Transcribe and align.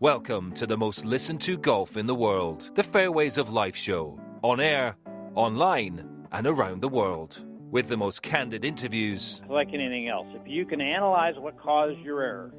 Welcome 0.00 0.52
to 0.52 0.66
the 0.66 0.78
most 0.78 1.04
listened 1.04 1.42
to 1.42 1.58
golf 1.58 1.98
in 1.98 2.06
the 2.06 2.14
world, 2.14 2.70
the 2.74 2.82
Fairways 2.82 3.36
of 3.36 3.50
Life 3.50 3.76
show, 3.76 4.18
on 4.40 4.58
air, 4.58 4.96
online, 5.34 6.08
and 6.32 6.46
around 6.46 6.80
the 6.80 6.88
world. 6.88 7.44
With 7.70 7.88
the 7.88 7.98
most 7.98 8.22
candid 8.22 8.64
interviews. 8.64 9.42
Like 9.46 9.68
anything 9.74 10.08
else, 10.08 10.26
if 10.30 10.48
you 10.48 10.64
can 10.64 10.80
analyze 10.80 11.34
what 11.36 11.60
caused 11.60 11.98
your 12.00 12.22
error 12.22 12.54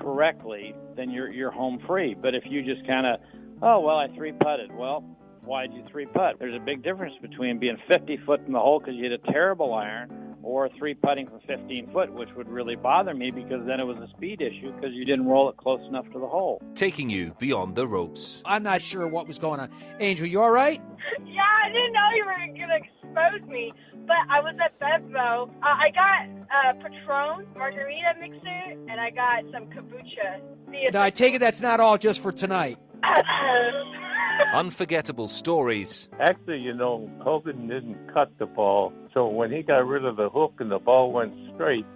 correctly, 0.00 0.74
then 0.96 1.10
you're 1.10 1.30
you're 1.30 1.50
home 1.50 1.82
free. 1.86 2.14
But 2.14 2.34
if 2.34 2.44
you 2.46 2.62
just 2.62 2.86
kind 2.86 3.06
of, 3.06 3.20
oh 3.60 3.80
well, 3.80 3.98
I 3.98 4.08
three 4.16 4.32
putted. 4.32 4.74
Well, 4.74 5.04
why'd 5.44 5.74
you 5.74 5.84
three 5.92 6.06
putt? 6.06 6.36
There's 6.38 6.56
a 6.56 6.64
big 6.64 6.82
difference 6.82 7.14
between 7.20 7.58
being 7.58 7.76
50 7.92 8.20
foot 8.24 8.40
in 8.46 8.54
the 8.54 8.58
hole 8.58 8.78
because 8.78 8.94
you 8.94 9.04
had 9.04 9.12
a 9.12 9.32
terrible 9.32 9.74
iron 9.74 10.25
or 10.46 10.68
three 10.78 10.94
putting 10.94 11.26
from 11.26 11.40
15 11.40 11.90
foot, 11.92 12.12
which 12.12 12.28
would 12.36 12.48
really 12.48 12.76
bother 12.76 13.12
me 13.12 13.32
because 13.32 13.66
then 13.66 13.80
it 13.80 13.84
was 13.84 13.96
a 13.98 14.08
speed 14.16 14.40
issue 14.40 14.72
because 14.76 14.92
you 14.92 15.04
didn't 15.04 15.26
roll 15.26 15.48
it 15.48 15.56
close 15.56 15.80
enough 15.88 16.06
to 16.12 16.20
the 16.20 16.26
hole. 16.26 16.62
Taking 16.74 17.10
you 17.10 17.34
beyond 17.40 17.74
the 17.74 17.86
ropes. 17.86 18.42
I'm 18.44 18.62
not 18.62 18.80
sure 18.80 19.08
what 19.08 19.26
was 19.26 19.40
going 19.40 19.58
on. 19.58 19.70
Angel, 19.98 20.24
you 20.24 20.40
all 20.40 20.52
right? 20.52 20.80
Yeah, 21.26 21.42
I 21.64 21.68
didn't 21.72 21.92
know 21.92 22.08
you 22.14 22.24
were 22.24 22.36
going 22.54 22.68
to 22.68 22.76
expose 22.76 23.48
me, 23.50 23.72
but 24.06 24.16
I 24.30 24.40
was 24.40 24.54
at 24.64 24.78
BevMo. 24.78 25.48
Uh, 25.48 25.50
I 25.62 25.90
got 25.90 26.28
a 26.54 26.74
Patron 26.74 27.46
margarita 27.56 28.14
mixer 28.20 28.78
and 28.88 29.00
I 29.00 29.10
got 29.10 29.42
some 29.52 29.66
kombucha. 29.66 30.92
Now, 30.92 31.02
I 31.02 31.10
take 31.10 31.34
it 31.34 31.40
that's 31.40 31.60
not 31.60 31.80
all 31.80 31.98
just 31.98 32.20
for 32.20 32.30
tonight. 32.30 32.78
Unforgettable 34.52 35.28
stories. 35.28 36.08
Actually, 36.20 36.60
you 36.60 36.74
know, 36.74 37.10
Hogan 37.20 37.68
didn't 37.68 38.12
cut 38.12 38.30
the 38.38 38.46
ball, 38.46 38.92
so 39.12 39.26
when 39.26 39.50
he 39.50 39.62
got 39.62 39.86
rid 39.86 40.04
of 40.04 40.16
the 40.16 40.30
hook 40.30 40.54
and 40.60 40.70
the 40.70 40.78
ball 40.78 41.12
went 41.12 41.32
straight, 41.54 41.86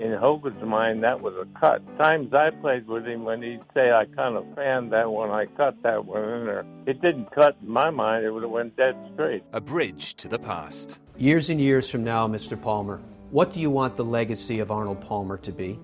in 0.00 0.12
Hogan's 0.12 0.62
mind, 0.62 1.02
that 1.02 1.20
was 1.20 1.34
a 1.34 1.58
cut. 1.58 1.82
Times 1.98 2.32
I 2.32 2.50
played 2.50 2.86
with 2.86 3.04
him 3.04 3.24
when 3.24 3.42
he'd 3.42 3.60
say, 3.74 3.90
I 3.90 4.04
kind 4.04 4.36
of 4.36 4.44
fanned 4.54 4.92
that 4.92 5.10
one, 5.10 5.30
I 5.30 5.46
cut 5.46 5.82
that 5.82 6.04
one 6.04 6.22
in 6.22 6.46
there. 6.46 6.64
It 6.86 7.02
didn't 7.02 7.32
cut 7.34 7.56
in 7.60 7.68
my 7.68 7.90
mind, 7.90 8.24
it 8.24 8.30
would 8.30 8.42
have 8.42 8.52
went 8.52 8.76
dead 8.76 8.94
straight. 9.14 9.42
A 9.52 9.60
bridge 9.60 10.14
to 10.16 10.28
the 10.28 10.38
past. 10.38 10.98
Years 11.16 11.50
and 11.50 11.60
years 11.60 11.90
from 11.90 12.04
now, 12.04 12.28
Mr. 12.28 12.60
Palmer, 12.60 13.00
what 13.30 13.52
do 13.52 13.60
you 13.60 13.70
want 13.70 13.96
the 13.96 14.04
legacy 14.04 14.60
of 14.60 14.70
Arnold 14.70 15.00
Palmer 15.00 15.36
to 15.38 15.52
be? 15.52 15.78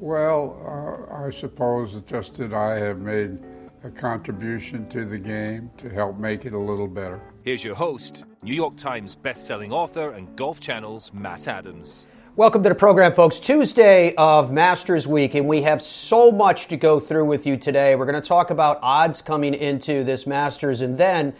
Well, 0.00 0.58
uh, 0.66 1.26
I 1.26 1.30
suppose 1.30 2.00
just 2.06 2.34
that 2.36 2.52
I 2.52 2.76
have 2.78 3.00
made 3.00 3.38
a 3.82 3.90
contribution 3.90 4.86
to 4.90 5.06
the 5.06 5.16
game 5.16 5.70
to 5.78 5.88
help 5.88 6.18
make 6.18 6.44
it 6.44 6.52
a 6.52 6.58
little 6.58 6.86
better. 6.86 7.18
Here's 7.44 7.64
your 7.64 7.74
host, 7.74 8.24
New 8.42 8.54
York 8.54 8.76
Times 8.76 9.16
bestselling 9.16 9.70
author 9.70 10.10
and 10.10 10.36
Golf 10.36 10.60
Channel's 10.60 11.10
Matt 11.14 11.48
Adams. 11.48 12.06
Welcome 12.36 12.62
to 12.62 12.68
the 12.68 12.74
program, 12.74 13.14
folks. 13.14 13.40
Tuesday 13.40 14.14
of 14.16 14.52
Masters 14.52 15.06
Week, 15.06 15.34
and 15.34 15.48
we 15.48 15.62
have 15.62 15.80
so 15.80 16.30
much 16.30 16.68
to 16.68 16.76
go 16.76 17.00
through 17.00 17.24
with 17.24 17.46
you 17.46 17.56
today. 17.56 17.96
We're 17.96 18.04
going 18.04 18.20
to 18.20 18.28
talk 18.28 18.50
about 18.50 18.78
odds 18.82 19.22
coming 19.22 19.54
into 19.54 20.04
this 20.04 20.26
Masters, 20.26 20.82
and 20.82 20.98
then 20.98 21.32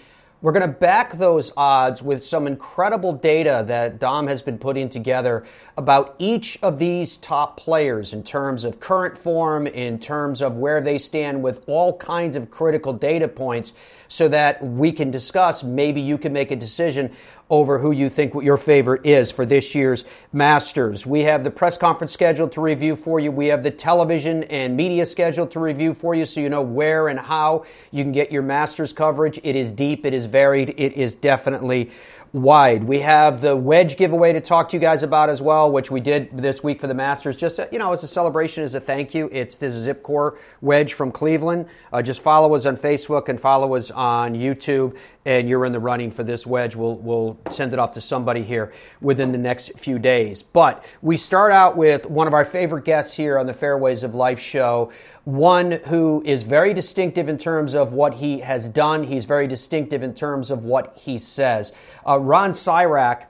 we're 0.42 0.52
going 0.52 0.62
to 0.62 0.69
back 0.69 1.12
those 1.12 1.52
odds 1.55 2.02
with 2.02 2.24
some 2.24 2.46
incredible 2.46 3.12
data 3.12 3.62
that 3.66 3.98
Dom 3.98 4.27
has 4.27 4.41
been 4.41 4.58
putting 4.58 4.88
together 4.88 5.44
about 5.77 6.14
each 6.19 6.58
of 6.62 6.78
these 6.78 7.19
top 7.19 7.58
players 7.58 8.14
in 8.14 8.22
terms 8.22 8.64
of 8.64 8.80
current 8.80 9.19
form, 9.19 9.66
in 9.66 9.98
terms 9.98 10.41
of 10.41 10.56
where 10.56 10.80
they 10.80 10.97
stand 10.97 11.42
with 11.42 11.62
all 11.66 11.97
kinds 11.98 12.36
of 12.36 12.50
critical 12.50 12.94
data 12.94 13.28
points 13.28 13.74
so 14.08 14.28
that 14.28 14.62
we 14.62 14.92
can 14.92 15.10
discuss. 15.10 15.62
Maybe 15.62 16.00
you 16.00 16.16
can 16.16 16.32
make 16.32 16.50
a 16.50 16.56
decision 16.56 17.12
over 17.50 17.78
who 17.78 17.90
you 17.90 18.08
think 18.08 18.32
your 18.42 18.56
favorite 18.56 19.04
is 19.04 19.30
for 19.30 19.44
this 19.44 19.74
year's 19.74 20.04
Masters. 20.32 21.04
We 21.04 21.22
have 21.24 21.44
the 21.44 21.50
press 21.50 21.76
conference 21.76 22.12
scheduled 22.12 22.52
to 22.52 22.60
review 22.60 22.96
for 22.96 23.20
you. 23.20 23.32
We 23.32 23.48
have 23.48 23.62
the 23.62 23.70
television 23.70 24.44
and 24.44 24.76
media 24.76 25.04
scheduled 25.04 25.50
to 25.50 25.60
review 25.60 25.92
for 25.92 26.14
you 26.14 26.24
so 26.24 26.40
you 26.40 26.48
know 26.48 26.62
where 26.62 27.08
and 27.08 27.18
how 27.18 27.64
you 27.90 28.04
can 28.04 28.12
get 28.12 28.30
your 28.30 28.42
Masters 28.42 28.92
coverage. 28.92 29.40
It 29.42 29.56
is 29.56 29.72
deep, 29.72 30.06
it 30.06 30.14
is 30.14 30.26
varied, 30.26 30.75
it 30.78 30.94
is 30.94 31.16
definitely 31.16 31.91
wide. 32.32 32.84
We 32.84 33.00
have 33.00 33.41
the 33.41 33.56
wedge 33.56 33.96
giveaway 33.96 34.32
to 34.32 34.41
talk 34.41 34.69
to 34.69 34.76
you 34.76 34.80
guys 34.80 35.02
about 35.02 35.28
as 35.28 35.42
well, 35.42 35.70
which 35.70 35.91
we 35.91 36.00
did 36.00 36.30
this 36.36 36.62
week 36.62 36.80
for 36.80 36.86
the 36.86 36.94
Masters. 36.94 37.36
Just 37.36 37.60
you 37.72 37.78
know, 37.78 37.92
as 37.92 38.02
a 38.04 38.08
celebration, 38.08 38.62
as 38.62 38.75
a 38.75 38.80
thank 38.80 39.14
you. 39.14 39.28
It's 39.32 39.56
this 39.56 39.75
Zip 39.75 40.02
Core 40.02 40.38
wedge 40.60 40.94
from 40.94 41.10
Cleveland. 41.10 41.66
Uh, 41.92 42.02
just 42.02 42.22
follow 42.22 42.54
us 42.54 42.66
on 42.66 42.76
Facebook 42.76 43.28
and 43.28 43.41
follow 43.41 43.75
us 43.75 43.91
on 43.91 44.34
YouTube, 44.34 44.96
and 45.26 45.48
you're 45.48 45.66
in 45.66 45.72
the 45.72 45.81
running 45.81 46.10
for 46.10 46.25
this 46.25 46.47
wedge. 46.47 46.75
We'll 46.75 46.97
we'll 46.97 47.38
send 47.50 47.72
it 47.72 47.78
off 47.78 47.92
to 47.92 48.00
somebody 48.00 48.42
here 48.42 48.72
within 49.00 49.32
the 49.32 49.38
next 49.38 49.72
few 49.78 49.98
days. 49.98 50.42
But 50.42 50.84
we 51.03 51.16
start 51.16 51.53
out 51.53 51.76
with 51.76 52.06
one 52.06 52.26
of 52.26 52.34
our 52.34 52.44
favorite 52.44 52.84
guests 52.84 53.16
here 53.16 53.38
on 53.38 53.47
the 53.47 53.54
Fairways 53.54 54.03
of 54.03 54.14
Life 54.14 54.41
show 54.41 54.91
one 55.25 55.72
who 55.86 56.22
is 56.25 56.42
very 56.42 56.72
distinctive 56.72 57.28
in 57.28 57.36
terms 57.36 57.75
of 57.75 57.92
what 57.92 58.14
he 58.14 58.41
has 58.41 58.69
done. 58.69 59.04
He's 59.04 59.26
very 59.26 59.47
distinctive 59.47 60.03
in 60.03 60.14
terms 60.14 60.50
of 60.50 60.64
what 60.64 60.97
he 60.97 61.19
says. 61.19 61.72
Uh, 62.06 62.19
Ron 62.19 62.52
Sirak, 62.52 63.26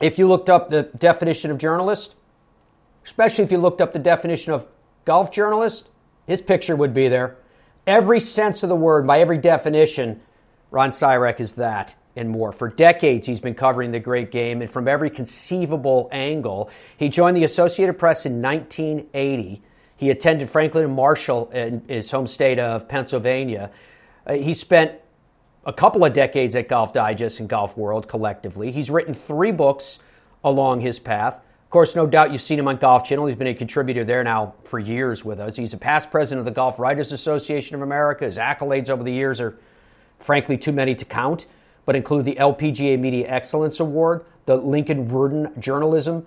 if 0.00 0.18
you 0.18 0.26
looked 0.26 0.48
up 0.48 0.70
the 0.70 0.84
definition 0.84 1.50
of 1.50 1.58
journalist, 1.58 2.14
especially 3.04 3.44
if 3.44 3.52
you 3.52 3.58
looked 3.58 3.80
up 3.80 3.92
the 3.92 3.98
definition 3.98 4.52
of 4.52 4.66
golf 5.04 5.30
journalist, 5.30 5.88
his 6.26 6.40
picture 6.40 6.74
would 6.74 6.94
be 6.94 7.08
there. 7.08 7.36
Every 7.86 8.18
sense 8.18 8.62
of 8.62 8.70
the 8.70 8.76
word, 8.76 9.06
by 9.06 9.20
every 9.20 9.36
definition, 9.36 10.22
Ron 10.74 10.90
Sirak 10.90 11.40
is 11.40 11.54
that 11.54 11.94
and 12.16 12.28
more. 12.28 12.52
For 12.52 12.68
decades, 12.68 13.26
he's 13.26 13.40
been 13.40 13.54
covering 13.54 13.90
the 13.90 13.98
great 13.98 14.30
game, 14.30 14.60
and 14.60 14.70
from 14.70 14.86
every 14.86 15.10
conceivable 15.10 16.08
angle. 16.12 16.70
He 16.96 17.08
joined 17.08 17.36
the 17.36 17.44
Associated 17.44 17.98
Press 17.98 18.26
in 18.26 18.42
1980 18.42 19.62
he 19.96 20.10
attended 20.10 20.50
Franklin 20.50 20.84
and 20.84 20.94
Marshall 20.94 21.50
in 21.50 21.82
his 21.88 22.10
home 22.10 22.26
state 22.26 22.58
of 22.58 22.88
Pennsylvania. 22.88 23.70
Uh, 24.26 24.34
he 24.34 24.54
spent 24.54 24.92
a 25.64 25.72
couple 25.72 26.04
of 26.04 26.12
decades 26.12 26.54
at 26.56 26.68
Golf 26.68 26.92
Digest 26.92 27.40
and 27.40 27.48
Golf 27.48 27.76
World 27.76 28.08
collectively. 28.08 28.70
He's 28.70 28.90
written 28.90 29.14
three 29.14 29.52
books 29.52 30.00
along 30.42 30.80
his 30.80 30.98
path. 30.98 31.34
Of 31.36 31.70
course, 31.70 31.96
no 31.96 32.06
doubt 32.06 32.32
you've 32.32 32.42
seen 32.42 32.58
him 32.58 32.68
on 32.68 32.76
Golf 32.76 33.04
Channel. 33.04 33.26
He's 33.26 33.36
been 33.36 33.46
a 33.46 33.54
contributor 33.54 34.04
there 34.04 34.22
now 34.22 34.54
for 34.64 34.78
years 34.78 35.24
with 35.24 35.40
us. 35.40 35.56
He's 35.56 35.72
a 35.72 35.78
past 35.78 36.10
president 36.10 36.40
of 36.40 36.44
the 36.44 36.50
Golf 36.50 36.78
Writers 36.78 37.10
Association 37.12 37.74
of 37.74 37.82
America. 37.82 38.24
His 38.24 38.38
accolades 38.38 38.90
over 38.90 39.02
the 39.02 39.12
years 39.12 39.40
are, 39.40 39.58
frankly, 40.24 40.56
too 40.56 40.72
many 40.72 40.94
to 40.94 41.04
count, 41.04 41.44
but 41.84 41.94
include 41.94 42.24
the 42.24 42.34
LPGA 42.36 42.98
Media 42.98 43.28
Excellence 43.28 43.78
Award, 43.78 44.24
the 44.46 44.56
Lincoln 44.56 45.06
Werden 45.08 45.52
Journalism 45.60 46.26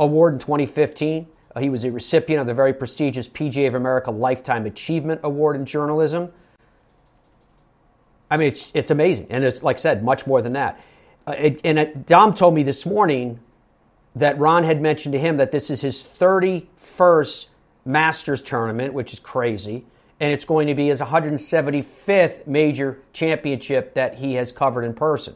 Award 0.00 0.34
in 0.34 0.38
2015, 0.40 1.28
uh, 1.54 1.60
he 1.60 1.70
was 1.70 1.84
a 1.84 1.92
recipient 1.92 2.40
of 2.40 2.48
the 2.48 2.54
very 2.54 2.74
prestigious 2.74 3.28
PGA 3.28 3.68
of 3.68 3.74
America 3.74 4.10
Lifetime 4.10 4.66
Achievement 4.66 5.20
Award 5.22 5.54
in 5.54 5.64
Journalism. 5.64 6.32
I 8.30 8.36
mean, 8.36 8.48
it's, 8.48 8.72
it's 8.74 8.90
amazing. 8.90 9.28
And 9.30 9.44
it's, 9.44 9.62
like 9.62 9.76
I 9.76 9.78
said, 9.78 10.04
much 10.04 10.26
more 10.26 10.42
than 10.42 10.52
that. 10.54 10.80
Uh, 11.26 11.36
it, 11.38 11.60
and 11.62 11.78
it, 11.78 12.06
Dom 12.06 12.34
told 12.34 12.52
me 12.52 12.64
this 12.64 12.84
morning 12.84 13.38
that 14.16 14.38
Ron 14.38 14.64
had 14.64 14.82
mentioned 14.82 15.12
to 15.12 15.18
him 15.18 15.36
that 15.36 15.52
this 15.52 15.70
is 15.70 15.80
his 15.80 16.02
31st 16.02 17.46
Masters 17.84 18.42
tournament, 18.42 18.92
which 18.92 19.12
is 19.12 19.20
crazy. 19.20 19.86
And 20.18 20.32
it's 20.32 20.44
going 20.44 20.68
to 20.68 20.74
be 20.74 20.88
his 20.88 21.00
175th 21.00 22.46
major 22.46 22.98
championship 23.12 23.94
that 23.94 24.14
he 24.14 24.34
has 24.34 24.50
covered 24.50 24.84
in 24.84 24.94
person. 24.94 25.34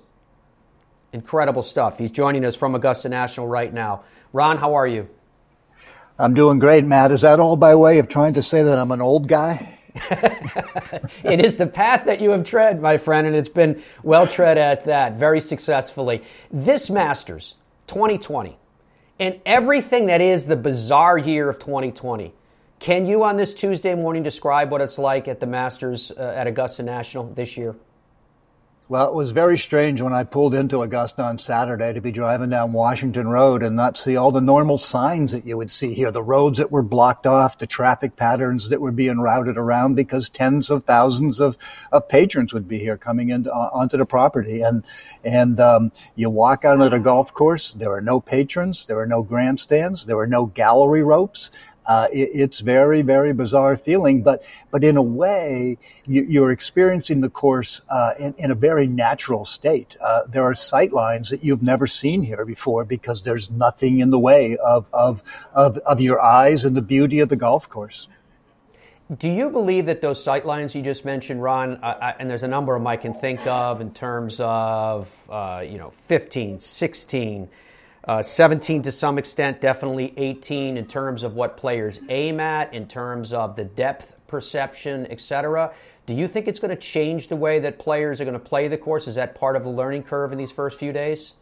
Incredible 1.13 1.63
stuff. 1.63 1.99
He's 1.99 2.11
joining 2.11 2.45
us 2.45 2.57
from 2.57 2.75
Augusta 2.75 3.09
National 3.09 3.47
right 3.47 3.73
now. 3.73 4.05
Ron, 4.33 4.57
how 4.57 4.75
are 4.75 4.87
you? 4.87 5.09
I'm 6.19 6.35
doing 6.35 6.59
great, 6.59 6.85
Matt. 6.85 7.13
Is 7.13 7.23
that 7.23 7.41
all 7.41 7.57
by 7.57 7.75
way 7.75 7.99
of 7.99 8.09
trying 8.09 8.35
to 8.35 8.43
say 8.43 8.63
that 8.63 8.79
I'm 8.79 8.91
an 8.91 9.01
old 9.01 9.27
guy? 9.27 9.79
it 11.25 11.45
is 11.45 11.57
the 11.57 11.67
path 11.67 12.05
that 12.05 12.21
you 12.21 12.31
have 12.31 12.45
tread, 12.45 12.81
my 12.81 12.97
friend, 12.97 13.27
and 13.27 13.35
it's 13.35 13.49
been 13.49 13.83
well 14.03 14.27
tread 14.27 14.57
at 14.57 14.85
that, 14.85 15.15
very 15.15 15.41
successfully. 15.41 16.23
This 16.51 16.91
Masters 16.91 17.57
2020 17.89 18.57
and 19.19 19.41
everything 19.45 20.07
that 20.07 20.21
is 20.21 20.47
the 20.47 20.57
bizarre 20.57 21.19
year 21.19 21.49
of 21.51 21.59
2020. 21.59 22.33
Can 22.81 23.05
you, 23.05 23.25
on 23.25 23.37
this 23.37 23.53
Tuesday 23.53 23.95
morning, 23.95 24.23
describe 24.23 24.71
what 24.71 24.81
it's 24.81 24.99
like 24.99 25.29
at 25.29 25.39
the 25.39 25.47
Masters 25.47 26.11
uh, 26.13 26.33
at 26.35 26.47
Augusta 26.47 26.83
National 26.83 27.27
this 27.27 27.59
year? 27.59 27.77
Well, 28.89 29.07
it 29.07 29.15
was 29.15 29.31
very 29.31 29.57
strange 29.57 30.01
when 30.01 30.13
I 30.13 30.25
pulled 30.25 30.53
into 30.53 30.83
Augusta 30.83 31.23
on 31.23 31.39
Saturday 31.39 31.93
to 31.93 32.01
be 32.01 32.11
driving 32.11 32.51
down 32.51 32.73
Washington 32.73 33.29
Road 33.29 33.63
and 33.63 33.77
not 33.77 33.97
see 33.97 34.17
all 34.17 34.33
the 34.33 34.41
normal 34.41 34.79
signs 34.79 35.31
that 35.31 35.47
you 35.47 35.57
would 35.57 35.71
see 35.71 35.95
here. 35.95 36.11
The 36.11 36.25
roads 36.25 36.59
that 36.59 36.73
were 36.73 36.83
blocked 36.83 37.25
off, 37.25 37.59
the 37.59 37.69
traffic 37.69 38.17
patterns 38.17 38.69
that 38.71 38.81
were 38.81 38.91
being 38.91 39.21
routed 39.21 39.57
around 39.57 39.95
because 39.95 40.29
tens 40.29 40.71
of 40.71 40.87
thousands 40.87 41.39
of, 41.39 41.57
of 41.93 42.09
patrons 42.09 42.53
would 42.53 42.67
be 42.67 42.81
here 42.81 42.97
coming 42.97 43.29
into, 43.29 43.53
uh, 43.53 43.71
onto 43.73 43.97
the 43.97 44.05
property. 44.05 44.63
And, 44.63 44.85
and, 45.23 45.61
um, 45.61 45.93
you 46.17 46.29
walk 46.29 46.65
out 46.65 46.81
of 46.81 46.91
the 46.91 46.99
golf 46.99 47.33
course, 47.33 47.73
there 47.75 47.93
are 47.93 48.01
no 48.01 48.21
patrons, 48.21 48.87
there 48.87 48.99
are 48.99 49.07
no 49.07 49.23
grandstands, 49.23 50.07
there 50.07 50.19
are 50.19 50.27
no 50.27 50.47
gallery 50.47 51.05
ropes. 51.05 51.53
Uh, 51.87 52.09
it, 52.13 52.31
it's 52.33 52.61
very, 52.61 53.03
very 53.03 53.33
bizarre 53.33 53.77
feeling, 53.77 54.23
but 54.23 54.47
but 54.71 54.85
in 54.85 54.97
a 54.97 55.03
way, 55.03 55.79
you, 56.07 56.45
are 56.45 56.53
experiencing 56.53 57.21
the 57.21 57.31
course 57.31 57.83
uh, 57.89 58.15
in, 58.19 58.35
in, 58.39 58.51
a 58.51 58.55
very 58.55 58.87
natural 58.87 59.45
state. 59.45 59.97
Uh, 60.01 60.23
there 60.29 60.43
are 60.43 60.55
sight 60.55 60.93
lines 60.93 61.31
that 61.31 61.43
you've 61.43 61.63
never 61.63 61.87
seen 61.87 62.23
here 62.23 62.45
before 62.45 62.85
because 62.85 63.23
there's 63.23 63.51
nothing 63.51 64.01
in 64.01 64.11
the 64.11 64.19
way 64.19 64.57
of, 64.57 64.87
of 64.93 65.23
of 65.53 65.79
of 65.79 66.01
your 66.01 66.21
eyes 66.21 66.65
and 66.65 66.77
the 66.77 66.83
beauty 66.83 67.21
of 67.21 67.29
the 67.29 67.37
golf 67.37 67.69
course. 67.69 68.09
Do 69.19 69.29
you 69.29 69.51
believe 69.51 69.87
that 69.87 70.01
those 70.01 70.23
sight 70.23 70.47
lines 70.47 70.73
you 70.77 70.83
just 70.83 71.05
mentioned, 71.05 71.43
Ron, 71.43 71.81
uh, 71.83 71.87
uh, 72.01 72.13
and 72.21 72.31
there's 72.31 72.45
a 72.45 72.49
number 72.49 72.77
of 72.77 72.81
them 72.81 72.87
I 72.87 72.97
can 72.97 73.13
think 73.13 73.45
of 73.45 73.81
in 73.81 73.93
terms 73.93 74.39
of, 74.39 75.13
uh, 75.29 75.65
you 75.69 75.79
know, 75.79 75.93
15, 76.07 76.61
16, 76.61 77.49
uh, 78.05 78.23
17 78.23 78.83
to 78.83 78.93
some 78.93 79.19
extent, 79.19 79.61
definitely 79.61 80.15
18 80.17 80.77
in 80.77 80.87
terms 80.87 81.23
of 81.23 81.35
what 81.35 81.57
players 81.57 82.01
aim 82.09 82.41
at, 82.41 82.73
in 82.73 82.89
terms 82.89 83.33
of 83.33 83.57
the 83.57 83.65
depth 83.65 84.15
perception, 84.27 85.07
etc. 85.11 85.73
Do 86.07 86.15
you 86.15 86.27
think 86.27 86.49
it's 86.49 86.59
going 86.59 86.75
to 86.75 86.81
change 86.81 87.29
the 87.29 87.37
way 87.37 87.59
that 87.61 87.79
players 87.79 88.21
are 88.21 88.25
going 88.25 88.35
to 88.35 88.39
play 88.39 88.69
the 88.69 88.79
course? 88.79 89.07
Is 89.07 89.17
that 89.17 89.35
part 89.35 89.57
of 89.57 89.65
the 89.65 89.71
learning 89.71 90.05
curve 90.05 90.33
in 90.33 90.39
these 90.39 90.53
first 90.53 90.79
few 90.79 90.93
days? 90.93 91.35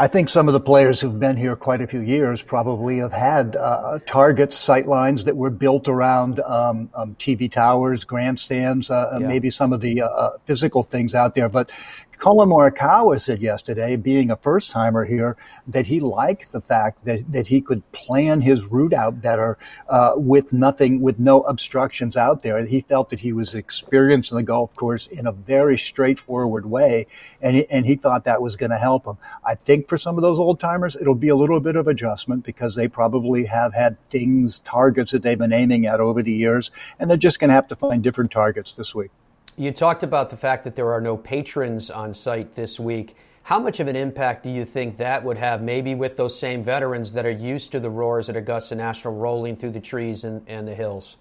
I 0.00 0.08
think 0.08 0.30
some 0.30 0.48
of 0.48 0.54
the 0.54 0.60
players 0.60 0.98
who've 0.98 1.20
been 1.20 1.36
here 1.36 1.54
quite 1.56 1.82
a 1.82 1.86
few 1.86 2.00
years 2.00 2.40
probably 2.40 2.98
have 2.98 3.12
had 3.12 3.54
uh, 3.54 3.98
targets, 4.06 4.56
sight 4.56 4.88
lines 4.88 5.24
that 5.24 5.36
were 5.36 5.50
built 5.50 5.88
around 5.88 6.40
um, 6.40 6.88
um, 6.94 7.14
TV 7.16 7.50
towers, 7.50 8.04
grandstands, 8.04 8.90
uh, 8.90 9.18
yeah. 9.20 9.26
maybe 9.26 9.50
some 9.50 9.74
of 9.74 9.82
the 9.82 10.00
uh, 10.00 10.08
uh 10.08 10.30
physical 10.46 10.82
things 10.82 11.14
out 11.14 11.34
there. 11.34 11.50
But 11.50 11.70
Collin 12.20 12.50
Morikawa 12.50 13.18
said 13.18 13.40
yesterday, 13.40 13.96
being 13.96 14.30
a 14.30 14.36
first 14.36 14.70
timer 14.70 15.06
here, 15.06 15.38
that 15.66 15.86
he 15.86 16.00
liked 16.00 16.52
the 16.52 16.60
fact 16.60 17.02
that, 17.06 17.20
that 17.32 17.46
he 17.46 17.62
could 17.62 17.82
plan 17.92 18.42
his 18.42 18.62
route 18.66 18.92
out 18.92 19.22
better 19.22 19.56
uh, 19.88 20.12
with 20.16 20.52
nothing, 20.52 21.00
with 21.00 21.18
no 21.18 21.40
obstructions 21.40 22.18
out 22.18 22.42
there. 22.42 22.66
He 22.66 22.82
felt 22.82 23.08
that 23.08 23.20
he 23.20 23.32
was 23.32 23.54
experiencing 23.54 24.36
the 24.36 24.42
golf 24.42 24.74
course 24.76 25.06
in 25.06 25.26
a 25.26 25.32
very 25.32 25.78
straightforward 25.78 26.66
way, 26.66 27.06
and 27.40 27.56
he, 27.56 27.66
and 27.70 27.86
he 27.86 27.96
thought 27.96 28.24
that 28.24 28.42
was 28.42 28.54
going 28.54 28.70
to 28.70 28.78
help 28.78 29.06
him. 29.06 29.16
I 29.42 29.54
think 29.54 29.88
for 29.88 29.96
some 29.96 30.18
of 30.18 30.22
those 30.22 30.38
old 30.38 30.60
timers, 30.60 30.96
it'll 30.96 31.14
be 31.14 31.30
a 31.30 31.36
little 31.36 31.58
bit 31.58 31.76
of 31.76 31.88
adjustment 31.88 32.44
because 32.44 32.74
they 32.74 32.86
probably 32.86 33.46
have 33.46 33.72
had 33.72 33.98
things, 33.98 34.58
targets 34.58 35.12
that 35.12 35.22
they've 35.22 35.38
been 35.38 35.54
aiming 35.54 35.86
at 35.86 36.00
over 36.00 36.22
the 36.22 36.34
years, 36.34 36.70
and 36.98 37.08
they're 37.08 37.16
just 37.16 37.40
going 37.40 37.48
to 37.48 37.54
have 37.54 37.68
to 37.68 37.76
find 37.76 38.02
different 38.02 38.30
targets 38.30 38.74
this 38.74 38.94
week. 38.94 39.10
You 39.56 39.72
talked 39.72 40.02
about 40.02 40.30
the 40.30 40.36
fact 40.36 40.64
that 40.64 40.76
there 40.76 40.92
are 40.92 41.00
no 41.00 41.16
patrons 41.16 41.90
on 41.90 42.14
site 42.14 42.54
this 42.54 42.80
week. 42.80 43.16
How 43.42 43.58
much 43.58 43.80
of 43.80 43.88
an 43.88 43.96
impact 43.96 44.44
do 44.44 44.50
you 44.50 44.64
think 44.64 44.96
that 44.98 45.24
would 45.24 45.38
have, 45.38 45.60
maybe 45.60 45.94
with 45.94 46.16
those 46.16 46.38
same 46.38 46.62
veterans 46.62 47.12
that 47.12 47.26
are 47.26 47.30
used 47.30 47.72
to 47.72 47.80
the 47.80 47.90
roars 47.90 48.28
at 48.28 48.36
Augusta 48.36 48.74
National 48.74 49.14
rolling 49.14 49.56
through 49.56 49.72
the 49.72 49.80
trees 49.80 50.24
and, 50.24 50.42
and 50.46 50.68
the 50.68 50.74
hills? 50.74 51.16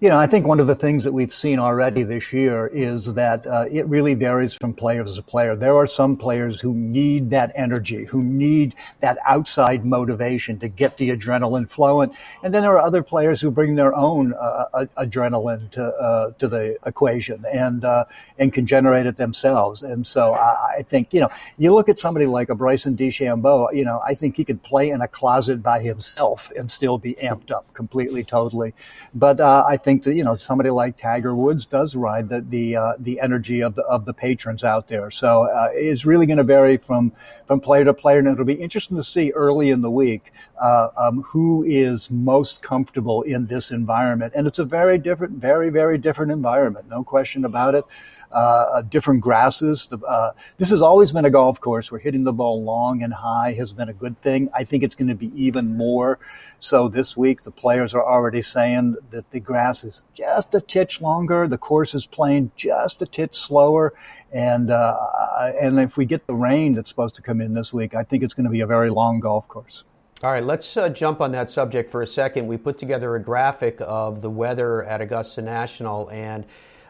You 0.00 0.10
know, 0.10 0.16
I 0.16 0.28
think 0.28 0.46
one 0.46 0.60
of 0.60 0.68
the 0.68 0.76
things 0.76 1.02
that 1.02 1.12
we've 1.12 1.34
seen 1.34 1.58
already 1.58 2.04
this 2.04 2.32
year 2.32 2.68
is 2.68 3.14
that 3.14 3.44
uh, 3.44 3.64
it 3.68 3.84
really 3.88 4.14
varies 4.14 4.54
from 4.54 4.72
player 4.72 5.02
to 5.02 5.22
player. 5.22 5.56
There 5.56 5.76
are 5.76 5.88
some 5.88 6.16
players 6.16 6.60
who 6.60 6.72
need 6.72 7.30
that 7.30 7.50
energy, 7.56 8.04
who 8.04 8.22
need 8.22 8.76
that 9.00 9.18
outside 9.26 9.84
motivation 9.84 10.56
to 10.60 10.68
get 10.68 10.98
the 10.98 11.08
adrenaline 11.10 11.68
flowing, 11.68 12.14
and 12.44 12.54
then 12.54 12.62
there 12.62 12.76
are 12.76 12.78
other 12.78 13.02
players 13.02 13.40
who 13.40 13.50
bring 13.50 13.74
their 13.74 13.92
own 13.92 14.34
uh, 14.34 14.86
adrenaline 14.98 15.68
to 15.72 15.82
uh, 15.82 16.30
to 16.38 16.46
the 16.46 16.78
equation 16.86 17.44
and 17.52 17.84
uh, 17.84 18.04
and 18.38 18.52
can 18.52 18.66
generate 18.66 19.06
it 19.06 19.16
themselves. 19.16 19.82
And 19.82 20.06
so 20.06 20.32
I, 20.32 20.76
I, 20.78 20.82
think 20.84 21.12
you 21.12 21.22
know, 21.22 21.28
you 21.56 21.74
look 21.74 21.88
at 21.88 21.98
somebody 21.98 22.26
like 22.26 22.50
a 22.50 22.54
Bryson 22.54 22.96
DeChambeau. 22.96 23.74
You 23.74 23.84
know, 23.84 24.00
I 24.06 24.14
think 24.14 24.36
he 24.36 24.44
could 24.44 24.62
play 24.62 24.90
in 24.90 25.00
a 25.00 25.08
closet 25.08 25.60
by 25.60 25.80
himself 25.80 26.52
and 26.56 26.70
still 26.70 26.98
be 26.98 27.14
amped 27.14 27.50
up 27.50 27.74
completely, 27.74 28.22
totally. 28.22 28.74
But 29.12 29.40
uh, 29.40 29.64
I 29.68 29.76
think 29.76 29.87
think 29.88 30.02
that 30.02 30.14
you 30.14 30.22
know 30.22 30.36
somebody 30.36 30.68
like 30.68 30.98
Tiger 30.98 31.34
Woods 31.34 31.64
does 31.64 31.96
ride 31.96 32.28
the 32.28 32.42
the 32.42 32.76
uh, 32.76 32.92
the 32.98 33.18
energy 33.20 33.62
of 33.62 33.74
the 33.74 33.82
of 33.84 34.04
the 34.04 34.12
patrons 34.12 34.62
out 34.62 34.86
there. 34.86 35.10
So 35.10 35.44
uh, 35.44 35.70
it's 35.72 36.04
really 36.04 36.26
going 36.26 36.36
to 36.36 36.44
vary 36.44 36.76
from 36.76 37.12
from 37.46 37.58
player 37.60 37.86
to 37.86 37.94
player, 37.94 38.18
and 38.18 38.28
it'll 38.28 38.44
be 38.44 38.52
interesting 38.52 38.98
to 38.98 39.02
see 39.02 39.30
early 39.30 39.70
in 39.70 39.80
the 39.80 39.90
week 39.90 40.30
uh, 40.60 40.88
um, 40.98 41.22
who 41.22 41.64
is 41.66 42.10
most 42.10 42.60
comfortable 42.60 43.22
in 43.22 43.46
this 43.46 43.70
environment. 43.70 44.34
And 44.36 44.46
it's 44.46 44.58
a 44.58 44.64
very 44.66 44.98
different, 44.98 45.38
very 45.40 45.70
very 45.70 45.96
different 45.96 46.32
environment, 46.32 46.86
no 46.90 47.02
question 47.02 47.46
about 47.46 47.74
it 47.74 47.84
uh, 48.32 48.82
different 48.82 49.20
grasses. 49.22 49.88
Uh, 50.06 50.32
this 50.58 50.70
has 50.70 50.82
always 50.82 51.12
been 51.12 51.24
a 51.24 51.30
golf 51.30 51.60
course 51.60 51.90
where 51.90 52.00
hitting 52.00 52.22
the 52.22 52.32
ball 52.32 52.62
long 52.62 53.02
and 53.02 53.12
high 53.12 53.52
has 53.54 53.72
been 53.72 53.88
a 53.88 53.92
good 53.92 54.18
thing. 54.18 54.50
I 54.52 54.64
think 54.64 54.82
it's 54.82 54.94
going 54.94 55.08
to 55.08 55.14
be 55.14 55.32
even 55.42 55.76
more. 55.76 56.18
So 56.60 56.88
this 56.88 57.16
week, 57.16 57.42
the 57.42 57.50
players 57.50 57.94
are 57.94 58.04
already 58.04 58.42
saying 58.42 58.96
that 59.10 59.30
the 59.30 59.40
grass 59.40 59.84
is 59.84 60.04
just 60.14 60.54
a 60.54 60.60
titch 60.60 61.00
longer. 61.00 61.48
The 61.48 61.58
course 61.58 61.94
is 61.94 62.06
playing 62.06 62.50
just 62.56 63.00
a 63.02 63.06
titch 63.06 63.36
slower. 63.36 63.94
And, 64.32 64.70
uh, 64.70 65.52
and 65.60 65.78
if 65.78 65.96
we 65.96 66.04
get 66.04 66.26
the 66.26 66.34
rain 66.34 66.74
that's 66.74 66.90
supposed 66.90 67.14
to 67.14 67.22
come 67.22 67.40
in 67.40 67.54
this 67.54 67.72
week, 67.72 67.94
I 67.94 68.02
think 68.02 68.22
it's 68.22 68.34
going 68.34 68.44
to 68.44 68.50
be 68.50 68.60
a 68.60 68.66
very 68.66 68.90
long 68.90 69.20
golf 69.20 69.48
course. 69.48 69.84
All 70.20 70.32
right, 70.32 70.42
let's 70.42 70.76
uh, 70.76 70.88
jump 70.88 71.20
on 71.20 71.30
that 71.30 71.48
subject 71.48 71.92
for 71.92 72.02
a 72.02 72.06
second. 72.06 72.48
We 72.48 72.56
put 72.56 72.76
together 72.76 73.14
a 73.14 73.22
graphic 73.22 73.76
of 73.80 74.20
the 74.20 74.28
weather 74.28 74.82
at 74.82 75.00
Augusta 75.00 75.42
National, 75.42 76.10
and 76.10 76.44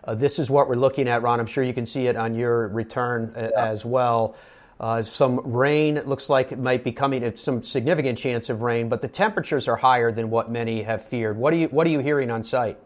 uh, 0.08 0.14
this 0.14 0.38
is 0.38 0.48
what 0.48 0.70
we're 0.70 0.74
looking 0.76 1.06
at, 1.06 1.20
Ron. 1.20 1.38
I'm 1.38 1.46
sure 1.46 1.62
you 1.62 1.74
can 1.74 1.84
see 1.84 2.06
it 2.06 2.16
on 2.16 2.34
your 2.34 2.68
return 2.68 3.30
uh, 3.36 3.50
yeah. 3.52 3.66
as 3.66 3.84
well. 3.84 4.36
Uh, 4.80 5.02
some 5.02 5.40
rain 5.44 5.98
it 5.98 6.08
looks 6.08 6.30
like 6.30 6.50
it 6.50 6.58
might 6.58 6.82
be 6.82 6.92
coming. 6.92 7.22
It's 7.22 7.42
some 7.42 7.62
significant 7.62 8.16
chance 8.16 8.48
of 8.48 8.62
rain, 8.62 8.88
but 8.88 9.02
the 9.02 9.08
temperatures 9.08 9.68
are 9.68 9.76
higher 9.76 10.10
than 10.10 10.30
what 10.30 10.50
many 10.50 10.82
have 10.82 11.04
feared. 11.04 11.36
What 11.36 11.52
are 11.52 11.56
you 11.56 11.68
What 11.68 11.86
are 11.86 11.90
you 11.90 11.98
hearing 11.98 12.30
on 12.30 12.42
site? 12.42 12.78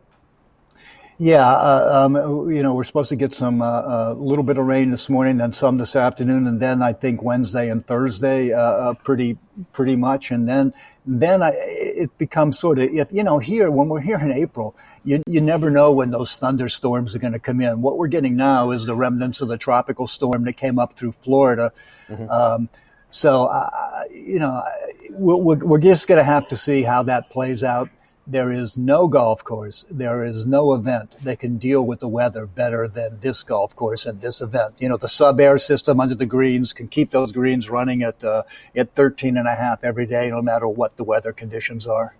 Yeah, 1.19 1.47
uh, 1.47 2.05
um, 2.05 2.51
you 2.51 2.63
know, 2.63 2.75
we're 2.75 2.85
supposed 2.85 3.11
to 3.11 3.17
get 3.17 3.35
some 3.35 3.61
a 3.61 3.65
uh, 3.65 3.69
uh, 3.69 4.15
little 4.15 4.43
bit 4.43 4.59
of 4.59 4.67
rain 4.67 4.91
this 4.91 5.09
morning, 5.09 5.41
and 5.41 5.55
some 5.55 5.79
this 5.79 5.95
afternoon, 5.95 6.47
and 6.47 6.59
then 6.59 6.83
I 6.83 6.95
think 6.95 7.23
Wednesday 7.23 7.71
and 7.71 7.87
Thursday, 7.87 8.53
uh, 8.53 8.61
uh 8.61 8.95
pretty 8.95 9.39
pretty 9.73 9.95
much, 9.95 10.31
and 10.31 10.49
then 10.49 10.73
then 11.05 11.43
I, 11.43 11.53
it 11.55 12.17
becomes 12.19 12.59
sort 12.59 12.79
of 12.79 12.91
you 12.93 13.23
know 13.23 13.39
here 13.39 13.71
when 13.71 13.89
we're 13.89 14.01
here 14.01 14.19
in 14.19 14.33
April, 14.33 14.75
you 15.05 15.23
you 15.27 15.41
never 15.41 15.71
know 15.71 15.93
when 15.93 16.11
those 16.11 16.37
thunderstorms 16.37 17.15
are 17.15 17.19
going 17.19 17.35
to 17.35 17.39
come 17.39 17.61
in. 17.61 17.83
What 17.83 17.99
we're 17.99 18.09
getting 18.09 18.35
now 18.35 18.71
is 18.71 18.87
the 18.87 18.97
remnants 18.97 19.43
of 19.43 19.49
the 19.49 19.59
tropical 19.59 20.07
storm 20.07 20.45
that 20.45 20.55
came 20.55 20.79
up 20.79 20.95
through 20.95 21.13
Florida. 21.13 21.73
Mm-hmm. 22.09 22.31
Um, 22.31 22.69
so, 23.13 23.45
uh, 23.45 24.05
you 24.11 24.39
know, 24.39 24.65
we're, 25.11 25.57
we're 25.57 25.79
just 25.79 26.09
going 26.09 26.17
to 26.17 26.25
have 26.25 26.49
to 26.49 26.57
see 26.57 26.83
how 26.83 27.03
that 27.03 27.29
plays 27.29 27.63
out 27.63 27.91
there 28.27 28.53
is 28.53 28.77
no 28.77 29.09
golf 29.09 29.43
course, 29.43 29.85
there 29.91 30.25
is 30.25 30.47
no 30.47 30.75
event 30.75 31.17
that 31.25 31.41
can 31.41 31.59
deal 31.59 31.83
with 31.83 32.01
the 32.01 32.09
weather 32.09 32.47
better 32.47 32.87
than 32.87 33.19
this 33.21 33.43
golf 33.43 33.75
course 33.75 34.07
and 34.07 34.21
this 34.21 34.41
event. 34.41 34.75
You 34.79 34.89
know, 34.89 34.97
the 34.97 35.09
sub 35.09 35.41
air 35.41 35.59
system 35.59 36.01
under 36.01 36.15
the 36.15 36.27
greens 36.27 36.73
can 36.73 36.89
keep 36.89 37.11
those 37.11 37.33
greens 37.33 37.69
running 37.69 38.03
at, 38.03 38.23
uh, 38.23 38.45
at 38.77 38.93
13 38.93 39.37
and 39.37 39.49
a 39.49 39.55
half 39.55 39.83
every 39.83 40.07
day, 40.07 40.31
no 40.31 40.41
matter 40.41 40.69
what 40.69 40.97
the 40.97 41.05
weather 41.05 41.33
conditions 41.33 41.87
are. 41.87 42.15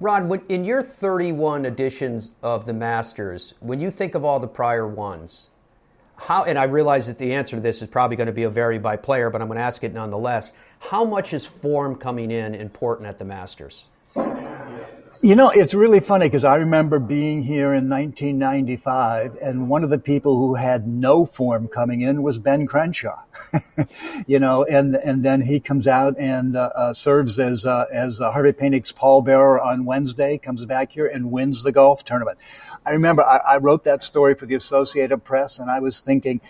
Ron, 0.00 0.40
in 0.48 0.64
your 0.64 0.82
31 0.82 1.66
editions 1.66 2.30
of 2.42 2.66
the 2.66 2.72
Masters, 2.72 3.54
when 3.60 3.80
you 3.80 3.90
think 3.90 4.14
of 4.14 4.24
all 4.24 4.40
the 4.40 4.48
prior 4.48 4.86
ones, 4.86 5.48
how, 6.16 6.44
and 6.44 6.58
I 6.58 6.64
realize 6.64 7.06
that 7.06 7.18
the 7.18 7.32
answer 7.32 7.56
to 7.56 7.62
this 7.62 7.80
is 7.80 7.88
probably 7.88 8.16
going 8.16 8.26
to 8.26 8.32
be 8.32 8.42
a 8.42 8.50
vary 8.50 8.78
by 8.78 8.96
player, 8.96 9.30
but 9.30 9.40
I'm 9.40 9.48
going 9.48 9.58
to 9.58 9.64
ask 9.64 9.82
it 9.82 9.94
nonetheless. 9.94 10.52
How 10.78 11.04
much 11.04 11.32
is 11.32 11.46
form 11.46 11.96
coming 11.96 12.30
in 12.30 12.54
important 12.54 13.08
at 13.08 13.18
the 13.18 13.24
Masters? 13.24 13.86
You 15.22 15.34
know, 15.34 15.50
it's 15.50 15.74
really 15.74 16.00
funny 16.00 16.24
because 16.24 16.46
I 16.46 16.56
remember 16.56 16.98
being 16.98 17.42
here 17.42 17.74
in 17.74 17.90
1995, 17.90 19.36
and 19.42 19.68
one 19.68 19.84
of 19.84 19.90
the 19.90 19.98
people 19.98 20.38
who 20.38 20.54
had 20.54 20.88
no 20.88 21.26
form 21.26 21.68
coming 21.68 22.00
in 22.00 22.22
was 22.22 22.38
Ben 22.38 22.66
Crenshaw. 22.66 23.20
you 24.26 24.38
know, 24.38 24.64
and 24.64 24.96
and 24.96 25.22
then 25.22 25.42
he 25.42 25.60
comes 25.60 25.86
out 25.86 26.18
and 26.18 26.56
uh, 26.56 26.70
uh, 26.74 26.92
serves 26.94 27.38
as 27.38 27.66
uh, 27.66 27.84
as 27.92 28.22
uh, 28.22 28.30
Harvey 28.30 28.52
Penick's 28.52 28.92
pallbearer 28.92 29.62
on 29.62 29.84
Wednesday, 29.84 30.38
comes 30.38 30.64
back 30.64 30.92
here 30.92 31.06
and 31.06 31.30
wins 31.30 31.64
the 31.64 31.72
golf 31.72 32.02
tournament. 32.02 32.38
I 32.86 32.92
remember 32.92 33.22
I, 33.22 33.36
I 33.36 33.56
wrote 33.58 33.84
that 33.84 34.02
story 34.02 34.34
for 34.34 34.46
the 34.46 34.54
Associated 34.54 35.22
Press, 35.22 35.58
and 35.58 35.70
I 35.70 35.80
was 35.80 36.00
thinking, 36.00 36.40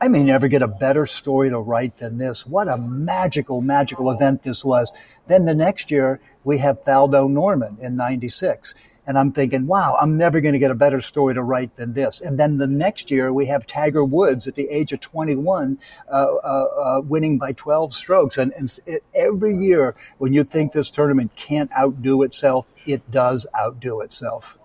I 0.00 0.08
may 0.08 0.24
never 0.24 0.48
get 0.48 0.62
a 0.62 0.68
better 0.68 1.06
story 1.06 1.50
to 1.50 1.58
write 1.58 1.98
than 1.98 2.18
this. 2.18 2.46
What 2.46 2.68
a 2.68 2.76
magical, 2.76 3.60
magical 3.60 4.10
event 4.10 4.42
this 4.42 4.64
was. 4.64 4.92
Then 5.28 5.44
the 5.44 5.54
next 5.54 5.90
year, 5.90 6.20
we 6.42 6.58
have 6.58 6.82
Faldo 6.82 7.30
Norman 7.30 7.78
in 7.80 7.96
96. 7.96 8.74
And 9.06 9.18
I'm 9.18 9.32
thinking, 9.32 9.66
wow, 9.66 9.96
I'm 10.00 10.16
never 10.16 10.40
going 10.40 10.54
to 10.54 10.58
get 10.58 10.70
a 10.70 10.74
better 10.74 11.00
story 11.00 11.34
to 11.34 11.42
write 11.42 11.76
than 11.76 11.92
this. 11.92 12.20
And 12.20 12.38
then 12.38 12.56
the 12.56 12.66
next 12.66 13.10
year, 13.10 13.32
we 13.32 13.46
have 13.46 13.66
Tiger 13.66 14.04
Woods 14.04 14.46
at 14.46 14.54
the 14.54 14.68
age 14.68 14.92
of 14.92 15.00
21, 15.00 15.78
uh, 16.08 16.12
uh, 16.12 16.16
uh, 16.16 17.00
winning 17.04 17.38
by 17.38 17.52
12 17.52 17.92
strokes. 17.92 18.38
And, 18.38 18.52
and 18.54 18.76
it, 18.86 19.04
every 19.14 19.56
year, 19.56 19.94
when 20.18 20.32
you 20.32 20.42
think 20.42 20.72
this 20.72 20.90
tournament 20.90 21.36
can't 21.36 21.70
outdo 21.78 22.22
itself, 22.22 22.66
it 22.86 23.10
does 23.10 23.46
outdo 23.56 24.00
itself. 24.00 24.58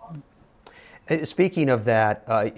Uh, 1.10 1.26
speaking 1.26 1.70
of 1.70 1.86
that, 1.86 2.24
uh, 2.28 2.50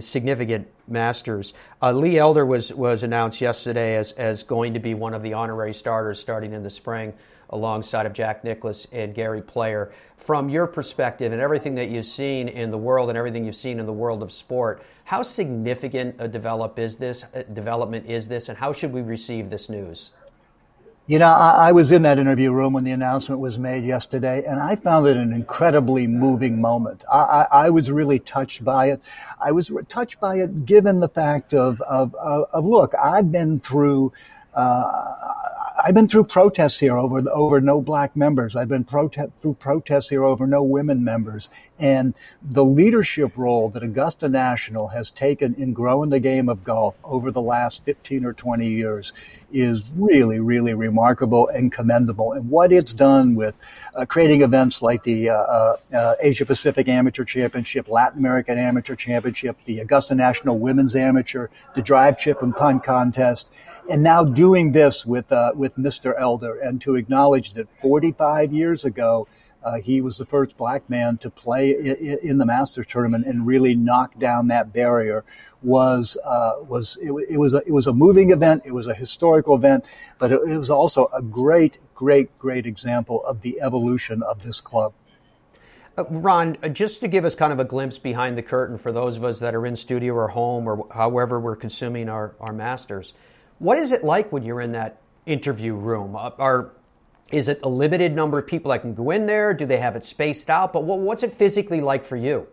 significant 0.00 0.68
Masters, 0.88 1.52
uh, 1.82 1.92
Lee 1.92 2.18
Elder 2.18 2.46
was 2.46 2.72
was 2.72 3.02
announced 3.02 3.40
yesterday 3.40 3.96
as 3.96 4.12
as 4.12 4.42
going 4.42 4.72
to 4.74 4.80
be 4.80 4.94
one 4.94 5.14
of 5.14 5.22
the 5.22 5.32
honorary 5.32 5.74
starters 5.74 6.20
starting 6.20 6.52
in 6.52 6.62
the 6.62 6.70
spring, 6.70 7.12
alongside 7.50 8.06
of 8.06 8.12
Jack 8.12 8.44
Nicklaus 8.44 8.86
and 8.92 9.14
Gary 9.14 9.42
Player. 9.42 9.92
From 10.16 10.48
your 10.48 10.66
perspective 10.66 11.32
and 11.32 11.40
everything 11.40 11.74
that 11.76 11.90
you've 11.90 12.06
seen 12.06 12.48
in 12.48 12.70
the 12.70 12.78
world 12.78 13.08
and 13.08 13.18
everything 13.18 13.44
you've 13.44 13.56
seen 13.56 13.80
in 13.80 13.86
the 13.86 13.92
world 13.92 14.22
of 14.22 14.32
sport, 14.32 14.82
how 15.04 15.22
significant 15.22 16.14
a 16.18 16.28
develop 16.28 16.78
is 16.78 16.96
this 16.96 17.24
uh, 17.24 17.42
development 17.52 18.06
is 18.06 18.28
this, 18.28 18.48
and 18.48 18.58
how 18.58 18.72
should 18.72 18.92
we 18.92 19.02
receive 19.02 19.50
this 19.50 19.68
news? 19.68 20.12
You 21.08 21.20
know, 21.20 21.28
I, 21.28 21.68
I, 21.68 21.72
was 21.72 21.92
in 21.92 22.02
that 22.02 22.18
interview 22.18 22.50
room 22.50 22.72
when 22.72 22.82
the 22.82 22.90
announcement 22.90 23.40
was 23.40 23.60
made 23.60 23.84
yesterday, 23.84 24.42
and 24.44 24.58
I 24.58 24.74
found 24.74 25.06
it 25.06 25.16
an 25.16 25.32
incredibly 25.32 26.08
moving 26.08 26.60
moment. 26.60 27.04
I, 27.10 27.18
I, 27.18 27.46
I 27.66 27.70
was 27.70 27.92
really 27.92 28.18
touched 28.18 28.64
by 28.64 28.86
it. 28.90 29.00
I 29.40 29.52
was 29.52 29.70
touched 29.86 30.18
by 30.18 30.38
it 30.40 30.66
given 30.66 30.98
the 30.98 31.08
fact 31.08 31.54
of, 31.54 31.80
of, 31.82 32.12
of, 32.16 32.48
of 32.52 32.64
look, 32.64 32.92
I've 33.00 33.30
been 33.30 33.60
through, 33.60 34.12
uh, 34.52 35.06
I've 35.84 35.94
been 35.94 36.08
through 36.08 36.24
protests 36.24 36.80
here 36.80 36.98
over 36.98 37.22
over 37.30 37.60
no 37.60 37.80
black 37.80 38.16
members. 38.16 38.56
I've 38.56 38.68
been 38.68 38.84
prote- 38.84 39.30
through 39.38 39.54
protests 39.54 40.08
here 40.08 40.24
over 40.24 40.44
no 40.44 40.64
women 40.64 41.04
members, 41.04 41.50
and 41.78 42.14
the 42.42 42.64
leadership 42.64 43.36
role 43.36 43.68
that 43.70 43.82
Augusta 43.82 44.28
National 44.28 44.88
has 44.88 45.10
taken 45.10 45.54
in 45.54 45.72
growing 45.72 46.10
the 46.10 46.20
game 46.20 46.48
of 46.48 46.64
golf 46.64 46.96
over 47.04 47.30
the 47.30 47.42
last 47.42 47.84
15 47.84 48.24
or 48.24 48.32
20 48.32 48.68
years 48.68 49.12
is 49.52 49.82
really, 49.94 50.40
really 50.40 50.74
remarkable 50.74 51.48
and 51.48 51.70
commendable. 51.70 52.32
And 52.32 52.50
what 52.50 52.72
it's 52.72 52.92
done 52.92 53.34
with 53.34 53.54
uh, 53.94 54.06
creating 54.06 54.42
events 54.42 54.82
like 54.82 55.02
the 55.02 55.30
uh, 55.30 55.34
uh, 55.34 55.76
uh 55.92 56.14
Asia 56.20 56.44
Pacific 56.46 56.88
Amateur 56.88 57.24
Championship, 57.24 57.88
Latin 57.88 58.18
American 58.18 58.58
Amateur 58.58 58.96
Championship, 58.96 59.56
the 59.64 59.80
Augusta 59.80 60.14
National 60.14 60.58
Women's 60.58 60.96
Amateur, 60.96 61.48
the 61.74 61.82
Drive 61.82 62.18
Chip 62.18 62.42
and 62.42 62.54
Punt 62.54 62.82
Contest, 62.82 63.52
and 63.88 64.02
now 64.02 64.24
doing 64.24 64.72
this 64.72 65.06
with 65.06 65.30
uh, 65.30 65.52
with 65.54 65.76
Mr. 65.76 66.14
Elder, 66.18 66.58
and 66.58 66.80
to 66.82 66.96
acknowledge 66.96 67.52
that 67.54 67.68
45 67.80 68.52
years 68.52 68.84
ago 68.84 69.28
uh, 69.66 69.80
he 69.80 70.00
was 70.00 70.16
the 70.16 70.24
first 70.24 70.56
black 70.56 70.88
man 70.88 71.18
to 71.18 71.28
play 71.28 71.72
in, 71.72 72.18
in, 72.22 72.38
the 72.38 72.46
Masters 72.46 72.86
tournament 72.86 73.26
and 73.26 73.44
really 73.44 73.74
knock 73.74 74.16
down 74.16 74.46
that 74.46 74.72
barrier. 74.72 75.24
Was 75.60 76.16
uh, 76.24 76.52
was 76.60 76.96
it, 77.02 77.10
it, 77.28 77.36
was 77.36 77.52
a, 77.52 77.62
it 77.66 77.72
was 77.72 77.88
a 77.88 77.92
moving 77.92 78.30
event. 78.30 78.62
It 78.64 78.70
was 78.72 78.86
a 78.86 78.94
historical 78.94 79.56
event, 79.56 79.84
but 80.20 80.30
it, 80.30 80.40
it 80.48 80.56
was 80.56 80.70
also 80.70 81.10
a 81.12 81.20
great, 81.20 81.78
great, 81.96 82.38
great 82.38 82.64
example 82.64 83.24
of 83.24 83.40
the 83.40 83.60
evolution 83.60 84.22
of 84.22 84.42
this 84.42 84.60
club. 84.60 84.92
Uh, 85.98 86.04
Ron, 86.10 86.58
uh, 86.62 86.68
just 86.68 87.00
to 87.00 87.08
give 87.08 87.24
us 87.24 87.34
kind 87.34 87.52
of 87.52 87.58
a 87.58 87.64
glimpse 87.64 87.98
behind 87.98 88.38
the 88.38 88.42
curtain 88.42 88.78
for 88.78 88.92
those 88.92 89.16
of 89.16 89.24
us 89.24 89.40
that 89.40 89.52
are 89.56 89.66
in 89.66 89.74
studio 89.74 90.14
or 90.14 90.28
home 90.28 90.68
or 90.68 90.86
however 90.94 91.40
we're 91.40 91.56
consuming 91.56 92.08
our, 92.08 92.36
our 92.38 92.52
masters, 92.52 93.14
what 93.58 93.78
is 93.78 93.90
it 93.90 94.04
like 94.04 94.30
when 94.30 94.44
you're 94.44 94.60
in 94.60 94.72
that 94.72 95.00
interview 95.26 95.74
room? 95.74 96.14
Uh, 96.14 96.30
are 96.38 96.70
is 97.30 97.48
it 97.48 97.60
a 97.62 97.68
limited 97.68 98.14
number 98.14 98.38
of 98.38 98.46
people 98.46 98.70
that 98.70 98.82
can 98.82 98.94
go 98.94 99.10
in 99.10 99.26
there? 99.26 99.52
Do 99.52 99.66
they 99.66 99.78
have 99.78 99.96
it 99.96 100.04
spaced 100.04 100.48
out? 100.48 100.72
But 100.72 100.84
what's 100.84 101.22
it 101.22 101.32
physically 101.32 101.80
like 101.80 102.04
for 102.04 102.16
you? 102.16 102.46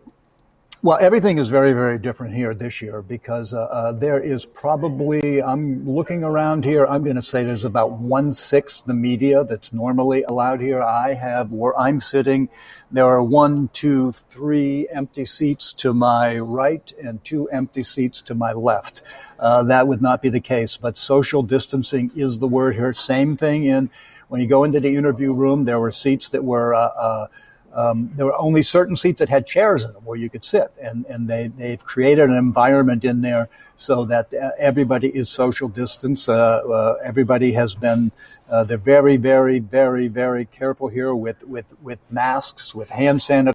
Well, 0.84 0.98
everything 1.00 1.38
is 1.38 1.48
very, 1.48 1.72
very 1.72 1.98
different 1.98 2.34
here 2.34 2.52
this 2.52 2.82
year 2.82 3.00
because 3.00 3.54
uh, 3.54 3.62
uh, 3.62 3.92
there 3.92 4.20
is 4.20 4.44
probably, 4.44 5.42
I'm 5.42 5.88
looking 5.88 6.22
around 6.22 6.62
here, 6.62 6.84
I'm 6.86 7.02
going 7.02 7.16
to 7.16 7.22
say 7.22 7.42
there's 7.42 7.64
about 7.64 7.92
one 7.92 8.34
sixth 8.34 8.84
the 8.84 8.92
media 8.92 9.44
that's 9.44 9.72
normally 9.72 10.24
allowed 10.24 10.60
here. 10.60 10.82
I 10.82 11.14
have 11.14 11.54
where 11.54 11.74
I'm 11.80 12.02
sitting, 12.02 12.50
there 12.90 13.06
are 13.06 13.22
one, 13.22 13.68
two, 13.72 14.12
three 14.12 14.86
empty 14.92 15.24
seats 15.24 15.72
to 15.74 15.94
my 15.94 16.38
right 16.38 16.92
and 17.02 17.24
two 17.24 17.48
empty 17.48 17.82
seats 17.82 18.20
to 18.20 18.34
my 18.34 18.52
left. 18.52 19.00
Uh, 19.38 19.62
that 19.62 19.88
would 19.88 20.02
not 20.02 20.20
be 20.20 20.28
the 20.28 20.38
case, 20.40 20.76
but 20.76 20.98
social 20.98 21.42
distancing 21.42 22.10
is 22.14 22.40
the 22.40 22.48
word 22.48 22.74
here. 22.74 22.92
Same 22.92 23.38
thing 23.38 23.64
in 23.64 23.88
when 24.28 24.40
you 24.40 24.46
go 24.46 24.64
into 24.64 24.80
the 24.80 24.94
interview 24.94 25.32
room, 25.32 25.64
there 25.64 25.80
were 25.80 25.92
seats 25.92 26.28
that 26.30 26.44
were, 26.44 26.74
uh, 26.74 26.78
uh, 26.80 27.26
um, 27.74 28.10
there 28.14 28.26
were 28.26 28.38
only 28.38 28.62
certain 28.62 28.94
seats 28.94 29.18
that 29.18 29.28
had 29.28 29.46
chairs 29.46 29.84
in 29.84 29.92
them 29.92 30.04
where 30.04 30.16
you 30.16 30.30
could 30.30 30.44
sit, 30.44 30.70
and 30.80 31.04
and 31.06 31.28
they 31.28 31.48
they've 31.48 31.84
created 31.84 32.30
an 32.30 32.36
environment 32.36 33.04
in 33.04 33.20
there 33.20 33.48
so 33.74 34.04
that 34.04 34.32
uh, 34.32 34.50
everybody 34.58 35.08
is 35.08 35.28
social 35.28 35.68
distance. 35.68 36.28
Uh, 36.28 36.34
uh, 36.34 36.98
everybody 37.04 37.52
has 37.52 37.74
been 37.74 38.12
uh, 38.48 38.62
they're 38.62 38.78
very 38.78 39.16
very 39.16 39.58
very 39.58 40.06
very 40.06 40.44
careful 40.44 40.86
here 40.86 41.14
with 41.16 41.42
with 41.42 41.66
with 41.82 41.98
masks, 42.10 42.74
with 42.74 42.90
hand 42.90 43.18
sanitizer. 43.20 43.54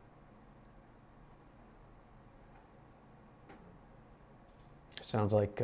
Sounds 5.01 5.31
like 5.33 5.61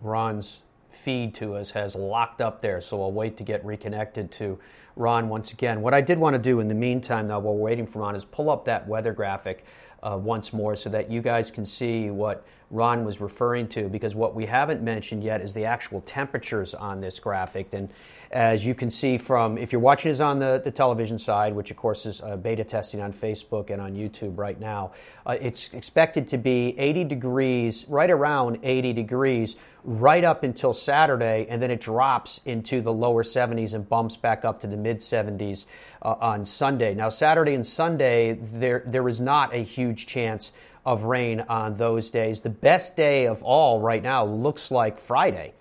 Ron's 0.00 0.60
feed 0.94 1.34
to 1.36 1.56
us 1.56 1.70
has 1.72 1.94
locked 1.94 2.40
up 2.40 2.60
there, 2.60 2.80
so 2.80 3.02
I'll 3.02 3.12
wait 3.12 3.36
to 3.38 3.44
get 3.44 3.64
reconnected 3.64 4.30
to 4.32 4.58
Ron 4.96 5.28
once 5.28 5.52
again. 5.52 5.82
What 5.82 5.94
I 5.94 6.00
did 6.00 6.18
want 6.18 6.34
to 6.34 6.38
do 6.38 6.60
in 6.60 6.68
the 6.68 6.74
meantime, 6.74 7.28
though, 7.28 7.38
while 7.38 7.54
we're 7.54 7.70
waiting 7.70 7.86
for 7.86 8.00
Ron, 8.00 8.14
is 8.14 8.24
pull 8.24 8.50
up 8.50 8.64
that 8.66 8.86
weather 8.86 9.12
graphic 9.12 9.64
uh, 10.04 10.16
once 10.16 10.52
more 10.52 10.76
so 10.76 10.90
that 10.90 11.10
you 11.10 11.22
guys 11.22 11.50
can 11.50 11.64
see 11.64 12.10
what 12.10 12.46
Ron 12.70 13.04
was 13.04 13.20
referring 13.20 13.68
to, 13.68 13.88
because 13.88 14.14
what 14.14 14.34
we 14.34 14.46
haven't 14.46 14.82
mentioned 14.82 15.22
yet 15.22 15.40
is 15.40 15.54
the 15.54 15.64
actual 15.64 16.00
temperatures 16.02 16.74
on 16.74 17.00
this 17.00 17.18
graphic. 17.20 17.72
And 17.72 17.88
as 18.30 18.66
you 18.66 18.74
can 18.74 18.90
see 18.90 19.16
from, 19.16 19.56
if 19.56 19.70
you're 19.70 19.80
watching 19.80 20.10
this 20.10 20.20
on 20.20 20.40
the, 20.40 20.60
the 20.62 20.72
television 20.72 21.18
side, 21.18 21.54
which 21.54 21.70
of 21.70 21.76
course 21.76 22.04
is 22.04 22.20
uh, 22.20 22.36
beta 22.36 22.64
testing 22.64 23.00
on 23.00 23.12
Facebook 23.12 23.70
and 23.70 23.80
on 23.80 23.94
YouTube 23.94 24.36
right 24.36 24.58
now, 24.58 24.92
uh, 25.24 25.36
it's 25.40 25.72
expected 25.72 26.26
to 26.28 26.38
be 26.38 26.76
80 26.78 27.04
degrees, 27.04 27.86
right 27.88 28.10
around 28.10 28.58
80 28.64 28.92
degrees, 28.92 29.56
right 29.84 30.24
up 30.24 30.42
until 30.42 30.72
Saturday, 30.72 31.46
and 31.48 31.62
then 31.62 31.70
it 31.70 31.80
drops 31.80 32.40
into 32.44 32.80
the 32.80 32.92
lower 32.92 33.22
70s 33.22 33.74
and 33.74 33.88
bumps 33.88 34.16
back 34.16 34.44
up 34.44 34.60
to 34.60 34.66
the 34.66 34.76
mid 34.76 34.98
70s 34.98 35.66
uh, 36.02 36.16
on 36.20 36.44
Sunday. 36.44 36.94
Now, 36.94 37.10
Saturday 37.10 37.54
and 37.54 37.66
Sunday, 37.66 38.32
there, 38.32 38.82
there 38.84 39.08
is 39.08 39.20
not 39.20 39.54
a 39.54 39.58
huge 39.58 39.93
chance 39.96 40.52
of 40.84 41.04
rain 41.04 41.40
on 41.48 41.76
those 41.76 42.10
days. 42.10 42.40
The 42.40 42.50
best 42.50 42.96
day 42.96 43.26
of 43.26 43.42
all 43.42 43.80
right 43.80 44.02
now 44.02 44.24
looks 44.24 44.70
like 44.70 44.98
Friday 44.98 45.54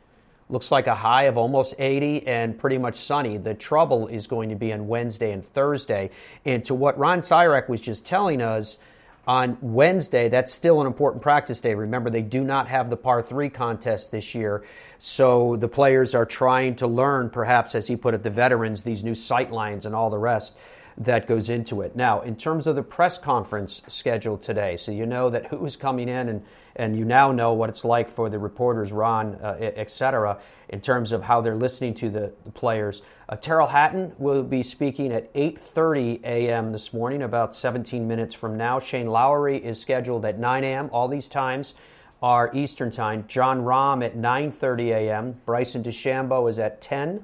Looks 0.49 0.71
like 0.71 0.85
a 0.85 0.93
high 0.93 1.23
of 1.23 1.37
almost 1.37 1.73
80 1.79 2.27
and 2.27 2.57
pretty 2.57 2.77
much 2.77 2.95
sunny. 2.95 3.37
The 3.37 3.53
trouble 3.53 4.07
is 4.07 4.27
going 4.27 4.49
to 4.49 4.55
be 4.55 4.73
on 4.73 4.87
Wednesday 4.87 5.31
and 5.31 5.43
Thursday. 5.43 6.11
And 6.45 6.63
to 6.65 6.75
what 6.75 6.97
Ron 6.97 7.21
Sirak 7.21 7.69
was 7.69 7.81
just 7.81 8.05
telling 8.05 8.41
us, 8.41 8.77
on 9.25 9.57
Wednesday, 9.61 10.27
that's 10.27 10.51
still 10.51 10.81
an 10.81 10.85
important 10.85 11.23
practice 11.23 11.61
day. 11.61 11.73
Remember, 11.73 12.09
they 12.09 12.21
do 12.21 12.43
not 12.43 12.67
have 12.67 12.89
the 12.89 12.97
par 12.97 13.21
three 13.21 13.49
contest 13.49 14.11
this 14.11 14.35
year. 14.35 14.65
So 14.99 15.55
the 15.55 15.69
players 15.69 16.13
are 16.13 16.25
trying 16.25 16.75
to 16.75 16.87
learn, 16.87 17.29
perhaps, 17.29 17.73
as 17.73 17.87
he 17.87 17.95
put 17.95 18.13
it, 18.13 18.21
the 18.21 18.29
veterans, 18.29 18.81
these 18.81 19.01
new 19.01 19.15
sight 19.15 19.49
lines 19.49 19.85
and 19.85 19.95
all 19.95 20.09
the 20.09 20.17
rest 20.17 20.57
that 20.97 21.27
goes 21.27 21.49
into 21.49 21.81
it. 21.81 21.95
Now, 21.95 22.21
in 22.21 22.35
terms 22.35 22.67
of 22.67 22.75
the 22.75 22.83
press 22.83 23.17
conference 23.17 23.81
scheduled 23.87 24.41
today, 24.41 24.77
so 24.77 24.91
you 24.91 25.05
know 25.05 25.29
that 25.29 25.47
who's 25.47 25.75
coming 25.75 26.07
in 26.07 26.29
and, 26.29 26.43
and 26.75 26.97
you 26.97 27.05
now 27.05 27.31
know 27.31 27.53
what 27.53 27.69
it's 27.69 27.83
like 27.83 28.09
for 28.09 28.29
the 28.29 28.39
reporters, 28.39 28.91
Ron, 28.91 29.35
uh, 29.35 29.57
et 29.59 29.89
cetera, 29.89 30.39
in 30.69 30.81
terms 30.81 31.11
of 31.11 31.23
how 31.23 31.41
they're 31.41 31.55
listening 31.55 31.93
to 31.95 32.09
the, 32.09 32.33
the 32.43 32.51
players. 32.51 33.01
Uh, 33.29 33.35
Tyrrell 33.35 33.67
Hatton 33.67 34.13
will 34.17 34.43
be 34.43 34.63
speaking 34.63 35.11
at 35.11 35.33
8.30 35.33 36.23
a.m. 36.23 36.71
this 36.71 36.93
morning, 36.93 37.23
about 37.23 37.55
17 37.55 38.07
minutes 38.07 38.35
from 38.35 38.57
now. 38.57 38.79
Shane 38.79 39.07
Lowry 39.07 39.57
is 39.57 39.79
scheduled 39.79 40.25
at 40.25 40.39
9 40.39 40.63
a.m. 40.63 40.89
All 40.91 41.07
these 41.07 41.27
times 41.27 41.75
are 42.21 42.49
Eastern 42.53 42.89
Time. 42.89 43.25
Jon 43.27 43.63
Rahm 43.63 44.03
at 44.03 44.15
9.30 44.15 44.89
a.m. 44.91 45.41
Bryson 45.45 45.83
DeChambeau 45.83 46.49
is 46.49 46.57
at 46.57 46.79
10 46.81 47.23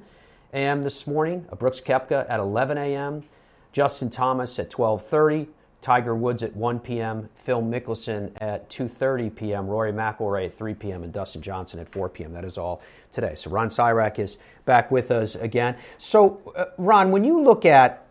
a.m. 0.53 0.81
this 0.81 1.07
morning. 1.07 1.47
Brooks 1.57 1.79
Koepka 1.79 2.29
at 2.29 2.39
11 2.39 2.77
a.m. 2.77 3.23
Justin 3.71 4.09
Thomas 4.09 4.57
at 4.59 4.69
12:30, 4.69 5.47
Tiger 5.81 6.15
Woods 6.15 6.43
at 6.43 6.55
1 6.55 6.79
p.m., 6.79 7.29
Phil 7.35 7.61
Mickelson 7.61 8.31
at 8.41 8.69
2:30 8.69 9.35
p.m., 9.35 9.67
Rory 9.67 9.93
McIlroy 9.93 10.47
at 10.47 10.53
3 10.53 10.73
p.m., 10.73 11.03
and 11.03 11.13
Dustin 11.13 11.41
Johnson 11.41 11.79
at 11.79 11.89
4 11.89 12.09
p.m. 12.09 12.33
That 12.33 12.43
is 12.43 12.57
all 12.57 12.81
today. 13.11 13.35
So 13.35 13.49
Ron 13.49 13.69
Sirak 13.69 14.19
is 14.19 14.38
back 14.65 14.91
with 14.91 15.11
us 15.11 15.35
again. 15.35 15.75
So 15.97 16.41
uh, 16.55 16.65
Ron, 16.77 17.11
when 17.11 17.23
you 17.23 17.41
look 17.41 17.65
at, 17.65 18.05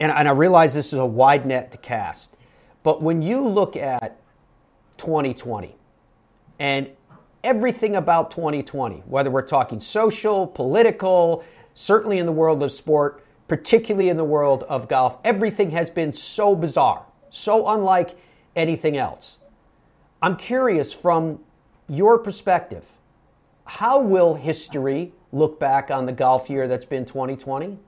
and, 0.00 0.10
and 0.10 0.28
I 0.28 0.32
realize 0.32 0.74
this 0.74 0.92
is 0.92 0.98
a 0.98 1.06
wide 1.06 1.46
net 1.46 1.70
to 1.72 1.78
cast, 1.78 2.36
but 2.82 3.02
when 3.02 3.22
you 3.22 3.46
look 3.46 3.76
at 3.76 4.20
2020 4.96 5.74
and 6.58 6.90
everything 7.44 7.96
about 7.96 8.30
2020, 8.30 9.02
whether 9.06 9.30
we're 9.30 9.42
talking 9.42 9.80
social, 9.80 10.46
political, 10.46 11.44
certainly 11.74 12.18
in 12.18 12.26
the 12.26 12.32
world 12.32 12.62
of 12.62 12.72
sport 12.72 13.24
particularly 13.48 14.10
in 14.10 14.16
the 14.18 14.24
world 14.24 14.62
of 14.64 14.88
golf. 14.88 15.16
Everything 15.24 15.70
has 15.72 15.90
been 15.90 16.12
so 16.12 16.54
bizarre, 16.54 17.04
so 17.30 17.68
unlike 17.68 18.10
anything 18.54 18.96
else. 18.96 19.38
I'm 20.20 20.36
curious 20.36 20.92
from 20.92 21.40
your 21.88 22.18
perspective, 22.18 22.84
how 23.64 24.00
will 24.00 24.34
history 24.34 25.12
look 25.32 25.58
back 25.58 25.90
on 25.90 26.06
the 26.06 26.12
golf 26.12 26.50
year 26.50 26.68
that's 26.68 26.84
been 26.84 27.04
2020? 27.04 27.78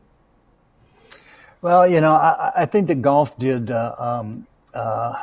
Well, 1.63 1.87
you 1.87 2.01
know, 2.01 2.15
I, 2.15 2.53
I 2.57 2.67
think 2.67 2.87
that 2.89 3.03
golf 3.03 3.37
did 3.37 3.71
uh, 3.71 3.95
um, 3.99 4.47
uh, 4.73 5.15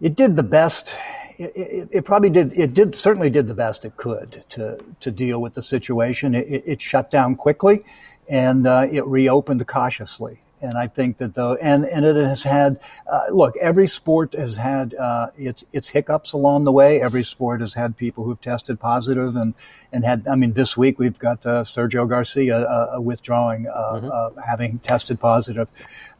it 0.00 0.14
did 0.14 0.36
the 0.36 0.42
best. 0.42 0.94
It, 1.38 1.52
it, 1.56 1.88
it, 1.90 2.04
probably 2.04 2.28
did. 2.28 2.52
It 2.54 2.74
did 2.74 2.94
certainly 2.94 3.30
did 3.30 3.46
the 3.46 3.54
best 3.54 3.86
it 3.86 3.96
could 3.96 4.44
to 4.50 4.78
to 5.00 5.10
deal 5.10 5.40
with 5.40 5.54
the 5.54 5.62
situation. 5.62 6.34
It, 6.34 6.64
it 6.66 6.82
shut 6.82 7.10
down 7.10 7.36
quickly 7.36 7.82
and 8.28 8.66
uh, 8.66 8.86
it 8.90 9.04
reopened 9.06 9.66
cautiously. 9.66 10.40
And 10.60 10.78
I 10.78 10.86
think 10.86 11.18
that 11.18 11.34
though, 11.34 11.54
and, 11.56 11.84
and 11.84 12.04
it 12.04 12.16
has 12.16 12.42
had, 12.42 12.80
uh, 13.06 13.24
look, 13.30 13.56
every 13.58 13.86
sport 13.86 14.32
has 14.32 14.56
had 14.56 14.94
uh, 14.94 15.28
its 15.36 15.64
its 15.70 15.90
hiccups 15.90 16.32
along 16.32 16.64
the 16.64 16.72
way. 16.72 17.00
Every 17.00 17.24
sport 17.24 17.60
has 17.60 17.74
had 17.74 17.96
people 17.96 18.24
who've 18.24 18.40
tested 18.40 18.80
positive 18.80 19.36
and 19.36 19.52
and 19.92 20.02
had. 20.02 20.26
I 20.26 20.34
mean, 20.34 20.52
this 20.52 20.74
week 20.74 20.98
we've 20.98 21.18
got 21.18 21.44
uh, 21.44 21.62
Sergio 21.62 22.08
Garcia 22.08 22.58
uh, 22.58 23.00
withdrawing, 23.00 23.66
uh, 23.66 23.72
mm-hmm. 23.72 24.10
Uh, 24.10 24.42
having 24.42 24.78
tested 24.78 25.20
positive. 25.20 25.68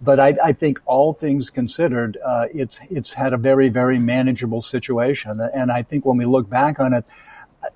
But 0.03 0.21
I, 0.21 0.37
I 0.45 0.53
think 0.53 0.83
all 0.85 1.15
things 1.15 1.49
considered, 1.49 2.19
it's 2.53 2.79
it's 2.91 3.15
had 3.15 3.33
a 3.33 3.39
very 3.39 3.71
very 3.71 3.99
manageable 3.99 4.61
situation. 4.61 5.41
And 5.41 5.73
I 5.73 5.83
think 5.83 6.05
when 6.05 6.19
we 6.19 6.27
look 6.27 6.49
back 6.51 6.79
on 6.79 6.93
it 6.93 7.07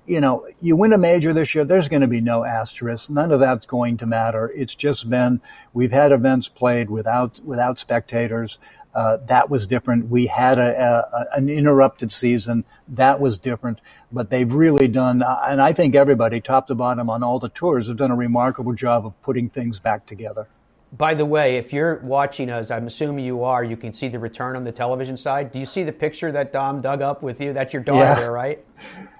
you 0.05 0.21
know, 0.21 0.47
you 0.61 0.75
win 0.75 0.93
a 0.93 0.97
major 0.97 1.33
this 1.33 1.53
year, 1.55 1.65
there's 1.65 1.89
going 1.89 2.01
to 2.01 2.07
be 2.07 2.21
no 2.21 2.43
asterisk. 2.43 3.09
None 3.09 3.31
of 3.31 3.39
that's 3.39 3.65
going 3.65 3.97
to 3.97 4.05
matter. 4.05 4.51
It's 4.55 4.75
just 4.75 5.09
been 5.09 5.41
we've 5.73 5.91
had 5.91 6.11
events 6.11 6.49
played 6.49 6.89
without 6.89 7.39
without 7.43 7.79
spectators. 7.79 8.59
Uh, 8.93 9.17
that 9.27 9.49
was 9.49 9.67
different. 9.67 10.09
We 10.09 10.27
had 10.27 10.59
a, 10.59 11.07
a, 11.13 11.37
an 11.37 11.49
interrupted 11.49 12.11
season. 12.11 12.65
That 12.89 13.21
was 13.21 13.37
different. 13.37 13.79
But 14.11 14.29
they've 14.29 14.53
really 14.53 14.89
done, 14.89 15.23
and 15.25 15.61
I 15.61 15.71
think 15.71 15.95
everybody, 15.95 16.41
top 16.41 16.67
to 16.67 16.75
bottom, 16.75 17.09
on 17.09 17.23
all 17.23 17.39
the 17.39 17.49
tours, 17.49 17.87
have 17.87 17.95
done 17.95 18.11
a 18.11 18.15
remarkable 18.15 18.73
job 18.73 19.05
of 19.05 19.21
putting 19.21 19.49
things 19.49 19.79
back 19.79 20.05
together. 20.05 20.47
By 20.93 21.13
the 21.13 21.25
way, 21.25 21.55
if 21.55 21.71
you're 21.71 21.99
watching 21.99 22.49
us, 22.49 22.69
I'm 22.69 22.85
assuming 22.85 23.23
you 23.23 23.43
are, 23.43 23.63
you 23.63 23.77
can 23.77 23.93
see 23.93 24.09
the 24.09 24.19
return 24.19 24.57
on 24.57 24.65
the 24.65 24.73
television 24.73 25.15
side. 25.15 25.51
Do 25.51 25.59
you 25.59 25.65
see 25.65 25.83
the 25.83 25.93
picture 25.93 26.31
that 26.33 26.51
Dom 26.51 26.81
dug 26.81 27.01
up 27.01 27.23
with 27.23 27.39
you? 27.39 27.53
That's 27.53 27.71
your 27.71 27.81
daughter 27.81 27.99
yeah. 27.99 28.15
there, 28.15 28.31
right? 28.31 28.59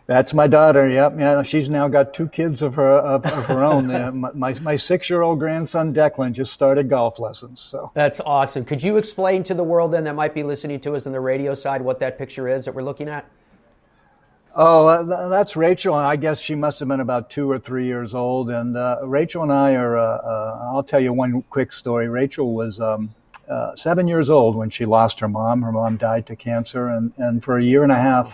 That's 0.05 0.33
my 0.33 0.47
daughter. 0.47 0.89
Yep. 0.89 1.13
Yeah, 1.17 1.43
she's 1.43 1.69
now 1.69 1.87
got 1.87 2.13
two 2.13 2.27
kids 2.27 2.61
of 2.61 2.75
her 2.75 2.91
of, 2.91 3.25
of 3.25 3.45
her 3.45 3.63
own. 3.63 3.87
my 4.37 4.53
my 4.59 4.75
six 4.75 5.09
year 5.09 5.21
old 5.21 5.39
grandson 5.39 5.93
Declan 5.93 6.33
just 6.33 6.51
started 6.51 6.89
golf 6.89 7.19
lessons. 7.19 7.61
So 7.61 7.91
that's 7.93 8.19
awesome. 8.19 8.65
Could 8.65 8.83
you 8.83 8.97
explain 8.97 9.43
to 9.43 9.53
the 9.53 9.63
world 9.63 9.93
then 9.93 10.03
that 10.03 10.15
might 10.15 10.33
be 10.33 10.43
listening 10.43 10.81
to 10.81 10.95
us 10.95 11.05
on 11.05 11.13
the 11.13 11.21
radio 11.21 11.53
side 11.53 11.81
what 11.81 12.01
that 12.01 12.17
picture 12.17 12.49
is 12.49 12.65
that 12.65 12.75
we're 12.75 12.83
looking 12.83 13.07
at? 13.07 13.25
Oh, 14.53 14.87
uh, 14.87 15.29
that's 15.29 15.55
Rachel. 15.55 15.93
I 15.93 16.17
guess 16.17 16.39
she 16.39 16.55
must 16.55 16.79
have 16.79 16.87
been 16.89 16.99
about 16.99 17.29
two 17.29 17.49
or 17.49 17.57
three 17.57 17.85
years 17.85 18.13
old. 18.13 18.49
And 18.49 18.75
uh, 18.75 18.99
Rachel 19.03 19.43
and 19.43 19.51
I 19.51 19.75
are. 19.75 19.97
Uh, 19.97 20.03
uh, 20.03 20.71
I'll 20.73 20.83
tell 20.83 20.99
you 20.99 21.13
one 21.13 21.41
quick 21.49 21.71
story. 21.71 22.07
Rachel 22.07 22.53
was. 22.53 22.79
Um, 22.79 23.13
uh, 23.49 23.75
seven 23.75 24.07
years 24.07 24.29
old 24.29 24.55
when 24.55 24.69
she 24.69 24.85
lost 24.85 25.19
her 25.19 25.27
mom. 25.27 25.61
Her 25.61 25.73
mom 25.73 25.97
died 25.97 26.25
to 26.27 26.37
cancer, 26.37 26.87
and, 26.87 27.11
and 27.17 27.43
for 27.43 27.57
a 27.57 27.61
year 27.61 27.83
and 27.83 27.91
a 27.91 27.97
half, 27.97 28.33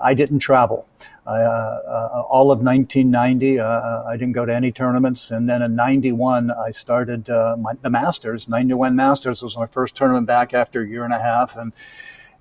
I 0.00 0.14
didn't 0.14 0.38
travel. 0.38 0.86
Uh, 1.26 1.30
uh, 1.30 2.24
all 2.28 2.50
of 2.50 2.60
1990, 2.60 3.58
uh, 3.58 4.04
I 4.04 4.16
didn't 4.16 4.32
go 4.32 4.46
to 4.46 4.54
any 4.54 4.70
tournaments. 4.70 5.30
And 5.30 5.48
then 5.48 5.62
in 5.62 5.74
91, 5.74 6.50
I 6.50 6.70
started 6.70 7.28
my, 7.28 7.74
the 7.82 7.90
Masters. 7.90 8.48
91 8.48 8.94
Masters 8.94 9.42
was 9.42 9.56
my 9.56 9.66
first 9.66 9.96
tournament 9.96 10.26
back 10.26 10.54
after 10.54 10.82
a 10.82 10.88
year 10.88 11.04
and 11.04 11.12
a 11.12 11.20
half. 11.20 11.56
And 11.56 11.72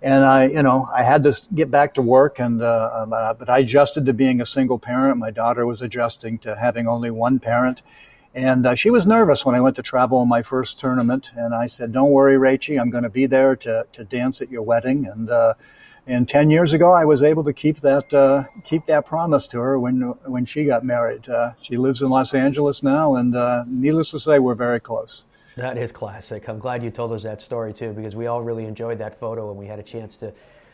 and 0.01 0.23
I, 0.23 0.47
you 0.47 0.61
know, 0.61 0.87
I 0.93 1.03
had 1.03 1.23
to 1.23 1.41
get 1.53 1.71
back 1.71 1.95
to 1.95 2.01
work, 2.01 2.39
and 2.39 2.61
uh, 2.61 3.05
but 3.37 3.49
I 3.49 3.59
adjusted 3.59 4.05
to 4.05 4.13
being 4.13 4.41
a 4.41 4.45
single 4.45 4.77
parent. 4.77 5.17
My 5.17 5.31
daughter 5.31 5.65
was 5.65 5.81
adjusting 5.81 6.37
to 6.39 6.55
having 6.55 6.87
only 6.87 7.09
one 7.09 7.39
parent, 7.39 7.81
and 8.35 8.65
uh, 8.67 8.75
she 8.75 8.91
was 8.91 9.07
nervous 9.07 9.45
when 9.45 9.55
I 9.55 9.61
went 9.61 9.75
to 9.77 9.81
travel 9.81 10.21
in 10.21 10.29
my 10.29 10.43
first 10.43 10.79
tournament. 10.79 11.31
And 11.35 11.55
I 11.55 11.65
said, 11.65 11.93
"Don't 11.93 12.11
worry, 12.11 12.35
Rachie, 12.35 12.79
I'm 12.79 12.91
going 12.91 13.05
to 13.05 13.09
be 13.09 13.25
there 13.25 13.55
to 13.55 13.87
to 13.91 14.03
dance 14.03 14.41
at 14.41 14.51
your 14.51 14.61
wedding." 14.61 15.07
And 15.07 15.29
uh, 15.29 15.55
and 16.09 16.27
10 16.27 16.49
years 16.49 16.73
ago, 16.73 16.91
I 16.91 17.03
was 17.03 17.21
able 17.21 17.43
to 17.43 17.53
keep 17.53 17.81
that 17.81 18.13
uh, 18.13 18.45
keep 18.63 18.85
that 18.85 19.05
promise 19.05 19.47
to 19.47 19.59
her 19.59 19.79
when 19.79 20.01
when 20.25 20.45
she 20.45 20.65
got 20.65 20.85
married. 20.85 21.27
Uh, 21.27 21.53
she 21.61 21.75
lives 21.75 22.01
in 22.01 22.09
Los 22.09 22.33
Angeles 22.33 22.83
now, 22.83 23.15
and 23.15 23.35
uh, 23.35 23.63
needless 23.67 24.11
to 24.11 24.19
say, 24.19 24.39
we're 24.39 24.55
very 24.55 24.79
close. 24.79 25.25
That 25.57 25.75
is 25.77 25.91
classic. 25.91 26.47
I'm 26.47 26.59
glad 26.59 26.83
you 26.83 26.91
told 26.91 27.11
us 27.11 27.23
that 27.23 27.41
story 27.41 27.73
too, 27.73 27.91
because 27.91 28.15
we 28.15 28.27
all 28.27 28.43
really 28.43 28.65
enjoyed 28.65 28.99
that 28.99 29.19
photo, 29.19 29.49
and 29.49 29.57
we 29.57 29.65
had 29.65 29.79
a 29.79 29.83
chance 29.83 30.15
to 30.17 30.31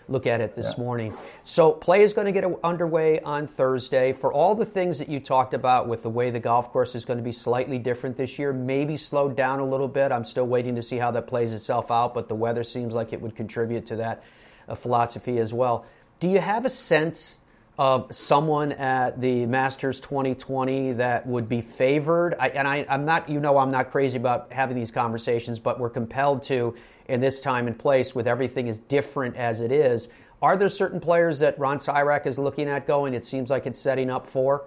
look 0.10 0.28
at 0.28 0.42
it 0.42 0.58
this 0.58 0.74
yeah. 0.78 0.84
morning. 0.84 1.14
So, 1.46 1.72
play 1.72 2.04
is 2.04 2.12
going 2.12 2.26
to 2.26 2.34
get 2.34 2.44
underway 2.66 3.22
on 3.22 3.48
Thursday. 3.48 4.12
For 4.12 4.34
all 4.34 4.56
the 4.56 4.66
things 4.66 5.00
that 5.00 5.08
you 5.08 5.22
talked 5.22 5.54
about 5.54 5.88
with 5.88 6.04
the 6.04 6.10
way 6.10 6.32
the 6.32 6.40
golf 6.42 6.74
course 6.74 6.96
is 6.96 7.06
going 7.06 7.16
to 7.16 7.24
be 7.24 7.32
slightly 7.32 7.80
different 7.80 8.18
this 8.18 8.38
year, 8.38 8.52
maybe 8.52 8.98
slowed 8.98 9.38
down 9.38 9.62
a 9.62 9.66
little 9.66 9.88
bit. 9.88 10.12
I'm 10.12 10.26
still 10.26 10.48
waiting 10.48 10.76
to 10.76 10.82
see 10.82 10.98
how 10.98 11.12
that 11.12 11.28
plays 11.28 11.54
itself 11.54 11.90
out, 11.90 12.14
but 12.14 12.28
the 12.28 12.36
weather 12.36 12.66
seems 12.66 12.94
like 12.94 13.14
it 13.14 13.22
would 13.22 13.38
contribute 13.38 13.86
to 13.86 13.96
that 13.96 14.22
uh, 14.68 14.76
philosophy 14.76 15.40
as 15.40 15.54
well. 15.54 15.86
Do 16.20 16.28
you 16.28 16.40
have 16.40 16.66
a 16.66 16.70
sense 16.70 17.38
of 17.78 18.14
someone 18.14 18.72
at 18.74 19.20
the 19.20 19.46
Masters 19.46 20.00
2020 20.00 20.94
that 20.94 21.26
would 21.26 21.50
be 21.50 21.62
favored? 21.62 22.36
I, 22.40 22.50
and 22.50 22.68
I, 22.68 22.86
am 22.88 23.06
not, 23.06 23.30
you 23.30 23.40
know, 23.40 23.58
I'm 23.58 23.72
not 23.72 23.90
crazy 23.90 24.18
about 24.18 24.52
having 24.54 24.76
these 24.76 24.92
conversations, 24.92 25.60
but 25.60 25.80
we're 25.80 25.90
compelled 25.90 26.44
to 26.44 26.76
in 27.08 27.20
this 27.20 27.42
time 27.42 27.68
and 27.68 27.78
place 27.78 28.14
with 28.14 28.28
everything 28.28 28.70
as 28.70 28.80
different 28.80 29.36
as 29.36 29.62
it 29.62 29.72
is. 29.72 30.10
Are 30.42 30.56
there 30.58 30.70
certain 30.70 31.00
players 31.00 31.40
that 31.40 31.58
Ron 31.58 31.80
Sirak 31.80 32.26
is 32.28 32.38
looking 32.38 32.68
at 32.68 32.86
going? 32.86 33.14
It 33.14 33.26
seems 33.26 33.50
like 33.50 33.66
it's 33.66 33.80
setting 33.80 34.10
up 34.10 34.28
for. 34.28 34.66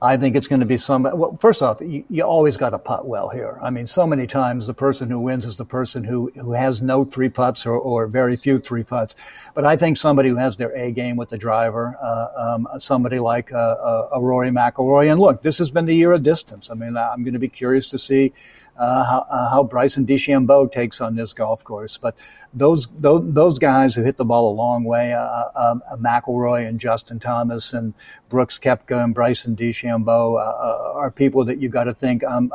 I 0.00 0.16
think 0.16 0.36
it's 0.36 0.46
going 0.46 0.60
to 0.60 0.66
be 0.66 0.76
some. 0.76 1.02
Well, 1.02 1.36
first 1.40 1.60
off, 1.60 1.80
you, 1.80 2.04
you 2.08 2.22
always 2.22 2.56
got 2.56 2.70
to 2.70 2.78
putt 2.78 3.06
well 3.08 3.28
here. 3.28 3.58
I 3.60 3.70
mean, 3.70 3.88
so 3.88 4.06
many 4.06 4.28
times 4.28 4.68
the 4.68 4.74
person 4.74 5.10
who 5.10 5.18
wins 5.18 5.44
is 5.44 5.56
the 5.56 5.64
person 5.64 6.04
who, 6.04 6.30
who 6.36 6.52
has 6.52 6.80
no 6.80 7.04
three 7.04 7.28
putts 7.28 7.66
or, 7.66 7.76
or 7.76 8.06
very 8.06 8.36
few 8.36 8.60
three 8.60 8.84
putts. 8.84 9.16
But 9.54 9.64
I 9.64 9.76
think 9.76 9.96
somebody 9.96 10.28
who 10.28 10.36
has 10.36 10.56
their 10.56 10.70
A 10.76 10.92
game 10.92 11.16
with 11.16 11.30
the 11.30 11.36
driver, 11.36 11.96
uh, 12.00 12.28
um, 12.36 12.68
somebody 12.78 13.18
like 13.18 13.52
uh, 13.52 13.56
uh, 13.56 14.08
a 14.12 14.20
Rory 14.20 14.50
McIlroy. 14.50 15.10
And 15.10 15.20
look, 15.20 15.42
this 15.42 15.58
has 15.58 15.70
been 15.70 15.86
the 15.86 15.96
year 15.96 16.12
of 16.12 16.22
distance. 16.22 16.70
I 16.70 16.74
mean, 16.74 16.96
I'm 16.96 17.24
going 17.24 17.34
to 17.34 17.40
be 17.40 17.48
curious 17.48 17.90
to 17.90 17.98
see 17.98 18.32
uh, 18.78 19.04
how, 19.04 19.26
uh, 19.28 19.50
how, 19.50 19.62
Bryson 19.64 20.06
DeChambeau 20.06 20.70
takes 20.70 21.00
on 21.00 21.16
this 21.16 21.34
golf 21.34 21.64
course. 21.64 21.98
But 21.98 22.16
those 22.54 22.86
those, 22.98 23.22
those 23.24 23.58
guys 23.58 23.94
who 23.94 24.02
hit 24.02 24.16
the 24.16 24.24
ball 24.24 24.52
a 24.52 24.54
long 24.54 24.84
way, 24.84 25.12
uh, 25.12 25.44
um, 25.54 25.82
McIlroy 25.96 26.66
and 26.68 26.78
Justin 26.78 27.18
Thomas 27.18 27.72
and 27.72 27.92
Brooks 28.28 28.58
Koepka 28.58 29.02
and 29.02 29.14
Bryson 29.14 29.56
DeChambeau 29.56 30.34
uh, 30.34 30.38
uh, 30.38 30.92
are 30.94 31.10
people 31.10 31.44
that 31.46 31.60
you 31.60 31.68
got 31.68 31.84
to 31.84 31.94
think. 31.94 32.22
Um, 32.22 32.52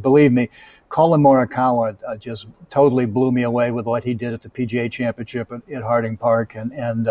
believe 0.00 0.32
me, 0.32 0.48
Collin 0.88 1.20
Morikawa 1.20 1.96
uh, 2.06 2.16
just 2.16 2.48
totally 2.70 3.06
blew 3.06 3.30
me 3.30 3.42
away 3.42 3.70
with 3.70 3.86
what 3.86 4.02
he 4.02 4.14
did 4.14 4.32
at 4.32 4.42
the 4.42 4.48
PGA 4.48 4.90
Championship 4.90 5.52
at, 5.52 5.70
at 5.70 5.82
Harding 5.82 6.16
Park, 6.16 6.54
and 6.54 6.72
and 6.72 7.06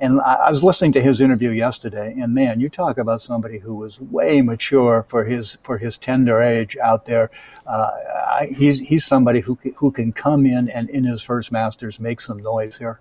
and 0.00 0.18
I, 0.22 0.48
was 0.48 0.64
listening 0.64 0.92
to 0.92 1.02
his 1.02 1.20
interview 1.20 1.50
yesterday, 1.50 2.16
and 2.18 2.34
man, 2.34 2.58
you 2.58 2.70
talk 2.70 2.96
about 2.96 3.20
somebody 3.20 3.58
who 3.58 3.74
was 3.74 4.00
way 4.00 4.40
mature 4.40 5.04
for 5.06 5.24
his 5.24 5.58
for 5.62 5.76
his 5.76 5.98
tender 5.98 6.40
age 6.40 6.76
out 6.78 7.04
there. 7.04 7.30
Uh, 7.66 7.90
I, 8.26 8.46
he's 8.56 8.78
he's 8.78 9.04
somebody 9.04 9.40
who 9.40 9.58
who 9.76 9.90
can 9.90 10.12
come 10.12 10.46
in 10.46 10.70
and 10.70 10.88
in 10.88 11.04
his 11.04 11.20
first 11.20 11.52
Masters 11.52 12.00
make 12.00 12.20
some 12.20 12.38
noise 12.38 12.78
here. 12.78 12.98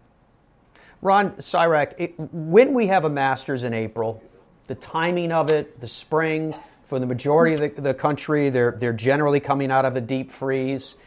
Ron 1.02 1.32
Sirak, 1.38 1.94
it, 1.98 2.16
when 2.18 2.74
we 2.74 2.88
have 2.88 3.06
a 3.06 3.10
Masters 3.10 3.64
in 3.64 3.74
April, 3.74 4.22
the 4.68 4.76
timing 4.76 5.32
of 5.32 5.50
it, 5.50 5.80
the 5.80 5.88
spring 5.88 6.54
for 6.84 7.00
the 7.00 7.06
majority 7.06 7.54
of 7.56 7.76
the, 7.76 7.82
the 7.82 7.94
country, 7.94 8.50
they're 8.50 8.76
they're 8.78 8.92
generally 8.92 9.40
coming 9.40 9.72
out 9.72 9.86
of 9.86 9.96
a 9.96 10.02
deep 10.02 10.32
freeze. 10.32 10.98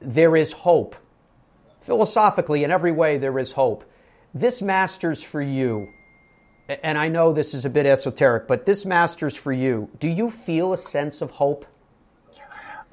There 0.00 0.34
is 0.36 0.52
hope. 0.52 0.96
Philosophically, 1.82 2.64
in 2.64 2.70
every 2.70 2.92
way, 2.92 3.18
there 3.18 3.38
is 3.38 3.52
hope 3.52 3.84
this 4.34 4.62
Masters 4.62 5.22
for 5.22 5.42
you, 5.42 5.88
and 6.68 6.96
I 6.96 7.08
know 7.08 7.32
this 7.32 7.54
is 7.54 7.64
a 7.64 7.70
bit 7.70 7.86
esoteric, 7.86 8.48
but 8.48 8.66
this 8.66 8.86
Masters 8.86 9.36
for 9.36 9.52
you, 9.52 9.90
do 9.98 10.08
you 10.08 10.30
feel 10.30 10.72
a 10.72 10.78
sense 10.78 11.20
of 11.20 11.32
hope? 11.32 11.66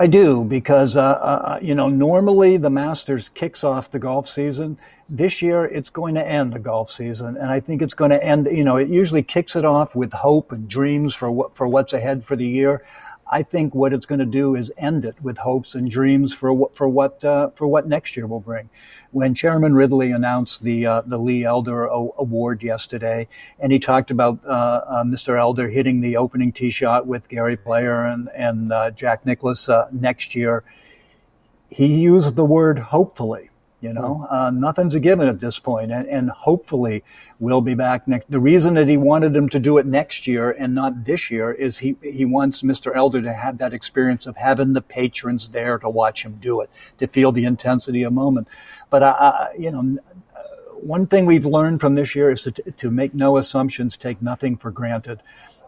I 0.01 0.07
do 0.07 0.45
because 0.45 0.95
uh, 0.95 1.01
uh, 1.01 1.59
you 1.61 1.75
know 1.75 1.89
normally 1.89 2.55
the 2.55 2.69
Masters 2.69 3.27
kicks 3.27 3.65
off 3.65 3.91
the 3.91 3.99
golf 3.99 4.29
season. 4.29 4.77
This 5.09 5.41
year 5.41 5.65
it's 5.65 5.89
going 5.89 6.15
to 6.15 6.25
end 6.25 6.53
the 6.53 6.59
golf 6.59 6.89
season, 6.89 7.35
and 7.35 7.51
I 7.51 7.59
think 7.59 7.81
it's 7.81 7.95
going 7.95 8.11
to 8.11 8.23
end. 8.23 8.47
You 8.49 8.63
know, 8.63 8.77
it 8.77 8.87
usually 8.87 9.23
kicks 9.23 9.57
it 9.57 9.65
off 9.65 9.97
with 9.97 10.13
hope 10.13 10.53
and 10.53 10.69
dreams 10.69 11.13
for 11.13 11.29
what 11.29 11.57
for 11.57 11.67
what's 11.67 11.91
ahead 11.91 12.23
for 12.23 12.37
the 12.37 12.47
year. 12.47 12.85
I 13.31 13.43
think 13.43 13.75
what 13.75 13.93
it's 13.93 14.07
going 14.07 14.19
to 14.19 14.25
do 14.25 14.55
is 14.55 14.71
end 14.77 15.05
it 15.05 15.21
with 15.21 15.37
hopes 15.37 15.75
and 15.75 15.89
dreams 15.89 16.33
for 16.33 16.51
what 16.51 16.75
for 16.75 16.89
what 16.89 17.23
uh, 17.23 17.51
for 17.51 17.67
what 17.67 17.87
next 17.87 18.17
year 18.17 18.25
will 18.25 18.39
bring. 18.39 18.69
When 19.11 19.35
Chairman 19.35 19.75
Ridley 19.75 20.11
announced 20.11 20.63
the 20.63 20.87
uh, 20.87 21.01
the 21.05 21.19
Lee 21.19 21.43
Elder 21.43 21.91
o- 21.91 22.15
Award 22.17 22.63
yesterday, 22.63 23.27
and 23.59 23.71
he 23.71 23.77
talked 23.77 24.09
about 24.09 24.39
uh, 24.45 24.81
uh 24.87 25.03
Mr. 25.03 25.37
Elder 25.37 25.69
hitting 25.69 26.01
the 26.01 26.17
opening 26.17 26.51
tee 26.51 26.71
shot 26.71 27.05
with 27.05 27.29
Gary 27.29 27.55
Player 27.55 28.03
and 28.03 28.29
and 28.33 28.73
uh, 28.73 28.89
Jack 28.91 29.27
Nicklaus 29.27 29.69
uh, 29.69 29.87
next 29.91 30.33
year, 30.33 30.63
he 31.69 31.85
used 31.85 32.35
the 32.35 32.45
word 32.45 32.79
hopefully. 32.79 33.48
You 33.81 33.93
know, 33.93 34.27
uh, 34.29 34.51
nothing's 34.51 34.95
a 34.95 34.99
given 34.99 35.29
at 35.29 35.39
this 35.39 35.57
point, 35.57 35.91
and, 35.91 36.05
and 36.09 36.29
hopefully 36.29 37.01
we'll 37.39 37.61
be 37.61 37.75
back 37.75 38.09
next. 38.09 38.29
The 38.29 38.39
reason 38.39 38.73
that 38.73 38.89
he 38.89 38.97
wanted 38.97 39.33
him 39.33 39.47
to 39.49 39.59
do 39.59 39.77
it 39.77 39.85
next 39.85 40.27
year 40.27 40.51
and 40.51 40.75
not 40.75 41.05
this 41.05 41.31
year 41.31 41.53
is 41.53 41.77
he 41.77 41.95
he 42.03 42.25
wants 42.25 42.61
Mr. 42.61 42.93
Elder 42.93 43.21
to 43.21 43.31
have 43.31 43.57
that 43.59 43.73
experience 43.73 44.27
of 44.27 44.35
having 44.35 44.73
the 44.73 44.81
patrons 44.81 45.47
there 45.47 45.77
to 45.77 45.89
watch 45.89 46.23
him 46.23 46.37
do 46.41 46.59
it, 46.59 46.69
to 46.97 47.07
feel 47.07 47.31
the 47.31 47.45
intensity 47.45 48.03
of 48.03 48.11
moment. 48.11 48.49
But 48.89 49.01
I, 49.03 49.11
I 49.11 49.49
you 49.57 49.71
know, 49.71 49.97
one 50.81 51.07
thing 51.07 51.25
we've 51.25 51.45
learned 51.45 51.81
from 51.81 51.95
this 51.95 52.15
year 52.15 52.31
is 52.31 52.43
to, 52.43 52.51
to 52.51 52.91
make 52.91 53.13
no 53.13 53.37
assumptions, 53.37 53.97
take 53.97 54.21
nothing 54.21 54.57
for 54.57 54.71
granted. 54.71 55.21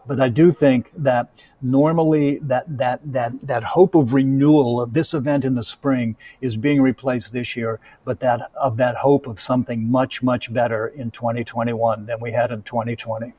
But 0.06 0.20
I 0.20 0.28
do 0.28 0.50
think 0.50 0.90
that 0.96 1.30
normally 1.60 2.38
that, 2.42 2.64
that, 2.78 3.00
that, 3.12 3.32
that 3.46 3.62
hope 3.62 3.94
of 3.94 4.12
renewal 4.12 4.80
of 4.80 4.92
this 4.94 5.14
event 5.14 5.44
in 5.44 5.54
the 5.54 5.62
spring 5.62 6.16
is 6.40 6.56
being 6.56 6.82
replaced 6.82 7.32
this 7.32 7.56
year, 7.56 7.78
but 8.04 8.20
that 8.20 8.50
of 8.60 8.76
that 8.78 8.96
hope 8.96 9.26
of 9.26 9.38
something 9.38 9.90
much, 9.90 10.22
much 10.22 10.52
better 10.52 10.88
in 10.88 11.10
2021 11.10 12.06
than 12.06 12.20
we 12.20 12.32
had 12.32 12.50
in 12.50 12.62
2020. 12.62 13.32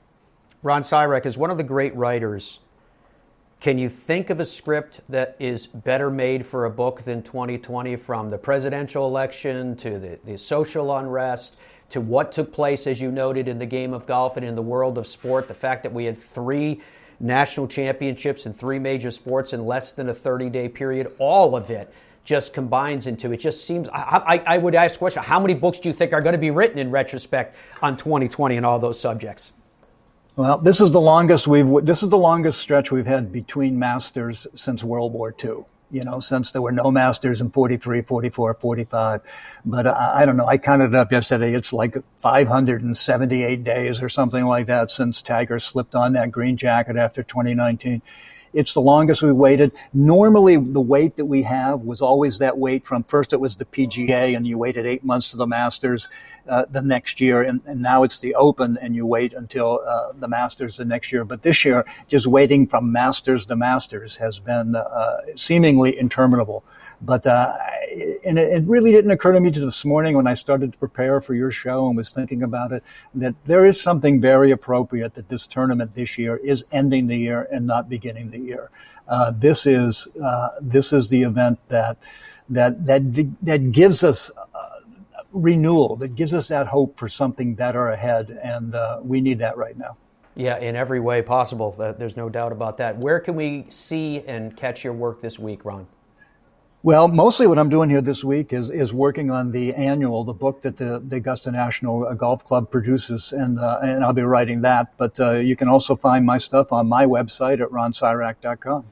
Ron 0.62 0.82
Sirak 0.82 1.26
is 1.26 1.38
one 1.38 1.52
of 1.52 1.58
the 1.58 1.64
great 1.64 1.94
writers. 1.96 2.60
Can 3.60 3.78
you 3.78 3.88
think 3.88 4.30
of 4.30 4.42
a 4.42 4.46
script 4.46 5.00
that 5.08 5.38
is 5.40 5.68
better 5.68 6.10
made 6.10 6.46
for 6.46 6.66
a 6.66 6.70
book 6.70 7.04
than 7.04 7.24
2020 7.24 7.96
from 7.96 8.30
the 8.30 8.38
presidential 8.38 9.08
election 9.08 9.78
to 9.78 10.00
the, 10.00 10.20
the 10.26 10.38
social 10.38 10.98
unrest 10.98 11.58
to 11.90 12.02
what 12.02 12.34
took 12.34 12.52
place, 12.52 12.88
as 12.88 13.00
you 13.00 13.12
noted, 13.12 13.48
in 13.48 13.60
the 13.60 13.66
game 13.66 13.94
of 13.94 14.06
golf 14.06 14.38
and 14.38 14.46
in 14.46 14.56
the 14.56 14.62
world 14.62 14.98
of 14.98 15.08
sport? 15.08 15.48
The 15.48 15.54
fact 15.54 15.84
that 15.84 15.94
we 15.94 16.06
had 16.06 16.18
three 16.18 16.82
national 17.20 17.68
championships 17.68 18.46
in 18.46 18.54
three 18.54 18.80
major 18.80 19.12
sports 19.12 19.54
in 19.54 19.66
less 19.66 19.92
than 19.92 20.10
a 20.10 20.14
30 20.14 20.50
day 20.50 20.68
period, 20.68 21.14
all 21.20 21.56
of 21.56 21.70
it 21.70 21.94
just 22.24 22.54
combines 22.54 23.08
into 23.08 23.32
it. 23.32 23.38
Just 23.38 23.66
seems. 23.66 23.90
I, 23.90 24.22
I, 24.26 24.56
I 24.56 24.58
would 24.58 24.76
ask 24.76 24.98
question: 24.98 25.24
How 25.24 25.40
many 25.40 25.54
books 25.54 25.80
do 25.80 25.90
you 25.90 25.94
think 25.94 26.14
are 26.14 26.22
going 26.22 26.34
to 26.34 26.40
be 26.40 26.52
written 26.52 26.78
in 26.78 26.92
retrospect 26.92 27.56
on 27.82 27.98
2020 27.98 28.58
and 28.58 28.66
all 28.66 28.80
those 28.80 29.00
subjects? 29.00 29.52
Well, 30.36 30.58
this 30.58 30.82
is 30.82 30.92
the 30.92 31.02
longest 31.02 31.48
we've 31.48 31.86
this 31.86 32.02
is 32.02 32.10
the 32.10 32.18
longest 32.18 32.60
stretch 32.60 32.92
we've 32.92 33.06
had 33.06 33.32
between 33.32 33.78
masters 33.78 34.48
since 34.56 34.84
World 34.84 35.14
War 35.14 35.36
II. 35.44 35.66
You 35.92 36.04
know, 36.04 36.20
since 36.20 36.52
there 36.52 36.62
were 36.62 36.72
no 36.72 36.90
masters 36.90 37.40
in 37.40 37.52
43, 37.52 38.02
44, 38.02 38.56
45. 38.56 39.22
But 39.64 39.88
I, 39.88 40.22
I 40.22 40.26
don't 40.26 40.38
know. 40.38 40.48
I 40.48 40.58
counted 40.58 40.86
it 40.86 40.96
up 40.96 41.12
yesterday. 41.12 41.54
It's 41.54 41.72
like 41.72 41.98
578 42.18 43.64
days 43.64 44.02
or 44.02 44.10
something 44.10 44.46
like 44.46 44.66
that 44.68 44.92
since 44.92 45.22
Tiger 45.22 45.60
slipped 45.60 45.94
on 45.94 46.14
that 46.14 46.32
green 46.32 46.58
jacket 46.58 46.96
after 46.96 47.22
2019. 47.22 48.02
It's 48.54 48.74
the 48.74 48.82
longest 48.82 49.24
we 49.24 49.32
waited. 49.32 49.72
Normally, 49.94 50.58
the 50.58 50.82
wait 50.82 51.16
that 51.18 51.26
we 51.26 51.42
have 51.44 51.82
was 51.82 52.02
always 52.02 52.40
that 52.40 52.58
wait 52.58 52.86
from 52.86 53.04
first 53.04 53.34
it 53.34 53.40
was 53.40 53.56
the 53.56 53.66
PGA 53.66 54.36
and 54.36 54.46
you 54.46 54.58
waited 54.58 54.86
eight 54.86 55.04
months 55.04 55.32
to 55.32 55.38
the 55.38 55.48
Masters 55.48 56.08
uh, 56.48 56.66
the 56.70 56.82
next 56.82 57.22
year, 57.22 57.42
and, 57.42 57.62
and, 57.66 57.82
now 57.82 58.04
it's 58.04 58.20
the 58.20 58.36
Open 58.36 58.78
and 58.82 58.96
you 58.96 59.06
wait 59.06 59.34
until 59.34 59.80
uh, 59.88 60.12
the 60.14 60.28
Masters 60.28 60.78
the 60.78 60.86
next 60.86 61.12
year. 61.12 61.24
But 61.24 61.42
this 61.42 61.64
year, 61.64 61.86
just 62.08 62.28
waiting 62.28 62.68
from 62.68 62.92
Masters 62.92 63.46
to 63.46 63.56
Masters 63.56 64.18
has 64.18 64.40
been 64.40 64.76
uh, 64.76 65.18
seemingly 65.36 65.98
interminable. 65.98 66.64
But 67.06 67.28
uh, 67.28 67.58
and 68.24 68.40
it, 68.40 68.54
it, 68.54 68.64
really 68.66 68.92
didn't 68.92 69.12
occur 69.12 69.34
to 69.34 69.40
me 69.40 69.52
to 69.52 69.60
this 69.60 69.84
morning 69.84 70.16
when 70.16 70.26
I 70.26 70.34
started 70.34 70.72
to 70.72 70.78
prepare 70.78 71.20
for 71.22 71.34
your 71.34 71.52
show 71.52 71.88
and 71.88 71.98
was 71.98 72.14
thinking 72.14 72.44
about 72.44 72.72
it 72.72 72.84
that 73.16 73.36
there 73.46 73.66
is 73.66 73.80
something 73.80 74.22
very 74.22 74.52
appropriate 74.52 75.14
that 75.16 75.28
this 75.28 75.46
tournament 75.46 75.94
this 75.96 76.18
year 76.18 76.38
is 76.38 76.66
ending 76.72 77.08
the 77.08 77.18
year 77.18 77.48
and 77.52 77.68
not 77.68 77.90
beginning 77.90 78.32
the 78.32 78.40
year. 78.40 78.72
Uh, 79.08 79.32
this 79.36 79.66
is 79.66 80.08
uh, 80.24 80.50
this 80.62 80.94
is 80.94 81.10
the 81.10 81.24
event 81.24 81.60
that 81.68 81.98
that 82.50 82.86
that 82.86 83.02
that 83.42 83.72
gives 83.72 84.04
us 84.04 84.32
uh, 84.56 84.80
renewal, 85.34 85.98
that 85.98 86.16
gives 86.16 86.34
us 86.34 86.48
that 86.48 86.68
hope 86.68 86.98
for 86.98 87.10
something 87.10 87.54
better 87.54 87.90
ahead, 87.90 88.40
and 88.44 88.76
uh, 88.76 89.00
we 89.04 89.20
need 89.20 89.40
that 89.40 89.58
right 89.58 89.78
now. 89.78 89.98
Yeah, 90.36 90.58
in 90.58 90.76
every 90.76 91.00
way 91.00 91.22
possible. 91.22 91.76
There's 91.98 92.18
no 92.18 92.28
doubt 92.28 92.52
about 92.54 92.78
that. 92.78 92.98
Where 92.98 93.20
can 93.20 93.36
we 93.36 93.66
see 93.70 94.22
and 94.26 94.56
catch 94.58 94.84
your 94.84 94.94
work 94.94 95.22
this 95.22 95.38
week, 95.38 95.64
Ron? 95.64 95.86
Well, 96.86 97.08
mostly 97.08 97.48
what 97.48 97.58
I'm 97.58 97.70
doing 97.70 97.90
here 97.90 98.02
this 98.02 98.26
week 98.26 98.52
is 98.52 98.70
is 98.70 98.94
working 98.94 99.32
on 99.32 99.52
the 99.52 99.74
annual, 99.74 100.26
the 100.26 100.34
book 100.34 100.64
that 100.64 100.76
the, 100.76 101.02
the 101.08 101.16
Augusta 101.16 101.50
National 101.50 102.14
Golf 102.14 102.44
Club 102.44 102.70
produces, 102.70 103.32
and 103.32 103.58
uh, 103.58 103.80
and 103.82 104.04
I'll 104.04 104.12
be 104.12 104.22
writing 104.22 104.62
that. 104.64 104.98
But 104.98 105.18
uh, 105.18 105.32
you 105.36 105.56
can 105.56 105.70
also 105.70 105.96
find 105.96 106.26
my 106.26 106.38
stuff 106.38 106.74
on 106.74 106.90
my 106.90 107.06
website 107.06 107.62
at 107.62 107.70
ronsirak.com. 107.70 108.84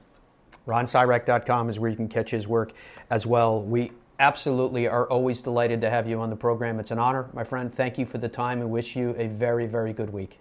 RonSirak.com 0.65 1.69
is 1.69 1.79
where 1.79 1.89
you 1.89 1.97
can 1.97 2.07
catch 2.07 2.31
his 2.31 2.47
work 2.47 2.71
as 3.09 3.27
well. 3.27 3.61
We 3.61 3.91
absolutely 4.19 4.87
are 4.87 5.09
always 5.09 5.41
delighted 5.41 5.81
to 5.81 5.89
have 5.89 6.07
you 6.07 6.21
on 6.21 6.29
the 6.29 6.35
program. 6.37 6.79
It's 6.79 6.91
an 6.91 6.99
honor, 6.99 7.27
my 7.33 7.43
friend. 7.43 7.73
Thank 7.73 7.97
you 7.97 8.05
for 8.05 8.19
the 8.19 8.29
time 8.29 8.61
and 8.61 8.69
wish 8.69 8.95
you 8.95 9.13
a 9.17 9.27
very, 9.27 9.65
very 9.65 9.91
good 9.91 10.13
week. 10.13 10.39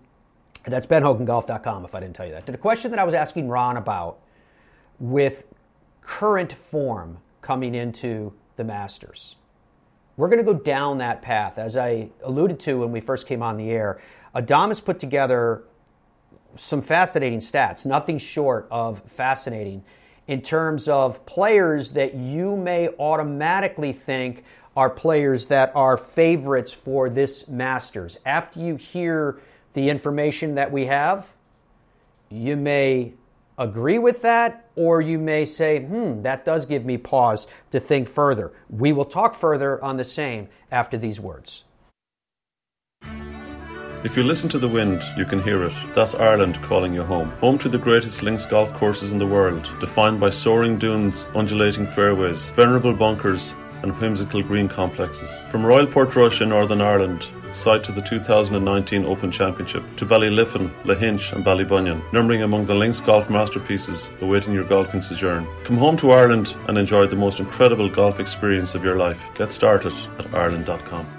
that's 0.69 0.87
benhogangolf.com 0.87 1.85
if 1.85 1.95
I 1.95 1.99
didn't 1.99 2.15
tell 2.15 2.25
you 2.25 2.33
that. 2.33 2.45
To 2.45 2.51
the 2.51 2.57
question 2.57 2.91
that 2.91 2.99
I 2.99 3.03
was 3.03 3.13
asking 3.13 3.47
Ron 3.47 3.77
about 3.77 4.19
with 4.99 5.45
current 6.01 6.51
form 6.51 7.19
coming 7.41 7.75
into 7.75 8.33
the 8.55 8.63
Masters. 8.63 9.35
We're 10.17 10.27
going 10.27 10.45
to 10.45 10.53
go 10.53 10.59
down 10.59 10.97
that 10.97 11.21
path. 11.21 11.57
As 11.57 11.77
I 11.77 12.09
alluded 12.23 12.59
to 12.61 12.79
when 12.79 12.91
we 12.91 12.99
first 12.99 13.25
came 13.25 13.41
on 13.41 13.55
the 13.55 13.69
air, 13.69 14.01
Adam 14.35 14.69
has 14.69 14.81
put 14.81 14.99
together 14.99 15.63
some 16.55 16.81
fascinating 16.81 17.39
stats, 17.39 17.85
nothing 17.85 18.17
short 18.17 18.67
of 18.69 19.01
fascinating, 19.03 19.83
in 20.27 20.41
terms 20.41 20.87
of 20.87 21.25
players 21.25 21.91
that 21.91 22.15
you 22.15 22.55
may 22.57 22.89
automatically 22.99 23.93
think 23.93 24.43
are 24.75 24.89
players 24.89 25.47
that 25.47 25.71
are 25.75 25.97
favorites 25.97 26.73
for 26.73 27.09
this 27.09 27.47
Masters. 27.47 28.17
After 28.25 28.59
you 28.59 28.75
hear 28.75 29.39
the 29.73 29.89
information 29.89 30.55
that 30.55 30.71
we 30.71 30.85
have, 30.85 31.27
you 32.29 32.55
may 32.55 33.13
agree 33.57 33.99
with 33.99 34.21
that, 34.21 34.69
or 34.75 35.01
you 35.01 35.19
may 35.19 35.45
say, 35.45 35.81
hmm, 35.81 36.21
that 36.21 36.45
does 36.45 36.65
give 36.65 36.85
me 36.85 36.97
pause 36.97 37.47
to 37.71 37.79
think 37.79 38.07
further. 38.07 38.53
We 38.69 38.93
will 38.93 39.05
talk 39.05 39.35
further 39.35 39.83
on 39.83 39.97
the 39.97 40.05
same 40.05 40.47
after 40.71 40.97
these 40.97 41.19
words. 41.19 41.65
If 44.01 44.15
you 44.15 44.23
listen 44.23 44.49
to 44.51 44.59
the 44.59 44.67
wind, 44.69 45.03
you 45.17 45.25
can 45.25 45.43
hear 45.43 45.61
it. 45.65 45.73
That's 45.93 46.15
Ireland 46.15 46.61
calling 46.61 46.93
you 46.93 47.03
home. 47.03 47.31
Home 47.41 47.57
to 47.57 47.67
the 47.67 47.77
greatest 47.77 48.23
links 48.23 48.45
golf 48.45 48.73
courses 48.75 49.11
in 49.11 49.17
the 49.17 49.27
world, 49.27 49.69
defined 49.81 50.21
by 50.21 50.29
soaring 50.29 50.79
dunes, 50.79 51.27
undulating 51.35 51.85
fairways, 51.85 52.51
venerable 52.51 52.93
bunkers, 52.93 53.55
and 53.81 53.97
whimsical 53.99 54.41
green 54.43 54.67
complexes. 54.67 55.35
From 55.49 55.65
Royal 55.65 55.87
Portrush 55.87 56.41
in 56.41 56.49
Northern 56.49 56.81
Ireland 56.81 57.27
site 57.53 57.83
to 57.83 57.91
the 57.91 58.01
2019 58.01 59.05
Open 59.05 59.31
Championship, 59.31 59.83
to 59.97 60.05
Ballyliffin, 60.05 60.69
Lahinch 60.83 61.33
and 61.33 61.43
Ballybunion, 61.43 62.01
numbering 62.13 62.43
among 62.43 62.65
the 62.65 62.75
links 62.75 63.01
golf 63.01 63.29
masterpieces 63.29 64.11
awaiting 64.21 64.53
your 64.53 64.63
golfing 64.63 65.01
sojourn. 65.01 65.47
Come 65.63 65.77
home 65.77 65.97
to 65.97 66.11
Ireland 66.11 66.55
and 66.67 66.77
enjoy 66.77 67.07
the 67.07 67.15
most 67.15 67.39
incredible 67.39 67.89
golf 67.89 68.19
experience 68.19 68.75
of 68.75 68.83
your 68.83 68.95
life. 68.95 69.21
Get 69.35 69.51
started 69.51 69.93
at 70.17 70.33
ireland.com. 70.33 71.18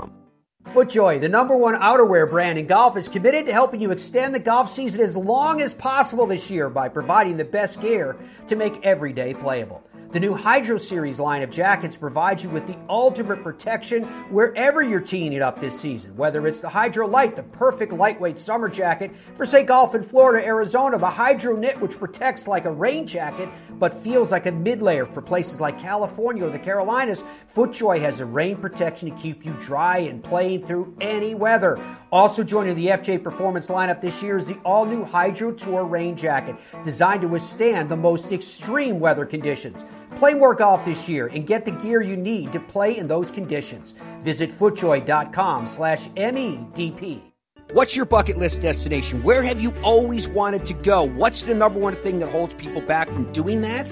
FootJoy, 0.65 1.19
the 1.19 1.27
number 1.27 1.57
one 1.57 1.73
outerwear 1.75 2.29
brand 2.29 2.57
in 2.57 2.67
golf, 2.67 2.95
is 2.95 3.09
committed 3.09 3.45
to 3.47 3.51
helping 3.51 3.81
you 3.81 3.91
extend 3.91 4.33
the 4.33 4.39
golf 4.39 4.69
season 4.69 5.01
as 5.01 5.17
long 5.17 5.59
as 5.59 5.73
possible 5.73 6.25
this 6.27 6.51
year 6.51 6.69
by 6.69 6.87
providing 6.87 7.35
the 7.35 7.43
best 7.43 7.81
gear 7.81 8.15
to 8.47 8.55
make 8.55 8.79
every 8.85 9.11
day 9.11 9.33
playable. 9.33 9.83
The 10.11 10.19
new 10.19 10.33
Hydro 10.33 10.77
Series 10.77 11.21
line 11.21 11.41
of 11.41 11.49
jackets 11.49 11.95
provides 11.95 12.43
you 12.43 12.49
with 12.49 12.67
the 12.67 12.77
ultimate 12.89 13.41
protection 13.43 14.03
wherever 14.29 14.81
you're 14.81 14.99
teeing 14.99 15.31
it 15.31 15.41
up 15.41 15.61
this 15.61 15.79
season. 15.79 16.17
Whether 16.17 16.45
it's 16.47 16.59
the 16.59 16.67
Hydro 16.67 17.07
Light, 17.07 17.37
the 17.37 17.43
perfect 17.43 17.93
lightweight 17.93 18.37
summer 18.37 18.67
jacket 18.67 19.11
for, 19.35 19.45
say, 19.45 19.63
golf 19.63 19.95
in 19.95 20.03
Florida, 20.03 20.45
Arizona, 20.45 20.97
the 20.97 21.09
Hydro 21.09 21.55
Knit, 21.55 21.79
which 21.79 21.97
protects 21.97 22.45
like 22.45 22.65
a 22.65 22.71
rain 22.71 23.07
jacket 23.07 23.47
but 23.79 23.93
feels 23.93 24.31
like 24.31 24.47
a 24.47 24.51
mid 24.51 24.81
layer 24.81 25.05
for 25.05 25.21
places 25.21 25.61
like 25.61 25.79
California 25.79 26.45
or 26.45 26.49
the 26.49 26.59
Carolinas, 26.59 27.23
FootJoy 27.55 27.99
has 28.01 28.19
a 28.19 28.25
rain 28.25 28.57
protection 28.57 29.09
to 29.09 29.15
keep 29.15 29.45
you 29.45 29.53
dry 29.61 29.97
and 29.99 30.21
playing 30.21 30.67
through 30.67 30.93
any 30.99 31.35
weather. 31.35 31.81
Also 32.11 32.43
joining 32.43 32.75
the 32.75 32.87
FJ 32.87 33.23
Performance 33.23 33.69
lineup 33.69 34.01
this 34.01 34.21
year 34.21 34.35
is 34.35 34.45
the 34.45 34.57
all 34.65 34.85
new 34.85 35.05
Hydro 35.05 35.53
Tour 35.53 35.85
rain 35.85 36.17
jacket, 36.17 36.57
designed 36.83 37.21
to 37.21 37.29
withstand 37.29 37.89
the 37.89 37.95
most 37.95 38.33
extreme 38.33 38.99
weather 38.99 39.25
conditions. 39.25 39.85
Play 40.21 40.35
more 40.35 40.53
golf 40.53 40.85
this 40.85 41.09
year 41.09 41.31
and 41.33 41.47
get 41.47 41.65
the 41.65 41.71
gear 41.71 42.03
you 42.03 42.15
need 42.15 42.53
to 42.53 42.59
play 42.59 42.95
in 42.99 43.07
those 43.07 43.31
conditions. 43.31 43.95
Visit 44.19 44.51
footjoy.com 44.51 45.65
slash 45.65 46.09
MEDP. 46.09 47.21
What's 47.73 47.95
your 47.95 48.05
bucket 48.05 48.37
list 48.37 48.61
destination? 48.61 49.23
Where 49.23 49.41
have 49.41 49.59
you 49.59 49.73
always 49.81 50.27
wanted 50.27 50.63
to 50.67 50.75
go? 50.75 51.05
What's 51.05 51.41
the 51.41 51.55
number 51.55 51.79
one 51.79 51.95
thing 51.95 52.19
that 52.19 52.29
holds 52.29 52.53
people 52.53 52.81
back 52.81 53.09
from 53.09 53.31
doing 53.31 53.61
that? 53.61 53.91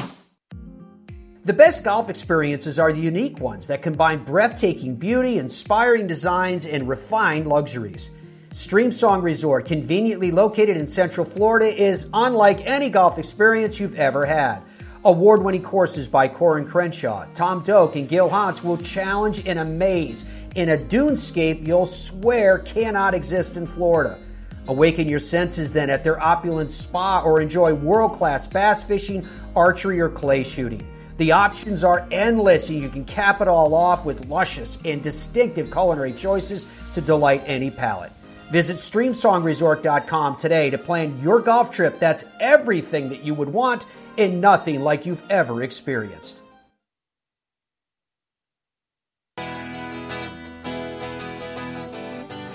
The 1.43 1.53
best 1.53 1.83
golf 1.83 2.07
experiences 2.11 2.77
are 2.77 2.93
the 2.93 3.01
unique 3.01 3.39
ones 3.39 3.65
that 3.65 3.81
combine 3.81 4.23
breathtaking 4.23 4.95
beauty, 4.95 5.39
inspiring 5.39 6.05
designs, 6.05 6.67
and 6.67 6.87
refined 6.87 7.47
luxuries. 7.47 8.11
Streamsong 8.51 9.23
Resort, 9.23 9.65
conveniently 9.65 10.29
located 10.29 10.77
in 10.77 10.87
Central 10.87 11.25
Florida, 11.25 11.75
is 11.75 12.07
unlike 12.13 12.67
any 12.67 12.91
golf 12.91 13.17
experience 13.17 13.79
you've 13.79 13.97
ever 13.97 14.23
had. 14.23 14.61
Award 15.03 15.41
winning 15.41 15.63
courses 15.63 16.07
by 16.07 16.27
Coore 16.27 16.59
and 16.59 16.67
Crenshaw, 16.67 17.25
Tom 17.33 17.63
Doak, 17.63 17.95
and 17.95 18.07
Gil 18.07 18.29
Hanse 18.29 18.63
will 18.63 18.77
challenge 18.77 19.47
and 19.47 19.57
amaze 19.57 20.25
in 20.53 20.69
a 20.69 20.77
dunescape 20.77 21.65
you'll 21.65 21.87
swear 21.87 22.59
cannot 22.59 23.15
exist 23.15 23.57
in 23.57 23.65
Florida. 23.65 24.19
Awaken 24.67 25.09
your 25.09 25.19
senses 25.19 25.73
then 25.73 25.89
at 25.89 26.03
their 26.03 26.23
opulent 26.23 26.71
spa 26.71 27.23
or 27.23 27.41
enjoy 27.41 27.73
world 27.73 28.13
class 28.13 28.45
bass 28.45 28.83
fishing, 28.83 29.27
archery, 29.55 29.99
or 29.99 30.07
clay 30.07 30.43
shooting. 30.43 30.85
The 31.17 31.31
options 31.33 31.83
are 31.83 32.07
endless, 32.11 32.69
and 32.69 32.81
you 32.81 32.89
can 32.89 33.05
cap 33.05 33.41
it 33.41 33.47
all 33.47 33.75
off 33.75 34.05
with 34.05 34.27
luscious 34.27 34.77
and 34.85 35.03
distinctive 35.03 35.71
culinary 35.71 36.13
choices 36.13 36.65
to 36.93 37.01
delight 37.01 37.43
any 37.45 37.69
palate. 37.69 38.11
Visit 38.49 38.77
StreamSongResort.com 38.77 40.37
today 40.37 40.69
to 40.69 40.77
plan 40.77 41.19
your 41.21 41.39
golf 41.39 41.71
trip 41.71 41.99
that's 41.99 42.25
everything 42.39 43.09
that 43.09 43.23
you 43.23 43.33
would 43.33 43.49
want 43.49 43.85
and 44.17 44.41
nothing 44.41 44.81
like 44.81 45.05
you've 45.05 45.23
ever 45.29 45.63
experienced. 45.63 46.41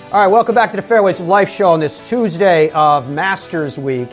All 0.09 0.21
right, 0.21 0.27
welcome 0.27 0.55
back 0.55 0.71
to 0.71 0.77
the 0.77 0.81
Fairways 0.81 1.19
of 1.19 1.27
Life 1.27 1.49
show 1.49 1.69
on 1.69 1.79
this 1.79 2.07
Tuesday 2.07 2.69
of 2.69 3.09
Masters 3.09 3.77
Week. 3.77 4.07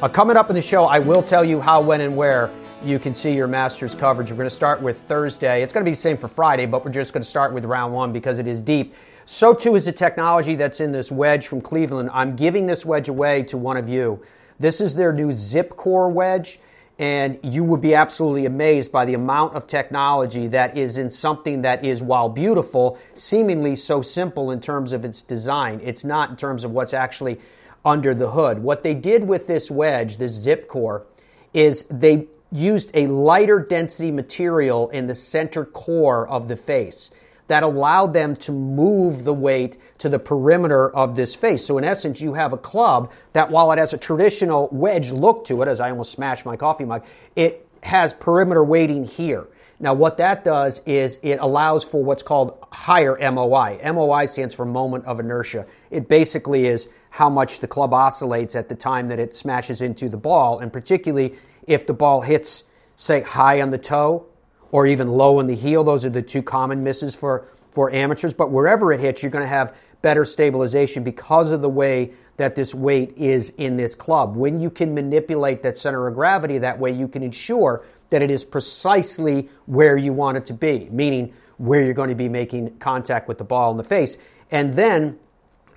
Uh, 0.00 0.08
coming 0.08 0.36
up 0.36 0.48
in 0.48 0.54
the 0.54 0.62
show, 0.62 0.84
I 0.84 1.00
will 1.00 1.22
tell 1.22 1.44
you 1.44 1.60
how, 1.60 1.80
when, 1.80 2.00
and 2.00 2.16
where 2.16 2.50
you 2.82 2.98
can 2.98 3.14
see 3.14 3.34
your 3.34 3.46
Masters 3.46 3.94
coverage. 3.94 4.30
We're 4.30 4.38
going 4.38 4.48
to 4.48 4.54
start 4.54 4.80
with 4.80 5.00
Thursday. 5.02 5.62
It's 5.62 5.72
going 5.72 5.84
to 5.84 5.88
be 5.88 5.92
the 5.92 6.00
same 6.00 6.16
for 6.16 6.28
Friday, 6.28 6.66
but 6.66 6.84
we're 6.84 6.90
just 6.90 7.12
going 7.12 7.22
to 7.22 7.28
start 7.28 7.52
with 7.52 7.64
round 7.64 7.92
one 7.92 8.12
because 8.12 8.38
it 8.38 8.46
is 8.46 8.62
deep. 8.62 8.94
So 9.26 9.52
too 9.52 9.76
is 9.76 9.84
the 9.84 9.92
technology 9.92 10.56
that's 10.56 10.80
in 10.80 10.92
this 10.92 11.12
wedge 11.12 11.46
from 11.46 11.60
Cleveland. 11.60 12.10
I'm 12.12 12.36
giving 12.36 12.66
this 12.66 12.86
wedge 12.86 13.08
away 13.08 13.42
to 13.44 13.58
one 13.58 13.76
of 13.76 13.88
you. 13.88 14.22
This 14.58 14.80
is 14.80 14.94
their 14.94 15.12
new 15.12 15.32
Zip 15.32 15.76
Core 15.76 16.08
wedge, 16.08 16.58
and 16.98 17.38
you 17.42 17.64
would 17.64 17.80
be 17.80 17.94
absolutely 17.94 18.46
amazed 18.46 18.90
by 18.90 19.04
the 19.04 19.14
amount 19.14 19.54
of 19.54 19.66
technology 19.66 20.46
that 20.48 20.76
is 20.76 20.98
in 20.98 21.10
something 21.10 21.62
that 21.62 21.84
is, 21.84 22.02
while 22.02 22.28
beautiful, 22.28 22.98
seemingly 23.14 23.76
so 23.76 24.02
simple 24.02 24.50
in 24.50 24.60
terms 24.60 24.92
of 24.92 25.04
its 25.04 25.22
design. 25.22 25.80
It's 25.82 26.04
not 26.04 26.30
in 26.30 26.36
terms 26.36 26.64
of 26.64 26.70
what's 26.70 26.94
actually 26.94 27.40
under 27.84 28.14
the 28.14 28.30
hood. 28.30 28.58
What 28.58 28.82
they 28.82 28.94
did 28.94 29.24
with 29.24 29.46
this 29.46 29.70
wedge, 29.70 30.16
this 30.16 30.32
Zip 30.32 30.66
Core, 30.66 31.06
is 31.52 31.84
they 31.84 32.28
used 32.52 32.90
a 32.94 33.06
lighter 33.06 33.60
density 33.60 34.10
material 34.10 34.88
in 34.90 35.06
the 35.06 35.14
center 35.14 35.64
core 35.64 36.28
of 36.28 36.48
the 36.48 36.56
face 36.56 37.10
that 37.50 37.64
allowed 37.64 38.12
them 38.12 38.36
to 38.36 38.52
move 38.52 39.24
the 39.24 39.34
weight 39.34 39.76
to 39.98 40.08
the 40.08 40.20
perimeter 40.20 40.88
of 40.94 41.16
this 41.16 41.34
face. 41.34 41.66
So, 41.66 41.78
in 41.78 41.84
essence, 41.84 42.20
you 42.20 42.34
have 42.34 42.52
a 42.52 42.56
club 42.56 43.10
that, 43.32 43.50
while 43.50 43.72
it 43.72 43.78
has 43.78 43.92
a 43.92 43.98
traditional 43.98 44.68
wedge 44.70 45.10
look 45.10 45.44
to 45.46 45.60
it, 45.62 45.68
as 45.68 45.80
I 45.80 45.90
almost 45.90 46.12
smashed 46.12 46.46
my 46.46 46.56
coffee 46.56 46.84
mug, 46.84 47.04
it 47.34 47.66
has 47.82 48.14
perimeter 48.14 48.62
weighting 48.62 49.04
here. 49.04 49.48
Now, 49.80 49.94
what 49.94 50.18
that 50.18 50.44
does 50.44 50.80
is 50.86 51.18
it 51.22 51.40
allows 51.40 51.82
for 51.84 52.04
what's 52.04 52.22
called 52.22 52.56
higher 52.70 53.18
MOI. 53.32 53.80
MOI 53.82 54.26
stands 54.26 54.54
for 54.54 54.64
moment 54.64 55.06
of 55.06 55.18
inertia. 55.18 55.66
It 55.90 56.06
basically 56.06 56.66
is 56.66 56.88
how 57.08 57.30
much 57.30 57.58
the 57.58 57.66
club 57.66 57.92
oscillates 57.92 58.54
at 58.54 58.68
the 58.68 58.76
time 58.76 59.08
that 59.08 59.18
it 59.18 59.34
smashes 59.34 59.82
into 59.82 60.08
the 60.08 60.16
ball, 60.16 60.60
and 60.60 60.72
particularly 60.72 61.34
if 61.70 61.86
the 61.86 61.94
ball 61.94 62.20
hits, 62.20 62.64
say, 62.96 63.22
high 63.22 63.62
on 63.62 63.70
the 63.70 63.78
toe 63.78 64.26
or 64.72 64.86
even 64.86 65.08
low 65.08 65.38
in 65.38 65.46
the 65.46 65.54
heel. 65.54 65.84
Those 65.84 66.04
are 66.04 66.10
the 66.10 66.20
two 66.20 66.42
common 66.42 66.82
misses 66.82 67.14
for, 67.14 67.46
for 67.70 67.92
amateurs. 67.92 68.34
But 68.34 68.50
wherever 68.50 68.92
it 68.92 68.98
hits, 68.98 69.22
you're 69.22 69.30
going 69.30 69.44
to 69.44 69.48
have 69.48 69.76
better 70.02 70.24
stabilization 70.24 71.04
because 71.04 71.52
of 71.52 71.62
the 71.62 71.68
way 71.68 72.10
that 72.38 72.56
this 72.56 72.74
weight 72.74 73.16
is 73.16 73.50
in 73.50 73.76
this 73.76 73.94
club. 73.94 74.34
When 74.34 74.60
you 74.60 74.68
can 74.68 74.94
manipulate 74.94 75.62
that 75.62 75.78
center 75.78 76.08
of 76.08 76.14
gravity 76.14 76.58
that 76.58 76.80
way, 76.80 76.90
you 76.90 77.06
can 77.06 77.22
ensure 77.22 77.84
that 78.08 78.20
it 78.20 78.30
is 78.30 78.44
precisely 78.44 79.48
where 79.66 79.96
you 79.96 80.12
want 80.12 80.38
it 80.38 80.46
to 80.46 80.54
be, 80.54 80.88
meaning 80.90 81.32
where 81.58 81.82
you're 81.82 81.94
going 81.94 82.08
to 82.08 82.16
be 82.16 82.28
making 82.28 82.78
contact 82.78 83.28
with 83.28 83.38
the 83.38 83.44
ball 83.44 83.70
in 83.70 83.76
the 83.76 83.84
face. 83.84 84.16
And 84.50 84.74
then 84.74 85.18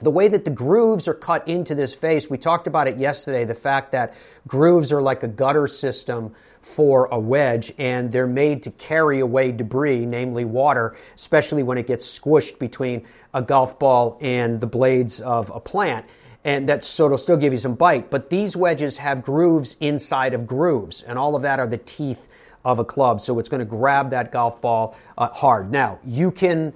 the 0.03 0.11
way 0.11 0.27
that 0.27 0.45
the 0.45 0.51
grooves 0.51 1.07
are 1.07 1.13
cut 1.13 1.47
into 1.47 1.75
this 1.75 1.93
face, 1.93 2.29
we 2.29 2.37
talked 2.37 2.67
about 2.67 2.87
it 2.87 2.97
yesterday, 2.97 3.45
the 3.45 3.55
fact 3.55 3.91
that 3.91 4.13
grooves 4.47 4.91
are 4.91 5.01
like 5.01 5.23
a 5.23 5.27
gutter 5.27 5.67
system 5.67 6.35
for 6.61 7.05
a 7.07 7.19
wedge 7.19 7.73
and 7.77 8.11
they're 8.11 8.27
made 8.27 8.63
to 8.63 8.71
carry 8.71 9.19
away 9.19 9.51
debris, 9.51 10.05
namely 10.05 10.45
water, 10.45 10.95
especially 11.15 11.63
when 11.63 11.77
it 11.77 11.87
gets 11.87 12.19
squished 12.19 12.57
between 12.59 13.05
a 13.33 13.41
golf 13.41 13.77
ball 13.79 14.17
and 14.21 14.61
the 14.61 14.67
blades 14.67 15.19
of 15.19 15.49
a 15.49 15.59
plant. 15.59 16.05
and 16.45 16.67
that 16.67 16.83
so 16.83 17.05
it'll 17.05 17.17
still 17.17 17.37
give 17.37 17.53
you 17.53 17.59
some 17.59 17.75
bite. 17.75 18.09
But 18.09 18.29
these 18.29 18.55
wedges 18.55 18.97
have 18.97 19.23
grooves 19.23 19.77
inside 19.79 20.33
of 20.33 20.45
grooves, 20.45 21.01
and 21.01 21.17
all 21.17 21.35
of 21.35 21.41
that 21.43 21.59
are 21.59 21.67
the 21.67 21.77
teeth 21.77 22.27
of 22.65 22.79
a 22.79 22.85
club. 22.85 23.21
So 23.21 23.39
it's 23.39 23.49
going 23.49 23.59
to 23.59 23.65
grab 23.65 24.11
that 24.11 24.31
golf 24.31 24.61
ball 24.61 24.97
uh, 25.17 25.29
hard. 25.29 25.71
Now 25.71 25.99
you 26.05 26.31
can 26.31 26.73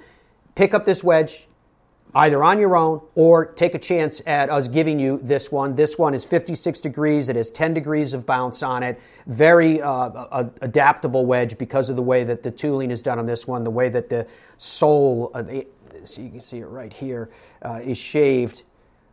pick 0.55 0.73
up 0.73 0.85
this 0.85 1.03
wedge 1.03 1.46
either 2.17 2.43
on 2.43 2.59
your 2.59 2.75
own 2.75 2.99
or 3.13 3.45
take 3.45 3.75
a 3.75 3.79
chance 3.79 4.23
at 4.25 4.49
us 4.49 4.67
giving 4.67 4.99
you 4.99 5.19
this 5.21 5.51
one. 5.51 5.75
This 5.75 5.99
one 5.99 6.15
is 6.15 6.25
56 6.25 6.79
degrees. 6.79 7.29
It 7.29 7.35
has 7.35 7.51
10 7.51 7.75
degrees 7.75 8.13
of 8.13 8.25
bounce 8.25 8.63
on 8.63 8.81
it. 8.81 8.99
Very 9.27 9.79
uh, 9.81 10.45
adaptable 10.61 11.27
wedge 11.27 11.59
because 11.59 11.91
of 11.91 11.95
the 11.95 12.01
way 12.01 12.23
that 12.23 12.41
the 12.41 12.49
tooling 12.49 12.89
is 12.89 13.03
done 13.03 13.19
on 13.19 13.27
this 13.27 13.47
one, 13.47 13.63
the 13.63 13.69
way 13.69 13.89
that 13.89 14.09
the 14.09 14.25
sole, 14.57 15.29
uh, 15.35 15.43
the, 15.43 15.67
so 16.05 16.23
you 16.23 16.31
can 16.31 16.41
see 16.41 16.57
it 16.57 16.65
right 16.65 16.91
here, 16.91 17.29
uh, 17.63 17.81
is 17.83 17.99
shaved. 17.99 18.63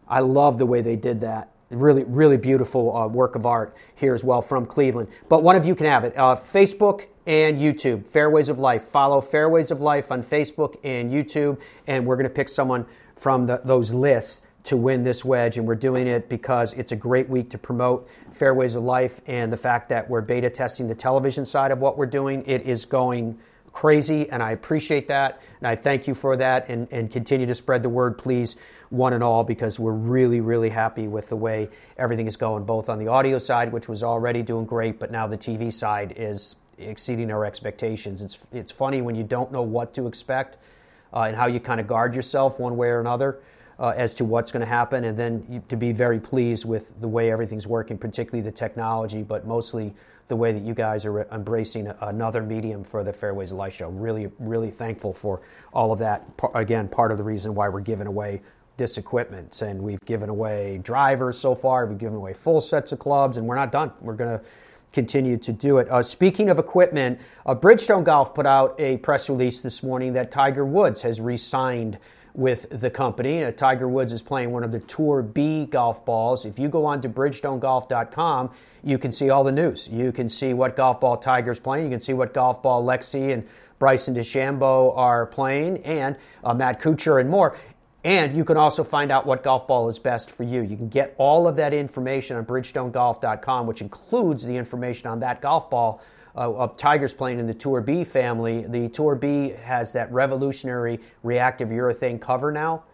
I 0.08 0.20
love 0.20 0.56
the 0.56 0.66
way 0.66 0.80
they 0.80 0.96
did 0.96 1.20
that. 1.20 1.50
Really, 1.68 2.04
really 2.04 2.38
beautiful 2.38 2.96
uh, 2.96 3.06
work 3.06 3.34
of 3.34 3.44
art 3.44 3.76
here 3.96 4.14
as 4.14 4.24
well 4.24 4.40
from 4.40 4.64
Cleveland. 4.64 5.08
But 5.28 5.42
one 5.42 5.56
of 5.56 5.66
you 5.66 5.74
can 5.74 5.86
have 5.86 6.04
it. 6.04 6.16
Uh, 6.16 6.36
Facebook 6.36 7.06
and 7.26 7.58
YouTube, 7.58 8.06
Fairways 8.06 8.48
of 8.48 8.58
Life. 8.58 8.84
Follow 8.84 9.20
Fairways 9.20 9.70
of 9.70 9.80
Life 9.80 10.12
on 10.12 10.22
Facebook 10.22 10.76
and 10.84 11.10
YouTube, 11.10 11.58
and 11.86 12.06
we're 12.06 12.16
going 12.16 12.28
to 12.28 12.34
pick 12.34 12.48
someone 12.48 12.86
from 13.16 13.46
the, 13.46 13.60
those 13.64 13.92
lists 13.92 14.42
to 14.64 14.76
win 14.76 15.02
this 15.02 15.24
wedge. 15.24 15.56
And 15.56 15.66
we're 15.66 15.74
doing 15.74 16.06
it 16.06 16.28
because 16.28 16.72
it's 16.74 16.92
a 16.92 16.96
great 16.96 17.28
week 17.28 17.50
to 17.50 17.58
promote 17.58 18.08
Fairways 18.32 18.74
of 18.74 18.82
Life 18.82 19.20
and 19.26 19.52
the 19.52 19.56
fact 19.56 19.88
that 19.90 20.08
we're 20.08 20.20
beta 20.20 20.50
testing 20.50 20.88
the 20.88 20.94
television 20.94 21.44
side 21.44 21.70
of 21.70 21.78
what 21.78 21.96
we're 21.96 22.06
doing. 22.06 22.44
It 22.46 22.62
is 22.62 22.84
going 22.84 23.38
crazy, 23.72 24.30
and 24.30 24.42
I 24.42 24.52
appreciate 24.52 25.08
that. 25.08 25.42
And 25.60 25.66
I 25.66 25.76
thank 25.76 26.06
you 26.06 26.14
for 26.14 26.36
that, 26.36 26.68
and, 26.68 26.88
and 26.90 27.10
continue 27.10 27.46
to 27.46 27.54
spread 27.54 27.82
the 27.82 27.88
word, 27.88 28.16
please, 28.16 28.56
one 28.90 29.12
and 29.12 29.22
all, 29.22 29.44
because 29.44 29.78
we're 29.78 29.92
really, 29.92 30.40
really 30.40 30.70
happy 30.70 31.08
with 31.08 31.28
the 31.28 31.36
way 31.36 31.68
everything 31.98 32.26
is 32.26 32.36
going, 32.36 32.64
both 32.64 32.88
on 32.88 32.98
the 32.98 33.08
audio 33.08 33.38
side, 33.38 33.72
which 33.72 33.88
was 33.88 34.02
already 34.02 34.42
doing 34.42 34.64
great, 34.64 34.98
but 34.98 35.10
now 35.10 35.26
the 35.26 35.36
TV 35.36 35.72
side 35.72 36.14
is 36.16 36.54
exceeding 36.78 37.30
our 37.30 37.44
expectations. 37.44 38.22
It's, 38.22 38.38
it's 38.52 38.72
funny 38.72 39.02
when 39.02 39.14
you 39.14 39.24
don't 39.24 39.52
know 39.52 39.62
what 39.62 39.94
to 39.94 40.06
expect 40.06 40.58
uh, 41.12 41.22
and 41.22 41.36
how 41.36 41.46
you 41.46 41.60
kind 41.60 41.80
of 41.80 41.86
guard 41.86 42.14
yourself 42.14 42.58
one 42.58 42.76
way 42.76 42.88
or 42.88 43.00
another. 43.00 43.40
Uh, 43.76 43.92
as 43.96 44.14
to 44.14 44.24
what's 44.24 44.52
going 44.52 44.60
to 44.60 44.66
happen, 44.66 45.02
and 45.02 45.18
then 45.18 45.44
you, 45.50 45.60
to 45.68 45.76
be 45.76 45.90
very 45.90 46.20
pleased 46.20 46.64
with 46.64 46.92
the 47.00 47.08
way 47.08 47.32
everything's 47.32 47.66
working, 47.66 47.98
particularly 47.98 48.40
the 48.40 48.52
technology, 48.52 49.20
but 49.20 49.48
mostly 49.48 49.92
the 50.28 50.36
way 50.36 50.52
that 50.52 50.62
you 50.62 50.74
guys 50.74 51.04
are 51.04 51.22
embracing 51.32 51.88
another 52.00 52.40
medium 52.40 52.84
for 52.84 53.02
the 53.02 53.12
Fairways 53.12 53.50
of 53.50 53.58
Life 53.58 53.74
show. 53.74 53.88
Really, 53.88 54.30
really 54.38 54.70
thankful 54.70 55.12
for 55.12 55.42
all 55.72 55.90
of 55.90 55.98
that. 55.98 56.24
Again, 56.54 56.86
part 56.86 57.10
of 57.10 57.18
the 57.18 57.24
reason 57.24 57.52
why 57.54 57.68
we're 57.68 57.80
giving 57.80 58.06
away 58.06 58.42
this 58.76 58.96
equipment. 58.96 59.60
And 59.60 59.82
we've 59.82 60.00
given 60.04 60.28
away 60.28 60.78
drivers 60.82 61.38
so 61.38 61.54
far, 61.54 61.86
we've 61.86 61.98
given 61.98 62.16
away 62.16 62.32
full 62.32 62.60
sets 62.60 62.92
of 62.92 62.98
clubs, 62.98 63.38
and 63.38 63.46
we're 63.46 63.56
not 63.56 63.72
done. 63.72 63.92
We're 64.00 64.14
going 64.14 64.38
to 64.38 64.44
continue 64.94 65.36
to 65.36 65.52
do 65.52 65.78
it. 65.78 65.90
Uh, 65.90 66.02
speaking 66.02 66.48
of 66.48 66.58
equipment, 66.58 67.20
uh, 67.44 67.54
Bridgestone 67.54 68.04
Golf 68.04 68.34
put 68.34 68.46
out 68.46 68.74
a 68.78 68.96
press 68.98 69.28
release 69.28 69.60
this 69.60 69.82
morning 69.82 70.14
that 70.14 70.30
Tiger 70.30 70.64
Woods 70.64 71.02
has 71.02 71.20
re 71.20 71.36
signed 71.36 71.98
with 72.32 72.66
the 72.80 72.90
company. 72.90 73.44
Uh, 73.44 73.52
Tiger 73.52 73.88
Woods 73.88 74.12
is 74.12 74.22
playing 74.22 74.50
one 74.50 74.64
of 74.64 74.72
the 74.72 74.80
Tour 74.80 75.22
B 75.22 75.66
golf 75.66 76.04
balls. 76.04 76.46
If 76.46 76.58
you 76.58 76.68
go 76.68 76.84
on 76.84 77.00
to 77.02 77.08
bridgestonegolf.com, 77.08 78.50
you 78.82 78.98
can 78.98 79.12
see 79.12 79.30
all 79.30 79.44
the 79.44 79.52
news. 79.52 79.88
You 79.88 80.12
can 80.12 80.28
see 80.28 80.54
what 80.54 80.76
golf 80.76 81.00
ball 81.00 81.16
Tiger's 81.16 81.60
playing. 81.60 81.84
You 81.84 81.90
can 81.90 82.00
see 82.00 82.12
what 82.12 82.32
golf 82.32 82.62
ball 82.62 82.84
Lexi 82.84 83.32
and 83.32 83.46
Bryson 83.78 84.14
DeChambeau 84.14 84.96
are 84.96 85.26
playing, 85.26 85.78
and 85.78 86.16
uh, 86.44 86.54
Matt 86.54 86.80
Kuchar 86.80 87.20
and 87.20 87.28
more. 87.28 87.56
And 88.04 88.36
you 88.36 88.44
can 88.44 88.58
also 88.58 88.84
find 88.84 89.10
out 89.10 89.24
what 89.24 89.42
golf 89.42 89.66
ball 89.66 89.88
is 89.88 89.98
best 89.98 90.30
for 90.30 90.42
you. 90.42 90.60
You 90.60 90.76
can 90.76 90.90
get 90.90 91.14
all 91.16 91.48
of 91.48 91.56
that 91.56 91.72
information 91.72 92.36
on 92.36 92.44
bridgestonegolf.com, 92.44 93.66
which 93.66 93.80
includes 93.80 94.44
the 94.44 94.54
information 94.54 95.08
on 95.08 95.20
that 95.20 95.40
golf 95.40 95.70
ball 95.70 96.02
uh, 96.36 96.52
of 96.52 96.76
Tigers 96.76 97.14
playing 97.14 97.38
in 97.38 97.46
the 97.46 97.54
Tour 97.54 97.80
B 97.80 98.04
family. 98.04 98.66
The 98.66 98.90
Tour 98.90 99.14
B 99.14 99.54
has 99.62 99.92
that 99.92 100.12
revolutionary 100.12 101.00
reactive 101.22 101.70
urethane 101.70 102.20
cover 102.20 102.52
now, 102.52 102.84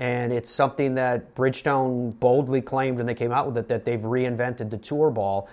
and 0.00 0.32
it's 0.32 0.50
something 0.50 0.96
that 0.96 1.36
Bridgestone 1.36 2.18
boldly 2.18 2.60
claimed 2.60 2.96
when 2.96 3.06
they 3.06 3.14
came 3.14 3.30
out 3.30 3.46
with 3.46 3.56
it 3.58 3.68
that 3.68 3.84
they've 3.84 4.00
reinvented 4.00 4.70
the 4.70 4.78
Tour 4.78 5.10
ball. 5.10 5.48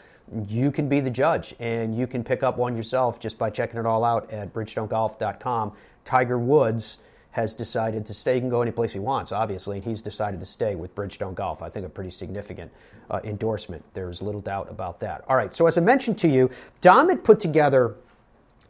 You 0.47 0.71
can 0.71 0.89
be 0.89 1.02
the 1.02 1.12
judge, 1.12 1.54
and 1.60 1.95
you 1.95 2.08
can 2.08 2.23
pick 2.23 2.41
up 2.41 2.58
one 2.58 2.76
yourself 2.76 3.19
just 3.19 3.38
by 3.38 3.52
checking 3.52 3.80
it 3.80 3.86
all 3.86 4.04
out 4.04 4.32
at 4.32 4.54
bridgestonegolf.com. 4.54 5.73
Tiger 6.04 6.39
Woods 6.39 6.97
has 7.34 7.54
decided 7.54 8.06
to 8.06 8.13
stay. 8.13 8.36
He 8.36 8.39
can 8.39 8.50
go 8.50 8.62
any 8.62 8.72
place 8.72 8.93
he 8.93 9.00
wants, 9.00 9.32
obviously, 9.32 9.78
and 9.78 9.86
he's 9.86 10.04
decided 10.04 10.39
to 10.39 10.46
stay 10.46 10.76
with 10.76 10.93
Bridgestone 10.93 11.34
Golf. 11.34 11.63
I 11.63 11.69
think 11.69 11.86
a 11.86 11.89
pretty 11.89 12.12
significant 12.12 12.72
uh, 13.10 13.22
endorsement. 13.24 13.84
There's 13.96 14.22
little 14.22 14.39
doubt 14.39 14.69
about 14.69 15.00
that. 15.00 15.26
All 15.28 15.36
right, 15.36 15.54
so 15.54 15.65
as 15.65 15.78
I 15.78 15.82
mentioned 15.82 16.19
to 16.19 16.28
you, 16.28 16.52
Dom 16.82 17.10
had 17.10 17.24
put 17.24 17.39
together 17.39 17.96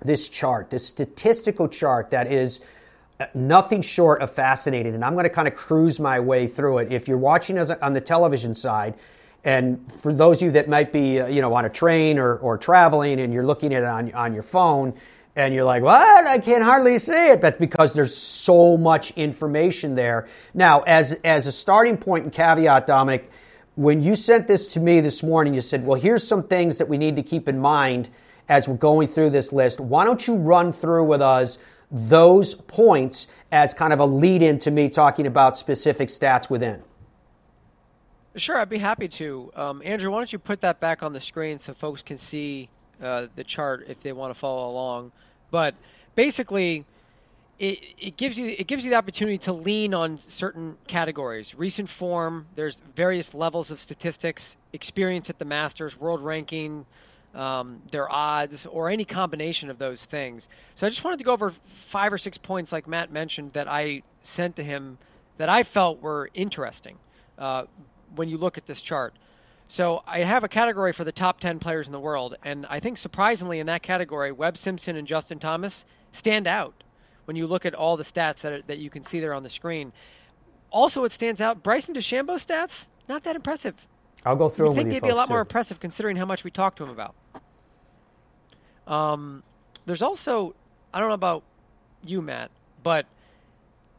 this 0.02 0.30
chart, 0.30 0.69
this 0.69 0.88
statistical 0.88 1.67
chart 1.67 2.10
that 2.12 2.32
is 2.32 2.62
uh, 3.19 3.26
nothing 3.34 3.82
short 3.82 4.21
of 4.21 4.32
fascinating, 4.32 4.95
and 4.95 5.04
I'm 5.04 5.13
going 5.13 5.26
to 5.26 5.30
kind 5.30 5.47
of 5.47 5.56
cruise 5.56 5.99
my 5.99 6.21
way 6.21 6.47
through 6.47 6.80
it. 6.80 6.93
If 6.93 7.10
you're 7.10 7.17
watching 7.17 7.60
us 7.60 7.69
on 7.69 7.93
the 7.93 8.02
television 8.02 8.56
side, 8.56 8.95
and 9.43 9.91
for 9.91 10.13
those 10.13 10.41
of 10.41 10.45
you 10.45 10.52
that 10.52 10.69
might 10.69 10.93
be, 10.93 11.19
uh, 11.19 11.28
you 11.28 11.41
know, 11.41 11.54
on 11.54 11.65
a 11.65 11.69
train 11.69 12.17
or, 12.17 12.38
or 12.38 12.58
traveling 12.58 13.19
and 13.19 13.34
you're 13.34 13.45
looking 13.45 13.73
at 13.73 13.84
it 13.84 13.89
on, 13.89 14.13
on 14.13 14.34
your 14.34 14.43
phone, 14.43 14.93
and 15.36 15.54
you're 15.54 15.63
like, 15.63 15.82
what? 15.82 16.28
I 16.28 16.38
can't 16.38 16.63
hardly 16.63 17.00
see 17.00 17.30
it. 17.30 17.41
That's 17.41 17.60
because 17.60 17.93
there's 17.93 18.15
so 18.15 18.78
much 18.78 19.12
information 19.12 19.96
there. 19.96 20.28
Now, 20.54 20.82
as, 20.82 21.13
as 21.24 21.48
a 21.48 21.52
starting 21.52 21.98
point 21.98 22.26
and 22.26 22.34
caveat, 22.34 22.86
Dominic, 22.86 23.30
when 23.76 24.04
you 24.04 24.15
sent 24.15 24.48
this 24.48 24.67
to 24.67 24.80
me 24.80 25.02
this 25.02 25.24
morning, 25.24 25.56
you 25.56 25.62
said, 25.62 25.86
well, 25.86 26.00
here's 26.00 26.26
some 26.26 26.43
things 26.43 26.78
that 26.78 26.88
we 26.88 26.98
need 26.98 27.15
to 27.15 27.24
keep 27.24 27.48
in 27.48 27.60
mind 27.60 28.10
as 28.48 28.67
we're 28.67 28.76
going 28.76 29.08
through 29.08 29.32
this 29.32 29.52
list. 29.52 29.80
Why 29.80 30.06
don't 30.06 30.28
you 30.28 30.36
run 30.36 30.72
through 30.72 31.06
with 31.06 31.22
us 31.22 31.58
those 31.89 32.54
points 32.54 33.28
as 33.52 33.74
kind 33.74 33.93
of 33.93 34.00
a 34.00 34.06
lead 34.06 34.43
in 34.43 34.60
to 34.60 34.72
me 34.72 34.89
talking 34.89 35.26
about 35.26 35.58
specific 35.58 36.10
stats 36.10 36.50
within? 36.50 36.84
Sure, 38.36 38.58
I'd 38.58 38.69
be 38.69 38.80
happy 38.80 39.08
to. 39.08 39.52
Um, 39.56 39.82
Andrew, 39.86 40.12
why 40.12 40.19
don't 40.19 40.34
you 40.34 40.39
put 40.39 40.62
that 40.62 40.80
back 40.80 41.02
on 41.02 41.13
the 41.13 41.22
screen 41.22 41.60
so 41.60 41.74
folks 41.74 42.02
can 42.02 42.17
see 42.17 42.69
uh, 43.01 43.27
the 43.36 43.43
chart 43.43 43.86
if 43.88 44.01
they 44.01 44.12
want 44.12 44.34
to 44.34 44.39
follow 44.39 44.69
along? 44.69 45.12
But 45.51 45.75
basically, 46.15 46.86
it, 47.60 47.79
it 47.99 48.17
gives 48.17 48.38
you 48.38 48.47
it 48.47 48.67
gives 48.67 48.84
you 48.84 48.89
the 48.89 48.95
opportunity 48.95 49.38
to 49.39 49.53
lean 49.53 49.93
on 49.93 50.19
certain 50.19 50.77
categories. 50.88 51.56
Recent 51.56 51.89
form. 51.89 52.47
There's 52.56 52.77
various 52.95 53.34
levels 53.34 53.71
of 53.71 53.79
statistics, 53.79 54.58
experience 54.73 55.29
at 55.29 55.39
the 55.39 55.45
Masters, 55.45 55.99
world 55.99 56.21
ranking, 56.21 56.86
um, 57.36 57.82
their 57.91 58.12
odds, 58.12 58.65
or 58.65 58.89
any 58.89 59.06
combination 59.06 59.69
of 59.69 59.77
those 59.77 60.06
things. 60.06 60.47
So 60.75 60.88
I 60.88 60.89
just 60.89 61.03
wanted 61.03 61.17
to 61.17 61.23
go 61.23 61.34
over 61.34 61.53
five 61.65 62.12
or 62.12 62.17
six 62.17 62.38
points, 62.38 62.71
like 62.71 62.88
Matt 62.88 63.12
mentioned, 63.12 63.53
that 63.53 63.67
I 63.67 64.03
sent 64.21 64.56
to 64.58 64.63
him 64.63 64.97
that 65.38 65.49
I 65.49 65.63
felt 65.63 66.01
were 66.01 66.29
interesting 66.34 66.97
uh, 67.38 67.65
when 68.15 68.29
you 68.29 68.38
look 68.38 68.58
at 68.58 68.65
this 68.65 68.82
chart. 68.82 69.13
So 69.73 70.03
I 70.05 70.19
have 70.19 70.43
a 70.43 70.47
category 70.47 70.93
for 70.93 71.03
the 71.03 71.12
top 71.12 71.39
10 71.39 71.57
players 71.57 71.88
in 71.88 71.93
the 71.93 71.99
world, 71.99 72.36
and 72.43 72.67
I 72.67 72.79
think 72.79 72.95
surprisingly 72.95 73.57
in 73.57 73.65
that 73.65 73.81
category, 73.81 74.31
Webb 74.31 74.55
Simpson 74.55 74.95
and 74.95 75.07
Justin 75.07 75.39
Thomas 75.39 75.83
stand 76.12 76.45
out 76.45 76.83
when 77.25 77.36
you 77.36 77.47
look 77.47 77.65
at 77.65 77.73
all 77.73 77.97
the 77.97 78.03
stats 78.03 78.41
that, 78.41 78.53
are, 78.53 78.62
that 78.67 78.77
you 78.77 78.91
can 78.91 79.03
see 79.03 79.19
there 79.19 79.33
on 79.33 79.41
the 79.41 79.49
screen. 79.49 79.91
Also, 80.69 81.05
it 81.05 81.12
stands 81.12 81.41
out 81.41 81.63
Bryson 81.63 81.95
DeChambeau 81.95 82.36
stats, 82.36 82.86
not 83.09 83.23
that 83.23 83.36
impressive. 83.36 83.73
I'll 84.23 84.36
go 84.36 84.47
through 84.47 84.73
I 84.73 84.75
think 84.75 84.91
they'd 84.91 85.01
be 85.01 85.09
a 85.09 85.15
lot 85.15 85.25
too. 85.25 85.33
more 85.33 85.41
impressive 85.41 85.79
considering 85.79 86.17
how 86.17 86.25
much 86.25 86.43
we 86.43 86.51
talked 86.51 86.77
to 86.77 86.83
him 86.83 86.91
about. 86.91 87.15
Um, 88.86 89.41
there's 89.88 90.03
also, 90.03 90.53
I 90.93 90.99
don't 90.99 91.09
know 91.09 91.15
about 91.15 91.41
you, 92.03 92.21
Matt, 92.21 92.51
but 92.83 93.07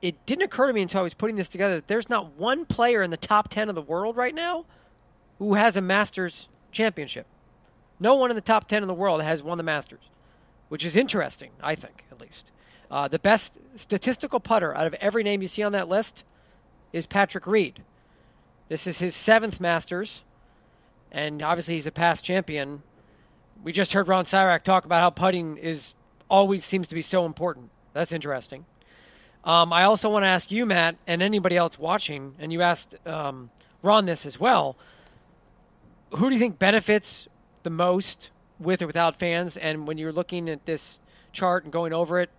it 0.01 0.25
didn't 0.25 0.45
occur 0.45 0.69
to 0.69 0.73
me 0.73 0.83
until 0.83 1.01
I 1.01 1.03
was 1.03 1.15
putting 1.15 1.35
this 1.35 1.49
together 1.49 1.75
that 1.75 1.89
there's 1.89 2.09
not 2.09 2.39
one 2.39 2.65
player 2.65 3.03
in 3.03 3.11
the 3.11 3.17
top 3.17 3.49
10 3.49 3.69
of 3.69 3.75
the 3.75 3.83
world 3.83 4.17
right 4.17 4.37
now 4.37 4.67
who 5.39 5.55
has 5.55 5.77
a 5.77 5.81
Masters 5.81 6.49
championship. 6.73 7.27
No 8.01 8.15
one 8.15 8.31
in 8.31 8.37
the 8.37 8.43
top 8.43 8.69
10 8.69 8.83
in 8.83 8.89
the 8.89 8.95
world 8.95 9.23
has 9.23 9.43
won 9.43 9.59
the 9.59 9.65
Masters, 9.65 10.11
which 10.69 10.85
is 10.85 10.97
interesting, 10.97 11.51
I 11.63 11.75
think, 11.75 12.05
at 12.11 12.21
least. 12.21 12.51
Uh, 12.91 13.09
the 13.09 13.19
best 13.19 13.55
statistical 13.77 14.41
putter 14.41 14.77
out 14.77 14.87
of 14.87 14.95
every 14.95 15.23
name 15.23 15.43
you 15.43 15.49
see 15.49 15.63
on 15.63 15.73
that 15.73 15.89
list 15.89 16.25
is 16.93 17.07
Patrick 17.07 17.47
Reed. 17.47 17.83
This 18.69 18.87
is 18.87 18.99
his 18.99 19.15
seventh 19.15 19.61
Masters, 19.61 20.23
and 21.11 21.43
obviously 21.43 21.75
he's 21.75 21.87
a 21.87 21.93
past 21.93 22.25
champion. 22.25 22.83
We 23.63 23.73
just 23.73 23.93
heard 23.93 24.09
Ron 24.09 24.25
Sirak 24.25 24.63
talk 24.63 24.85
about 24.85 25.01
how 25.01 25.11
putting 25.11 25.57
is 25.57 25.95
always 26.29 26.65
seems 26.65 26.89
to 26.89 26.95
be 26.95 27.03
so 27.03 27.27
important. 27.27 27.71
That's 27.93 28.13
interesting. 28.13 28.65
Um, 29.45 29.73
I 29.73 29.85
also 29.85 30.09
want 30.09 30.23
to 30.23 30.29
ask 30.29 30.51
you, 30.51 30.65
Matt, 30.65 30.97
and 31.07 31.23
anybody 31.23 31.57
else 31.57 31.79
watching, 31.79 32.35
and 32.39 32.53
you 32.53 32.63
asked 32.63 32.95
um, 33.07 33.51
Ron 33.83 34.07
this 34.07 34.25
as 34.25 34.41
well 34.41 34.77
who 36.17 36.29
do 36.29 36.35
you 36.35 36.41
think 36.41 36.59
benefits 36.59 37.29
the 37.63 37.71
most 37.71 38.31
with 38.59 38.83
or 38.83 38.87
without 38.87 39.19
fans? 39.19 39.57
And 39.57 39.87
when 39.87 39.99
you're 39.99 40.13
looking 40.13 40.49
at 40.49 40.65
this 40.67 40.99
chart 41.33 41.65
and 41.65 41.73
going 41.73 41.93
over 41.93 42.21
it, 42.21 42.31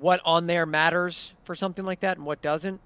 what 0.00 0.20
on 0.24 0.46
there 0.46 0.66
matters 0.66 1.32
for 1.44 1.54
something 1.54 1.84
like 1.84 2.00
that 2.00 2.16
and 2.16 2.26
what 2.26 2.42
doesn't? 2.42 2.80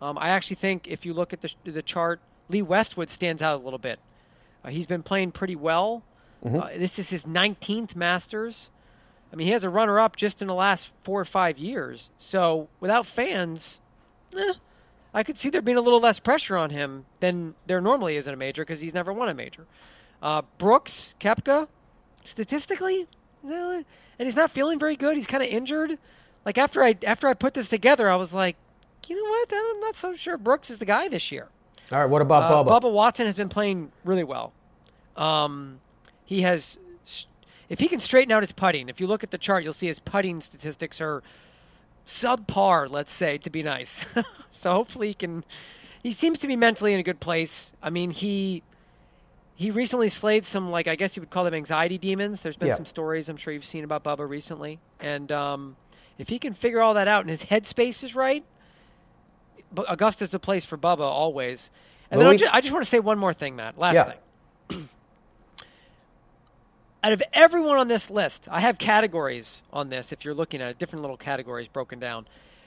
Um, 0.00 0.18
I 0.18 0.28
actually 0.28 0.56
think 0.56 0.86
if 0.88 1.06
you 1.06 1.14
look 1.14 1.32
at 1.32 1.40
the, 1.40 1.52
the 1.64 1.82
chart, 1.82 2.20
Lee 2.48 2.62
Westwood 2.62 3.08
stands 3.10 3.40
out 3.42 3.60
a 3.60 3.64
little 3.64 3.78
bit. 3.78 3.98
Uh, 4.64 4.70
he's 4.70 4.86
been 4.86 5.02
playing 5.02 5.32
pretty 5.32 5.56
well. 5.56 6.02
Mhm. 6.44 6.62
Uh, 6.62 6.78
this 6.78 6.98
is 6.98 7.10
his 7.10 7.24
19th 7.24 7.94
Masters. 7.94 8.68
I 9.32 9.36
mean, 9.36 9.46
he 9.46 9.52
has 9.52 9.64
a 9.64 9.70
runner 9.70 9.98
up 9.98 10.16
just 10.16 10.42
in 10.42 10.48
the 10.48 10.54
last 10.54 10.90
four 11.04 11.20
or 11.20 11.24
five 11.24 11.56
years. 11.56 12.10
So 12.18 12.68
without 12.80 13.06
fans, 13.06 13.78
eh, 14.36 14.52
I 15.14 15.22
could 15.22 15.36
see 15.36 15.50
there 15.50 15.60
being 15.62 15.76
a 15.76 15.80
little 15.82 16.00
less 16.00 16.18
pressure 16.18 16.56
on 16.56 16.70
him 16.70 17.04
than 17.20 17.54
there 17.66 17.80
normally 17.80 18.16
is 18.16 18.26
in 18.26 18.32
a 18.34 18.36
major 18.36 18.62
because 18.62 18.80
he's 18.80 18.94
never 18.94 19.12
won 19.12 19.28
a 19.28 19.34
major. 19.34 19.66
Uh, 20.22 20.42
Brooks, 20.58 21.14
Koepka, 21.20 21.68
statistically, 22.24 23.06
eh, 23.48 23.82
and 24.18 24.26
he's 24.26 24.36
not 24.36 24.52
feeling 24.52 24.78
very 24.78 24.96
good. 24.96 25.16
He's 25.16 25.26
kind 25.26 25.42
of 25.42 25.48
injured. 25.48 25.98
Like 26.44 26.58
after 26.58 26.82
I 26.82 26.96
after 27.06 27.28
I 27.28 27.34
put 27.34 27.54
this 27.54 27.68
together, 27.68 28.08
I 28.10 28.16
was 28.16 28.32
like, 28.32 28.56
you 29.08 29.16
know 29.16 29.28
what? 29.28 29.52
I'm 29.52 29.80
not 29.80 29.96
so 29.96 30.14
sure 30.14 30.36
Brooks 30.38 30.70
is 30.70 30.78
the 30.78 30.84
guy 30.86 31.08
this 31.08 31.30
year. 31.30 31.48
All 31.92 31.98
right, 31.98 32.06
what 32.06 32.22
about 32.22 32.44
Uh, 32.44 32.64
Bubba? 32.64 32.80
Bubba 32.82 32.92
Watson 32.92 33.26
has 33.26 33.36
been 33.36 33.48
playing 33.50 33.92
really 34.04 34.24
well. 34.24 34.52
Um, 35.16 35.80
he 36.24 36.40
has, 36.42 36.78
if 37.68 37.80
he 37.80 37.88
can 37.88 38.00
straighten 38.00 38.32
out 38.32 38.42
his 38.42 38.52
putting, 38.52 38.88
if 38.88 38.98
you 39.00 39.06
look 39.06 39.22
at 39.22 39.30
the 39.30 39.36
chart, 39.36 39.62
you'll 39.62 39.74
see 39.74 39.88
his 39.88 39.98
putting 39.98 40.40
statistics 40.40 41.00
are 41.02 41.22
subpar. 42.06 42.90
Let's 42.90 43.12
say 43.12 43.38
to 43.38 43.50
be 43.50 43.62
nice. 43.62 44.04
so 44.52 44.72
hopefully 44.72 45.08
he 45.08 45.14
can. 45.14 45.44
He 46.02 46.12
seems 46.12 46.38
to 46.40 46.46
be 46.46 46.56
mentally 46.56 46.92
in 46.94 47.00
a 47.00 47.02
good 47.02 47.20
place. 47.20 47.72
I 47.82 47.90
mean, 47.90 48.10
he 48.10 48.62
he 49.54 49.70
recently 49.70 50.08
slayed 50.08 50.44
some 50.44 50.70
like 50.70 50.88
I 50.88 50.94
guess 50.96 51.16
you 51.16 51.20
would 51.22 51.30
call 51.30 51.44
them 51.44 51.54
anxiety 51.54 51.98
demons. 51.98 52.40
There's 52.40 52.56
been 52.56 52.68
Yeah. 52.68 52.76
some 52.76 52.86
stories 52.86 53.28
I'm 53.28 53.36
sure 53.36 53.52
you've 53.52 53.64
seen 53.64 53.84
about 53.84 54.02
Bubba 54.02 54.28
recently, 54.28 54.80
and 55.00 55.30
um, 55.30 55.76
if 56.18 56.28
he 56.28 56.38
can 56.38 56.54
figure 56.54 56.80
all 56.80 56.94
that 56.94 57.06
out 57.08 57.20
and 57.22 57.30
his 57.30 57.42
headspace 57.44 58.02
is 58.02 58.14
right, 58.14 58.44
but 59.72 59.88
Augusta's 59.88 60.34
a 60.34 60.38
place 60.38 60.64
for 60.64 60.76
Bubba 60.76 61.00
always. 61.00 61.70
And 62.10 62.18
Well, 62.18 62.28
then 62.28 62.38
we- 62.40 62.46
I, 62.46 62.48
ju- 62.50 62.56
I 62.56 62.60
just 62.60 62.72
want 62.72 62.84
to 62.84 62.90
say 62.90 62.98
one 62.98 63.18
more 63.18 63.32
thing, 63.32 63.56
Matt. 63.56 63.78
Last 63.78 63.94
Yeah. 63.94 64.12
thing. 64.68 64.88
Out 67.04 67.12
of 67.12 67.22
everyone 67.32 67.78
on 67.78 67.88
this 67.88 68.10
list, 68.10 68.46
I 68.48 68.60
have 68.60 68.78
categories 68.78 69.60
on 69.72 69.88
this. 69.88 70.12
If 70.12 70.24
you're 70.24 70.34
looking 70.34 70.62
at 70.62 70.70
it, 70.70 70.78
different 70.78 71.02
little 71.02 71.16
categories 71.16 71.66
broken 71.66 71.98
down. 71.98 72.26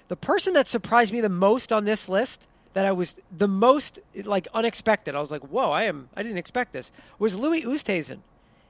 The 0.10 0.18
person 0.18 0.54
that 0.54 0.68
surprised 0.68 1.14
me 1.14 1.22
the 1.22 1.30
most 1.30 1.72
on 1.72 1.86
this 1.86 2.10
list, 2.10 2.46
that 2.74 2.86
I 2.86 2.92
was 2.92 3.16
the 3.36 3.48
most 3.48 4.00
like 4.14 4.50
unexpected, 4.54 5.16
I 5.16 5.22
was 5.22 5.32
like, 5.32 5.44
"Whoa, 5.44 5.72
I 5.72 5.84
am! 5.84 6.10
I 6.16 6.22
didn't 6.22 6.38
expect 6.38 6.74
this." 6.74 6.92
Was 7.18 7.36
Louis 7.36 7.64
Oosthuizen. 7.64 8.20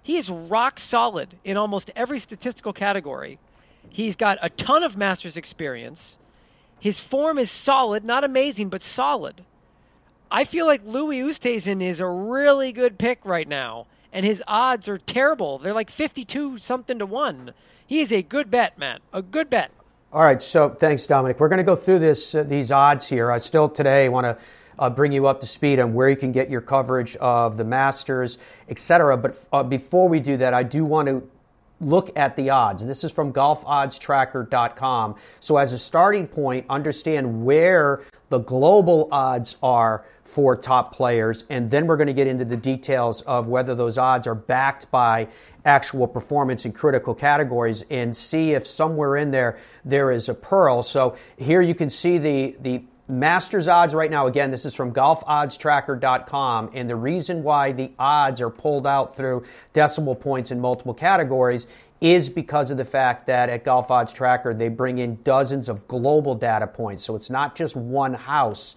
He 0.04 0.18
is 0.18 0.30
rock 0.30 0.80
solid 0.80 1.40
in 1.44 1.58
almost 1.58 1.90
every 1.96 2.20
statistical 2.20 2.72
category. 2.72 3.40
He's 3.90 4.16
got 4.16 4.38
a 4.44 4.50
ton 4.50 4.84
of 4.84 4.96
Masters 4.96 5.36
experience. 5.36 6.16
His 6.80 7.00
form 7.00 7.40
is 7.40 7.50
solid, 7.50 8.06
not 8.06 8.24
amazing, 8.24 8.70
but 8.70 8.84
solid. 8.84 9.44
I 10.30 10.44
feel 10.44 10.68
like 10.68 10.86
Louis 10.86 11.22
Oosthuizen 11.22 11.82
is 11.82 12.00
a 12.00 12.08
really 12.08 12.72
good 12.72 13.00
pick 13.00 13.20
right 13.24 13.48
now, 13.48 13.88
and 14.16 14.26
his 14.26 14.42
odds 14.48 14.88
are 14.88 14.98
terrible. 14.98 15.60
They're 15.60 15.74
like 15.74 15.92
fifty-two 15.92 16.58
something 16.60 16.98
to 17.00 17.06
one. 17.06 17.52
He 17.86 18.00
is 18.00 18.12
a 18.12 18.24
good 18.24 18.50
bet, 18.50 18.80
Matt. 18.80 19.02
A 19.14 19.22
good 19.22 19.50
bet. 19.50 19.72
All 20.14 20.24
right, 20.24 20.42
so 20.42 20.70
thanks, 20.70 21.06
Dominic. 21.06 21.40
We're 21.40 21.50
going 21.50 21.58
to 21.58 21.64
go 21.64 21.76
through 21.76 22.00
this 22.00 22.34
uh, 22.34 22.44
these 22.44 22.72
odds 22.72 23.08
here. 23.08 23.30
I 23.30 23.40
still 23.40 23.68
today 23.68 24.08
want 24.08 24.24
to 24.24 24.38
uh, 24.80 24.90
bring 24.90 25.12
you 25.12 25.28
up 25.28 25.42
to 25.42 25.48
speed 25.48 25.80
on 25.80 25.94
where 25.94 26.10
you 26.10 26.16
can 26.16 26.32
get 26.32 26.50
your 26.50 26.62
coverage 26.62 27.18
of 27.18 27.58
the 27.58 27.66
Masters, 27.66 28.38
etc. 28.70 29.18
But 29.18 29.38
uh, 29.52 29.64
before 29.64 30.08
we 30.08 30.22
do 30.22 30.38
that, 30.38 30.54
I 30.54 30.64
do 30.64 30.86
want 30.86 31.10
to 31.10 31.30
look 31.82 32.18
at 32.18 32.38
the 32.38 32.52
odds. 32.52 32.86
This 32.86 33.04
is 33.04 33.12
from 33.12 33.34
golfoddstracker.com. 33.34 35.16
So, 35.42 35.58
as 35.58 35.74
a 35.74 35.78
starting 35.78 36.26
point, 36.26 36.66
understand 36.70 37.44
where 37.44 38.02
the 38.30 38.40
global 38.40 39.10
odds 39.12 39.58
are 39.62 40.06
for 40.26 40.56
top 40.56 40.94
players, 40.94 41.46
and 41.50 41.70
then 41.70 41.88
we're 41.88 41.98
going 41.98 42.08
to 42.08 42.14
get 42.14 42.28
into 42.28 42.44
the 42.44 42.58
details 42.58 43.22
of 43.22 43.48
whether 43.48 43.76
those 43.76 43.98
odds 43.98 44.28
are 44.28 44.36
backed 44.36 44.90
by 44.92 45.28
actual 45.64 46.08
performance 46.08 46.66
in 46.66 46.74
critical 46.74 47.14
categories 47.14 47.84
and 47.90 48.16
see 48.16 48.52
if 48.52 48.68
somewhere 48.68 49.16
in 49.16 49.32
there 49.32 49.58
there 49.86 50.12
is 50.12 50.28
a 50.28 50.34
pearl. 50.34 50.84
So, 50.84 51.16
here 51.38 51.62
you 51.62 51.76
can 51.76 51.90
see 51.90 52.18
the, 52.18 52.56
the 52.60 52.84
Masters 53.08 53.68
odds 53.68 53.94
right 53.94 54.10
now, 54.10 54.26
again, 54.26 54.50
this 54.50 54.66
is 54.66 54.74
from 54.74 54.92
golfoddstracker.com. 54.92 56.72
And 56.74 56.90
the 56.90 56.96
reason 56.96 57.44
why 57.44 57.72
the 57.72 57.92
odds 58.00 58.42
are 58.42 58.50
pulled 58.50 58.88
out 58.88 59.16
through 59.16 59.44
decimal 59.74 60.16
points 60.16 60.50
in 60.50 60.60
multiple 60.60 60.96
categories 60.96 61.68
is 62.02 62.30
because 62.30 62.72
of 62.72 62.78
the 62.78 62.86
fact 62.86 63.28
that 63.28 63.50
at 63.50 63.64
Golf 63.64 63.92
Odds 63.92 64.12
Tracker, 64.12 64.56
they 64.56 64.70
bring 64.70 64.98
in 64.98 65.22
dozens 65.24 65.70
of 65.70 65.88
global 65.88 66.34
data 66.34 66.66
points. 66.66 67.04
So 67.04 67.16
it's 67.16 67.30
not 67.30 67.56
just 67.56 67.76
one 67.76 68.16
house 68.16 68.76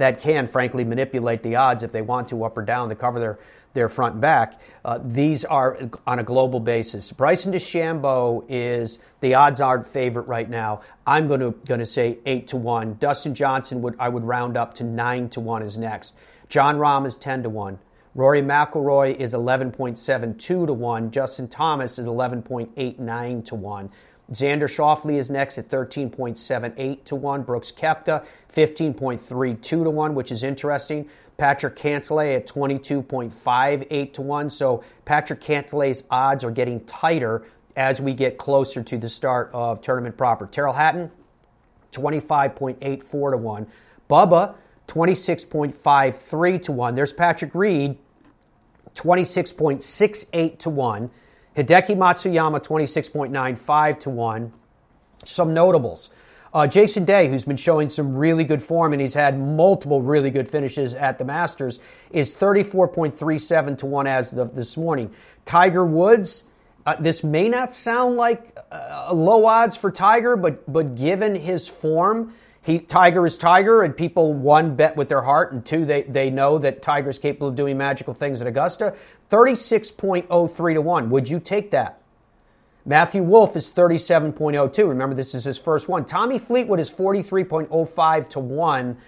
that 0.00 0.18
can, 0.18 0.48
frankly, 0.48 0.82
manipulate 0.82 1.42
the 1.42 1.56
odds 1.56 1.82
if 1.82 1.92
they 1.92 2.00
want 2.00 2.28
to 2.28 2.42
up 2.42 2.56
or 2.56 2.62
down 2.62 2.88
to 2.88 2.94
cover 2.94 3.20
their, 3.20 3.38
their 3.74 3.86
front 3.86 4.14
and 4.14 4.22
back. 4.22 4.58
Uh, 4.82 4.98
these 5.04 5.44
are 5.44 5.78
on 6.06 6.18
a 6.18 6.22
global 6.22 6.58
basis. 6.58 7.12
Bryson 7.12 7.52
DeChambeau 7.52 8.46
is 8.48 8.98
the 9.20 9.34
odds 9.34 9.60
are 9.60 9.84
favorite 9.84 10.26
right 10.26 10.48
now. 10.48 10.80
I'm 11.06 11.28
going 11.28 11.40
to 11.40 11.50
going 11.66 11.80
to 11.80 11.86
say 11.86 12.16
eight 12.24 12.46
to 12.48 12.56
one. 12.56 12.96
Dustin 12.98 13.34
Johnson 13.34 13.82
would 13.82 13.94
I 13.98 14.08
would 14.08 14.24
round 14.24 14.56
up 14.56 14.72
to 14.76 14.84
nine 14.84 15.28
to 15.30 15.40
one 15.40 15.62
is 15.62 15.76
next. 15.76 16.14
Jon 16.48 16.76
Rahm 16.78 17.04
is 17.04 17.18
ten 17.18 17.42
to 17.42 17.50
one. 17.50 17.78
Rory 18.14 18.42
McIlroy 18.42 19.14
is 19.14 19.34
11.72 19.34 20.36
to 20.36 20.56
1. 20.56 21.10
Justin 21.12 21.46
Thomas 21.46 21.96
is 21.96 22.06
11.89 22.06 23.44
to 23.44 23.54
1. 23.54 23.90
Xander 24.32 24.68
Schauffele 24.68 25.18
is 25.18 25.30
next 25.30 25.58
at 25.58 25.68
13.78 25.68 27.04
to 27.04 27.16
1. 27.16 27.42
Brooks 27.42 27.72
Koepka, 27.72 28.24
15.32 28.54 29.60
to 29.62 29.90
1, 29.90 30.14
which 30.14 30.30
is 30.30 30.44
interesting. 30.44 31.08
Patrick 31.36 31.74
Cantlay 31.74 32.36
at 32.36 32.46
22.58 32.46 34.12
to 34.12 34.22
1. 34.22 34.50
So 34.50 34.84
Patrick 35.04 35.40
Cantlay's 35.40 36.04
odds 36.10 36.44
are 36.44 36.50
getting 36.50 36.84
tighter 36.84 37.44
as 37.76 38.00
we 38.00 38.14
get 38.14 38.36
closer 38.38 38.82
to 38.82 38.98
the 38.98 39.08
start 39.08 39.50
of 39.52 39.80
tournament 39.80 40.16
proper. 40.16 40.46
Tyrrell 40.46 40.74
Hatton, 40.74 41.10
25.84 41.92 43.30
to 43.30 43.36
1. 43.36 43.66
Bubba, 44.08 44.54
26.53 44.86 46.62
to 46.62 46.72
1. 46.72 46.94
There's 46.94 47.12
Patrick 47.12 47.54
Reed, 47.54 47.96
26.68 48.94 50.58
to 50.58 50.70
1. 50.70 51.10
Hideki 51.60 51.96
Matsuyama, 51.96 52.62
26.95 52.62 54.00
to 54.00 54.10
1. 54.10 54.52
Some 55.24 55.52
notables. 55.52 56.10
Uh, 56.52 56.66
Jason 56.66 57.04
Day, 57.04 57.28
who's 57.28 57.44
been 57.44 57.56
showing 57.56 57.88
some 57.90 58.16
really 58.16 58.44
good 58.44 58.62
form 58.62 58.92
and 58.92 59.00
he's 59.00 59.14
had 59.14 59.38
multiple 59.38 60.00
really 60.02 60.30
good 60.30 60.48
finishes 60.48 60.94
at 60.94 61.18
the 61.18 61.24
Masters, 61.24 61.78
is 62.10 62.34
34.37 62.34 63.78
to 63.78 63.86
1 63.86 64.06
as 64.06 64.32
of 64.32 64.54
this 64.56 64.76
morning. 64.76 65.12
Tiger 65.44 65.84
Woods, 65.84 66.44
uh, 66.86 66.96
this 66.98 67.22
may 67.22 67.48
not 67.48 67.72
sound 67.74 68.16
like 68.16 68.56
uh, 68.72 69.10
low 69.12 69.44
odds 69.44 69.76
for 69.76 69.92
Tiger, 69.92 70.36
but, 70.36 70.70
but 70.70 70.96
given 70.96 71.34
his 71.34 71.68
form, 71.68 72.32
he 72.62 72.78
Tiger 72.78 73.26
is 73.26 73.38
Tiger, 73.38 73.82
and 73.82 73.96
people 73.96 74.34
one 74.34 74.76
bet 74.76 74.96
with 74.96 75.08
their 75.08 75.22
heart, 75.22 75.52
and 75.52 75.64
two 75.64 75.84
they 75.86 76.02
they 76.02 76.30
know 76.30 76.58
that 76.58 76.82
Tiger 76.82 77.10
is 77.10 77.18
capable 77.18 77.48
of 77.48 77.54
doing 77.54 77.78
magical 77.78 78.12
things 78.12 78.40
at 78.40 78.46
Augusta. 78.46 78.94
Thirty 79.28 79.54
six 79.54 79.90
point 79.90 80.26
oh 80.28 80.46
three 80.46 80.74
to 80.74 80.82
one. 80.82 81.10
Would 81.10 81.28
you 81.28 81.40
take 81.40 81.70
that? 81.70 82.00
Matthew 82.84 83.22
Wolff 83.22 83.56
is 83.56 83.70
thirty 83.70 83.98
seven 83.98 84.32
point 84.32 84.56
oh 84.56 84.68
two. 84.68 84.86
Remember, 84.86 85.14
this 85.14 85.34
is 85.34 85.44
his 85.44 85.58
first 85.58 85.88
one. 85.88 86.04
Tommy 86.04 86.38
Fleetwood 86.38 86.80
is 86.80 86.90
forty 86.90 87.22
three 87.22 87.44
point 87.44 87.68
oh 87.70 87.86
five 87.86 88.28
to 88.30 88.40
one. 88.40 88.98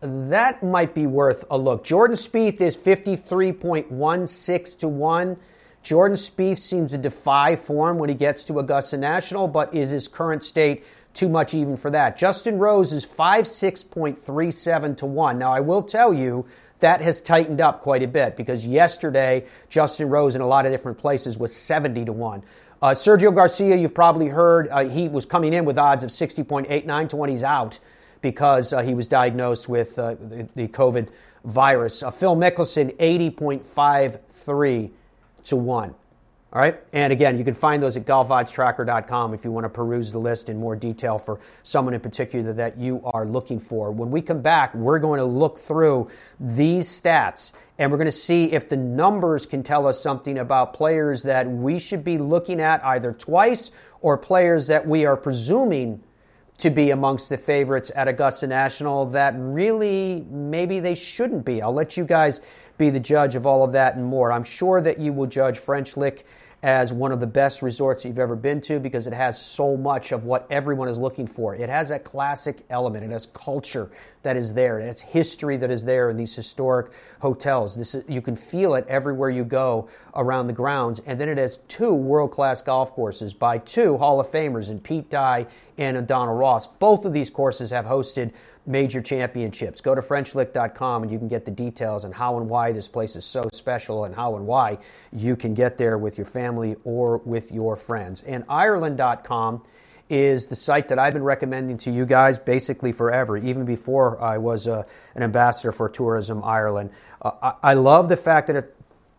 That 0.00 0.62
might 0.62 0.94
be 0.94 1.06
worth 1.06 1.44
a 1.50 1.58
look. 1.58 1.84
Jordan 1.84 2.16
Spieth 2.16 2.60
is 2.60 2.76
fifty 2.76 3.16
three 3.16 3.52
point 3.52 3.92
one 3.92 4.26
six 4.26 4.74
to 4.76 4.88
one. 4.88 5.36
Jordan 5.82 6.16
Spieth 6.16 6.58
seems 6.58 6.92
to 6.92 6.98
defy 6.98 7.56
form 7.56 7.98
when 7.98 8.08
he 8.08 8.14
gets 8.14 8.44
to 8.44 8.58
Augusta 8.58 8.96
National, 8.96 9.48
but 9.48 9.74
is 9.74 9.90
his 9.90 10.08
current 10.08 10.44
state 10.44 10.84
too 11.14 11.28
much 11.28 11.54
even 11.54 11.76
for 11.76 11.90
that? 11.90 12.16
Justin 12.16 12.58
Rose 12.58 12.92
is 12.92 13.06
56.37 13.06 14.96
to 14.98 15.06
1. 15.06 15.38
Now, 15.38 15.52
I 15.52 15.60
will 15.60 15.82
tell 15.82 16.12
you 16.12 16.46
that 16.80 17.00
has 17.00 17.22
tightened 17.22 17.60
up 17.60 17.82
quite 17.82 18.02
a 18.02 18.08
bit 18.08 18.36
because 18.36 18.66
yesterday, 18.66 19.46
Justin 19.68 20.08
Rose 20.08 20.34
in 20.34 20.40
a 20.40 20.46
lot 20.46 20.66
of 20.66 20.72
different 20.72 20.98
places 20.98 21.38
was 21.38 21.54
70 21.54 22.06
to 22.06 22.12
1. 22.12 22.42
Uh, 22.82 22.90
Sergio 22.90 23.32
Garcia, 23.34 23.76
you've 23.76 23.94
probably 23.94 24.26
heard, 24.26 24.68
uh, 24.68 24.88
he 24.88 25.08
was 25.08 25.24
coming 25.24 25.52
in 25.52 25.64
with 25.64 25.78
odds 25.78 26.02
of 26.02 26.10
60.89 26.10 27.08
to 27.10 27.16
1. 27.16 27.28
He's 27.28 27.44
out 27.44 27.78
because 28.20 28.72
uh, 28.72 28.82
he 28.82 28.94
was 28.94 29.06
diagnosed 29.06 29.68
with 29.68 29.96
uh, 29.98 30.14
the, 30.14 30.48
the 30.56 30.66
COVID 30.66 31.08
virus. 31.44 32.02
Uh, 32.02 32.10
Phil 32.10 32.34
Mickelson, 32.34 32.96
80.53 32.96 34.90
to 35.44 35.56
1. 35.56 35.94
All 36.54 36.60
right. 36.60 36.78
And 36.92 37.14
again, 37.14 37.38
you 37.38 37.44
can 37.44 37.54
find 37.54 37.82
those 37.82 37.96
at 37.96 38.04
golfoddstracker.com 38.04 39.32
if 39.32 39.42
you 39.42 39.50
want 39.50 39.64
to 39.64 39.70
peruse 39.70 40.12
the 40.12 40.18
list 40.18 40.50
in 40.50 40.58
more 40.60 40.76
detail 40.76 41.18
for 41.18 41.40
someone 41.62 41.94
in 41.94 42.00
particular 42.00 42.52
that 42.52 42.76
you 42.76 43.00
are 43.14 43.24
looking 43.24 43.58
for. 43.58 43.90
When 43.90 44.10
we 44.10 44.20
come 44.20 44.42
back, 44.42 44.74
we're 44.74 44.98
going 44.98 45.18
to 45.18 45.24
look 45.24 45.58
through 45.58 46.10
these 46.38 46.88
stats 46.88 47.54
and 47.78 47.90
we're 47.90 47.96
going 47.96 48.04
to 48.04 48.12
see 48.12 48.52
if 48.52 48.68
the 48.68 48.76
numbers 48.76 49.46
can 49.46 49.62
tell 49.62 49.86
us 49.86 50.02
something 50.02 50.36
about 50.36 50.74
players 50.74 51.22
that 51.22 51.50
we 51.50 51.78
should 51.78 52.04
be 52.04 52.18
looking 52.18 52.60
at 52.60 52.84
either 52.84 53.14
twice 53.14 53.72
or 54.02 54.18
players 54.18 54.66
that 54.66 54.86
we 54.86 55.06
are 55.06 55.16
presuming 55.16 56.02
to 56.58 56.68
be 56.68 56.90
amongst 56.90 57.30
the 57.30 57.38
favorites 57.38 57.90
at 57.96 58.08
Augusta 58.08 58.46
National 58.46 59.06
that 59.06 59.34
really 59.38 60.26
maybe 60.30 60.80
they 60.80 60.94
shouldn't 60.94 61.46
be. 61.46 61.62
I'll 61.62 61.72
let 61.72 61.96
you 61.96 62.04
guys 62.04 62.42
be 62.76 62.90
the 62.90 63.00
judge 63.00 63.36
of 63.36 63.46
all 63.46 63.64
of 63.64 63.72
that 63.72 63.96
and 63.96 64.04
more. 64.04 64.30
I'm 64.30 64.44
sure 64.44 64.82
that 64.82 64.98
you 64.98 65.14
will 65.14 65.26
judge 65.26 65.58
French 65.58 65.96
Lick 65.96 66.26
as 66.62 66.92
one 66.92 67.10
of 67.10 67.18
the 67.18 67.26
best 67.26 67.60
resorts 67.60 68.04
you've 68.04 68.20
ever 68.20 68.36
been 68.36 68.60
to 68.60 68.78
because 68.78 69.08
it 69.08 69.12
has 69.12 69.40
so 69.40 69.76
much 69.76 70.12
of 70.12 70.24
what 70.24 70.46
everyone 70.48 70.88
is 70.88 70.96
looking 70.96 71.26
for. 71.26 71.56
It 71.56 71.68
has 71.68 71.88
that 71.88 72.04
classic 72.04 72.58
element, 72.70 73.04
it 73.04 73.10
has 73.10 73.26
culture 73.26 73.90
that 74.22 74.36
is 74.36 74.54
there, 74.54 74.78
it 74.78 74.86
has 74.86 75.00
history 75.00 75.56
that 75.56 75.72
is 75.72 75.84
there 75.84 76.08
in 76.08 76.16
these 76.16 76.34
historic 76.36 76.92
hotels. 77.20 77.74
This 77.74 77.96
is, 77.96 78.04
you 78.08 78.22
can 78.22 78.36
feel 78.36 78.76
it 78.76 78.86
everywhere 78.86 79.28
you 79.28 79.44
go 79.44 79.88
around 80.14 80.46
the 80.46 80.52
grounds. 80.52 81.00
And 81.04 81.18
then 81.18 81.28
it 81.28 81.38
has 81.38 81.58
two 81.66 81.92
world 81.92 82.30
class 82.30 82.62
golf 82.62 82.92
courses 82.92 83.34
by 83.34 83.58
two 83.58 83.98
Hall 83.98 84.20
of 84.20 84.28
Famers 84.28 84.70
in 84.70 84.78
Pete 84.78 85.10
Dye 85.10 85.46
and 85.78 86.06
Donald 86.06 86.38
Ross. 86.38 86.68
Both 86.68 87.04
of 87.04 87.12
these 87.12 87.30
courses 87.30 87.70
have 87.70 87.86
hosted 87.86 88.30
major 88.66 89.00
championships. 89.00 89.80
Go 89.80 89.94
to 89.94 90.00
FrenchLick.com 90.00 91.02
and 91.02 91.12
you 91.12 91.18
can 91.18 91.28
get 91.28 91.44
the 91.44 91.50
details 91.50 92.04
on 92.04 92.12
how 92.12 92.38
and 92.38 92.48
why 92.48 92.72
this 92.72 92.88
place 92.88 93.16
is 93.16 93.24
so 93.24 93.48
special 93.52 94.04
and 94.04 94.14
how 94.14 94.36
and 94.36 94.46
why 94.46 94.78
you 95.12 95.36
can 95.36 95.54
get 95.54 95.78
there 95.78 95.98
with 95.98 96.16
your 96.16 96.24
family 96.24 96.76
or 96.84 97.18
with 97.18 97.52
your 97.52 97.76
friends. 97.76 98.22
And 98.22 98.44
Ireland.com 98.48 99.62
is 100.08 100.46
the 100.46 100.56
site 100.56 100.88
that 100.88 100.98
I've 100.98 101.14
been 101.14 101.24
recommending 101.24 101.78
to 101.78 101.90
you 101.90 102.04
guys 102.04 102.38
basically 102.38 102.92
forever, 102.92 103.36
even 103.36 103.64
before 103.64 104.20
I 104.20 104.38
was 104.38 104.68
uh, 104.68 104.82
an 105.14 105.22
ambassador 105.22 105.72
for 105.72 105.88
Tourism 105.88 106.44
Ireland. 106.44 106.90
Uh, 107.20 107.30
I, 107.42 107.54
I 107.62 107.74
love 107.74 108.08
the 108.08 108.16
fact 108.16 108.48
that 108.48 108.56
at 108.56 108.74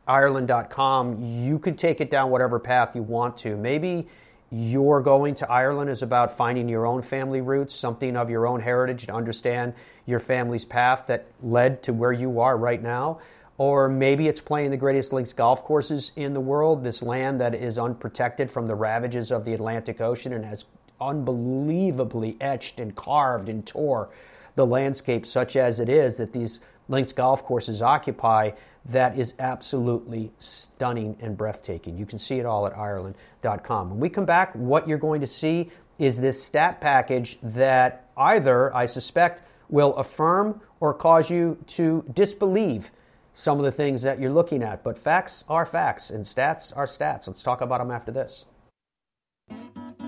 Ireland.com 0.08 1.44
you 1.44 1.60
can 1.60 1.76
take 1.76 2.00
it 2.00 2.12
down 2.12 2.30
whatever 2.30 2.60
path 2.60 2.96
you 2.96 3.02
want 3.02 3.38
to. 3.38 3.58
Maybe 3.58 4.08
you're 4.56 5.02
going 5.02 5.34
to 5.34 5.52
Ireland 5.52 5.90
is 5.90 6.04
about 6.04 6.38
finding 6.38 6.70
your 6.70 6.86
own 6.86 7.02
family 7.02 7.42
roots, 7.42 7.74
something 7.74 8.16
of 8.16 8.30
your 8.30 8.46
own 8.46 8.60
heritage 8.60 9.08
to 9.08 9.14
understand 9.14 9.74
your 10.06 10.20
family's 10.20 10.64
path 10.64 11.08
that 11.08 11.26
led 11.42 11.82
to 11.84 11.94
where 11.94 12.12
you 12.12 12.40
are 12.40 12.56
right 12.56 12.82
now. 12.82 13.20
Or 13.58 13.90
maybe 13.90 14.28
it's 14.28 14.42
playing 14.42 14.70
the 14.70 14.78
greatest 14.78 15.12
links 15.12 15.34
golf 15.34 15.64
courses 15.64 16.12
in 16.16 16.36
the 16.36 16.40
world, 16.40 16.84
this 16.84 17.02
land 17.02 17.42
that 17.42 17.56
is 17.56 17.80
unprotected 17.80 18.52
from 18.52 18.68
the 18.68 18.76
ravages 18.76 19.32
of 19.32 19.44
the 19.44 19.54
Atlantic 19.54 20.00
Ocean 20.00 20.34
and 20.34 20.46
has 20.46 20.66
unbelievably 21.02 22.38
etched 22.40 22.80
and 22.80 22.96
carved 22.96 23.50
and 23.50 23.66
tore 23.66 24.10
the 24.56 24.66
landscape 24.68 25.26
such 25.26 25.56
as 25.56 25.80
it 25.80 25.90
is 25.90 26.18
that 26.18 26.32
these 26.32 26.60
links 26.88 27.12
golf 27.12 27.44
courses 27.44 27.82
occupy 27.82 28.52
that 28.86 29.18
is 29.18 29.34
absolutely 29.40 30.32
stunning 30.40 31.18
and 31.22 31.38
breathtaking. 31.38 31.98
You 31.98 32.06
can 32.06 32.20
see 32.20 32.40
it 32.40 32.46
all 32.46 32.68
at 32.68 32.78
Ireland.com. 32.78 33.90
When 33.92 34.00
we 34.00 34.10
come 34.10 34.26
back, 34.26 34.54
what 34.54 34.88
you're 34.88 34.98
going 34.98 35.22
to 35.22 35.28
see 35.28 35.70
is 36.00 36.20
this 36.20 36.44
stat 36.44 36.82
package 36.82 37.38
that 37.42 38.10
either, 38.18 38.76
I 38.76 38.86
suspect, 38.86 39.42
will 39.70 39.96
affirm 39.96 40.62
or 40.80 40.94
cause 40.94 41.30
you 41.30 41.58
to 41.68 42.04
disbelieve 42.14 42.92
some 43.34 43.58
of 43.58 43.66
the 43.66 43.72
things 43.72 44.02
that 44.04 44.20
you're 44.20 44.32
looking 44.32 44.62
at. 44.62 44.84
But 44.84 44.98
facts 44.98 45.44
are 45.48 45.66
facts, 45.66 46.10
and 46.10 46.26
stats 46.26 46.76
are 46.76 46.86
stats. 46.86 47.28
Let's 47.28 47.42
talk 47.42 47.62
about 47.62 47.80
them 47.80 47.90
after 47.90 48.12
this. 48.12 48.46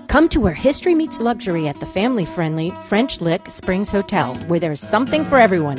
Come 0.08 0.28
to 0.30 0.40
where 0.40 0.54
history 0.54 0.94
meets 0.94 1.20
luxury 1.20 1.66
at 1.66 1.78
the 1.80 1.86
family 1.86 2.24
friendly 2.24 2.70
French 2.84 3.20
Lick 3.20 3.50
Springs 3.50 3.90
Hotel, 3.90 4.34
where 4.46 4.60
there's 4.60 4.80
something 4.80 5.24
for 5.24 5.38
everyone 5.38 5.78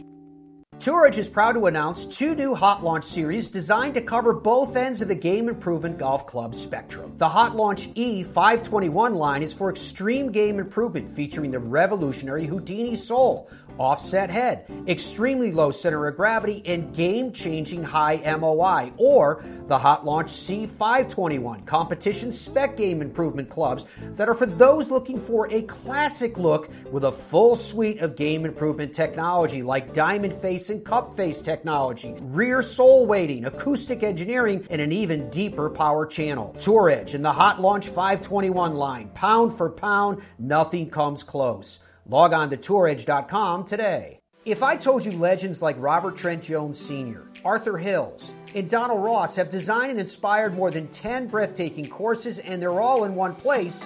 Tour 0.81 1.05
is 1.05 1.29
proud 1.29 1.51
to 1.51 1.67
announce 1.67 2.07
two 2.07 2.33
new 2.33 2.55
Hot 2.55 2.83
Launch 2.83 3.05
series 3.05 3.51
designed 3.51 3.93
to 3.93 4.01
cover 4.01 4.33
both 4.33 4.75
ends 4.75 4.99
of 4.99 5.09
the 5.09 5.13
game 5.13 5.47
improvement 5.47 5.99
golf 5.99 6.25
club 6.25 6.55
spectrum. 6.55 7.13
The 7.19 7.29
Hot 7.29 7.55
Launch 7.55 7.93
E521 7.93 9.15
line 9.15 9.43
is 9.43 9.53
for 9.53 9.69
extreme 9.69 10.31
game 10.31 10.57
improvement, 10.59 11.07
featuring 11.07 11.51
the 11.51 11.59
revolutionary 11.59 12.47
Houdini 12.47 12.95
Sole, 12.95 13.47
offset 13.79 14.29
head, 14.29 14.65
extremely 14.87 15.51
low 15.51 15.71
center 15.71 16.07
of 16.07 16.15
gravity, 16.15 16.61
and 16.65 16.93
game 16.95 17.31
changing 17.31 17.83
high 17.83 18.17
MOI, 18.37 18.91
or 18.97 19.43
the 19.67 19.77
Hot 19.77 20.05
Launch 20.05 20.27
C521 20.29 21.65
competition 21.65 22.31
spec 22.31 22.75
game 22.77 23.01
improvement 23.01 23.49
clubs 23.49 23.85
that 24.15 24.27
are 24.27 24.33
for 24.33 24.45
those 24.45 24.89
looking 24.89 25.17
for 25.17 25.51
a 25.51 25.61
classic 25.63 26.37
look 26.37 26.69
with 26.91 27.05
a 27.05 27.11
full 27.11 27.55
suite 27.55 27.99
of 28.01 28.15
game 28.15 28.45
improvement 28.45 28.93
technology 28.93 29.63
like 29.63 29.93
diamond 29.93 30.33
face 30.33 30.69
and 30.69 30.83
cup 30.83 31.15
face 31.15 31.41
technology, 31.41 32.15
rear 32.19 32.61
sole 32.61 33.05
weighting, 33.05 33.45
acoustic 33.45 34.03
engineering, 34.03 34.67
and 34.69 34.81
an 34.81 34.91
even 34.91 35.29
deeper 35.29 35.69
power 35.69 36.05
channel. 36.05 36.55
Tour 36.59 36.89
Edge 36.89 37.13
and 37.13 37.23
the 37.23 37.31
Hot 37.31 37.61
Launch 37.61 37.87
521 37.87 38.75
line, 38.75 39.09
pound 39.13 39.53
for 39.53 39.69
pound, 39.69 40.21
nothing 40.37 40.89
comes 40.89 41.23
close. 41.23 41.79
Log 42.11 42.33
on 42.33 42.49
to 42.49 42.57
touredge.com 42.57 43.63
today. 43.63 44.19
If 44.43 44.63
I 44.63 44.75
told 44.75 45.05
you 45.05 45.13
legends 45.13 45.61
like 45.61 45.77
Robert 45.79 46.17
Trent 46.17 46.43
Jones 46.43 46.77
Sr., 46.77 47.29
Arthur 47.45 47.77
Hills, 47.77 48.33
and 48.53 48.69
Donald 48.69 49.01
Ross 49.01 49.37
have 49.37 49.49
designed 49.49 49.91
and 49.91 49.99
inspired 50.01 50.53
more 50.53 50.71
than 50.71 50.89
10 50.89 51.27
breathtaking 51.27 51.87
courses 51.87 52.39
and 52.39 52.61
they're 52.61 52.81
all 52.81 53.05
in 53.05 53.15
one 53.15 53.33
place, 53.33 53.85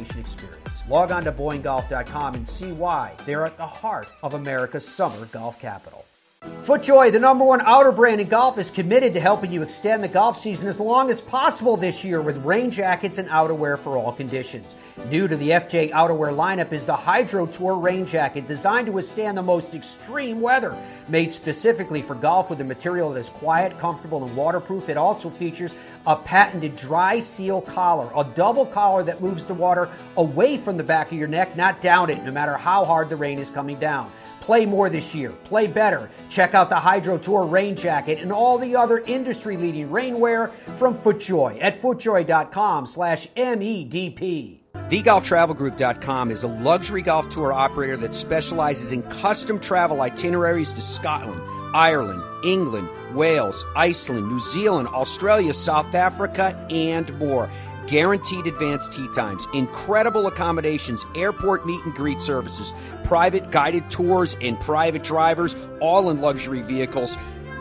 experience. 0.00 0.82
Log 0.88 1.10
on 1.10 1.24
to 1.24 1.32
BoyneGolf.com 1.32 2.34
and 2.34 2.48
see 2.48 2.72
why 2.72 3.14
they're 3.24 3.44
at 3.44 3.56
the 3.56 3.66
heart 3.66 4.08
of 4.22 4.34
America's 4.34 4.86
summer 4.86 5.26
golf 5.26 5.60
capital. 5.60 6.03
FootJoy, 6.44 7.10
the 7.10 7.18
number 7.18 7.44
one 7.44 7.62
outer 7.62 7.92
brand 7.92 8.20
in 8.20 8.28
golf, 8.28 8.58
is 8.58 8.70
committed 8.70 9.14
to 9.14 9.20
helping 9.20 9.50
you 9.50 9.62
extend 9.62 10.02
the 10.02 10.08
golf 10.08 10.36
season 10.36 10.68
as 10.68 10.78
long 10.78 11.10
as 11.10 11.22
possible 11.22 11.76
this 11.76 12.04
year 12.04 12.20
with 12.20 12.42
rain 12.44 12.70
jackets 12.70 13.16
and 13.16 13.28
outerwear 13.28 13.78
for 13.78 13.96
all 13.96 14.12
conditions. 14.12 14.74
New 15.08 15.26
to 15.26 15.36
the 15.36 15.50
FJ 15.50 15.90
outerwear 15.92 16.34
lineup 16.34 16.72
is 16.72 16.84
the 16.84 16.96
Hydro 16.96 17.46
Tour 17.46 17.76
rain 17.76 18.04
jacket, 18.04 18.46
designed 18.46 18.86
to 18.86 18.92
withstand 18.92 19.38
the 19.38 19.42
most 19.42 19.74
extreme 19.74 20.40
weather. 20.40 20.76
Made 21.08 21.32
specifically 21.32 22.02
for 22.02 22.14
golf 22.14 22.50
with 22.50 22.60
a 22.60 22.64
material 22.64 23.10
that 23.10 23.20
is 23.20 23.28
quiet, 23.30 23.78
comfortable, 23.78 24.24
and 24.24 24.36
waterproof, 24.36 24.90
it 24.90 24.98
also 24.98 25.30
features 25.30 25.74
a 26.06 26.16
patented 26.16 26.76
dry 26.76 27.20
seal 27.20 27.62
collar, 27.62 28.10
a 28.16 28.24
double 28.34 28.66
collar 28.66 29.02
that 29.02 29.22
moves 29.22 29.46
the 29.46 29.54
water 29.54 29.88
away 30.18 30.58
from 30.58 30.76
the 30.76 30.84
back 30.84 31.10
of 31.10 31.18
your 31.18 31.28
neck, 31.28 31.56
not 31.56 31.80
down 31.80 32.10
it, 32.10 32.22
no 32.22 32.30
matter 32.30 32.56
how 32.56 32.84
hard 32.84 33.08
the 33.08 33.16
rain 33.16 33.38
is 33.38 33.48
coming 33.48 33.78
down. 33.78 34.10
Play 34.44 34.66
more 34.66 34.90
this 34.90 35.14
year. 35.14 35.30
Play 35.30 35.66
better. 35.66 36.10
Check 36.28 36.52
out 36.52 36.68
the 36.68 36.76
Hydro 36.76 37.16
Tour 37.16 37.46
rain 37.46 37.74
jacket 37.74 38.18
and 38.18 38.30
all 38.30 38.58
the 38.58 38.76
other 38.76 38.98
industry-leading 38.98 39.88
rainwear 39.88 40.52
from 40.76 40.94
FootJoy 40.94 41.62
at 41.62 41.80
footjoy.com 41.80 42.84
slash 42.84 43.26
MEDP. 43.36 44.58
TheGolfTravelGroup.com 44.74 46.30
is 46.30 46.42
a 46.42 46.48
luxury 46.48 47.00
golf 47.00 47.30
tour 47.30 47.54
operator 47.54 47.96
that 47.96 48.14
specializes 48.14 48.92
in 48.92 49.02
custom 49.04 49.58
travel 49.58 50.02
itineraries 50.02 50.72
to 50.72 50.82
Scotland, 50.82 51.40
Ireland, 51.74 52.22
England, 52.44 52.90
Wales, 53.14 53.64
Iceland, 53.74 54.28
New 54.28 54.40
Zealand, 54.40 54.88
Australia, 54.88 55.54
South 55.54 55.94
Africa, 55.94 56.66
and 56.68 57.18
more. 57.18 57.48
Guaranteed 57.86 58.46
advanced 58.46 58.92
tee 58.92 59.08
times, 59.14 59.46
incredible 59.52 60.26
accommodations, 60.26 61.04
airport 61.14 61.66
meet 61.66 61.84
and 61.84 61.94
greet 61.94 62.20
services, 62.20 62.72
private 63.04 63.50
guided 63.50 63.90
tours, 63.90 64.36
and 64.40 64.58
private 64.60 65.04
drivers, 65.04 65.54
all 65.80 66.10
in 66.10 66.20
luxury 66.20 66.62
vehicles. 66.62 67.18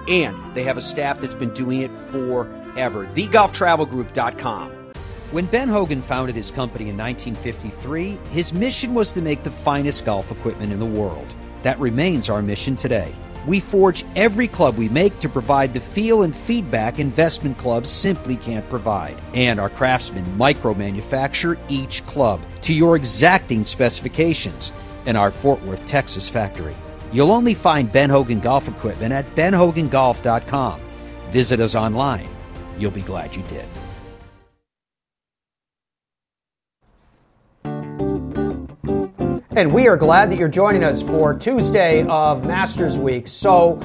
And 0.07 0.38
they 0.55 0.63
have 0.63 0.78
a 0.78 0.82
staff 0.82 1.19
that's 1.19 1.36
been 1.36 1.53
doing 1.53 1.82
it 1.82 1.91
forever. 2.11 3.05
TheGolfTravelGroup.com. 3.07 4.71
When 5.32 5.45
Ben 5.47 5.67
Hogan 5.67 6.01
founded 6.01 6.36
his 6.36 6.51
company 6.51 6.89
in 6.89 6.97
1953, 6.97 8.19
his 8.30 8.53
mission 8.53 8.93
was 8.93 9.11
to 9.13 9.21
make 9.21 9.43
the 9.43 9.49
finest 9.49 10.05
golf 10.05 10.32
equipment 10.32 10.71
in 10.71 10.80
the 10.80 10.86
world. 10.86 11.34
That 11.63 11.80
remains 11.80 12.30
our 12.30 12.41
mission 12.41 12.76
today. 12.76 13.13
We 13.45 13.59
forge 13.59 14.05
every 14.15 14.47
club 14.47 14.77
we 14.77 14.89
make 14.89 15.19
to 15.19 15.29
provide 15.29 15.73
the 15.73 15.79
feel 15.79 16.23
and 16.23 16.35
feedback 16.35 16.99
investment 16.99 17.57
clubs 17.57 17.89
simply 17.89 18.37
can't 18.37 18.67
provide. 18.69 19.17
And 19.33 19.59
our 19.59 19.69
craftsmen 19.69 20.37
micro 20.37 20.73
manufacture 20.73 21.57
each 21.67 22.05
club 22.05 22.41
to 22.61 22.73
your 22.73 22.95
exacting 22.95 23.65
specifications 23.65 24.71
in 25.05 25.15
our 25.15 25.31
Fort 25.31 25.61
Worth, 25.63 25.85
Texas 25.87 26.29
factory. 26.29 26.75
You'll 27.11 27.31
only 27.31 27.53
find 27.53 27.91
Ben 27.91 28.09
Hogan 28.09 28.39
Golf 28.39 28.67
Equipment 28.67 29.13
at 29.13 29.35
benhogangolf.com. 29.35 30.81
Visit 31.31 31.59
us 31.59 31.75
online. 31.75 32.29
You'll 32.77 32.91
be 32.91 33.01
glad 33.01 33.35
you 33.35 33.43
did. 33.43 33.65
And 39.55 39.71
we 39.71 39.87
are 39.87 39.95
glad 39.95 40.31
that 40.31 40.39
you're 40.39 40.47
joining 40.47 40.83
us 40.83 41.03
for 41.03 41.35
Tuesday 41.35 42.03
of 42.07 42.43
Masters 42.43 42.97
Week. 42.97 43.27
So, 43.27 43.79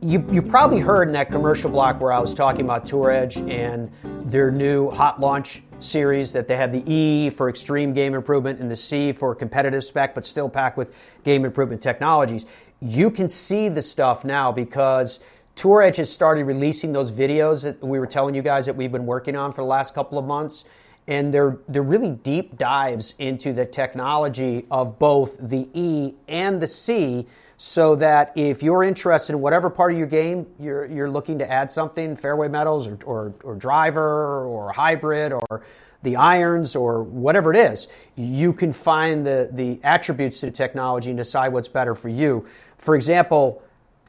you, 0.00 0.26
you 0.32 0.40
probably 0.40 0.80
heard 0.80 1.06
in 1.06 1.12
that 1.12 1.28
commercial 1.28 1.68
block 1.68 2.00
where 2.00 2.12
I 2.12 2.18
was 2.18 2.32
talking 2.32 2.62
about 2.62 2.86
Tour 2.86 3.10
Edge 3.10 3.36
and 3.36 3.92
their 4.02 4.50
new 4.50 4.88
hot 4.88 5.20
launch 5.20 5.62
series 5.80 6.32
that 6.32 6.48
they 6.48 6.56
have 6.56 6.72
the 6.72 6.82
E 6.90 7.28
for 7.28 7.50
extreme 7.50 7.92
game 7.92 8.14
improvement 8.14 8.58
and 8.58 8.70
the 8.70 8.76
C 8.76 9.12
for 9.12 9.34
competitive 9.34 9.84
spec, 9.84 10.14
but 10.14 10.24
still 10.24 10.48
packed 10.48 10.78
with 10.78 10.94
game 11.24 11.44
improvement 11.44 11.82
technologies. 11.82 12.46
You 12.80 13.10
can 13.10 13.28
see 13.28 13.68
the 13.68 13.82
stuff 13.82 14.24
now 14.24 14.50
because 14.50 15.20
Tour 15.56 15.82
Edge 15.82 15.98
has 15.98 16.10
started 16.10 16.44
releasing 16.44 16.94
those 16.94 17.12
videos 17.12 17.64
that 17.64 17.82
we 17.82 17.98
were 17.98 18.06
telling 18.06 18.34
you 18.34 18.40
guys 18.40 18.64
that 18.64 18.76
we've 18.76 18.92
been 18.92 19.04
working 19.04 19.36
on 19.36 19.52
for 19.52 19.60
the 19.60 19.68
last 19.68 19.94
couple 19.94 20.18
of 20.18 20.24
months. 20.24 20.64
And 21.06 21.34
they're, 21.34 21.58
they're 21.68 21.82
really 21.82 22.10
deep 22.10 22.56
dives 22.56 23.14
into 23.18 23.52
the 23.52 23.66
technology 23.66 24.66
of 24.70 24.98
both 24.98 25.36
the 25.38 25.68
E 25.74 26.14
and 26.28 26.62
the 26.62 26.66
C 26.66 27.26
so 27.56 27.94
that 27.96 28.32
if 28.34 28.62
you're 28.62 28.82
interested 28.82 29.32
in 29.32 29.40
whatever 29.40 29.70
part 29.70 29.92
of 29.92 29.98
your 29.98 30.06
game 30.06 30.46
you're, 30.58 30.86
you're 30.86 31.10
looking 31.10 31.38
to 31.38 31.50
add 31.50 31.70
something, 31.70 32.16
fairway 32.16 32.48
metals 32.48 32.86
or, 32.86 32.98
or, 33.04 33.34
or 33.44 33.54
driver 33.54 34.44
or 34.46 34.72
hybrid 34.72 35.32
or 35.32 35.62
the 36.02 36.16
irons 36.16 36.76
or 36.76 37.02
whatever 37.02 37.52
it 37.52 37.72
is, 37.72 37.88
you 38.16 38.52
can 38.52 38.72
find 38.72 39.26
the, 39.26 39.48
the 39.52 39.80
attributes 39.82 40.40
to 40.40 40.46
the 40.46 40.52
technology 40.52 41.10
and 41.10 41.16
decide 41.16 41.48
what's 41.52 41.68
better 41.68 41.94
for 41.94 42.08
you. 42.08 42.46
For 42.78 42.94
example, 42.94 43.62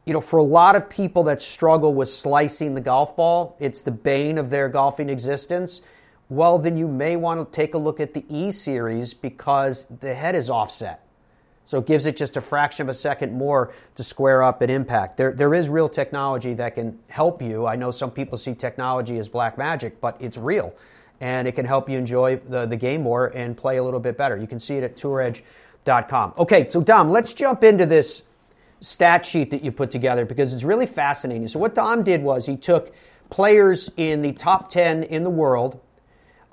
you 0.05 0.13
know, 0.13 0.21
for 0.21 0.37
a 0.37 0.43
lot 0.43 0.75
of 0.75 0.89
people 0.89 1.23
that 1.23 1.41
struggle 1.41 1.93
with 1.93 2.09
slicing 2.09 2.75
the 2.75 2.81
golf 2.81 3.15
ball, 3.15 3.55
it's 3.59 3.81
the 3.81 3.91
bane 3.91 4.37
of 4.37 4.49
their 4.49 4.69
golfing 4.69 5.09
existence. 5.09 5.81
Well, 6.29 6.57
then 6.57 6.77
you 6.77 6.87
may 6.87 7.15
want 7.15 7.39
to 7.39 7.55
take 7.55 7.73
a 7.73 7.77
look 7.77 7.99
at 7.99 8.13
the 8.13 8.25
E 8.29 8.51
series 8.51 9.13
because 9.13 9.85
the 9.85 10.15
head 10.15 10.35
is 10.35 10.49
offset. 10.49 11.05
So 11.63 11.79
it 11.79 11.87
gives 11.87 12.05
it 12.05 12.15
just 12.15 12.37
a 12.37 12.41
fraction 12.41 12.85
of 12.85 12.89
a 12.89 12.93
second 12.93 13.33
more 13.33 13.73
to 13.95 14.03
square 14.03 14.43
up 14.43 14.61
at 14.61 14.69
impact. 14.69 15.17
There, 15.17 15.33
there 15.33 15.53
is 15.53 15.67
real 15.67 15.89
technology 15.89 16.53
that 16.53 16.75
can 16.75 16.99
help 17.07 17.41
you. 17.41 17.65
I 17.65 17.75
know 17.75 17.89
some 17.89 18.11
people 18.11 18.37
see 18.37 18.53
technology 18.53 19.17
as 19.17 19.27
black 19.29 19.57
magic, 19.57 19.99
but 19.99 20.15
it's 20.19 20.37
real. 20.37 20.73
And 21.21 21.47
it 21.47 21.53
can 21.53 21.65
help 21.65 21.89
you 21.89 21.97
enjoy 21.97 22.37
the, 22.37 22.67
the 22.67 22.75
game 22.75 23.01
more 23.01 23.27
and 23.27 23.57
play 23.57 23.77
a 23.77 23.83
little 23.83 23.99
bit 23.99 24.15
better. 24.15 24.37
You 24.37 24.47
can 24.47 24.59
see 24.59 24.75
it 24.77 24.83
at 24.83 24.95
touredge.com. 24.95 26.33
Okay, 26.37 26.69
so 26.69 26.81
Dom, 26.81 27.09
let's 27.09 27.33
jump 27.33 27.63
into 27.63 27.87
this 27.87 28.23
stat 28.79 29.25
sheet 29.25 29.49
that 29.49 29.63
you 29.63 29.71
put 29.71 29.89
together 29.89 30.23
because 30.25 30.53
it's 30.53 30.63
really 30.63 30.85
fascinating. 30.85 31.47
So 31.47 31.57
what 31.57 31.73
Dom 31.73 32.03
did 32.03 32.21
was 32.21 32.45
he 32.45 32.57
took 32.57 32.93
players 33.31 33.89
in 33.97 34.21
the 34.21 34.33
top 34.33 34.69
10 34.69 35.03
in 35.03 35.23
the 35.23 35.31
world 35.31 35.79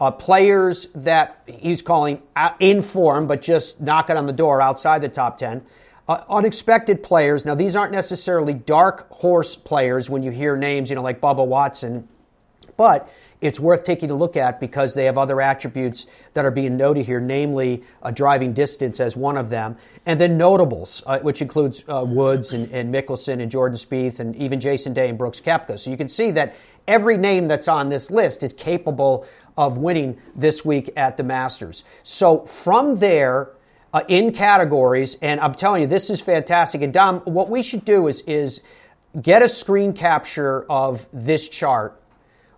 uh, 0.03 0.11
players 0.11 0.86
that 0.96 1.40
he's 1.46 1.80
calling 1.80 2.20
in 2.59 2.82
form, 2.82 3.28
but 3.28 3.40
just 3.40 3.80
knocking 3.80 4.16
on 4.16 4.26
the 4.26 4.32
door 4.32 4.61
outside 4.61 5.00
the 5.00 5.09
top 5.09 5.38
10. 5.38 5.64
Uh, 6.09 6.24
unexpected 6.28 7.05
players. 7.05 7.46
Now, 7.46 7.55
these 7.55 7.76
aren't 7.76 7.92
necessarily 7.92 8.53
dark 8.53 9.09
horse 9.12 9.55
players 9.55 10.11
when 10.11 10.24
you 10.24 10.32
hear 10.32 10.57
names, 10.57 10.90
you 10.90 10.96
know, 10.96 11.03
like 11.03 11.20
Bubba 11.20 11.46
Watson, 11.46 12.09
but 12.76 13.09
it's 13.43 13.61
worth 13.61 13.84
taking 13.84 14.11
a 14.11 14.14
look 14.14 14.36
at 14.36 14.61
because 14.61 14.95
they 14.95 15.05
have 15.05 15.18
other 15.18 15.40
attributes 15.40 16.07
that 16.34 16.45
are 16.45 16.51
being 16.51 16.76
noted 16.76 17.05
here, 17.05 17.20
namely 17.20 17.82
a 18.03 18.12
driving 18.12 18.53
distance 18.55 19.01
as 19.01 19.16
one 19.16 19.36
of 19.36 19.51
them, 19.51 19.76
and 20.07 20.20
then 20.20 20.38
notables, 20.38 21.03
uh, 21.07 21.18
which 21.18 21.43
includes 21.43 21.84
uh, 21.88 22.05
Woods 22.07 22.55
and, 22.55 22.70
and 22.70 22.95
Mickelson 22.95 23.43
and 23.43 23.51
Jordan 23.51 23.76
Spieth 23.76 24.20
and 24.20 24.34
even 24.36 24.61
Jason 24.61 24.93
Day 24.95 25.09
and 25.09 25.18
Brooks 25.18 25.40
Koepka. 25.40 25.78
So 25.78 25.90
you 25.90 25.97
can 25.97 26.09
see 26.09 26.30
that 26.30 26.55
every 26.86 27.16
name 27.16 27.49
that's 27.49 27.68
on 27.68 27.88
this 27.88 28.11
list 28.11 28.43
is 28.43 28.53
capable 28.53 29.26
of 29.57 29.76
winning 29.76 30.18
this 30.34 30.64
week 30.64 30.90
at 30.97 31.16
the 31.16 31.22
Masters. 31.24 31.84
So 32.05 32.40
from 32.40 33.01
there, 33.01 33.51
uh, 33.93 34.03
in 34.09 34.32
categories, 34.32 35.18
and 35.20 35.40
I'm 35.40 35.55
telling 35.55 35.82
you, 35.82 35.88
this 35.88 36.09
is 36.09 36.20
fantastic. 36.20 36.80
And 36.80 36.93
Dom, 36.93 37.20
what 37.20 37.51
we 37.51 37.62
should 37.62 37.84
do 37.84 38.09
is 38.09 38.22
is 38.22 38.62
get 39.20 39.43
a 39.43 39.49
screen 39.49 39.93
capture 39.93 40.64
of 40.70 41.07
this 41.12 41.49
chart. 41.49 42.01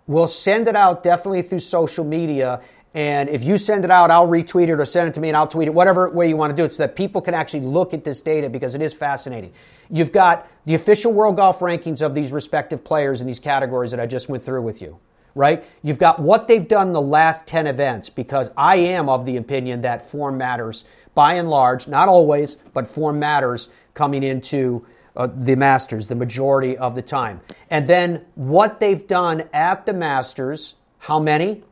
We'll 0.07 0.27
send 0.27 0.67
it 0.67 0.75
out 0.75 1.03
definitely 1.03 1.41
through 1.41 1.59
social 1.59 2.05
media. 2.05 2.61
And 2.93 3.27
if 3.27 3.43
you 3.43 3.57
send 3.57 3.83
it 3.83 3.91
out, 3.91 4.11
I'll 4.11 4.27
retweet 4.27 4.69
it 4.69 4.79
or 4.79 4.85
send 4.85 5.09
it 5.09 5.13
to 5.15 5.19
me 5.19 5.27
and 5.27 5.37
I'll 5.37 5.47
tweet 5.47 5.67
it, 5.67 5.73
whatever 5.73 6.09
way 6.09 6.29
you 6.29 6.37
want 6.37 6.51
to 6.51 6.55
do 6.55 6.63
it, 6.63 6.73
so 6.73 6.83
that 6.83 6.95
people 6.95 7.21
can 7.21 7.33
actually 7.33 7.61
look 7.61 7.93
at 7.93 8.03
this 8.03 8.21
data 8.21 8.49
because 8.49 8.75
it 8.75 8.81
is 8.81 8.93
fascinating. 8.93 9.51
You've 9.89 10.11
got 10.11 10.47
the 10.65 10.75
official 10.75 11.11
world 11.11 11.35
golf 11.35 11.59
rankings 11.59 12.01
of 12.01 12.13
these 12.13 12.31
respective 12.31 12.83
players 12.83 13.19
in 13.19 13.27
these 13.27 13.39
categories 13.39 13.91
that 13.91 13.99
I 13.99 14.05
just 14.05 14.29
went 14.29 14.43
through 14.43 14.61
with 14.61 14.81
you 14.81 14.99
right? 15.35 15.65
You've 15.83 15.99
got 15.99 16.19
what 16.19 16.47
they've 16.47 16.67
done 16.67 16.93
the 16.93 17.01
last 17.01 17.45
10 17.45 17.67
events 17.67 18.09
because 18.09 18.49
I 18.57 18.77
am 18.77 19.09
of 19.09 19.25
the 19.25 19.35
opinion 19.35 19.81
that 19.81 20.09
form 20.09 20.37
matters 20.37 20.85
by 21.13 21.33
and 21.33 21.49
large, 21.49 21.87
not 21.87 22.07
always, 22.07 22.55
but 22.73 22.87
form 22.87 23.19
matters 23.19 23.69
coming 23.93 24.23
into 24.23 24.85
uh, 25.15 25.27
the 25.27 25.55
Masters 25.55 26.07
the 26.07 26.15
majority 26.15 26.77
of 26.77 26.95
the 26.95 27.01
time. 27.01 27.41
And 27.69 27.87
then 27.87 28.25
what 28.35 28.79
they've 28.79 29.05
done 29.07 29.49
at 29.53 29.85
the 29.85 29.93
Masters, 29.93 30.75
how 30.99 31.19
many, 31.19 31.63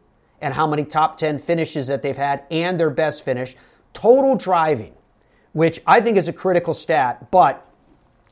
and 0.41 0.53
how 0.53 0.67
many 0.67 0.83
top 0.83 1.17
10 1.17 1.39
finishes 1.39 1.87
that 1.87 2.01
they've 2.01 2.17
had, 2.17 2.43
and 2.51 2.79
their 2.79 2.89
best 2.89 3.23
finish, 3.23 3.55
total 3.93 4.35
driving, 4.35 4.93
which 5.53 5.81
I 5.87 6.01
think 6.01 6.17
is 6.17 6.27
a 6.27 6.33
critical 6.33 6.73
stat, 6.73 7.31
but 7.31 7.65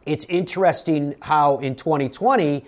it's 0.05 0.25
interesting 0.25 1.15
how 1.21 1.59
in 1.59 1.75
2020, 1.75 2.65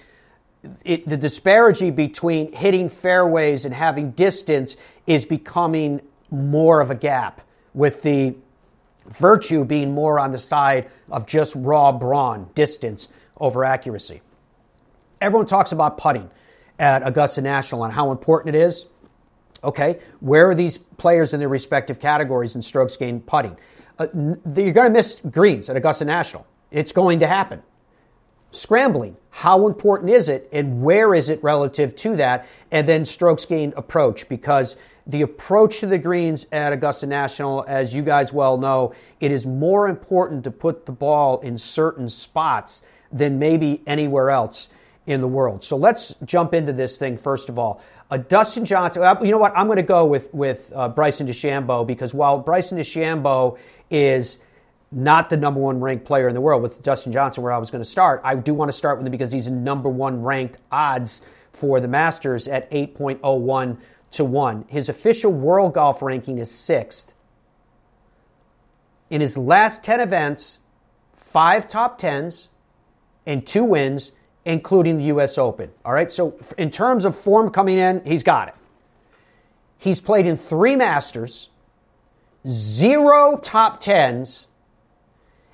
it, 0.85 1.07
the 1.07 1.17
disparity 1.17 1.91
between 1.91 2.53
hitting 2.53 2.87
fairways 2.87 3.65
and 3.65 3.73
having 3.73 4.11
distance 4.11 4.77
is 5.05 5.25
becoming 5.25 6.01
more 6.29 6.79
of 6.79 6.89
a 6.89 6.95
gap, 6.95 7.41
with 7.73 8.01
the 8.03 8.35
virtue 9.13 9.63
being 9.63 9.93
more 9.93 10.19
on 10.19 10.31
the 10.31 10.37
side 10.37 10.89
of 11.11 11.25
just 11.25 11.53
raw 11.55 11.91
brawn, 11.91 12.49
distance 12.55 13.07
over 13.37 13.63
accuracy. 13.63 14.21
Everyone 15.21 15.45
talks 15.45 15.71
about 15.71 15.97
putting 15.97 16.29
at 16.79 17.05
Augusta 17.05 17.41
National 17.41 17.83
and 17.83 17.93
how 17.93 18.11
important 18.11 18.55
it 18.55 18.59
is. 18.59 18.87
Okay, 19.63 19.99
where 20.19 20.49
are 20.49 20.55
these 20.55 20.77
players 20.77 21.33
in 21.33 21.39
their 21.39 21.49
respective 21.49 21.99
categories 21.99 22.55
in 22.55 22.61
strokes 22.61 22.97
gained 22.97 23.25
putting? 23.25 23.57
Uh, 23.97 24.07
you're 24.13 24.73
going 24.73 24.87
to 24.87 24.89
miss 24.89 25.21
greens 25.29 25.69
at 25.69 25.77
Augusta 25.77 26.03
National. 26.03 26.45
It's 26.71 26.91
going 26.91 27.19
to 27.19 27.27
happen 27.27 27.61
scrambling. 28.53 29.17
How 29.31 29.67
important 29.67 30.11
is 30.11 30.29
it 30.29 30.47
and 30.51 30.81
where 30.83 31.15
is 31.15 31.29
it 31.29 31.43
relative 31.43 31.95
to 31.97 32.15
that? 32.17 32.47
And 32.71 32.87
then 32.87 33.03
strokes 33.03 33.45
gained 33.45 33.73
approach 33.75 34.29
because 34.29 34.77
the 35.05 35.21
approach 35.21 35.79
to 35.79 35.87
the 35.87 35.97
greens 35.97 36.47
at 36.51 36.71
Augusta 36.71 37.07
National, 37.07 37.65
as 37.67 37.93
you 37.93 38.01
guys 38.01 38.31
well 38.31 38.57
know, 38.57 38.93
it 39.19 39.31
is 39.31 39.45
more 39.45 39.87
important 39.87 40.43
to 40.45 40.51
put 40.51 40.85
the 40.85 40.91
ball 40.91 41.39
in 41.39 41.57
certain 41.57 42.07
spots 42.09 42.81
than 43.11 43.37
maybe 43.37 43.81
anywhere 43.85 44.29
else 44.29 44.69
in 45.05 45.21
the 45.21 45.27
world. 45.27 45.63
So 45.63 45.75
let's 45.75 46.15
jump 46.23 46.53
into 46.53 46.71
this 46.71 46.97
thing 46.97 47.17
first 47.17 47.49
of 47.49 47.59
all. 47.59 47.81
Uh, 48.09 48.17
Dustin 48.17 48.63
Johnson, 48.63 49.03
uh, 49.03 49.17
you 49.21 49.31
know 49.31 49.37
what? 49.37 49.53
I'm 49.55 49.67
going 49.67 49.77
to 49.77 49.83
go 49.83 50.05
with 50.05 50.33
with 50.33 50.71
uh, 50.75 50.87
Bryson 50.89 51.27
DeChambeau 51.27 51.85
because 51.85 52.13
while 52.13 52.39
Bryson 52.39 52.77
DeChambeau 52.77 53.57
is 53.89 54.39
not 54.91 55.29
the 55.29 55.37
number 55.37 55.59
one 55.59 55.79
ranked 55.79 56.05
player 56.05 56.27
in 56.27 56.35
the 56.35 56.41
world 56.41 56.61
with 56.61 56.81
Dustin 56.81 57.11
Johnson, 57.11 57.43
where 57.43 57.51
I 57.51 57.57
was 57.57 57.71
going 57.71 57.83
to 57.83 57.89
start. 57.89 58.21
I 58.23 58.35
do 58.35 58.53
want 58.53 58.69
to 58.69 58.77
start 58.77 58.97
with 58.97 59.07
him 59.07 59.11
because 59.11 59.31
he's 59.31 59.49
number 59.49 59.89
one 59.89 60.21
ranked 60.21 60.57
odds 60.71 61.21
for 61.51 61.79
the 61.79 61.87
Masters 61.87 62.47
at 62.47 62.69
8.01 62.71 63.77
to 64.13 64.25
1. 64.25 64.65
His 64.67 64.89
official 64.89 65.31
world 65.31 65.73
golf 65.73 66.01
ranking 66.01 66.37
is 66.37 66.49
sixth. 66.49 67.13
In 69.09 69.21
his 69.21 69.37
last 69.37 69.83
10 69.83 69.99
events, 69.99 70.59
five 71.15 71.67
top 71.67 71.99
10s 71.99 72.49
and 73.25 73.45
two 73.45 73.63
wins, 73.63 74.11
including 74.45 74.97
the 74.97 75.05
U.S. 75.05 75.37
Open. 75.37 75.71
All 75.85 75.93
right, 75.93 76.11
so 76.11 76.39
in 76.57 76.71
terms 76.71 77.05
of 77.05 77.15
form 77.15 77.49
coming 77.49 77.77
in, 77.77 78.03
he's 78.05 78.23
got 78.23 78.49
it. 78.49 78.55
He's 79.77 80.01
played 80.01 80.25
in 80.25 80.37
three 80.37 80.75
Masters, 80.75 81.49
zero 82.47 83.37
top 83.37 83.81
10s 83.81 84.47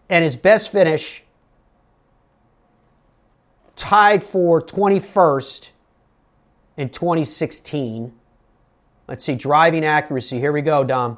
and 0.10 0.24
his 0.24 0.36
best 0.36 0.72
finish 0.72 1.24
tied 3.76 4.24
for 4.24 4.62
21st 4.62 5.70
in 6.76 6.89
2016. 6.89 8.14
Let's 9.10 9.26
see, 9.26 9.34
driving 9.34 9.84
accuracy. 9.84 10.39
Here 10.39 10.51
we 10.51 10.62
go, 10.62 10.84
Dom. 10.84 11.18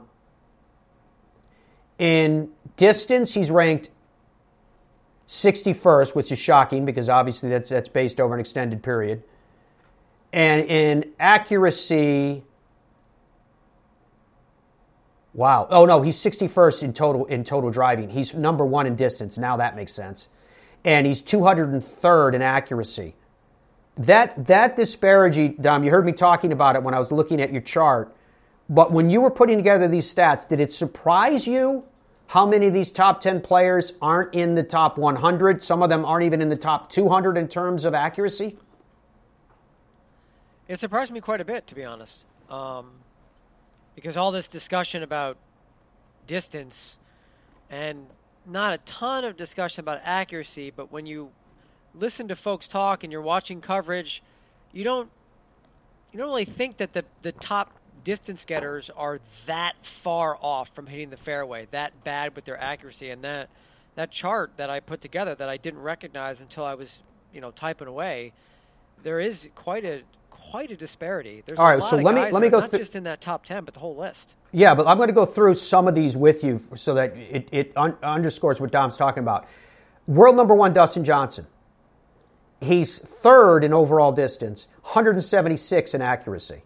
In 1.99 2.47
distance, 2.77 3.33
he's 3.33 3.51
ranked 3.51 3.89
61st, 5.27 6.15
which 6.15 6.31
is 6.31 6.39
shocking 6.39 6.85
because 6.85 7.09
obviously 7.09 7.49
that's, 7.49 7.69
that's 7.69 7.89
based 7.89 8.21
over 8.21 8.33
an 8.33 8.39
extended 8.39 8.81
period. 8.81 9.23
And 10.31 10.63
in 10.67 11.11
accuracy, 11.19 12.43
wow. 15.33 15.67
Oh 15.69 15.83
no, 15.83 16.01
he's 16.01 16.15
61st 16.15 16.83
in 16.83 16.93
total 16.93 17.25
in 17.25 17.43
total 17.43 17.71
driving. 17.71 18.09
He's 18.09 18.33
number 18.33 18.65
one 18.65 18.87
in 18.87 18.95
distance. 18.95 19.37
Now 19.37 19.57
that 19.57 19.75
makes 19.75 19.91
sense. 19.91 20.29
And 20.85 21.05
he's 21.05 21.21
203rd 21.21 22.35
in 22.35 22.41
accuracy. 22.41 23.15
That 23.97 24.45
that 24.47 24.75
disparity, 24.75 25.49
Dom, 25.49 25.83
you 25.83 25.91
heard 25.91 26.05
me 26.05 26.13
talking 26.13 26.51
about 26.51 26.75
it 26.75 26.83
when 26.83 26.93
I 26.93 26.97
was 26.97 27.11
looking 27.11 27.41
at 27.41 27.51
your 27.51 27.61
chart. 27.61 28.15
But 28.69 28.91
when 28.91 29.09
you 29.09 29.19
were 29.19 29.31
putting 29.31 29.57
together 29.57 29.87
these 29.87 30.13
stats, 30.13 30.47
did 30.47 30.61
it 30.61 30.73
surprise 30.73 31.45
you 31.45 31.83
how 32.27 32.45
many 32.45 32.67
of 32.67 32.73
these 32.73 32.89
top 32.89 33.19
10 33.19 33.41
players 33.41 33.91
aren't 34.01 34.33
in 34.33 34.55
the 34.55 34.63
top 34.63 34.97
100? 34.97 35.61
Some 35.61 35.83
of 35.83 35.89
them 35.89 36.05
aren't 36.05 36.23
even 36.23 36.41
in 36.41 36.47
the 36.47 36.55
top 36.55 36.89
200 36.89 37.37
in 37.37 37.49
terms 37.49 37.83
of 37.83 37.93
accuracy? 37.93 38.57
It 40.69 40.79
surprised 40.79 41.11
me 41.11 41.19
quite 41.19 41.41
a 41.41 41.45
bit, 41.45 41.67
to 41.67 41.75
be 41.75 41.83
honest, 41.83 42.23
um, 42.49 42.91
because 43.93 44.15
all 44.15 44.31
this 44.31 44.47
discussion 44.47 45.03
about 45.03 45.35
distance 46.27 46.95
and 47.69 48.07
not 48.45 48.73
a 48.73 48.77
ton 48.79 49.25
of 49.25 49.35
discussion 49.35 49.81
about 49.81 49.99
accuracy, 50.05 50.71
but 50.73 50.89
when 50.93 51.05
you 51.05 51.31
listen 51.93 52.27
to 52.27 52.35
folks 52.35 52.67
talk 52.67 53.03
and 53.03 53.11
you're 53.11 53.21
watching 53.21 53.61
coverage, 53.61 54.21
you 54.71 54.83
don't 54.83 55.09
you 56.11 56.19
don't 56.19 56.27
really 56.27 56.45
think 56.45 56.77
that 56.77 56.93
the 56.93 57.05
the 57.21 57.31
top 57.31 57.71
distance 58.03 58.45
getters 58.45 58.89
are 58.95 59.19
that 59.45 59.73
far 59.83 60.37
off 60.41 60.73
from 60.73 60.87
hitting 60.87 61.09
the 61.09 61.17
fairway, 61.17 61.67
that 61.71 62.03
bad 62.03 62.35
with 62.35 62.45
their 62.45 62.61
accuracy, 62.61 63.09
and 63.09 63.23
that 63.23 63.49
that 63.95 64.11
chart 64.11 64.51
that 64.57 64.69
I 64.69 64.79
put 64.79 65.01
together 65.01 65.35
that 65.35 65.49
I 65.49 65.57
didn't 65.57 65.81
recognize 65.81 66.39
until 66.39 66.65
I 66.65 66.73
was 66.73 66.99
you 67.33 67.41
know 67.41 67.51
typing 67.51 67.87
away, 67.87 68.33
there 69.03 69.19
is 69.19 69.47
quite 69.55 69.85
a 69.85 70.01
quite 70.29 70.71
a 70.71 70.75
disparity. 70.75 71.43
There's 71.45 71.59
All 71.59 71.65
right, 71.65 71.83
so 71.83 71.97
let 71.97 72.15
me 72.15 72.31
let 72.31 72.41
me 72.41 72.49
go 72.49 72.59
not 72.59 72.71
just 72.71 72.95
in 72.95 73.03
that 73.03 73.21
top 73.21 73.45
ten, 73.45 73.63
but 73.63 73.73
the 73.73 73.79
whole 73.79 73.95
list. 73.95 74.35
Yeah, 74.51 74.75
but 74.75 74.85
I'm 74.85 74.97
going 74.97 75.07
to 75.07 75.13
go 75.13 75.25
through 75.25 75.55
some 75.55 75.87
of 75.87 75.95
these 75.95 76.17
with 76.17 76.43
you 76.43 76.61
so 76.75 76.93
that 76.95 77.15
it, 77.15 77.47
it 77.53 77.71
un- 77.77 77.95
underscores 78.03 78.59
what 78.59 78.69
Dom's 78.69 78.97
talking 78.97 79.23
about. 79.23 79.47
World 80.07 80.35
number 80.35 80.53
one, 80.53 80.73
Dustin 80.73 81.05
Johnson. 81.05 81.47
He's 82.61 82.99
third 82.99 83.63
in 83.63 83.73
overall 83.73 84.11
distance, 84.11 84.67
176 84.83 85.93
in 85.93 86.01
accuracy. 86.01 86.61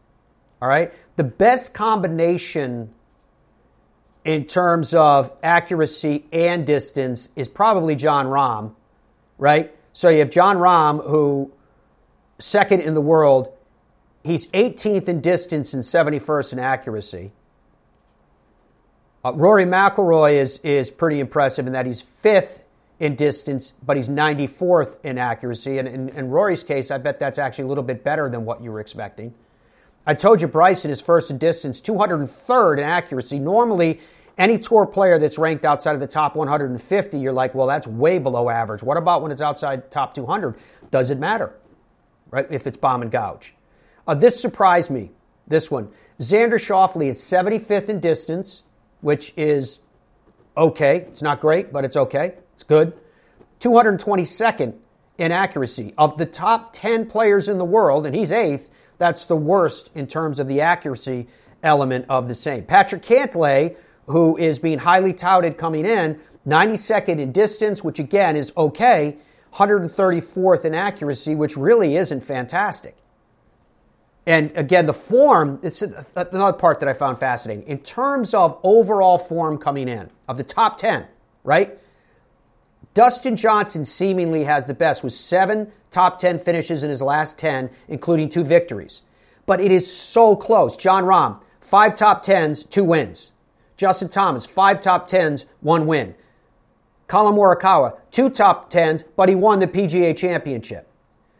All 0.62 0.68
right, 0.68 0.94
the 1.16 1.24
best 1.24 1.74
combination 1.74 2.94
in 4.24 4.46
terms 4.46 4.94
of 4.94 5.36
accuracy 5.42 6.26
and 6.32 6.68
distance 6.68 7.30
is 7.36 7.48
probably 7.48 7.96
Jon 7.96 8.28
Rahm, 8.28 8.74
right? 9.38 9.74
So 9.94 10.10
you 10.10 10.20
have 10.20 10.30
Jon 10.30 10.58
Rahm, 10.58 11.08
who 11.08 11.54
second 12.40 12.82
in 12.82 12.94
the 12.94 13.02
world, 13.02 13.56
He's 14.26 14.48
18th 14.48 15.08
in 15.08 15.22
distance 15.22 15.76
and 15.76 15.84
71st 15.84 16.54
in 16.54 16.60
accuracy. 16.60 17.32
Uh, 19.24 19.34
Rory 19.34 19.66
McIlroy 19.66 20.42
is, 20.42 20.58
is 20.60 20.90
pretty 20.90 21.20
impressive 21.20 21.68
in 21.68 21.74
that 21.74 21.86
he's 21.86 22.02
fifth 22.02 22.64
in 23.00 23.16
distance, 23.16 23.74
but 23.86 23.98
he's 23.98 24.10
94th 24.10 25.04
in 25.04 25.18
accuracy. 25.18 25.78
And 25.78 25.88
in, 25.88 26.10
in 26.10 26.30
Rory's 26.30 26.64
case, 26.64 26.92
I 26.92 26.98
bet 26.98 27.20
that's 27.20 27.40
actually 27.40 27.66
a 27.66 27.68
little 27.68 27.84
bit 27.84 28.04
better 28.04 28.30
than 28.30 28.46
what 28.46 28.62
you 28.62 28.72
were 28.72 28.80
expecting. 28.80 29.34
I 30.08 30.14
told 30.14 30.40
you 30.40 30.48
Bryson 30.48 30.92
is 30.92 31.02
first 31.02 31.32
in 31.32 31.38
distance, 31.38 31.82
203rd 31.82 32.78
in 32.78 32.84
accuracy. 32.84 33.40
Normally, 33.40 34.00
any 34.38 34.60
tour 34.60 34.86
player 34.86 35.18
that's 35.18 35.38
ranked 35.38 35.66
outside 35.66 35.96
of 35.96 36.00
the 36.00 36.08
top 36.08 36.36
150, 36.36 37.20
you're 37.20 37.34
like, 37.34 37.56
well, 37.56 37.68
that's 37.68 37.88
way 37.88 38.20
below 38.20 38.50
average. 38.50 38.84
What 38.84 38.98
about 38.98 39.22
when 39.22 39.32
it's 39.32 39.42
outside 39.42 39.90
top 39.90 40.14
200? 40.14 40.56
Does 40.92 41.10
it 41.10 41.18
matter, 41.18 41.54
right? 42.30 42.46
If 42.50 42.68
it's 42.68 42.78
bomb 42.78 43.02
and 43.02 43.12
gouge. 43.12 43.56
Uh, 44.08 44.14
this 44.14 44.40
surprised 44.40 44.92
me. 44.92 45.12
This 45.48 45.72
one. 45.72 45.90
Xander 46.20 46.54
Schauffele 46.54 47.08
is 47.08 47.18
75th 47.18 47.90
in 47.90 48.00
distance, 48.00 48.64
which 49.02 49.34
is 49.36 49.80
okay. 50.56 50.98
It's 51.10 51.22
not 51.22 51.40
great, 51.40 51.74
but 51.74 51.84
it's 51.84 51.98
okay. 51.98 52.36
It's 52.56 52.64
good. 52.64 52.94
222nd 53.60 54.76
in 55.18 55.32
accuracy. 55.32 55.94
Of 55.98 56.18
the 56.18 56.26
top 56.26 56.74
10 56.74 57.06
players 57.08 57.48
in 57.48 57.58
the 57.58 57.66
world, 57.66 58.06
and 58.06 58.16
he's 58.16 58.32
eighth, 58.32 58.70
that's 58.98 59.26
the 59.26 59.36
worst 59.36 59.92
in 59.94 60.08
terms 60.08 60.40
of 60.40 60.48
the 60.48 60.62
accuracy 60.62 61.28
element 61.64 62.06
of 62.10 62.28
the 62.28 62.36
same. 62.36 62.64
Patrick 62.64 63.02
Cantlay, 63.02 63.76
who 64.08 64.38
is 64.38 64.60
being 64.60 64.80
highly 64.80 65.14
touted 65.14 65.58
coming 65.58 65.86
in, 65.86 66.20
92nd 66.48 67.20
in 67.20 67.32
distance, 67.32 67.84
which 67.84 68.00
again 68.00 68.36
is 68.36 68.54
okay, 68.56 69.18
134th 69.54 70.66
in 70.66 70.76
accuracy, 70.76 71.34
which 71.34 71.58
really 71.58 71.96
isn't 71.96 72.22
fantastic. 72.22 72.96
And 74.28 74.52
again, 74.56 74.86
the 74.86 74.94
form, 74.94 75.60
it's 75.62 75.82
another 75.82 76.58
part 76.58 76.80
that 76.80 76.90
I 76.90 76.94
found 76.94 77.20
fascinating. 77.20 77.68
In 77.68 77.80
terms 77.80 78.34
of 78.34 78.60
overall 78.64 79.18
form 79.18 79.58
coming 79.58 79.88
in, 79.88 80.10
of 80.28 80.38
the 80.38 80.44
top 80.44 80.78
10, 80.78 81.06
right? 81.44 81.80
Dustin 82.96 83.36
Johnson 83.36 83.84
seemingly 83.84 84.46
has 84.46 84.68
the 84.68 84.74
best 84.74 85.04
with 85.04 85.14
seven 85.14 85.70
top 85.92 86.18
10 86.18 86.40
finishes 86.40 86.82
in 86.82 86.90
his 86.90 87.02
last 87.02 87.38
10, 87.38 87.70
including 87.90 88.30
two 88.30 88.44
victories. 88.44 89.02
But 89.46 89.60
it 89.60 89.70
is 89.70 89.94
so 89.94 90.34
close. 90.38 90.78
Jon 90.78 91.04
Rahm, 91.04 91.42
five 91.60 91.98
top 91.98 92.26
10s, 92.26 92.68
two 92.68 92.86
wins. 92.86 93.34
Justin 93.76 94.08
Thomas, 94.08 94.46
five 94.46 94.80
top 94.80 95.10
10s, 95.10 95.44
one 95.60 95.86
win. 95.86 96.16
Collin 97.08 97.36
Morikawa, 97.36 97.98
two 98.12 98.30
top 98.30 98.72
10s, 98.72 99.04
but 99.18 99.28
he 99.28 99.36
won 99.36 99.60
the 99.60 99.68
PGA 99.68 100.16
Championship. 100.16 100.90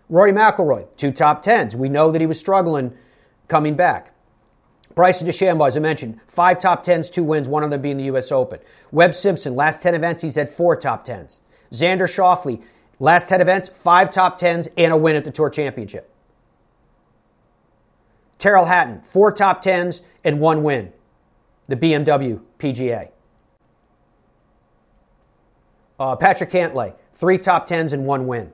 Rory 0.10 0.34
McIlroy, 0.34 0.86
two 0.98 1.14
top 1.14 1.42
tens. 1.42 1.74
We 1.74 1.88
know 1.88 2.12
that 2.12 2.20
he 2.20 2.28
was 2.28 2.38
struggling 2.38 2.94
coming 3.48 3.76
back. 3.76 4.14
Bryson 4.94 5.26
DeChambeau, 5.28 5.68
as 5.68 5.78
I 5.78 5.80
mentioned, 5.80 6.20
five 6.28 6.60
top 6.60 6.84
tens, 6.84 7.10
two 7.10 7.24
wins, 7.24 7.48
one 7.48 7.64
of 7.64 7.72
them 7.72 7.82
being 7.82 7.98
the 7.98 8.04
U.S. 8.06 8.32
Open. 8.32 8.60
Webb 8.92 9.16
Simpson, 9.16 9.56
last 9.56 9.82
10 9.82 9.96
events, 9.96 10.22
he's 10.22 10.36
had 10.36 10.50
four 10.50 10.76
top 10.76 11.06
tens. 11.06 11.40
Xander 11.72 12.08
Schauffele, 12.08 12.62
last 13.00 13.30
10 13.30 13.42
events, 13.42 13.70
five 13.70 14.12
top 14.12 14.38
tens, 14.38 14.68
and 14.78 14.94
a 14.94 14.98
win 14.98 15.16
at 15.16 15.24
the 15.24 15.32
Tour 15.32 15.50
Championship. 15.50 16.12
Tyrrell 18.38 18.66
Hatton, 18.66 19.02
four 19.02 19.32
top 19.32 19.62
tens 19.62 20.02
and 20.24 20.40
one 20.40 20.64
win, 20.64 20.92
the 21.68 21.76
BMW 21.76 22.42
PGA. 22.60 23.10
Uh, 26.00 26.16
Patrick 26.16 26.52
Cantlay, 26.52 26.94
three 27.14 27.38
top 27.38 27.66
tens 27.66 27.94
and 27.94 28.06
one 28.06 28.28
win. 28.28 28.52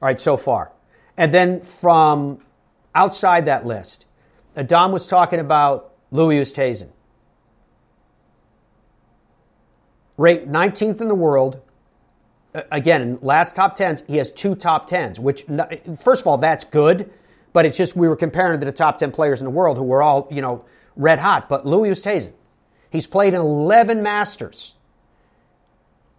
All 0.00 0.06
right, 0.06 0.20
so 0.20 0.36
far. 0.36 0.72
And 1.16 1.32
then 1.32 1.60
from 1.60 2.38
outside 2.94 3.46
that 3.46 3.66
list, 3.66 4.06
Adam 4.56 4.92
was 4.92 5.06
talking 5.06 5.40
about 5.40 5.92
Louis 6.10 6.40
Oosthuizen. 6.40 6.88
Ranked 10.16 10.48
19th 10.48 11.00
in 11.00 11.08
the 11.08 11.14
world. 11.14 11.60
Uh, 12.54 12.62
again, 12.70 13.18
last 13.20 13.56
top 13.56 13.76
10s, 13.76 14.06
he 14.06 14.16
has 14.18 14.30
two 14.30 14.54
top 14.54 14.88
10s, 14.88 15.18
which, 15.18 15.44
first 15.98 16.22
of 16.22 16.26
all, 16.26 16.38
that's 16.38 16.64
good, 16.64 17.10
but 17.52 17.66
it's 17.66 17.76
just 17.76 17.96
we 17.96 18.08
were 18.08 18.16
comparing 18.16 18.60
to 18.60 18.66
the 18.66 18.72
top 18.72 18.98
10 18.98 19.10
players 19.10 19.40
in 19.40 19.44
the 19.44 19.50
world 19.50 19.76
who 19.76 19.84
were 19.84 20.02
all, 20.02 20.28
you 20.30 20.40
know, 20.40 20.64
red 20.96 21.18
hot. 21.18 21.48
But 21.48 21.66
Louis 21.66 21.90
Oosthuizen, 21.90 22.32
he's 22.90 23.06
played 23.06 23.34
in 23.34 23.40
11 23.40 24.02
Masters. 24.02 24.74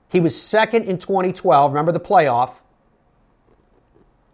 He 0.10 0.20
was 0.20 0.40
second 0.40 0.86
in 0.86 0.98
2012. 0.98 1.72
Remember 1.72 1.92
the 1.92 2.00
playoff? 2.00 2.60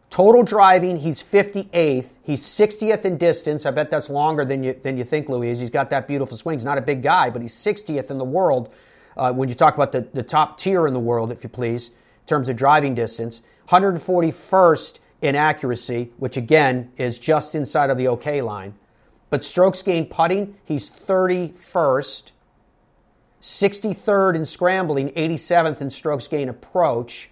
Total 0.10 0.44
driving, 0.44 0.98
he's 0.98 1.24
58th. 1.24 2.10
He's 2.22 2.44
60th 2.44 3.06
in 3.06 3.18
distance. 3.18 3.66
I 3.66 3.72
bet 3.72 3.90
that's 3.90 4.10
longer 4.10 4.44
than 4.44 4.62
you, 4.62 4.74
than 4.74 4.98
you 4.98 5.06
think, 5.06 5.30
Louise. 5.30 5.62
He's 5.62 5.70
got 5.70 5.90
that 5.92 6.08
beautiful 6.08 6.36
swing. 6.36 6.58
He's 6.58 6.66
not 6.66 6.78
a 6.78 6.82
big 6.82 7.02
guy, 7.02 7.30
but 7.30 7.42
he's 7.42 7.54
60th 7.54 8.12
in 8.12 8.18
the 8.18 8.26
world 8.26 8.74
uh, 9.18 9.32
when 9.34 9.50
you 9.50 9.56
talk 9.56 9.76
about 9.76 9.92
the, 9.92 10.08
the 10.14 10.24
top 10.24 10.58
tier 10.58 10.88
in 10.88 10.94
the 10.94 11.00
world, 11.00 11.32
if 11.32 11.44
you 11.44 11.50
please, 11.50 11.90
in 11.90 12.26
terms 12.28 12.50
of 12.50 12.56
driving 12.56 12.96
distance. 12.96 13.42
141st 13.70 15.00
in 15.22 15.36
accuracy, 15.36 16.12
which 16.18 16.38
again 16.38 16.92
is 16.98 17.20
just 17.20 17.56
inside 17.56 17.90
of 17.90 17.98
the 17.98 18.08
OK 18.08 18.42
line. 18.42 18.74
But 19.30 19.44
strokes 19.44 19.82
gained 19.82 20.10
putting, 20.10 20.56
he's 20.66 20.92
31st. 20.92 22.32
63rd 23.42 24.36
in 24.36 24.46
scrambling, 24.46 25.10
87th 25.10 25.82
in 25.82 25.90
strokes 25.90 26.28
gained 26.28 26.50
approach. 26.50 27.30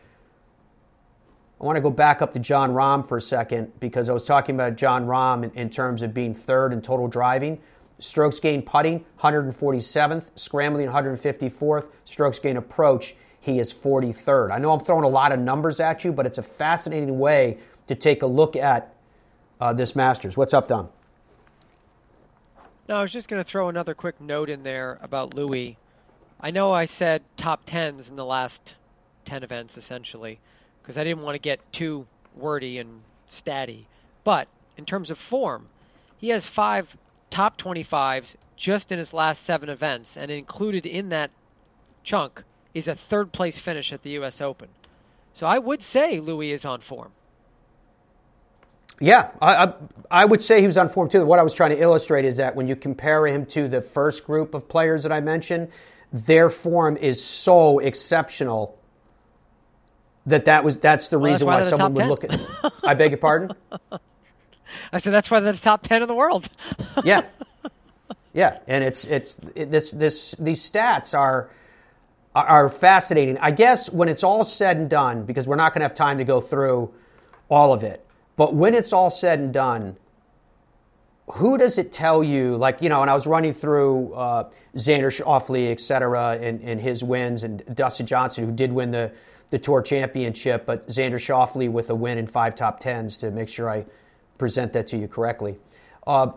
I 1.61 1.65
want 1.65 1.75
to 1.75 1.82
go 1.82 1.91
back 1.91 2.21
up 2.21 2.34
to 2.34 2.39
Jon 2.39 2.71
Rahm 2.71 3.07
for 3.07 3.17
a 3.17 3.21
second 3.21 3.80
because 3.80 4.09
I 4.09 4.13
was 4.13 4.23
talking 4.23 4.55
about 4.55 4.77
Jon 4.77 5.05
Rahm 5.05 5.43
in, 5.43 5.51
in 5.51 5.69
terms 5.69 6.01
of 6.01 6.13
being 6.13 6.34
third 6.34 6.71
in 6.71 6.82
total 6.82 7.07
driving. 7.07 7.59
Strokes 8.00 8.39
gained 8.39 8.66
putting, 8.66 9.06
147th. 9.20 10.26
Scrambling, 10.36 10.88
154th. 10.88 11.89
Strokes 12.06 12.39
gained 12.39 12.58
approach, 12.58 13.16
he 13.39 13.60
is 13.60 13.74
43rd. 13.74 14.52
I 14.52 14.58
know 14.58 14.72
I'm 14.72 14.80
throwing 14.80 15.04
a 15.04 15.10
lot 15.10 15.32
of 15.32 15.39
numbers 15.39 15.80
at 15.80 16.04
you, 16.04 16.12
but 16.12 16.26
it's 16.26 16.38
a 16.38 16.43
fascinating 16.43 17.20
way 17.20 17.58
to 17.88 17.95
take 17.95 18.22
a 18.22 18.26
look 18.26 18.56
at 18.56 18.93
uh, 19.60 19.74
this 19.74 19.95
Masters. 19.95 20.38
What's 20.38 20.54
up, 20.54 20.68
Dom? 20.68 20.89
No, 22.88 22.95
I 22.95 23.02
was 23.02 23.12
just 23.12 23.28
going 23.28 23.43
to 23.43 23.47
throw 23.47 23.70
another 23.70 23.93
quick 23.93 24.20
note 24.20 24.50
in 24.50 24.64
there 24.64 24.97
about 25.02 25.34
Louis. 25.34 25.78
I 26.41 26.52
know 26.52 26.74
I 26.74 26.86
said 26.86 27.22
top 27.38 27.62
tens 27.66 28.10
in 28.10 28.16
the 28.16 28.26
last 28.26 28.76
10 29.26 29.43
events, 29.43 29.78
essentially, 29.78 30.39
because 30.82 30.97
I 30.97 31.04
didn't 31.04 31.22
want 31.22 31.36
to 31.36 31.39
get 31.39 31.60
too 31.72 32.08
wordy 32.36 32.78
and 32.78 33.02
statty. 33.32 33.86
But 34.24 34.47
in 34.78 34.86
terms 34.86 35.10
of 35.10 35.18
form, 35.18 35.68
he 36.18 36.30
has 36.30 36.45
five 36.45 36.97
top 37.30 37.57
25s 37.61 38.36
just 38.55 38.91
in 38.91 38.99
his 38.99 39.13
last 39.13 39.43
seven 39.43 39.69
events, 39.69 40.17
and 40.17 40.30
included 40.30 40.86
in 40.86 41.09
that 41.09 41.32
chunk 42.03 42.43
is 42.73 42.88
a 42.88 42.95
third 42.95 43.32
place 43.32 43.57
finish 43.57 43.93
at 43.93 44.03
the 44.03 44.11
U.S. 44.11 44.41
Open. 44.41 44.69
So 45.34 45.47
I 45.47 45.59
would 45.59 45.82
say 45.82 46.19
Louis 46.19 46.51
is 46.51 46.65
on 46.65 46.82
form. 46.82 47.11
Yeah, 48.99 49.30
I, 49.41 49.65
I, 49.65 49.73
I, 50.11 50.25
would 50.25 50.41
say 50.43 50.59
he 50.59 50.67
was 50.67 50.75
on 50.75 50.89
form 50.89 51.07
too. 51.07 51.25
What 51.25 51.39
I 51.39 51.43
was 51.43 51.53
trying 51.53 51.69
to 51.69 51.82
illustrate 51.82 52.25
is 52.25 52.36
that 52.38 52.55
when 52.55 52.67
you 52.67 52.75
compare 52.75 53.25
him 53.27 53.45
to 53.47 53.69
the 53.69 53.82
first 53.82 54.25
group 54.25 54.53
of 54.53 54.67
players 54.67 55.03
that 55.03 55.11
I 55.13 55.21
mentioned, 55.21 55.69
their 56.11 56.49
form 56.49 56.97
is 56.97 57.23
so 57.23 57.80
exceptional 57.80 58.77
that 60.25 60.45
that 60.45 60.65
was 60.65 60.77
that's 60.77 61.07
the 61.07 61.17
well, 61.17 61.32
reason 61.32 61.47
that's 61.47 61.71
why, 61.71 61.77
why 61.77 61.77
someone 61.77 61.93
would 61.93 62.07
look 62.07 62.23
at. 62.25 62.73
I 62.84 62.93
beg 62.93 63.11
your 63.11 63.19
pardon. 63.19 63.55
I 64.91 64.97
said 64.99 65.13
that's 65.13 65.30
why 65.32 65.39
they're 65.39 65.53
the 65.53 65.59
top 65.59 65.84
ten 65.84 66.01
in 66.01 66.07
the 66.07 66.15
world. 66.15 66.49
yeah, 67.03 67.24
yeah, 68.34 68.59
and 68.67 68.84
it's 68.84 69.05
it's 69.05 69.36
it, 69.55 69.72
this 69.72 69.91
this 69.91 70.36
these 70.39 70.70
stats 70.70 71.17
are 71.17 71.49
are 72.36 72.70
fascinating. 72.70 73.38
I 73.39 73.51
guess 73.51 73.89
when 73.89 74.09
it's 74.09 74.24
all 74.24 74.43
said 74.43 74.78
and 74.78 74.89
done, 74.89 75.26
because 75.26 75.47
we're 75.47 75.55
not 75.55 75.74
going 75.74 75.82
to 75.82 75.86
have 75.86 75.95
time 75.95 76.20
to 76.20 76.24
go 76.24 76.41
through 76.41 76.93
all 77.49 77.74
of 77.74 77.84
it, 77.84 78.05
but 78.36 78.53
when 78.53 78.74
it's 78.74 78.93
all 78.93 79.09
said 79.09 79.39
and 79.39 79.53
done, 79.53 79.97
who 81.34 81.57
does 81.57 81.78
it 81.78 81.91
tell 81.91 82.24
you? 82.24 82.57
Like, 82.57 82.82
you 82.82 82.89
know, 82.89 83.01
and 83.01 83.09
I 83.09 83.15
was 83.15 83.28
running 83.28 83.53
through 83.53 84.13
uh, 84.13 84.49
Xander 84.76 85.11
Schauffele, 85.11 85.72
et 85.72 85.80
cetera, 85.80 86.38
and, 86.41 86.61
and 86.61 86.80
his 86.80 87.03
wins, 87.03 87.43
and 87.43 87.63
Dustin 87.76 88.05
Johnson, 88.05 88.45
who 88.45 88.51
did 88.51 88.72
win 88.72 88.91
the, 88.91 89.11
the 89.49 89.59
Tour 89.59 89.82
Championship, 89.82 90.65
but 90.65 90.88
Xander 90.88 91.15
Schauffele 91.15 91.70
with 91.70 91.89
a 91.89 91.95
win 91.95 92.17
in 92.17 92.28
five 92.28 92.55
top 92.55 92.80
tens 92.80 93.17
to 93.17 93.32
make 93.32 93.49
sure 93.49 93.70
I 93.70 93.86
present 94.40 94.74
that 94.74 94.88
to 94.88 94.98
you 94.98 95.08
correctly. 95.08 95.60
Uh, 96.08 96.32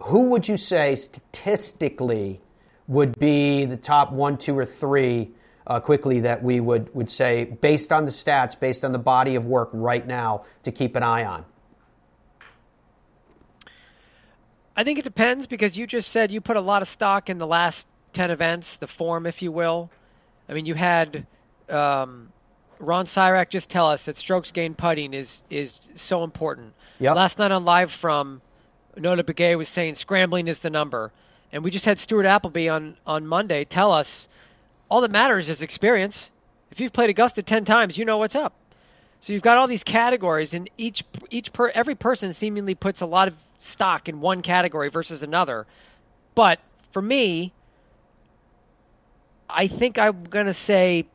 who 0.00 0.30
would 0.30 0.48
you 0.48 0.56
say 0.56 0.96
statistically 0.96 2.40
would 2.88 3.18
be 3.18 3.64
the 3.64 3.76
top 3.76 4.12
one, 4.12 4.36
two, 4.36 4.58
or 4.58 4.64
three 4.64 5.30
uh, 5.66 5.80
quickly 5.80 6.20
that 6.20 6.42
we 6.42 6.60
would, 6.60 6.92
would 6.94 7.10
say, 7.10 7.44
based 7.44 7.92
on 7.92 8.04
the 8.04 8.10
stats, 8.10 8.58
based 8.58 8.84
on 8.84 8.92
the 8.92 8.98
body 8.98 9.34
of 9.34 9.44
work 9.44 9.70
right 9.72 10.06
now, 10.06 10.44
to 10.64 10.72
keep 10.72 10.96
an 10.96 11.02
eye 11.02 11.24
on? 11.24 11.44
I 14.76 14.84
think 14.84 14.98
it 14.98 15.04
depends 15.04 15.46
because 15.46 15.76
you 15.76 15.86
just 15.86 16.10
said 16.10 16.30
you 16.30 16.40
put 16.40 16.56
a 16.56 16.60
lot 16.60 16.82
of 16.82 16.88
stock 16.88 17.30
in 17.30 17.38
the 17.38 17.46
last 17.46 17.86
10 18.12 18.30
events, 18.30 18.76
the 18.76 18.86
form, 18.86 19.26
if 19.26 19.40
you 19.40 19.50
will. 19.50 19.90
I 20.48 20.52
mean, 20.52 20.66
you 20.66 20.74
had 20.74 21.26
um, 21.68 22.32
Ron 22.78 23.06
Sirak 23.06 23.48
just 23.48 23.70
tell 23.70 23.88
us 23.88 24.04
that 24.04 24.16
strokes 24.16 24.52
gained 24.52 24.78
putting 24.78 25.14
is, 25.14 25.42
is 25.50 25.80
so 25.94 26.22
important. 26.22 26.74
Yep. 26.98 27.14
Last 27.16 27.38
night 27.38 27.52
on 27.52 27.64
Live 27.64 27.92
from 27.92 28.40
Notah 28.96 29.22
Begay 29.22 29.56
was 29.56 29.68
saying 29.68 29.96
scrambling 29.96 30.48
is 30.48 30.60
the 30.60 30.70
number. 30.70 31.12
And 31.52 31.62
we 31.62 31.70
just 31.70 31.84
had 31.84 31.98
Stuart 31.98 32.26
Appleby 32.26 32.68
on, 32.68 32.96
on 33.06 33.26
Monday 33.26 33.64
tell 33.64 33.92
us 33.92 34.28
all 34.88 35.00
that 35.00 35.10
matters 35.10 35.48
is 35.48 35.60
experience. 35.62 36.30
If 36.70 36.80
you've 36.80 36.92
played 36.92 37.10
Augusta 37.10 37.42
10 37.42 37.64
times, 37.64 37.98
you 37.98 38.04
know 38.04 38.18
what's 38.18 38.34
up. 38.34 38.54
So 39.20 39.32
you've 39.32 39.42
got 39.42 39.56
all 39.56 39.66
these 39.66 39.82
categories, 39.82 40.52
and 40.54 40.68
each 40.76 41.02
each 41.30 41.52
per 41.52 41.70
every 41.70 41.94
person 41.94 42.32
seemingly 42.32 42.74
puts 42.74 43.00
a 43.00 43.06
lot 43.06 43.28
of 43.28 43.34
stock 43.58 44.08
in 44.08 44.20
one 44.20 44.42
category 44.42 44.88
versus 44.88 45.22
another. 45.22 45.66
But 46.34 46.60
for 46.92 47.00
me, 47.00 47.52
I 49.48 49.66
think 49.66 49.98
I'm 49.98 50.24
going 50.24 50.46
to 50.46 50.54
say 50.54 51.06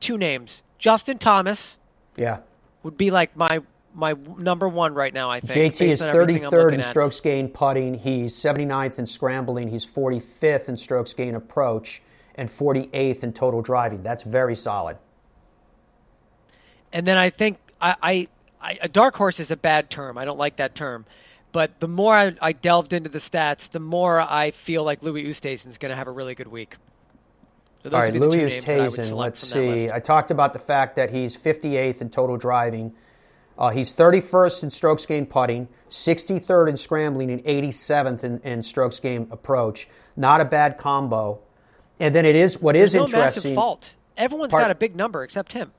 two 0.00 0.16
names. 0.16 0.62
Justin 0.78 1.18
Thomas. 1.18 1.76
Yeah. 2.16 2.38
Would 2.82 2.96
be 2.96 3.10
like 3.10 3.36
my 3.36 3.60
my 3.94 4.14
number 4.36 4.68
one 4.68 4.94
right 4.94 5.12
now, 5.12 5.30
I 5.30 5.40
think. 5.40 5.74
JT 5.74 5.88
is 5.88 6.00
33rd 6.00 6.74
in 6.74 6.82
strokes 6.82 7.20
gained 7.20 7.54
putting. 7.54 7.94
He's 7.94 8.34
79th 8.34 8.98
in 8.98 9.06
scrambling. 9.06 9.68
He's 9.68 9.86
45th 9.86 10.68
in 10.68 10.76
strokes 10.76 11.12
gained 11.12 11.36
approach 11.36 12.02
and 12.34 12.48
48th 12.48 13.22
in 13.22 13.32
total 13.32 13.62
driving. 13.62 14.02
That's 14.02 14.22
very 14.22 14.56
solid. 14.56 14.98
And 16.92 17.06
then 17.06 17.18
I 17.18 17.30
think 17.30 17.58
I, 17.80 17.96
I, 18.02 18.28
I 18.60 18.78
a 18.82 18.88
dark 18.88 19.16
horse 19.16 19.40
is 19.40 19.50
a 19.50 19.56
bad 19.56 19.90
term. 19.90 20.18
I 20.18 20.24
don't 20.24 20.38
like 20.38 20.56
that 20.56 20.74
term. 20.74 21.06
But 21.52 21.80
the 21.80 21.88
more 21.88 22.14
I, 22.14 22.34
I 22.40 22.52
delved 22.52 22.92
into 22.92 23.10
the 23.10 23.18
stats, 23.18 23.68
the 23.68 23.80
more 23.80 24.20
I 24.20 24.52
feel 24.52 24.84
like 24.84 25.02
Louis 25.02 25.24
Oosthuizen 25.24 25.68
is 25.68 25.78
going 25.78 25.90
to 25.90 25.96
have 25.96 26.06
a 26.06 26.12
really 26.12 26.34
good 26.34 26.48
week. 26.48 26.76
So 27.82 27.90
All 27.90 27.98
right, 27.98 28.14
Louis 28.14 28.42
Oosthuizen. 28.42 29.16
Let's 29.16 29.40
see. 29.40 29.90
I 29.90 30.00
talked 30.00 30.30
about 30.30 30.52
the 30.52 30.58
fact 30.58 30.96
that 30.96 31.10
he's 31.10 31.36
58th 31.36 32.00
in 32.00 32.10
total 32.10 32.36
driving. 32.36 32.92
Uh, 33.60 33.68
he's 33.68 33.94
31st 33.94 34.62
in 34.62 34.70
strokes 34.70 35.04
gained 35.04 35.28
putting, 35.28 35.68
63rd 35.90 36.70
in 36.70 36.76
scrambling, 36.78 37.30
and 37.30 37.44
87th 37.44 38.24
in, 38.24 38.40
in 38.40 38.62
strokes 38.62 38.98
gained 38.98 39.30
approach. 39.30 39.86
Not 40.16 40.40
a 40.40 40.46
bad 40.46 40.78
combo. 40.78 41.40
And 42.00 42.14
then 42.14 42.24
it 42.24 42.34
is 42.34 42.58
what 42.58 42.72
There's 42.72 42.90
is 42.90 42.94
interesting. 42.94 43.18
No 43.18 43.24
massive 43.26 43.54
fault. 43.54 43.92
Everyone's 44.16 44.50
part, 44.50 44.62
got 44.62 44.70
a 44.70 44.74
big 44.74 44.96
number 44.96 45.22
except 45.22 45.52
him. 45.52 45.72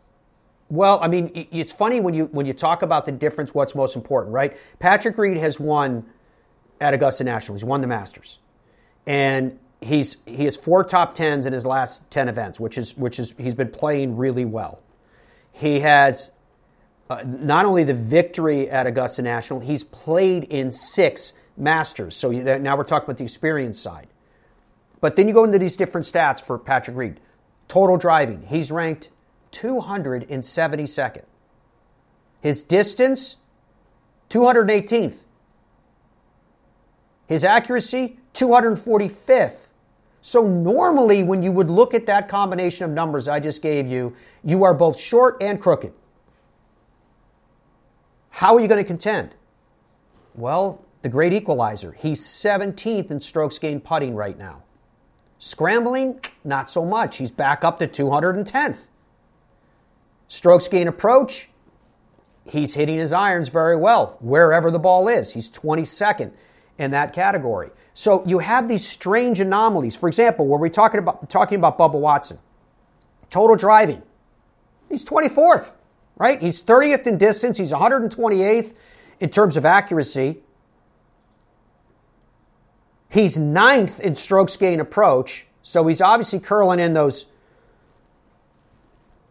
Well, 0.70 1.00
I 1.02 1.08
mean, 1.08 1.48
it's 1.52 1.74
funny 1.74 2.00
when 2.00 2.14
you 2.14 2.26
when 2.26 2.46
you 2.46 2.54
talk 2.54 2.84
about 2.84 3.06
the 3.06 3.12
difference. 3.12 3.54
What's 3.54 3.74
most 3.76 3.96
important, 3.96 4.34
right? 4.34 4.56
Patrick 4.80 5.18
Reed 5.18 5.38
has 5.38 5.60
won 5.60 6.06
at 6.80 6.94
Augusta 6.94 7.24
National. 7.24 7.58
He's 7.58 7.66
won 7.66 7.82
the 7.82 7.88
Masters, 7.88 8.40
and 9.06 9.60
he's 9.82 10.18
he 10.26 10.46
has 10.46 10.56
four 10.56 10.84
top 10.84 11.14
tens 11.14 11.46
in 11.46 11.52
his 11.52 11.66
last 11.66 12.10
ten 12.10 12.30
events, 12.30 12.60
which 12.60 12.78
is 12.78 12.96
which 12.96 13.20
is 13.20 13.36
he's 13.38 13.56
been 13.56 13.70
playing 13.70 14.16
really 14.16 14.46
well. 14.46 14.82
He 15.52 15.82
has 15.82 16.32
uh, 17.12 17.24
not 17.26 17.66
only 17.66 17.84
the 17.84 17.94
victory 17.94 18.70
at 18.70 18.88
Augusta 18.88 19.22
National, 19.22 19.60
he's 19.60 19.84
played 19.84 20.46
in 20.46 20.72
six 20.72 21.34
Masters. 21.58 22.16
So 22.16 22.32
now 22.32 22.78
we're 22.78 22.86
talking 22.86 23.04
about 23.04 23.18
the 23.18 23.26
experience 23.26 23.78
side. 23.78 24.08
But 25.02 25.18
then 25.18 25.28
you 25.28 25.34
go 25.34 25.44
into 25.44 25.60
these 25.60 25.76
different 25.76 26.08
stats 26.08 26.42
for 26.42 26.58
Patrick 26.58 26.96
Reed. 26.96 27.20
Total 27.68 27.98
driving, 27.98 28.44
he's 28.48 28.72
ranked 28.72 29.10
272nd. 29.52 31.24
His 32.40 32.64
distance, 32.64 33.36
218th. 34.30 35.18
His 37.28 37.44
accuracy, 37.44 38.20
245th. 38.34 39.68
So 40.22 40.48
normally, 40.48 41.24
when 41.24 41.44
you 41.44 41.52
would 41.52 41.70
look 41.70 41.94
at 41.94 42.06
that 42.06 42.30
combination 42.30 42.86
of 42.86 42.92
numbers 42.92 43.28
I 43.28 43.42
just 43.42 43.62
gave 43.62 43.86
you, 43.86 44.16
you 44.46 44.64
are 44.64 44.74
both 44.74 44.98
short 44.98 45.38
and 45.42 45.60
crooked. 45.60 45.92
How 48.32 48.56
are 48.56 48.60
you 48.60 48.68
going 48.68 48.84
to 48.84 48.88
contend? 48.88 49.36
Well, 50.34 50.84
the 51.02 51.10
great 51.10 51.34
equalizer. 51.34 51.92
He's 51.92 52.22
17th 52.22 53.12
in 53.12 53.22
strokes 53.22 53.60
gained 53.60 53.84
putting 53.84 54.16
right 54.16 54.38
now. 54.38 54.64
Scrambling, 55.38 56.20
not 56.44 56.70
so 56.70 56.86
much. 56.86 57.18
He's 57.18 57.32
back 57.32 57.64
up 57.64 57.80
to 57.80 57.88
210th. 57.88 58.78
Strokes 60.28 60.68
gain 60.70 60.88
approach, 60.88 61.50
he's 62.46 62.74
hitting 62.74 62.98
his 62.98 63.12
irons 63.12 63.50
very 63.50 63.76
well 63.76 64.18
wherever 64.22 64.72
the 64.72 64.80
ball 64.80 65.10
is. 65.10 65.34
He's 65.34 65.50
22nd 65.50 66.32
in 66.78 66.92
that 66.92 67.12
category. 67.12 67.72
So 67.94 68.26
you 68.26 68.40
have 68.40 68.70
these 68.70 68.88
strange 68.88 69.42
anomalies. 69.42 69.98
For 69.98 70.08
example, 70.08 70.48
where 70.48 70.58
we're 70.58 70.70
talking 70.70 71.00
about 71.00 71.30
talking 71.30 71.58
about 71.58 71.78
Bubba 71.78 72.00
Watson, 72.00 72.40
total 73.30 73.58
driving, 73.58 74.02
he's 74.88 75.04
24th, 75.04 75.76
right? 76.22 76.40
He's 76.40 76.62
30th 76.62 77.08
in 77.08 77.18
distance. 77.18 77.58
He's 77.58 77.72
128th 77.72 78.76
in 79.20 79.30
terms 79.32 79.58
of 79.58 79.66
accuracy. 79.66 80.44
He's 83.10 83.38
ninth 83.38 84.00
in 84.00 84.14
strokes 84.14 84.56
gain 84.56 84.80
approach. 84.80 85.48
So 85.64 85.88
he's 85.88 86.00
obviously 86.00 86.40
curling 86.40 86.80
in 86.80 86.94
those 86.94 87.26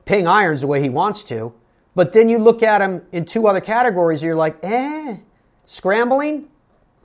ping 0.05 0.26
irons 0.26 0.62
the 0.62 0.66
way 0.66 0.82
he 0.82 0.88
wants 0.88 1.22
to. 1.24 1.55
But 1.95 2.12
then 2.12 2.28
you 2.28 2.38
look 2.38 2.61
at 2.61 2.80
him 2.80 3.03
in 3.12 3.24
two 3.24 3.47
other 3.47 3.61
categories, 3.61 4.20
you're 4.20 4.34
like, 4.34 4.59
eh, 4.64 5.18
scrambling. 5.66 6.49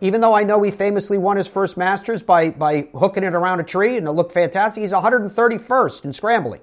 Even 0.01 0.19
though 0.19 0.33
I 0.33 0.43
know 0.43 0.63
he 0.63 0.71
famously 0.71 1.19
won 1.19 1.37
his 1.37 1.47
first 1.47 1.77
Masters 1.77 2.23
by, 2.23 2.49
by 2.49 2.87
hooking 2.95 3.23
it 3.23 3.35
around 3.35 3.59
a 3.59 3.63
tree 3.63 3.97
and 3.97 4.07
it 4.07 4.11
looked 4.11 4.31
fantastic, 4.31 4.81
he's 4.81 4.93
131st 4.93 6.05
in 6.05 6.11
scrambling. 6.11 6.61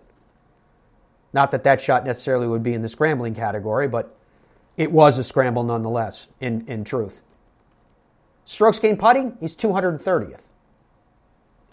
Not 1.33 1.51
that 1.53 1.64
that 1.64 1.80
shot 1.80 2.05
necessarily 2.05 2.47
would 2.47 2.62
be 2.62 2.74
in 2.74 2.83
the 2.83 2.89
scrambling 2.89 3.35
category, 3.35 3.89
but 3.89 4.14
it 4.76 4.93
was 4.93 5.18
a 5.18 5.24
scramble 5.24 5.62
nonetheless, 5.62 6.28
in, 6.41 6.64
in 6.66 6.85
truth. 6.85 7.22
Strokes 8.45 8.78
gained 8.78 8.99
putting, 8.99 9.37
he's 9.41 9.57
230th. 9.57 10.41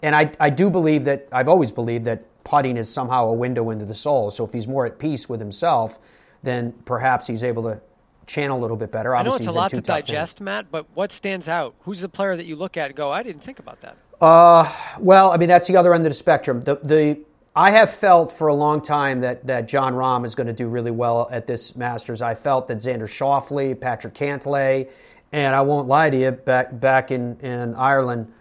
And 0.02 0.16
I, 0.16 0.32
I 0.40 0.50
do 0.50 0.70
believe 0.70 1.04
that, 1.04 1.28
I've 1.30 1.48
always 1.48 1.72
believed 1.72 2.04
that 2.06 2.24
putting 2.44 2.76
is 2.76 2.88
somehow 2.88 3.26
a 3.26 3.34
window 3.34 3.70
into 3.70 3.84
the 3.84 3.94
soul. 3.94 4.30
So 4.30 4.44
if 4.44 4.52
he's 4.52 4.66
more 4.66 4.86
at 4.86 4.98
peace 4.98 5.28
with 5.28 5.40
himself, 5.40 5.98
then 6.42 6.72
perhaps 6.84 7.26
he's 7.26 7.44
able 7.44 7.64
to 7.64 7.80
channel 8.26 8.58
a 8.58 8.60
little 8.60 8.76
bit 8.76 8.90
better. 8.90 9.14
Obviously, 9.14 9.42
I 9.42 9.44
know 9.44 9.50
it's 9.50 9.56
a 9.56 9.58
lot 9.58 9.70
to 9.72 9.80
digest, 9.80 10.38
10. 10.38 10.44
Matt, 10.44 10.70
but 10.70 10.86
what 10.94 11.12
stands 11.12 11.48
out? 11.48 11.74
Who's 11.80 12.00
the 12.00 12.08
player 12.08 12.36
that 12.36 12.46
you 12.46 12.56
look 12.56 12.76
at 12.76 12.86
and 12.86 12.94
go, 12.94 13.10
I 13.10 13.22
didn't 13.22 13.42
think 13.42 13.58
about 13.58 13.80
that? 13.82 13.96
Uh, 14.20 14.70
well, 14.98 15.32
I 15.32 15.36
mean, 15.36 15.48
that's 15.48 15.66
the 15.66 15.76
other 15.76 15.92
end 15.94 16.06
of 16.06 16.10
the 16.10 16.16
spectrum. 16.16 16.60
The, 16.60 16.76
the 16.76 17.18
I 17.60 17.72
have 17.72 17.92
felt 17.92 18.32
for 18.32 18.48
a 18.48 18.54
long 18.54 18.80
time 18.80 19.20
that, 19.20 19.46
that 19.48 19.68
Jon 19.68 19.92
Rahm 19.92 20.24
is 20.24 20.34
going 20.34 20.46
to 20.46 20.54
do 20.54 20.66
really 20.66 20.90
well 20.90 21.28
at 21.30 21.46
this 21.46 21.76
Masters. 21.76 22.22
I 22.22 22.34
felt 22.34 22.68
that 22.68 22.78
Xander 22.78 23.02
Schauffele, 23.02 23.78
Patrick 23.78 24.14
Cantlay, 24.14 24.88
and 25.30 25.54
I 25.54 25.60
won't 25.60 25.86
lie 25.86 26.08
to 26.08 26.18
you, 26.18 26.30
back 26.30 26.80
back 26.80 27.10
in 27.10 27.38
in 27.40 27.74
Ireland, 27.74 28.32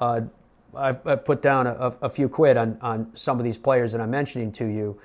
uh, 0.00 0.20
I've, 0.76 1.04
I've, 1.04 1.24
put 1.24 1.42
down 1.42 1.66
a, 1.66 1.96
a, 2.02 2.08
few 2.08 2.28
quid 2.28 2.56
on 2.56 2.78
on 2.80 3.10
some 3.14 3.40
of 3.40 3.44
these 3.44 3.58
players 3.58 3.90
that 3.90 4.00
I'm 4.00 4.12
mentioning 4.12 4.52
to 4.52 4.64
you. 4.64 5.00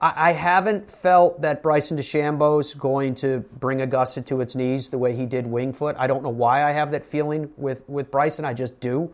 I, 0.00 0.28
I 0.28 0.32
haven't 0.32 0.88
felt 0.88 1.42
that 1.42 1.64
Bryson 1.64 1.98
DeChambeau 1.98 2.60
is 2.60 2.74
going 2.74 3.16
to 3.16 3.40
bring 3.58 3.82
Augusta 3.82 4.22
to 4.22 4.40
its 4.40 4.54
knees 4.54 4.90
the 4.90 4.98
way 4.98 5.16
he 5.16 5.26
did 5.26 5.48
Winged 5.48 5.76
Foot. 5.76 5.96
I 5.98 6.06
don't 6.06 6.22
know 6.22 6.30
why 6.30 6.62
I 6.62 6.70
have 6.70 6.92
that 6.92 7.04
feeling 7.04 7.50
with 7.56 7.82
with 7.88 8.12
Bryson. 8.12 8.44
I 8.44 8.54
just 8.54 8.78
do. 8.78 9.12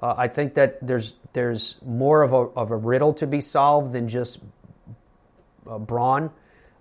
Uh, 0.00 0.14
I 0.16 0.28
think 0.28 0.54
that 0.54 0.84
there's 0.86 1.14
there's 1.32 1.76
more 1.84 2.22
of 2.22 2.32
a 2.32 2.36
of 2.36 2.70
a 2.70 2.76
riddle 2.76 3.14
to 3.14 3.26
be 3.26 3.40
solved 3.40 3.92
than 3.92 4.08
just 4.08 4.40
uh, 5.68 5.78
brawn. 5.78 6.30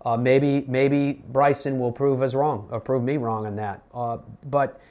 Uh, 0.06 0.18
maybe 0.18 0.66
maybe 0.68 1.14
Bryson 1.14 1.80
will 1.80 1.92
prove 1.92 2.22
us 2.22 2.34
wrong, 2.34 2.68
or 2.72 2.80
prove 2.80 3.04
me 3.04 3.18
wrong 3.18 3.46
on 3.46 3.56
that. 3.56 3.84
Uh, 3.94 4.18
but 4.44 4.82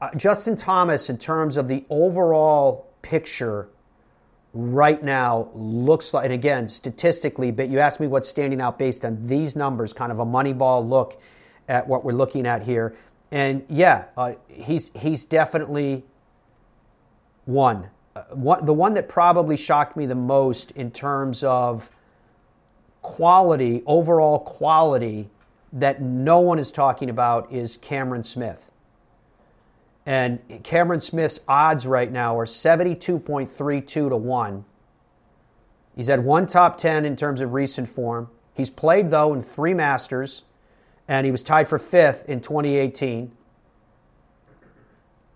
uh, 0.00 0.10
Justin 0.16 0.56
Thomas, 0.56 1.08
in 1.08 1.18
terms 1.18 1.56
of 1.56 1.68
the 1.68 1.84
overall 1.88 2.86
picture, 3.02 3.68
right 4.52 5.02
now 5.02 5.48
looks 5.54 6.12
like, 6.12 6.24
and 6.24 6.32
again 6.32 6.68
statistically, 6.68 7.50
but 7.50 7.68
you 7.68 7.78
asked 7.78 8.00
me 8.00 8.06
what's 8.06 8.28
standing 8.28 8.60
out 8.60 8.78
based 8.78 9.04
on 9.04 9.26
these 9.26 9.56
numbers, 9.56 9.92
kind 9.92 10.12
of 10.12 10.18
a 10.18 10.26
Moneyball 10.26 10.86
look 10.86 11.20
at 11.68 11.86
what 11.86 12.04
we're 12.04 12.12
looking 12.12 12.46
at 12.46 12.62
here. 12.62 12.96
And 13.30 13.64
yeah, 13.68 14.04
uh, 14.16 14.34
he's 14.48 14.90
he's 14.94 15.24
definitely 15.24 16.04
one. 17.48 17.88
Uh. 18.14 18.60
The 18.60 18.74
one 18.74 18.94
that 18.94 19.08
probably 19.08 19.56
shocked 19.56 19.96
me 19.96 20.06
the 20.06 20.14
most 20.14 20.70
in 20.72 20.90
terms 20.90 21.42
of 21.42 21.90
quality, 23.02 23.82
overall 23.86 24.38
quality, 24.38 25.30
that 25.72 26.00
no 26.00 26.40
one 26.40 26.58
is 26.58 26.70
talking 26.70 27.10
about 27.10 27.52
is 27.52 27.76
Cameron 27.76 28.24
Smith. 28.24 28.70
And 30.04 30.40
Cameron 30.62 31.00
Smith's 31.00 31.40
odds 31.46 31.86
right 31.86 32.10
now 32.10 32.38
are 32.38 32.46
72.32 32.46 33.86
to 33.86 34.16
1. 34.16 34.64
He's 35.94 36.06
had 36.06 36.24
one 36.24 36.46
top 36.46 36.78
10 36.78 37.04
in 37.04 37.16
terms 37.16 37.40
of 37.40 37.52
recent 37.52 37.88
form. 37.88 38.30
He's 38.54 38.70
played, 38.70 39.10
though, 39.10 39.34
in 39.34 39.42
three 39.42 39.74
Masters, 39.74 40.42
and 41.06 41.26
he 41.26 41.30
was 41.30 41.42
tied 41.42 41.68
for 41.68 41.78
fifth 41.78 42.28
in 42.28 42.40
2018. 42.40 43.32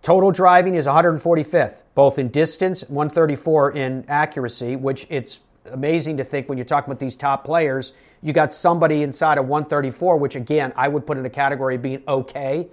Total 0.03 0.33
driving 0.33 0.75
is 0.75 0.87
145th, 0.87 1.83
both 1.95 2.19
in 2.19 2.29
distance, 2.29 2.83
134 2.89 3.71
in 3.71 4.05
accuracy, 4.09 4.75
which 4.75 5.07
it's 5.09 5.39
amazing 5.71 6.17
to 6.17 6.25
think 6.25 6.49
when 6.49 6.59
you're 6.59 6.65
talking 6.65 6.91
about 6.91 6.99
these 6.99 7.15
top 7.15 7.45
players, 7.45 7.93
you 8.21 8.33
got 8.33 8.53
somebody 8.53 9.05
inside 9.05 9.39
of 9.39 9.47
134, 9.47 10.17
which 10.17 10.35
again, 10.35 10.73
I 10.75 10.89
would 10.89 11.07
put 11.07 11.19
in 11.19 11.25
a 11.25 11.31
category 11.31 11.77
of 11.77 11.83
being 11.83 12.03
okay. 12.09 12.67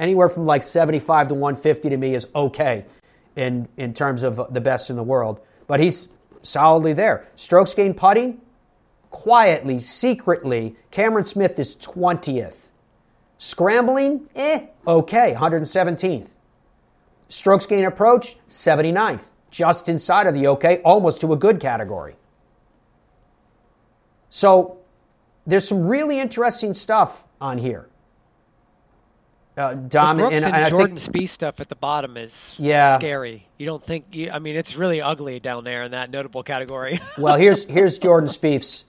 Anywhere 0.00 0.28
from 0.28 0.44
like 0.44 0.64
75 0.64 1.28
to 1.28 1.34
150 1.34 1.88
to 1.88 1.96
me 1.96 2.16
is 2.16 2.26
okay 2.34 2.84
in, 3.36 3.68
in 3.76 3.94
terms 3.94 4.24
of 4.24 4.52
the 4.52 4.60
best 4.60 4.90
in 4.90 4.96
the 4.96 5.04
world. 5.04 5.40
But 5.68 5.78
he's 5.78 6.08
solidly 6.42 6.94
there. 6.94 7.28
Strokes 7.36 7.74
gained 7.74 7.96
putting, 7.96 8.40
quietly, 9.10 9.78
secretly, 9.78 10.74
Cameron 10.90 11.26
Smith 11.26 11.56
is 11.60 11.76
20th. 11.76 12.56
Scrambling, 13.38 14.28
eh, 14.34 14.66
okay, 14.84 15.36
117th. 15.38 16.28
Strokes 17.32 17.64
gain 17.64 17.86
approach, 17.86 18.36
79th. 18.50 19.24
Just 19.50 19.88
inside 19.88 20.26
of 20.26 20.34
the 20.34 20.48
okay, 20.48 20.82
almost 20.84 21.22
to 21.22 21.32
a 21.32 21.36
good 21.36 21.60
category. 21.60 22.14
So 24.28 24.78
there's 25.46 25.66
some 25.66 25.86
really 25.86 26.20
interesting 26.20 26.74
stuff 26.74 27.24
on 27.40 27.56
here. 27.56 27.88
Uh, 29.56 29.74
Dom 29.74 30.16
Brooks 30.16 30.36
and, 30.36 30.44
and, 30.44 30.56
and 30.56 30.70
Jordan 30.70 30.96
think, 30.98 31.14
Spieth 31.14 31.30
stuff 31.30 31.60
at 31.60 31.68
the 31.70 31.74
bottom 31.74 32.18
is 32.18 32.54
yeah. 32.58 32.98
scary. 32.98 33.46
You 33.58 33.66
don't 33.66 33.84
think? 33.84 34.06
You, 34.12 34.30
I 34.30 34.38
mean, 34.38 34.56
it's 34.56 34.76
really 34.76 35.00
ugly 35.00 35.40
down 35.40 35.64
there 35.64 35.84
in 35.84 35.92
that 35.92 36.10
notable 36.10 36.42
category. 36.42 37.00
well, 37.18 37.36
here's 37.36 37.64
here's 37.64 37.98
Jordan 37.98 38.28
Spieth's 38.28 38.84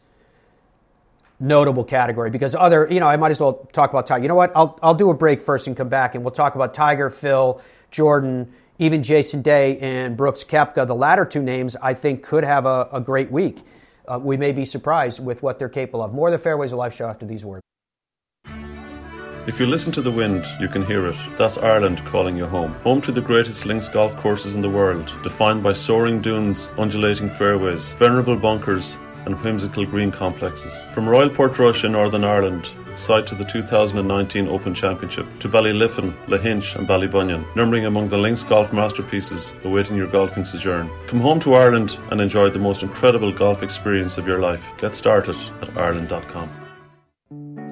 notable 1.40 1.84
category 1.84 2.30
because 2.30 2.56
other, 2.56 2.88
you 2.90 3.00
know, 3.00 3.08
I 3.08 3.18
might 3.18 3.32
as 3.32 3.40
well 3.40 3.68
talk 3.74 3.90
about 3.90 4.08
Tiger. 4.08 4.24
You 4.24 4.30
know 4.30 4.36
what? 4.36 4.52
I'll 4.56 4.80
I'll 4.82 4.96
do 4.96 5.10
a 5.10 5.14
break 5.14 5.42
first 5.42 5.68
and 5.68 5.76
come 5.76 5.90
back 5.90 6.16
and 6.16 6.24
we'll 6.24 6.32
talk 6.32 6.56
about 6.56 6.74
Tiger, 6.74 7.10
Phil, 7.10 7.62
Jordan, 7.94 8.52
even 8.80 9.02
Jason 9.02 9.42
Day 9.42 9.78
and 9.78 10.18
Brooks 10.18 10.44
Koepka. 10.44 10.86
The 10.86 10.96
latter 10.96 11.24
two 11.24 11.42
names 11.42 11.78
I 11.82 11.94
think 11.94 12.24
could 12.24 12.44
have 12.44 12.66
a, 12.66 12.90
a 12.92 13.00
great 13.00 13.32
week 13.32 13.64
uh, 14.08 14.20
we 14.22 14.38
may 14.38 14.52
be 14.52 14.66
surprised 14.66 15.24
with 15.24 15.44
what 15.44 15.60
they're 15.60 15.70
capable 15.70 16.04
of. 16.04 16.14
More 16.14 16.28
of 16.28 16.34
the 16.34 16.38
Fairways 16.40 16.72
of 16.72 16.78
Life 16.78 16.96
show 16.96 17.08
after 17.08 17.26
these 17.26 17.46
words. 17.46 17.62
If 19.46 19.60
you 19.60 19.66
listen 19.66 19.92
to 19.94 20.02
the 20.02 20.12
wind, 20.12 20.46
you 20.60 20.70
can 20.70 20.86
hear 20.86 21.06
it. 21.08 21.18
That's 21.38 21.58
Ireland 21.58 22.04
calling 22.06 22.38
you 22.38 22.46
home. 22.46 22.74
Home 22.86 23.02
to 23.02 23.12
the 23.12 23.20
greatest 23.20 23.66
links 23.66 23.90
golf 23.90 24.16
courses 24.16 24.56
in 24.56 24.62
the 24.62 24.70
world, 24.70 25.14
defined 25.22 25.64
by 25.64 25.74
soaring 25.74 26.22
dunes, 26.22 26.72
undulating 26.78 27.30
fairways, 27.30 27.92
venerable 27.94 28.38
bunkers, 28.38 28.98
and 29.26 29.36
whimsical 29.44 29.86
green 29.86 30.12
complexes. 30.12 30.82
From 30.94 31.10
Royal 31.10 31.30
Portrush 31.30 31.84
in 31.84 31.92
Northern 31.92 32.24
Ireland, 32.24 32.72
site 32.96 33.28
to 33.28 33.36
the 33.36 33.46
2019 33.46 34.48
Open 34.48 34.74
Championship, 34.74 35.26
to 35.40 35.50
Ballyliffin, 35.50 36.14
Lahinch, 36.28 36.76
and 36.76 36.88
Ballybunion, 36.88 37.44
numbering 37.56 37.86
among 37.86 38.10
the 38.10 38.18
links 38.18 38.44
golf 38.44 38.72
masterpieces 38.74 39.54
awaiting 39.64 39.98
your 39.98 40.08
golfing 40.08 40.46
sojourn. 40.46 40.90
Come 41.08 41.22
home 41.22 41.40
to 41.42 41.54
Ireland 41.54 41.98
and 42.12 42.22
enjoy 42.22 42.50
the 42.50 42.60
most 42.60 42.84
incredible 42.84 43.32
golf 43.32 43.64
experience 43.64 44.18
of 44.18 44.28
your 44.28 44.40
life. 44.40 44.64
Get 44.78 44.96
started 44.96 45.36
at 45.62 45.78
Ireland.com. 45.78 46.63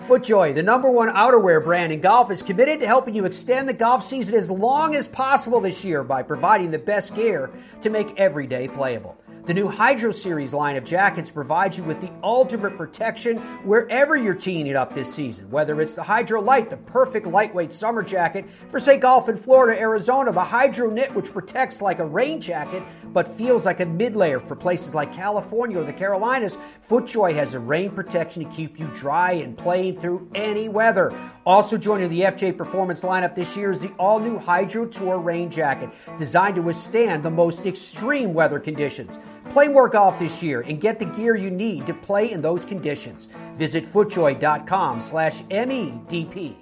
FootJoy, 0.00 0.54
the 0.54 0.62
number 0.62 0.90
one 0.90 1.08
outerwear 1.08 1.64
brand 1.64 1.92
in 1.92 2.00
golf, 2.00 2.30
is 2.30 2.42
committed 2.42 2.80
to 2.80 2.86
helping 2.86 3.14
you 3.14 3.24
extend 3.24 3.68
the 3.68 3.72
golf 3.72 4.04
season 4.04 4.34
as 4.34 4.50
long 4.50 4.94
as 4.94 5.08
possible 5.08 5.60
this 5.60 5.84
year 5.84 6.04
by 6.04 6.22
providing 6.22 6.70
the 6.70 6.78
best 6.78 7.14
gear 7.16 7.50
to 7.80 7.90
make 7.90 8.14
every 8.16 8.46
day 8.46 8.68
playable. 8.68 9.16
The 9.46 9.54
new 9.54 9.68
Hydro 9.68 10.10
Series 10.10 10.52
line 10.52 10.74
of 10.74 10.82
jackets 10.82 11.30
provides 11.30 11.78
you 11.78 11.84
with 11.84 12.00
the 12.00 12.10
ultimate 12.24 12.76
protection 12.76 13.36
wherever 13.62 14.16
you're 14.16 14.34
teeing 14.34 14.66
it 14.66 14.74
up 14.74 14.92
this 14.92 15.14
season. 15.14 15.48
Whether 15.50 15.80
it's 15.80 15.94
the 15.94 16.02
Hydro 16.02 16.40
Light, 16.40 16.68
the 16.68 16.76
perfect 16.76 17.28
lightweight 17.28 17.72
summer 17.72 18.02
jacket 18.02 18.44
for, 18.68 18.80
say, 18.80 18.96
golf 18.96 19.28
in 19.28 19.36
Florida, 19.36 19.80
Arizona, 19.80 20.32
the 20.32 20.42
Hydro 20.42 20.90
Knit, 20.90 21.14
which 21.14 21.32
protects 21.32 21.80
like 21.80 22.00
a 22.00 22.04
rain 22.04 22.40
jacket 22.40 22.82
but 23.12 23.28
feels 23.28 23.64
like 23.64 23.78
a 23.78 23.86
mid 23.86 24.16
layer 24.16 24.40
for 24.40 24.56
places 24.56 24.94
like 24.94 25.14
California 25.14 25.78
or 25.78 25.84
the 25.84 25.92
Carolinas, 25.92 26.58
FootJoy 26.86 27.32
has 27.32 27.54
a 27.54 27.60
rain 27.60 27.90
protection 27.90 28.44
to 28.44 28.50
keep 28.50 28.80
you 28.80 28.90
dry 28.94 29.30
and 29.30 29.56
playing 29.56 30.00
through 30.00 30.28
any 30.34 30.68
weather. 30.68 31.16
Also 31.46 31.78
joining 31.78 32.10
the 32.10 32.22
FJ 32.22 32.58
Performance 32.58 33.02
lineup 33.02 33.34
this 33.36 33.56
year 33.56 33.70
is 33.70 33.78
the 33.78 33.90
all 33.92 34.18
new 34.18 34.38
Hydro 34.38 34.86
Tour 34.86 35.18
rain 35.18 35.48
jacket, 35.50 35.88
designed 36.18 36.56
to 36.56 36.62
withstand 36.62 37.22
the 37.22 37.30
most 37.30 37.64
extreme 37.64 38.34
weather 38.34 38.58
conditions. 38.58 39.18
Play 39.56 39.68
more 39.68 39.88
golf 39.88 40.18
this 40.18 40.42
year 40.42 40.60
and 40.60 40.82
get 40.82 40.98
the 40.98 41.06
gear 41.06 41.34
you 41.34 41.50
need 41.50 41.86
to 41.86 41.94
play 41.94 42.30
in 42.30 42.42
those 42.42 42.66
conditions. 42.66 43.30
Visit 43.54 43.84
footjoy.com 43.84 45.00
slash 45.00 45.40
MEDP. 45.44 46.54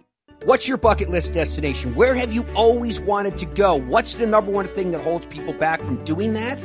What's 0.45 0.69
your 0.69 0.77
bucket 0.77 1.09
list 1.11 1.35
destination? 1.35 1.97
Where 1.97 2.15
have 2.15 2.33
you 2.33 2.45
always 2.55 3.01
wanted 3.01 3.37
to 3.39 3.47
go? 3.47 3.75
What's 3.75 4.15
the 4.15 4.29
number 4.29 4.53
one 4.53 4.67
thing 4.67 4.93
that 4.93 5.01
holds 5.01 5.27
people 5.27 5.53
back 5.53 5.81
from 5.81 6.05
doing 6.05 6.35
that? 6.35 6.65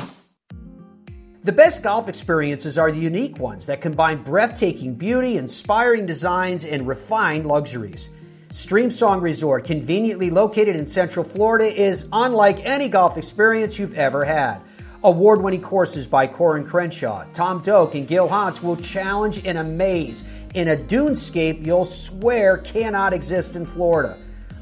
The 1.43 1.51
best 1.51 1.81
golf 1.81 2.07
experiences 2.07 2.77
are 2.77 2.91
the 2.91 2.99
unique 2.99 3.39
ones 3.39 3.65
that 3.65 3.81
combine 3.81 4.21
breathtaking 4.21 4.93
beauty, 4.93 5.37
inspiring 5.37 6.05
designs, 6.05 6.65
and 6.65 6.87
refined 6.87 7.47
luxuries. 7.47 8.09
Streamsong 8.49 9.23
Resort, 9.23 9.65
conveniently 9.65 10.29
located 10.29 10.75
in 10.75 10.85
Central 10.85 11.25
Florida, 11.25 11.65
is 11.65 12.07
unlike 12.13 12.63
any 12.63 12.89
golf 12.89 13.17
experience 13.17 13.79
you've 13.79 13.97
ever 13.97 14.23
had. 14.23 14.59
Award 15.03 15.41
winning 15.41 15.63
courses 15.63 16.05
by 16.05 16.27
Coore 16.27 16.57
and 16.57 16.67
Crenshaw, 16.67 17.25
Tom 17.33 17.63
Doak, 17.63 17.95
and 17.95 18.07
Gil 18.07 18.29
Hanse 18.29 18.61
will 18.61 18.77
challenge 18.77 19.43
and 19.43 19.57
amaze 19.57 20.23
in 20.53 20.67
a 20.67 20.75
dunescape 20.75 21.65
you'll 21.65 21.85
swear 21.85 22.59
cannot 22.59 23.13
exist 23.13 23.55
in 23.55 23.65
Florida. 23.65 24.15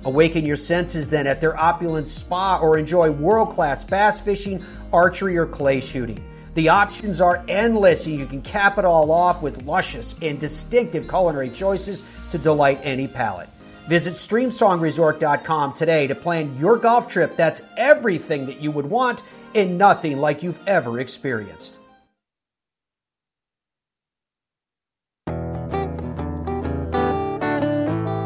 Awaken 0.06 0.46
your 0.46 0.56
senses 0.56 1.10
then 1.10 1.28
at 1.28 1.42
their 1.42 1.60
opulent 1.62 2.08
spa 2.08 2.58
or 2.58 2.78
enjoy 2.78 3.12
world 3.12 3.50
class 3.50 3.84
bass 3.84 4.22
fishing, 4.22 4.64
archery, 4.94 5.36
or 5.36 5.46
clay 5.46 5.82
shooting. 5.82 6.24
The 6.56 6.70
options 6.70 7.22
are 7.22 7.44
endless, 7.48 8.06
and 8.06 8.18
you 8.18 8.26
can 8.26 8.42
cap 8.42 8.78
it 8.78 8.86
all 8.86 9.12
off 9.12 9.42
with 9.42 9.64
luscious 9.64 10.16
and 10.22 10.40
distinctive 10.40 11.08
culinary 11.08 11.50
choices 11.50 12.04
to 12.32 12.38
delight 12.38 12.80
any 12.84 13.08
palate. 13.08 13.50
Visit 13.88 14.14
StreamSongResort.com 14.14 15.74
today 15.74 16.08
to 16.08 16.16
plan 16.16 16.56
your 16.58 16.78
golf 16.78 17.08
trip 17.08 17.36
that's 17.36 17.62
everything 17.76 18.46
that 18.46 18.62
you 18.62 18.72
would 18.72 18.86
want 18.86 19.24
and 19.56 19.78
nothing 19.78 20.20
like 20.20 20.44
you've 20.44 20.60
ever 20.68 21.00
experienced. 21.00 21.79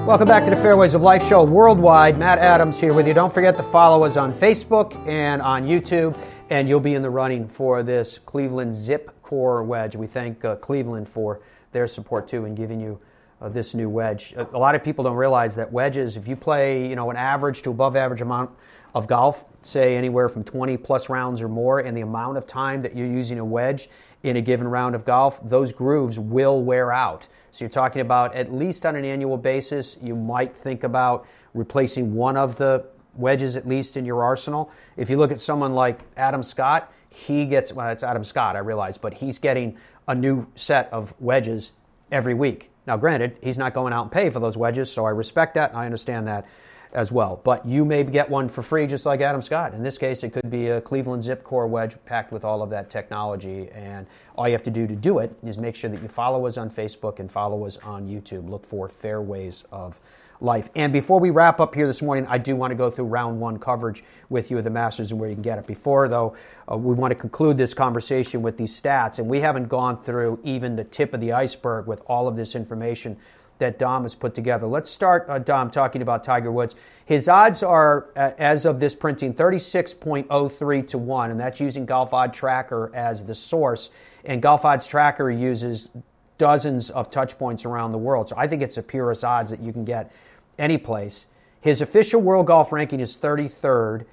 Welcome 0.06 0.28
back 0.28 0.44
to 0.44 0.50
the 0.50 0.58
Fairways 0.58 0.96
of 0.96 1.02
Life 1.02 1.26
show 1.26 1.46
worldwide. 1.46 2.20
Matt 2.20 2.38
Adams 2.38 2.78
here 2.78 2.94
with 2.94 3.08
you. 3.08 3.14
Don't 3.14 3.34
forget 3.34 3.56
to 3.56 3.64
follow 3.64 4.04
us 4.04 4.18
on 4.18 4.34
Facebook 4.34 4.94
and 5.08 5.42
on 5.42 5.66
YouTube, 5.66 6.20
and 6.50 6.68
you'll 6.68 6.82
be 6.82 6.96
in 6.96 7.02
the 7.02 7.10
running 7.10 7.48
for 7.48 7.84
this 7.84 8.20
Cleveland 8.20 8.76
Zip 8.76 9.10
Core 9.22 9.64
wedge. 9.64 9.96
We 9.96 10.08
thank 10.08 10.44
uh, 10.44 10.58
Cleveland 10.58 11.08
for 11.08 11.40
their 11.72 11.88
support 11.88 12.28
too 12.28 12.44
in 12.44 12.54
giving 12.54 12.82
you 12.82 13.00
uh, 13.40 13.48
this 13.48 13.74
new 13.74 13.88
wedge. 13.88 14.34
A, 14.34 14.46
a 14.54 14.60
lot 14.60 14.76
of 14.76 14.84
people 14.84 15.06
don't 15.06 15.16
realize 15.16 15.56
that 15.56 15.72
wedges, 15.72 16.18
if 16.18 16.28
you 16.28 16.36
play, 16.36 16.86
you 16.86 16.98
know, 16.98 17.10
an 17.10 17.16
average 17.16 17.62
to 17.62 17.70
above 17.70 17.96
average 17.96 18.20
amount 18.20 18.52
of 18.94 19.08
golf, 19.08 19.46
say 19.62 19.96
anywhere 19.96 20.28
from 20.28 20.44
20 20.44 20.76
plus 20.76 21.08
rounds 21.08 21.42
or 21.42 21.48
more, 21.48 21.80
and 21.80 21.96
the 21.96 22.02
amount 22.02 22.38
of 22.38 22.46
time 22.46 22.82
that 22.82 22.94
you're 22.94 23.08
using 23.08 23.40
a 23.40 23.46
wedge 23.46 23.90
in 24.22 24.36
a 24.36 24.42
given 24.42 24.68
round 24.68 24.96
of 24.96 25.06
golf, 25.06 25.40
those 25.48 25.72
grooves 25.72 26.20
will 26.20 26.62
wear 26.62 26.92
out. 26.92 27.26
So 27.54 27.64
you're 27.64 27.70
talking 27.70 28.02
about 28.02 28.36
at 28.36 28.52
least 28.52 28.84
on 28.86 28.96
an 28.96 29.06
annual 29.06 29.38
basis, 29.38 29.98
you 30.02 30.16
might 30.16 30.56
think 30.56 30.84
about 30.84 31.28
replacing 31.54 32.16
one 32.16 32.36
of 32.36 32.56
the 32.56 32.84
wedges 33.16 33.56
at 33.56 33.68
least 33.68 33.96
in 33.96 34.06
your 34.06 34.24
arsenal. 34.24 34.72
If 34.98 35.10
you 35.12 35.18
look 35.18 35.32
at 35.32 35.40
someone 35.40 35.74
like 35.74 36.00
Adam 36.18 36.42
Scott, 36.42 36.92
he 37.10 37.46
gets, 37.46 37.72
well, 37.72 37.90
it's 37.90 38.02
Adam 38.02 38.24
Scott, 38.24 38.56
I 38.56 38.60
realize, 38.60 38.98
but 38.98 39.14
he's 39.14 39.38
getting 39.38 39.78
a 40.08 40.16
new 40.16 40.48
set 40.56 40.92
of 40.92 41.14
wedges 41.20 41.74
every 42.12 42.34
week. 42.34 42.72
Now, 42.88 42.98
granted, 42.98 43.38
he's 43.42 43.60
not 43.60 43.76
going 43.76 43.94
out 43.94 44.02
and 44.02 44.12
pay 44.12 44.32
for 44.32 44.40
those 44.40 44.58
wedges, 44.58 44.92
so 44.92 45.06
I 45.06 45.12
respect 45.12 45.54
that 45.54 45.70
and 45.70 45.80
I 45.80 45.86
understand 45.86 46.28
that 46.28 46.48
as 46.94 47.12
well. 47.12 47.42
But 47.44 47.66
you 47.66 47.84
may 47.86 48.04
get 48.04 48.30
one 48.30 48.48
for 48.48 48.62
free, 48.62 48.88
just 48.88 49.06
like 49.06 49.22
Adam 49.22 49.42
Scott. 49.42 49.74
In 49.74 49.84
this 49.84 49.98
case, 49.98 50.24
it 50.24 50.32
could 50.32 50.50
be 50.50 50.68
a 50.70 50.82
Cleveland 50.82 51.24
Zip 51.24 51.44
Core 51.44 51.68
wedge 51.68 51.96
packed 52.06 52.32
with 52.32 52.46
all 52.46 52.62
of 52.62 52.70
that 52.70 52.90
technology. 52.90 53.70
And 53.72 54.06
all 54.36 54.48
you 54.48 54.54
have 54.54 54.64
to 54.64 54.72
do 54.72 54.88
to 54.88 54.96
do 54.96 55.20
it 55.20 55.36
is 55.44 55.58
make 55.58 55.76
sure 55.76 55.90
that 55.90 56.02
you 56.02 56.08
follow 56.08 56.46
us 56.46 56.58
on 56.58 56.70
Facebook 56.70 57.20
and 57.20 57.32
follow 57.32 57.66
us 57.66 57.78
on 57.80 58.08
YouTube. 58.08 58.50
Look 58.50 58.66
for 58.66 58.88
Fairways 58.88 59.64
of 59.72 60.00
Life. 60.40 60.70
And 60.76 60.92
before 60.92 61.20
we 61.20 61.30
wrap 61.30 61.60
up 61.60 61.74
here 61.74 61.88
this 61.88 62.02
morning, 62.02 62.28
I 62.28 62.38
do 62.38 62.56
want 62.56 62.72
to 62.72 62.76
go 62.76 62.92
through 62.92 63.06
round 63.06 63.40
one 63.40 63.58
coverage 63.58 64.04
with 64.30 64.52
you 64.52 64.58
of 64.58 64.64
the 64.64 64.70
Masters 64.70 65.12
and 65.12 65.20
where 65.20 65.30
you 65.30 65.36
can 65.36 65.42
get 65.42 65.58
it. 65.58 65.66
Before, 65.66 66.10
though, 66.10 66.36
uh, 66.70 66.76
we 66.76 66.94
want 66.94 67.12
to 67.12 67.16
conclude 67.16 67.58
this 67.58 67.74
conversation 67.74 68.42
with 68.42 68.58
these 68.58 68.80
stats. 68.80 69.20
And 69.20 69.30
we 69.30 69.40
haven't 69.40 69.70
gone 69.70 69.96
through 69.96 70.40
even 70.44 70.76
the 70.76 70.84
tip 70.84 71.14
of 71.14 71.22
the 71.22 71.32
iceberg 71.32 71.88
with 71.88 72.02
all 72.08 72.28
of 72.28 72.36
this 72.36 72.56
information 72.56 73.18
that 73.60 73.80
Dom 73.80 74.04
has 74.04 74.16
put 74.16 74.36
together. 74.36 74.68
Let's 74.68 74.90
start, 74.90 75.26
uh, 75.30 75.40
Dom, 75.40 75.70
talking 75.70 76.02
about 76.02 76.24
Tiger 76.24 76.52
Woods. 76.52 76.76
His 77.06 77.28
odds 77.28 77.64
are, 77.64 78.08
uh, 78.16 78.32
as 78.38 78.66
of 78.66 78.80
this 78.80 78.96
printing, 78.96 79.34
36.03 79.34 80.88
to 80.88 80.98
1, 80.98 81.32
and 81.32 81.40
that's 81.40 81.60
using 81.60 81.86
Golf 81.86 82.14
Odd 82.14 82.34
Tracker 82.34 82.92
as 82.94 83.26
the 83.26 83.36
source. 83.36 83.90
And 84.26 84.42
Golf 84.42 84.66
Odds 84.66 84.88
Tracker 84.88 85.30
uses 85.30 85.90
dozens 86.38 86.90
of 86.90 87.10
touch 87.10 87.38
points 87.38 87.66
around 87.66 87.92
the 87.92 87.98
world. 87.98 88.30
So 88.30 88.36
I 88.38 88.48
think 88.48 88.62
it's 88.62 88.76
the 88.76 88.84
purest 88.84 89.24
odds 89.24 89.52
that 89.52 89.60
you 89.60 89.72
can 89.72 89.86
get 89.86 90.12
any 90.58 90.78
place. 90.78 91.28
His 91.62 91.80
official 91.80 92.22
world 92.22 92.48
golf 92.48 92.72
ranking 92.72 93.00
is 93.00 93.16
33rd. 93.16 94.06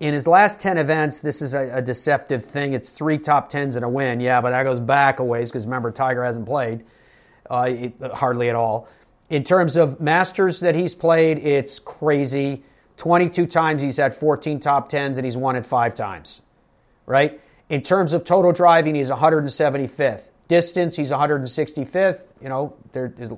In 0.00 0.14
his 0.14 0.26
last 0.26 0.60
10 0.60 0.78
events, 0.78 1.20
this 1.20 1.40
is 1.40 1.54
a, 1.54 1.70
a 1.76 1.82
deceptive 1.82 2.44
thing. 2.44 2.72
It's 2.72 2.90
three 2.90 3.18
top 3.18 3.50
10s 3.50 3.76
and 3.76 3.84
a 3.84 3.88
win. 3.88 4.20
Yeah, 4.20 4.40
but 4.40 4.50
that 4.50 4.62
goes 4.64 4.80
back 4.80 5.18
a 5.18 5.24
ways 5.24 5.50
because 5.50 5.64
remember, 5.64 5.90
Tiger 5.90 6.24
hasn't 6.24 6.46
played 6.46 6.84
uh, 7.50 7.68
it, 7.68 7.94
hardly 8.14 8.48
at 8.48 8.56
all. 8.56 8.88
In 9.30 9.44
terms 9.44 9.76
of 9.76 10.00
Masters 10.00 10.60
that 10.60 10.74
he's 10.74 10.94
played, 10.94 11.38
it's 11.38 11.78
crazy. 11.78 12.62
22 12.96 13.46
times 13.46 13.82
he's 13.82 13.96
had 13.96 14.14
14 14.14 14.60
top 14.60 14.90
10s 14.90 15.16
and 15.16 15.24
he's 15.24 15.36
won 15.36 15.56
it 15.56 15.66
five 15.66 15.94
times, 15.94 16.42
right? 17.06 17.40
In 17.68 17.82
terms 17.82 18.12
of 18.12 18.24
total 18.24 18.52
driving, 18.52 18.94
he's 18.94 19.10
175th. 19.10 20.22
Distance, 20.48 20.96
he's 20.96 21.10
165th. 21.10 22.22
You 22.40 22.48
know, 22.48 22.74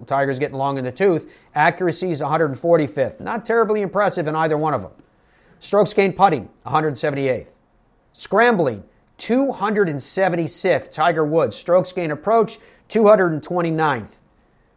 Tiger's 0.07 0.39
getting 0.39 0.57
long 0.57 0.79
in 0.79 0.85
the 0.85 0.93
tooth. 0.93 1.31
Accuracy, 1.55 2.13
is 2.13 2.21
145th. 2.21 3.19
Not 3.19 3.45
terribly 3.45 3.83
impressive 3.83 4.29
in 4.29 4.37
either 4.37 4.57
one 4.57 4.75
of 4.75 4.83
them. 4.83 4.93
Strokes 5.59 5.93
gained 5.93 6.17
putting, 6.17 6.49
178th. 6.65 7.51
Scrambling, 8.13 8.85
276th. 9.19 10.93
Tiger 10.93 11.25
Woods. 11.25 11.57
Strokes 11.57 11.91
gained 11.91 12.13
approach, 12.13 12.59
229th 12.91 14.17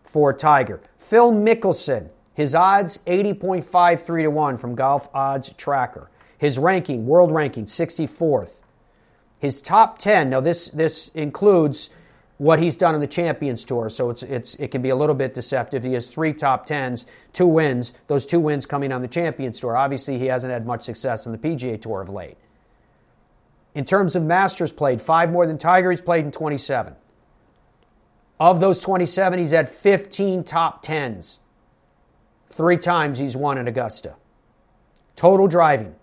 for 0.03 0.31
Tiger. 0.31 0.79
Phil 0.99 1.31
Mickelson, 1.31 2.09
his 2.33 2.55
odds 2.55 2.99
80.53 3.05 4.23
to 4.23 4.27
1 4.27 4.57
from 4.57 4.75
Golf 4.75 5.09
Odds 5.13 5.51
Tracker. 5.57 6.09
His 6.37 6.57
ranking, 6.57 7.05
world 7.05 7.31
ranking, 7.31 7.65
64th. 7.65 8.51
His 9.39 9.59
top 9.59 9.97
10, 9.97 10.29
now 10.29 10.39
this, 10.39 10.69
this 10.69 11.09
includes 11.09 11.89
what 12.37 12.59
he's 12.59 12.77
done 12.77 12.95
on 12.95 13.01
the 13.01 13.07
Champions 13.07 13.63
Tour, 13.63 13.89
so 13.89 14.09
it's, 14.09 14.23
it's, 14.23 14.55
it 14.55 14.69
can 14.69 14.81
be 14.81 14.89
a 14.89 14.95
little 14.95 15.15
bit 15.15 15.33
deceptive. 15.33 15.83
He 15.83 15.93
has 15.93 16.09
three 16.09 16.33
top 16.33 16.67
10s, 16.67 17.05
two 17.31 17.47
wins, 17.47 17.93
those 18.07 18.25
two 18.25 18.39
wins 18.39 18.65
coming 18.65 18.91
on 18.91 19.01
the 19.01 19.07
Champions 19.07 19.59
Tour. 19.59 19.77
Obviously, 19.77 20.17
he 20.17 20.25
hasn't 20.25 20.51
had 20.51 20.65
much 20.65 20.83
success 20.83 21.25
on 21.25 21.33
the 21.33 21.37
PGA 21.37 21.81
Tour 21.81 22.01
of 22.01 22.09
late. 22.09 22.37
In 23.75 23.85
terms 23.85 24.15
of 24.15 24.23
Masters 24.23 24.71
played, 24.71 25.01
five 25.01 25.31
more 25.31 25.47
than 25.47 25.57
Tiger, 25.57 25.91
he's 25.91 26.01
played 26.01 26.25
in 26.25 26.31
27. 26.31 26.95
Of 28.39 28.59
those 28.59 28.81
27, 28.81 29.39
he's 29.39 29.51
had 29.51 29.69
15 29.69 30.43
top 30.43 30.85
10s. 30.85 31.39
Three 32.51 32.77
times 32.77 33.19
he's 33.19 33.35
won 33.35 33.57
at 33.57 33.67
Augusta. 33.67 34.15
Total 35.15 35.47
driving, 35.47 35.95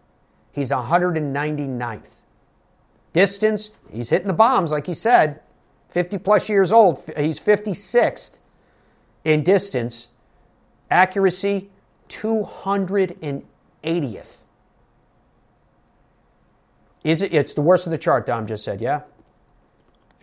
he's 0.53 0.71
199th. 0.71 2.17
Distance, 3.13 3.71
he's 3.91 4.11
hitting 4.11 4.29
the 4.29 4.33
bombs, 4.33 4.71
like 4.71 4.87
he 4.87 4.95
said. 4.95 5.41
50 5.91 6.19
plus 6.19 6.49
years 6.49 6.71
old. 6.71 7.03
He's 7.17 7.41
56th 7.41 8.39
in 9.25 9.43
distance. 9.43 10.11
Accuracy, 10.91 11.71
280th. 12.09 14.37
Is 17.03 17.23
it? 17.23 17.33
It's 17.33 17.55
the 17.55 17.63
worst 17.63 17.87
of 17.87 17.91
the 17.91 17.99
chart. 17.99 18.27
Dom 18.27 18.47
just 18.47 18.63
said, 18.63 18.81
yeah. 18.81 19.01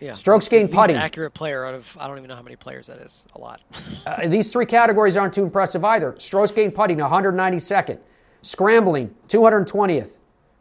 Yeah. 0.00 0.12
Strokes 0.12 0.46
gained 0.48 0.70
putting. 0.70 0.96
accurate 0.96 1.34
player 1.34 1.64
out 1.66 1.74
of 1.74 1.96
I 1.98 2.06
don't 2.06 2.18
even 2.18 2.28
know 2.28 2.36
how 2.36 2.42
many 2.42 2.56
players 2.56 2.86
that 2.86 2.98
is. 2.98 3.24
A 3.34 3.40
lot. 3.40 3.60
uh, 4.06 4.28
these 4.28 4.52
three 4.52 4.66
categories 4.66 5.16
aren't 5.16 5.34
too 5.34 5.42
impressive 5.42 5.84
either. 5.84 6.14
Strokes 6.18 6.52
gained 6.52 6.74
putting 6.74 6.98
192nd, 6.98 7.98
scrambling 8.42 9.14
220th, 9.28 10.10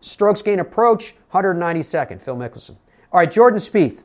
strokes 0.02 0.42
gained 0.42 0.62
approach 0.62 1.16
192nd. 1.34 2.22
Phil 2.22 2.36
Mickelson. 2.36 2.78
All 3.12 3.20
right, 3.20 3.32
Jordan 3.32 3.60
Spieth, 3.60 4.04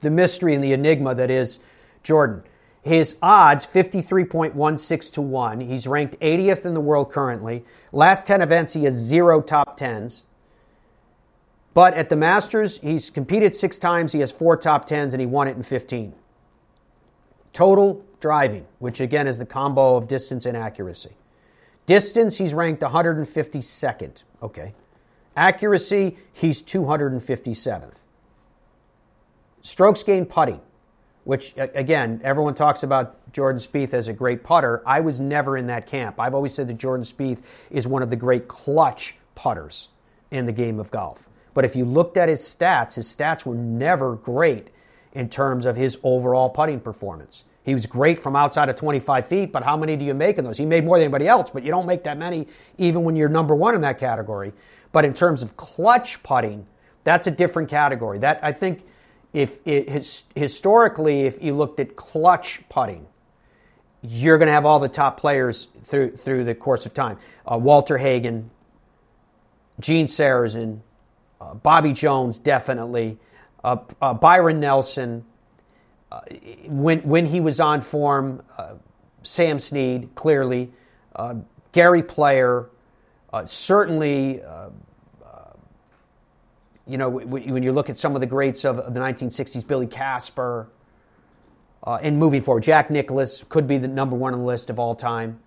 the 0.00 0.10
mystery 0.10 0.54
and 0.54 0.64
the 0.64 0.72
enigma 0.72 1.14
that 1.14 1.30
is 1.30 1.60
Jordan. 2.02 2.42
His 2.82 3.16
odds 3.20 3.66
53.16 3.66 5.12
to 5.12 5.20
1. 5.20 5.60
He's 5.60 5.86
ranked 5.86 6.18
80th 6.20 6.64
in 6.64 6.74
the 6.74 6.80
world 6.80 7.12
currently. 7.12 7.64
Last 7.92 8.26
10 8.26 8.40
events, 8.40 8.72
he 8.72 8.84
has 8.84 8.94
zero 8.94 9.42
top 9.42 9.78
10s. 9.78 10.24
But 11.78 11.94
at 11.94 12.08
the 12.08 12.16
Masters, 12.16 12.80
he's 12.80 13.08
competed 13.08 13.54
six 13.54 13.78
times. 13.78 14.10
He 14.10 14.18
has 14.18 14.32
four 14.32 14.56
top 14.56 14.86
tens, 14.86 15.14
and 15.14 15.20
he 15.20 15.26
won 15.26 15.46
it 15.46 15.56
in 15.56 15.62
15. 15.62 16.12
Total 17.52 18.04
driving, 18.18 18.66
which 18.80 18.98
again 18.98 19.28
is 19.28 19.38
the 19.38 19.46
combo 19.46 19.94
of 19.94 20.08
distance 20.08 20.44
and 20.44 20.56
accuracy. 20.56 21.12
Distance, 21.86 22.36
he's 22.36 22.52
ranked 22.52 22.82
152nd. 22.82 24.24
Okay. 24.42 24.74
Accuracy, 25.36 26.18
he's 26.32 26.64
257th. 26.64 27.98
Strokes 29.62 30.02
gained 30.02 30.28
putting, 30.28 30.60
which 31.22 31.54
again, 31.56 32.20
everyone 32.24 32.54
talks 32.54 32.82
about 32.82 33.32
Jordan 33.32 33.60
Spieth 33.60 33.94
as 33.94 34.08
a 34.08 34.12
great 34.12 34.42
putter. 34.42 34.82
I 34.84 34.98
was 34.98 35.20
never 35.20 35.56
in 35.56 35.68
that 35.68 35.86
camp. 35.86 36.18
I've 36.18 36.34
always 36.34 36.54
said 36.54 36.66
that 36.66 36.78
Jordan 36.78 37.04
Spieth 37.04 37.44
is 37.70 37.86
one 37.86 38.02
of 38.02 38.10
the 38.10 38.16
great 38.16 38.48
clutch 38.48 39.14
putters 39.36 39.90
in 40.32 40.46
the 40.46 40.52
game 40.52 40.80
of 40.80 40.90
golf. 40.90 41.27
But 41.58 41.64
if 41.64 41.74
you 41.74 41.84
looked 41.84 42.16
at 42.16 42.28
his 42.28 42.40
stats, 42.40 42.94
his 42.94 43.12
stats 43.12 43.44
were 43.44 43.56
never 43.56 44.14
great 44.14 44.68
in 45.12 45.28
terms 45.28 45.66
of 45.66 45.74
his 45.74 45.98
overall 46.04 46.48
putting 46.48 46.78
performance. 46.78 47.42
He 47.64 47.74
was 47.74 47.84
great 47.84 48.16
from 48.16 48.36
outside 48.36 48.68
of 48.68 48.76
25 48.76 49.26
feet, 49.26 49.50
but 49.50 49.64
how 49.64 49.76
many 49.76 49.96
do 49.96 50.04
you 50.04 50.14
make 50.14 50.38
in 50.38 50.44
those? 50.44 50.56
He 50.56 50.64
made 50.64 50.84
more 50.84 50.98
than 50.98 51.06
anybody 51.06 51.26
else, 51.26 51.50
but 51.50 51.64
you 51.64 51.72
don't 51.72 51.86
make 51.86 52.04
that 52.04 52.16
many 52.16 52.46
even 52.78 53.02
when 53.02 53.16
you're 53.16 53.28
number 53.28 53.56
one 53.56 53.74
in 53.74 53.80
that 53.80 53.98
category. 53.98 54.52
But 54.92 55.04
in 55.04 55.14
terms 55.14 55.42
of 55.42 55.56
clutch 55.56 56.22
putting, 56.22 56.64
that's 57.02 57.26
a 57.26 57.32
different 57.32 57.68
category. 57.70 58.20
That 58.20 58.38
I 58.40 58.52
think, 58.52 58.84
if 59.32 59.58
it 59.66 59.88
his, 59.88 60.22
historically, 60.36 61.22
if 61.22 61.42
you 61.42 61.56
looked 61.56 61.80
at 61.80 61.96
clutch 61.96 62.60
putting, 62.68 63.04
you're 64.00 64.38
going 64.38 64.46
to 64.46 64.52
have 64.52 64.64
all 64.64 64.78
the 64.78 64.88
top 64.88 65.18
players 65.18 65.66
through 65.86 66.18
through 66.18 66.44
the 66.44 66.54
course 66.54 66.86
of 66.86 66.94
time. 66.94 67.18
Uh, 67.44 67.58
Walter 67.58 67.98
Hagen, 67.98 68.52
Gene 69.80 70.06
Sarazen, 70.06 70.82
uh, 71.40 71.54
Bobby 71.54 71.92
Jones, 71.92 72.38
definitely, 72.38 73.18
uh, 73.64 73.78
uh 74.00 74.14
Byron 74.14 74.60
Nelson. 74.60 75.24
Uh, 76.10 76.20
when 76.66 77.00
when 77.00 77.26
he 77.26 77.40
was 77.40 77.60
on 77.60 77.80
form, 77.80 78.42
uh, 78.56 78.74
Sam 79.22 79.58
Snead 79.58 80.14
clearly, 80.14 80.72
Gary 81.72 82.02
Player, 82.02 82.70
certainly. 83.44 84.42
you 86.86 86.96
know, 86.96 87.10
when 87.10 87.62
you 87.62 87.70
look 87.70 87.90
at 87.90 87.98
some 87.98 88.14
of 88.14 88.22
the 88.22 88.26
greats 88.26 88.64
of 88.64 88.76
the 88.94 89.00
1960s, 89.00 89.66
Billy 89.66 89.86
Casper, 89.86 90.70
uh, 91.84 91.98
and 92.02 92.18
moving 92.18 92.40
forward, 92.40 92.62
Jack 92.62 92.90
Nicklaus 92.90 93.44
could 93.48 93.66
be 93.66 93.78
the 93.78 93.88
number 93.88 94.16
one 94.16 94.32
on 94.32 94.40
the 94.40 94.46
list 94.46 94.70
of 94.70 94.78
all 94.78 94.94
time. 94.94 95.38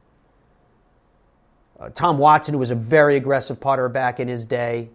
Uh, 1.79 1.89
Tom 1.89 2.17
Watson, 2.17 2.53
who 2.53 2.59
was 2.59 2.71
a 2.71 2.75
very 2.75 3.15
aggressive 3.15 3.59
putter 3.59 3.89
back 3.89 4.19
in 4.19 4.27
his 4.27 4.45
day. 4.45 4.89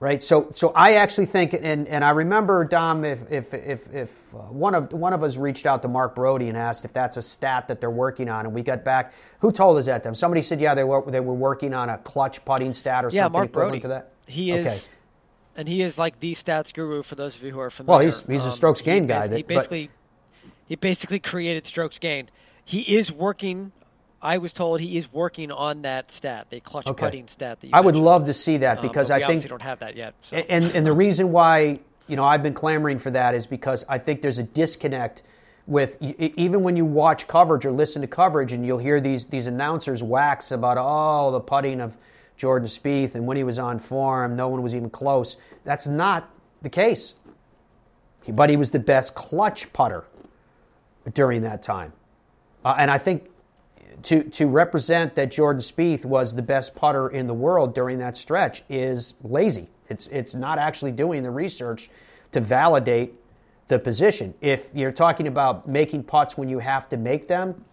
Right, 0.00 0.22
so 0.22 0.48
so 0.52 0.70
I 0.70 0.94
actually 0.94 1.26
think, 1.26 1.54
and, 1.54 1.88
and 1.88 2.04
I 2.04 2.10
remember 2.10 2.64
Dom, 2.64 3.04
if 3.04 3.30
if 3.30 3.54
if, 3.54 3.94
if 3.94 4.34
uh, 4.34 4.38
one 4.38 4.74
of 4.74 4.92
one 4.92 5.12
of 5.12 5.22
us 5.22 5.36
reached 5.36 5.66
out 5.66 5.82
to 5.82 5.88
Mark 5.88 6.14
Broadie 6.14 6.48
and 6.48 6.58
asked 6.58 6.84
if 6.84 6.92
that's 6.92 7.16
a 7.16 7.22
stat 7.22 7.68
that 7.68 7.80
they're 7.80 7.90
working 7.90 8.28
on, 8.28 8.44
and 8.44 8.54
we 8.54 8.62
got 8.62 8.84
back. 8.84 9.14
Who 9.38 9.50
told 9.52 9.78
us 9.78 9.86
that? 9.86 10.02
Them? 10.02 10.14
Somebody 10.14 10.42
said, 10.42 10.60
yeah, 10.60 10.74
they 10.74 10.84
were 10.84 11.08
they 11.10 11.20
were 11.20 11.34
working 11.34 11.72
on 11.72 11.88
a 11.88 11.98
clutch 11.98 12.44
putting 12.44 12.74
stat 12.74 13.04
or 13.04 13.08
yeah, 13.10 13.22
something 13.22 13.38
Mark 13.38 13.52
Broadie. 13.52 13.80
to 13.82 13.88
that. 13.88 14.12
He 14.26 14.50
is 14.50 14.66
okay 14.66 14.80
and 15.56 15.68
he 15.68 15.82
is 15.82 15.98
like 15.98 16.20
the 16.20 16.34
stats 16.34 16.72
guru 16.72 17.02
for 17.02 17.14
those 17.14 17.36
of 17.36 17.42
you 17.42 17.52
who 17.52 17.60
are 17.60 17.70
familiar. 17.70 17.98
Well, 17.98 18.04
he's 18.04 18.24
he's 18.24 18.44
a 18.44 18.52
strokes 18.52 18.80
um, 18.80 18.84
gained 18.84 19.08
guy. 19.08 19.34
He 19.34 19.42
basically 19.42 19.90
he 20.66 20.76
basically 20.76 21.20
created 21.20 21.66
strokes 21.66 21.98
gained. 21.98 22.30
He 22.64 22.80
is 22.80 23.12
working. 23.12 23.72
I 24.24 24.38
was 24.38 24.54
told 24.54 24.80
he 24.80 24.96
is 24.96 25.12
working 25.12 25.52
on 25.52 25.82
that 25.82 26.10
stat, 26.10 26.46
the 26.48 26.58
clutch 26.60 26.86
okay. 26.86 26.98
putting 26.98 27.28
stat. 27.28 27.60
That 27.60 27.66
you 27.66 27.72
I 27.74 27.80
would 27.80 27.94
love 27.94 28.24
to 28.24 28.34
see 28.34 28.56
that 28.58 28.80
because 28.80 29.10
um, 29.10 29.22
I 29.22 29.26
think 29.26 29.46
don't 29.46 29.60
have 29.62 29.80
that 29.80 29.96
yet. 29.96 30.14
So. 30.22 30.36
And 30.36 30.64
and 30.64 30.86
the 30.86 30.92
reason 30.92 31.30
why 31.30 31.80
you 32.08 32.16
know 32.16 32.24
I've 32.24 32.42
been 32.42 32.54
clamoring 32.54 32.98
for 32.98 33.10
that 33.10 33.34
is 33.34 33.46
because 33.46 33.84
I 33.88 33.98
think 33.98 34.22
there's 34.22 34.38
a 34.38 34.42
disconnect 34.42 35.22
with 35.66 36.00
even 36.00 36.62
when 36.62 36.76
you 36.76 36.86
watch 36.86 37.28
coverage 37.28 37.66
or 37.66 37.70
listen 37.70 38.02
to 38.02 38.08
coverage 38.08 38.52
and 38.52 38.66
you'll 38.66 38.78
hear 38.78 39.00
these 39.00 39.26
these 39.26 39.46
announcers 39.46 40.02
wax 40.02 40.50
about 40.50 40.78
oh 40.80 41.30
the 41.30 41.40
putting 41.40 41.82
of 41.82 41.96
Jordan 42.36 42.66
Spieth, 42.66 43.14
and 43.14 43.26
when 43.26 43.36
he 43.36 43.44
was 43.44 43.58
on 43.58 43.78
form, 43.78 44.36
no 44.36 44.48
one 44.48 44.62
was 44.62 44.74
even 44.74 44.90
close. 44.90 45.36
That's 45.64 45.86
not 45.86 46.30
the 46.62 46.70
case. 46.70 47.14
But 48.26 48.48
he 48.48 48.56
was 48.56 48.70
the 48.70 48.78
best 48.78 49.14
clutch 49.14 49.70
putter 49.74 50.04
during 51.12 51.42
that 51.42 51.62
time. 51.62 51.92
Uh, 52.64 52.74
and 52.78 52.90
I 52.90 52.96
think 52.96 53.28
to, 54.02 54.24
to 54.24 54.46
represent 54.46 55.14
that 55.14 55.30
Jordan 55.30 55.60
Spieth 55.60 56.04
was 56.04 56.34
the 56.34 56.42
best 56.42 56.74
putter 56.74 57.08
in 57.08 57.26
the 57.26 57.34
world 57.34 57.74
during 57.74 57.98
that 57.98 58.16
stretch 58.16 58.62
is 58.68 59.14
lazy. 59.22 59.68
It's, 59.88 60.06
it's 60.08 60.34
not 60.34 60.58
actually 60.58 60.92
doing 60.92 61.22
the 61.22 61.30
research 61.30 61.90
to 62.32 62.40
validate 62.40 63.14
the 63.68 63.78
position. 63.78 64.34
If 64.40 64.70
you're 64.74 64.92
talking 64.92 65.26
about 65.26 65.68
making 65.68 66.04
putts 66.04 66.36
when 66.36 66.48
you 66.48 66.58
have 66.58 66.88
to 66.90 66.96
make 66.96 67.28
them, 67.28 67.64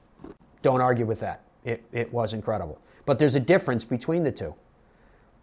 don't 0.61 0.81
argue 0.81 1.05
with 1.05 1.19
that. 1.21 1.41
It, 1.65 1.83
it 1.91 2.11
was 2.13 2.33
incredible. 2.33 2.79
But 3.05 3.19
there's 3.19 3.35
a 3.35 3.39
difference 3.39 3.83
between 3.83 4.23
the 4.23 4.31
two. 4.31 4.55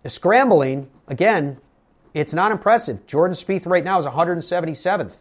The 0.02 0.08
scrambling, 0.08 0.88
again, 1.08 1.58
it's 2.14 2.32
not 2.32 2.52
impressive. 2.52 3.06
Jordan 3.06 3.34
Spieth 3.34 3.66
right 3.66 3.84
now 3.84 3.98
is 3.98 4.06
177th. 4.06 5.14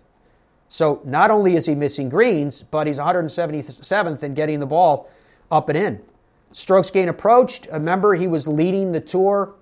So 0.69 1.01
not 1.05 1.31
only 1.31 1.55
is 1.55 1.65
he 1.65 1.75
missing 1.75 2.09
greens, 2.09 2.63
but 2.63 2.87
he's 2.87 2.99
177th 2.99 4.23
in 4.23 4.33
getting 4.33 4.59
the 4.59 4.65
ball 4.65 5.09
up 5.51 5.69
and 5.69 5.77
in. 5.77 6.01
Strokes 6.51 6.91
gain 6.91 7.09
approached. 7.09 7.67
Remember, 7.71 8.15
he 8.15 8.27
was 8.27 8.47
leading 8.47 8.91
the 8.91 8.99
tour 8.99 9.53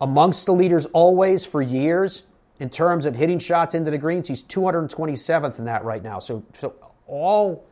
amongst 0.00 0.46
the 0.46 0.52
leaders 0.52 0.86
always 0.86 1.44
for 1.44 1.60
years 1.60 2.24
in 2.60 2.70
terms 2.70 3.06
of 3.06 3.16
hitting 3.16 3.38
shots 3.38 3.74
into 3.74 3.90
the 3.90 3.98
greens. 3.98 4.28
He's 4.28 4.42
227th 4.42 5.58
in 5.58 5.64
that 5.66 5.84
right 5.84 6.02
now. 6.02 6.18
So, 6.18 6.44
so 6.54 6.74
all 7.06 7.66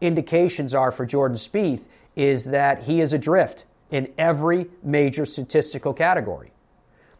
indications 0.00 0.74
are 0.74 0.90
for 0.90 1.06
Jordan 1.06 1.36
Spieth 1.36 1.82
is 2.16 2.46
that 2.46 2.82
he 2.82 3.00
is 3.00 3.12
adrift 3.12 3.64
in 3.90 4.12
every 4.18 4.68
major 4.82 5.24
statistical 5.24 5.92
category. 5.92 6.52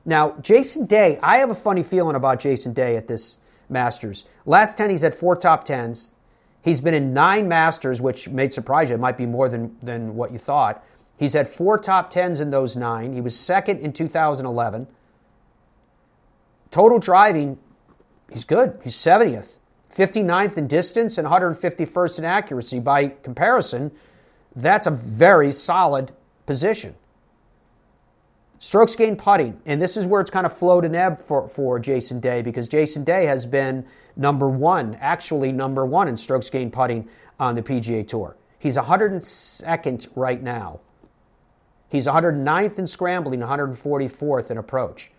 Now, 0.04 0.36
Jason 0.40 0.86
Day, 0.86 1.18
I 1.22 1.38
have 1.38 1.50
a 1.50 1.54
funny 1.54 1.82
feeling 1.82 2.16
about 2.16 2.40
Jason 2.40 2.72
Day 2.72 2.96
at 2.96 3.08
this 3.08 3.38
Masters. 3.68 4.26
Last 4.44 4.76
10, 4.76 4.90
he's 4.90 5.02
had 5.02 5.14
four 5.14 5.36
top 5.36 5.66
10s. 5.66 6.10
He's 6.62 6.80
been 6.80 6.94
in 6.94 7.12
nine 7.12 7.48
Masters, 7.48 8.00
which 8.00 8.28
may 8.28 8.48
surprise 8.48 8.88
you. 8.88 8.94
It 8.94 9.00
might 9.00 9.18
be 9.18 9.26
more 9.26 9.48
than, 9.48 9.76
than 9.82 10.14
what 10.14 10.32
you 10.32 10.38
thought. 10.38 10.84
He's 11.16 11.32
had 11.32 11.48
four 11.48 11.76
top 11.76 12.12
10s 12.12 12.40
in 12.40 12.50
those 12.50 12.76
nine. 12.76 13.12
He 13.12 13.20
was 13.20 13.38
second 13.38 13.80
in 13.80 13.92
2011. 13.92 14.86
Total 16.70 16.98
driving, 16.98 17.58
he's 18.30 18.44
good. 18.44 18.80
He's 18.82 18.94
70th. 18.94 19.48
59th 19.94 20.56
in 20.56 20.68
distance 20.68 21.18
and 21.18 21.28
151st 21.28 22.20
in 22.20 22.24
accuracy. 22.24 22.78
By 22.78 23.08
comparison, 23.08 23.90
that's 24.56 24.86
a 24.86 24.90
very 24.90 25.52
solid 25.52 26.12
position. 26.46 26.94
Strokes 28.58 28.94
gained 28.94 29.18
putting, 29.18 29.60
and 29.66 29.82
this 29.82 29.96
is 29.96 30.06
where 30.06 30.20
it's 30.20 30.30
kind 30.30 30.46
of 30.46 30.56
flowed 30.56 30.84
and 30.84 30.94
ebb 30.94 31.20
for, 31.20 31.48
for 31.48 31.78
Jason 31.78 32.20
Day 32.20 32.42
because 32.42 32.68
Jason 32.68 33.02
Day 33.02 33.26
has 33.26 33.44
been 33.44 33.84
number 34.16 34.48
one, 34.48 34.96
actually 35.00 35.52
number 35.52 35.84
one 35.86 36.08
in 36.08 36.16
strokes 36.16 36.50
gained 36.50 36.72
putting 36.72 37.08
on 37.38 37.54
the 37.54 37.62
PGA 37.62 38.06
Tour. 38.06 38.36
He's 38.58 38.76
102nd 38.76 40.08
right 40.14 40.42
now. 40.42 40.80
He's 41.88 42.06
109th 42.06 42.78
in 42.78 42.86
scrambling, 42.86 43.40
144th 43.40 44.50
in 44.50 44.58
approach. 44.58 45.10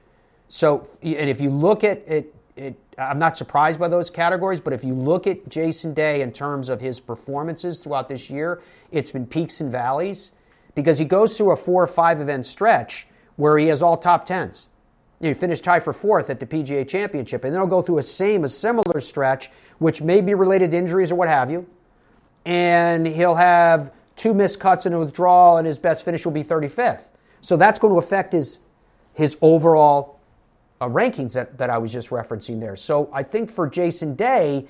So, 0.47 0.87
and 1.01 1.29
if 1.29 1.41
you 1.41 1.49
look 1.49 1.83
at 1.83 2.07
it, 2.07 2.33
it, 2.55 2.79
I'm 2.97 3.19
not 3.19 3.37
surprised 3.37 3.79
by 3.79 3.87
those 3.87 4.09
categories, 4.09 4.61
but 4.61 4.73
if 4.73 4.83
you 4.83 4.93
look 4.93 5.27
at 5.27 5.49
Jason 5.49 5.93
Day 5.93 6.21
in 6.21 6.31
terms 6.31 6.69
of 6.69 6.79
his 6.79 6.99
performances 6.99 7.79
throughout 7.79 8.07
this 8.07 8.29
year, 8.29 8.61
it's 8.91 9.11
been 9.11 9.25
peaks 9.25 9.61
and 9.61 9.71
valleys 9.71 10.31
because 10.75 10.99
he 10.99 11.05
goes 11.05 11.37
through 11.37 11.51
a 11.51 11.55
four 11.55 11.83
or 11.83 11.87
five 11.87 12.21
event 12.21 12.45
stretch 12.45 13.07
where 13.35 13.57
he 13.57 13.67
has 13.67 13.81
all 13.81 13.97
top 13.97 14.25
tens. 14.25 14.69
He 15.19 15.33
finished 15.33 15.63
tied 15.63 15.83
for 15.83 15.93
fourth 15.93 16.29
at 16.29 16.39
the 16.39 16.45
PGA 16.45 16.87
Championship, 16.87 17.43
and 17.43 17.53
then 17.53 17.61
he'll 17.61 17.67
go 17.67 17.81
through 17.81 17.99
a 17.99 18.03
same, 18.03 18.43
a 18.43 18.49
similar 18.49 18.99
stretch, 18.99 19.49
which 19.77 20.01
may 20.01 20.19
be 20.19 20.33
related 20.33 20.71
to 20.71 20.77
injuries 20.77 21.11
or 21.11 21.15
what 21.15 21.29
have 21.29 21.49
you, 21.49 21.65
and 22.45 23.07
he'll 23.07 23.35
have 23.35 23.93
two 24.15 24.33
missed 24.33 24.59
cuts 24.59 24.85
and 24.85 24.93
a 24.93 24.99
withdrawal, 24.99 25.57
and 25.57 25.65
his 25.65 25.79
best 25.79 26.03
finish 26.03 26.25
will 26.25 26.33
be 26.33 26.43
35th. 26.43 27.03
So 27.41 27.55
that's 27.55 27.79
going 27.79 27.93
to 27.93 27.99
affect 27.99 28.33
his 28.33 28.59
his 29.13 29.37
overall 29.41 30.19
uh, 30.81 30.87
rankings 30.87 31.33
that, 31.33 31.57
that 31.57 31.69
I 31.69 31.77
was 31.77 31.91
just 31.91 32.09
referencing 32.09 32.59
there. 32.59 32.75
So 32.75 33.09
I 33.13 33.23
think 33.23 33.49
for 33.49 33.69
Jason 33.69 34.15
Day, 34.15 34.67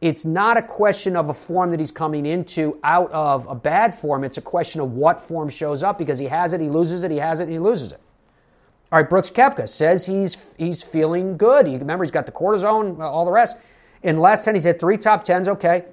it's 0.00 0.24
not 0.24 0.56
a 0.56 0.62
question 0.62 1.14
of 1.14 1.28
a 1.28 1.34
form 1.34 1.70
that 1.70 1.78
he's 1.78 1.92
coming 1.92 2.26
into 2.26 2.78
out 2.82 3.12
of 3.12 3.46
a 3.46 3.54
bad 3.54 3.94
form. 3.94 4.24
It's 4.24 4.38
a 4.38 4.42
question 4.42 4.80
of 4.80 4.92
what 4.94 5.20
form 5.20 5.48
shows 5.48 5.82
up 5.82 5.98
because 5.98 6.18
he 6.18 6.26
has 6.26 6.54
it, 6.54 6.60
he 6.60 6.68
loses 6.68 7.04
it, 7.04 7.10
he 7.10 7.18
has 7.18 7.38
it, 7.38 7.44
and 7.44 7.52
he 7.52 7.58
loses 7.58 7.92
it. 7.92 8.00
All 8.92 8.98
right, 8.98 9.08
Brooks 9.08 9.30
Koepka 9.30 9.66
says 9.66 10.04
he's 10.04 10.54
he's 10.58 10.82
feeling 10.82 11.38
good. 11.38 11.66
Remember, 11.66 12.04
he's 12.04 12.10
got 12.10 12.26
the 12.26 12.32
cortisone, 12.32 13.00
uh, 13.00 13.10
all 13.10 13.24
the 13.24 13.32
rest. 13.32 13.56
In 14.02 14.16
the 14.16 14.20
last 14.20 14.44
10, 14.44 14.54
he's 14.54 14.64
had 14.64 14.78
three 14.78 14.98
top 14.98 15.24
10s, 15.24 15.48
okay. 15.48 15.86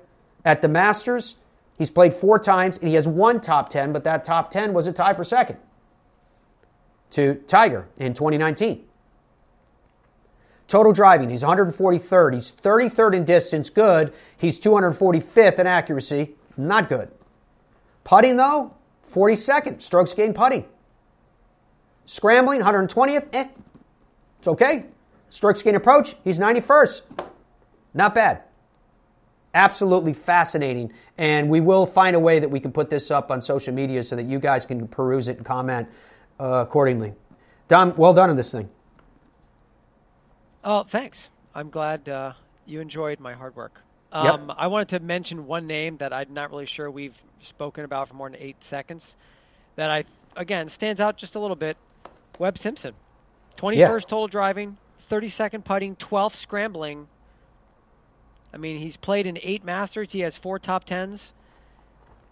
At 0.43 0.61
the 0.61 0.67
Masters, 0.67 1.37
he's 1.77 1.89
played 1.89 2.13
four 2.13 2.39
times, 2.39 2.77
and 2.77 2.89
he 2.89 2.95
has 2.95 3.07
one 3.07 3.39
top 3.39 3.69
10, 3.69 3.93
but 3.93 4.03
that 4.03 4.25
top 4.25 4.51
10 4.51 4.73
was 4.73 4.85
a 4.85 4.91
tie 4.91 5.13
for 5.13 5.23
second 5.23 5.57
to 7.11 7.35
Tiger 7.47 7.87
in 7.97 8.13
2019. 8.13 8.83
Total 10.67 10.91
driving, 10.91 11.29
he's 11.29 11.41
143rd. 11.41 12.33
He's 12.33 12.51
33rd 12.51 13.15
in 13.15 13.23
distance, 13.23 13.69
good. 13.69 14.11
He's 14.37 14.59
245th 14.59 15.57
in 15.57 15.67
accuracy, 15.67 16.31
not 16.57 16.89
good. 16.89 17.09
Putting, 18.03 18.35
though, 18.35 18.75
42nd. 19.09 19.81
Strokes 19.81 20.13
gained 20.13 20.35
putting. 20.35 20.65
Scrambling, 22.09 22.59
120th, 22.61 23.27
eh. 23.33 23.47
It's 24.39 24.47
okay. 24.47 24.85
Strokes 25.29 25.61
gained 25.61 25.77
approach, 25.77 26.15
he's 26.23 26.39
91st. 26.39 27.03
Not 27.93 28.15
bad. 28.15 28.41
Absolutely 29.53 30.13
fascinating. 30.13 30.91
And 31.19 31.51
we 31.51 31.61
will 31.61 31.85
find 31.85 32.15
a 32.15 32.19
way 32.19 32.39
that 32.39 32.49
we 32.49 32.59
can 32.59 32.71
put 32.71 32.89
this 32.89 33.11
up 33.11 33.29
on 33.29 33.43
social 33.43 33.75
media 33.75 34.01
so 34.01 34.15
that 34.15 34.23
you 34.23 34.39
guys 34.39 34.65
can 34.65 34.87
peruse 34.87 35.27
it 35.27 35.37
and 35.37 35.45
comment 35.45 35.87
uh, 36.39 36.65
accordingly. 36.67 37.13
Dom, 37.67 37.93
well 37.95 38.15
done 38.15 38.31
on 38.31 38.35
this 38.35 38.51
thing. 38.51 38.71
Oh, 40.63 40.81
thanks. 40.81 41.29
I'm 41.53 41.69
glad 41.69 42.09
uh, 42.09 42.33
you 42.65 42.81
enjoyed 42.81 43.19
my 43.19 43.33
hard 43.33 43.55
work. 43.55 43.81
Um, 44.11 44.47
yep. 44.47 44.57
I 44.57 44.65
wanted 44.65 44.89
to 44.89 44.99
mention 44.99 45.45
one 45.45 45.67
name 45.67 45.97
that 45.97 46.11
I'm 46.11 46.33
not 46.33 46.49
really 46.49 46.65
sure 46.65 46.89
we've 46.89 47.19
spoken 47.43 47.85
about 47.85 48.07
for 48.07 48.15
more 48.15 48.31
than 48.31 48.41
eight 48.41 48.63
seconds. 48.63 49.15
That 49.75 49.91
I 49.91 50.05
again 50.35 50.69
stands 50.69 50.99
out 50.99 51.15
just 51.15 51.35
a 51.35 51.39
little 51.39 51.55
bit. 51.55 51.77
Webb 52.39 52.57
Simpson, 52.57 52.95
21st 53.57 53.75
yeah. 53.77 53.87
total 53.99 54.27
driving, 54.27 54.77
32nd 55.09 55.63
putting, 55.63 55.95
12th 55.97 56.35
scrambling. 56.35 57.07
I 58.53 58.57
mean, 58.57 58.79
he's 58.79 58.97
played 58.97 59.27
in 59.27 59.37
eight 59.43 59.63
Masters. 59.63 60.13
He 60.13 60.21
has 60.21 60.37
four 60.37 60.57
top 60.57 60.85
tens. 60.85 61.33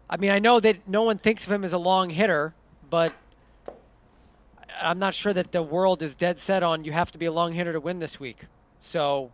I 0.09 0.17
mean, 0.17 0.31
I 0.31 0.39
know 0.39 0.59
that 0.59 0.87
no 0.87 1.03
one 1.03 1.17
thinks 1.17 1.45
of 1.45 1.51
him 1.51 1.63
as 1.63 1.73
a 1.73 1.77
long 1.77 2.09
hitter, 2.09 2.55
but 2.89 3.13
I'm 4.81 4.97
not 4.97 5.13
sure 5.13 5.33
that 5.33 5.51
the 5.51 5.61
world 5.61 6.01
is 6.01 6.15
dead 6.15 6.39
set 6.39 6.63
on 6.63 6.85
you 6.85 6.93
have 6.93 7.11
to 7.11 7.17
be 7.17 7.25
a 7.25 7.31
long 7.31 7.53
hitter 7.53 7.73
to 7.73 7.79
win 7.79 7.99
this 7.99 8.19
week. 8.19 8.45
So 8.81 9.31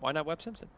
why 0.00 0.12
not 0.12 0.26
Webb 0.26 0.42
Simpson? 0.42 0.68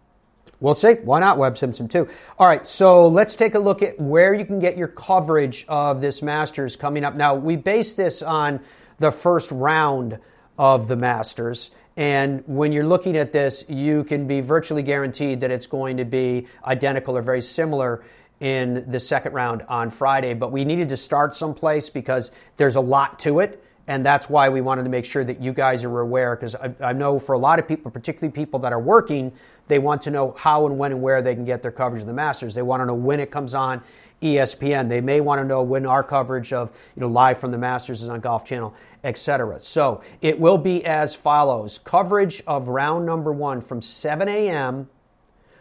We'll 0.60 0.74
see. 0.74 0.92
Why 0.92 1.18
not 1.20 1.38
Webb 1.38 1.58
Simpson 1.58 1.88
too? 1.88 2.08
All 2.38 2.46
right, 2.46 2.66
so 2.66 3.08
let's 3.08 3.34
take 3.34 3.56
a 3.56 3.58
look 3.58 3.82
at 3.82 4.00
where 4.00 4.32
you 4.32 4.44
can 4.44 4.60
get 4.60 4.78
your 4.78 4.88
coverage 4.88 5.66
of 5.68 6.00
this 6.00 6.22
Masters 6.22 6.76
coming 6.76 7.04
up. 7.04 7.14
Now 7.14 7.34
we 7.34 7.56
base 7.56 7.94
this 7.94 8.22
on 8.22 8.60
the 8.98 9.10
first 9.10 9.50
round 9.50 10.18
of 10.58 10.88
the 10.88 10.96
Masters. 10.96 11.70
And 11.96 12.42
when 12.46 12.72
you're 12.72 12.86
looking 12.86 13.16
at 13.16 13.32
this, 13.32 13.64
you 13.68 14.04
can 14.04 14.26
be 14.26 14.40
virtually 14.40 14.82
guaranteed 14.82 15.40
that 15.40 15.50
it's 15.50 15.66
going 15.66 15.96
to 15.96 16.04
be 16.04 16.46
identical 16.64 17.16
or 17.16 17.22
very 17.22 17.40
similar 17.40 18.04
in 18.38 18.90
the 18.90 19.00
second 19.00 19.32
round 19.32 19.62
on 19.68 19.90
Friday. 19.90 20.34
But 20.34 20.52
we 20.52 20.64
needed 20.64 20.90
to 20.90 20.96
start 20.96 21.34
someplace 21.34 21.88
because 21.88 22.30
there's 22.58 22.76
a 22.76 22.80
lot 22.80 23.18
to 23.20 23.40
it. 23.40 23.62
And 23.88 24.04
that's 24.04 24.28
why 24.28 24.48
we 24.48 24.60
wanted 24.60 24.82
to 24.82 24.88
make 24.88 25.04
sure 25.04 25.22
that 25.24 25.40
you 25.40 25.52
guys 25.52 25.84
are 25.84 26.00
aware 26.00 26.34
because 26.34 26.56
I, 26.56 26.74
I, 26.80 26.92
know 26.92 27.20
for 27.20 27.34
a 27.34 27.38
lot 27.38 27.60
of 27.60 27.68
people, 27.68 27.90
particularly 27.92 28.32
people 28.32 28.58
that 28.60 28.72
are 28.72 28.80
working, 28.80 29.32
they 29.68 29.78
want 29.78 30.02
to 30.02 30.10
know 30.10 30.34
how 30.36 30.66
and 30.66 30.76
when 30.76 30.90
and 30.90 31.00
where 31.00 31.22
they 31.22 31.36
can 31.36 31.44
get 31.44 31.62
their 31.62 31.70
coverage 31.70 32.00
of 32.02 32.08
the 32.08 32.12
Masters. 32.12 32.54
They 32.56 32.62
want 32.62 32.80
to 32.80 32.86
know 32.86 32.94
when 32.94 33.20
it 33.20 33.30
comes 33.30 33.54
on 33.54 33.82
ESPN. 34.22 34.88
They 34.88 35.00
may 35.00 35.20
want 35.20 35.40
to 35.40 35.44
know 35.44 35.62
when 35.62 35.86
our 35.86 36.02
coverage 36.02 36.52
of 36.52 36.72
you 36.94 37.00
know 37.00 37.08
live 37.08 37.38
from 37.38 37.50
the 37.50 37.58
Masters 37.58 38.02
is 38.02 38.08
on 38.08 38.20
Golf 38.20 38.44
Channel, 38.44 38.74
etc. 39.04 39.60
So 39.60 40.02
it 40.20 40.40
will 40.40 40.58
be 40.58 40.84
as 40.84 41.14
follows: 41.14 41.78
coverage 41.78 42.42
of 42.46 42.68
round 42.68 43.06
number 43.06 43.32
one 43.32 43.60
from 43.60 43.82
7 43.82 44.28
a.m. 44.28 44.88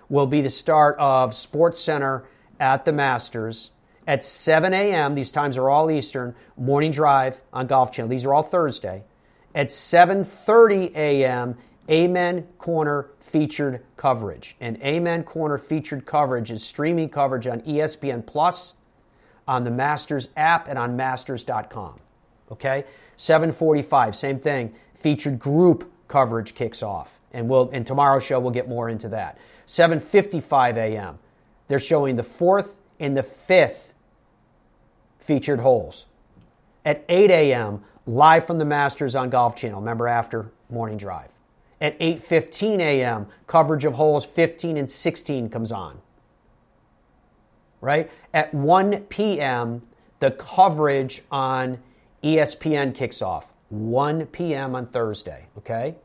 will 0.09 0.27
be 0.27 0.41
the 0.41 0.49
start 0.49 0.97
of 0.99 1.35
Sports 1.35 1.81
Center 1.81 2.25
at 2.59 2.85
the 2.85 2.93
Masters 2.93 3.71
at 4.07 4.23
7 4.23 4.73
a.m. 4.73 5.13
These 5.13 5.31
times 5.31 5.57
are 5.57 5.69
all 5.69 5.89
Eastern. 5.89 6.35
Morning 6.57 6.91
drive 6.91 7.41
on 7.51 7.67
Golf 7.67 7.91
Channel. 7.91 8.09
These 8.09 8.25
are 8.25 8.33
all 8.33 8.43
Thursday. 8.43 9.03
At 9.53 9.67
7:30 9.69 10.95
a.m., 10.95 11.57
Amen 11.89 12.47
Corner 12.57 13.09
featured 13.19 13.83
coverage. 13.97 14.55
And 14.59 14.81
Amen 14.81 15.23
Corner 15.23 15.57
featured 15.57 16.05
coverage 16.05 16.51
is 16.51 16.63
streaming 16.63 17.09
coverage 17.09 17.47
on 17.47 17.61
ESPN 17.61 18.25
Plus, 18.25 18.73
on 19.47 19.63
the 19.63 19.71
Masters 19.71 20.29
app, 20.35 20.67
and 20.67 20.79
on 20.79 20.95
Masters.com. 20.95 21.95
Okay, 22.51 22.85
7:45, 23.17 24.15
same 24.15 24.39
thing. 24.39 24.73
Featured 24.95 25.39
group 25.39 25.91
coverage 26.07 26.55
kicks 26.55 26.81
off, 26.81 27.19
and 27.31 27.49
we'll 27.49 27.69
in 27.69 27.83
tomorrow's 27.83 28.23
show 28.23 28.39
we'll 28.39 28.51
get 28.51 28.67
more 28.67 28.89
into 28.89 29.09
that. 29.09 29.37
7:55 29.67 30.77
a.m. 30.77 31.19
They're 31.67 31.79
showing 31.79 32.15
the 32.15 32.23
fourth 32.23 32.75
and 32.99 33.17
the 33.17 33.23
fifth 33.23 33.93
featured 35.19 35.59
holes. 35.59 36.05
At 36.83 37.03
8 37.09 37.31
a.m., 37.31 37.83
live 38.05 38.45
from 38.45 38.59
the 38.59 38.65
Masters 38.65 39.15
on 39.15 39.31
Golf 39.31 39.55
Channel. 39.55 39.79
Remember 39.79 40.07
after 40.07 40.51
morning 40.69 40.97
drive. 40.97 41.29
At 41.81 41.99
8:15 41.99 42.79
a.m., 42.79 43.27
coverage 43.47 43.85
of 43.85 43.93
holes 43.93 44.25
15 44.25 44.77
and 44.77 44.89
16 44.89 45.49
comes 45.49 45.71
on. 45.71 45.99
Right? 47.81 48.09
At 48.33 48.53
1 48.53 49.01
p.m., 49.09 49.81
the 50.19 50.31
coverage 50.31 51.21
on 51.31 51.79
ESPN 52.23 52.95
kicks 52.95 53.21
off. 53.21 53.51
1 53.69 54.27
p.m. 54.27 54.75
on 54.75 54.85
Thursday, 54.85 55.45
okay? 55.57 55.95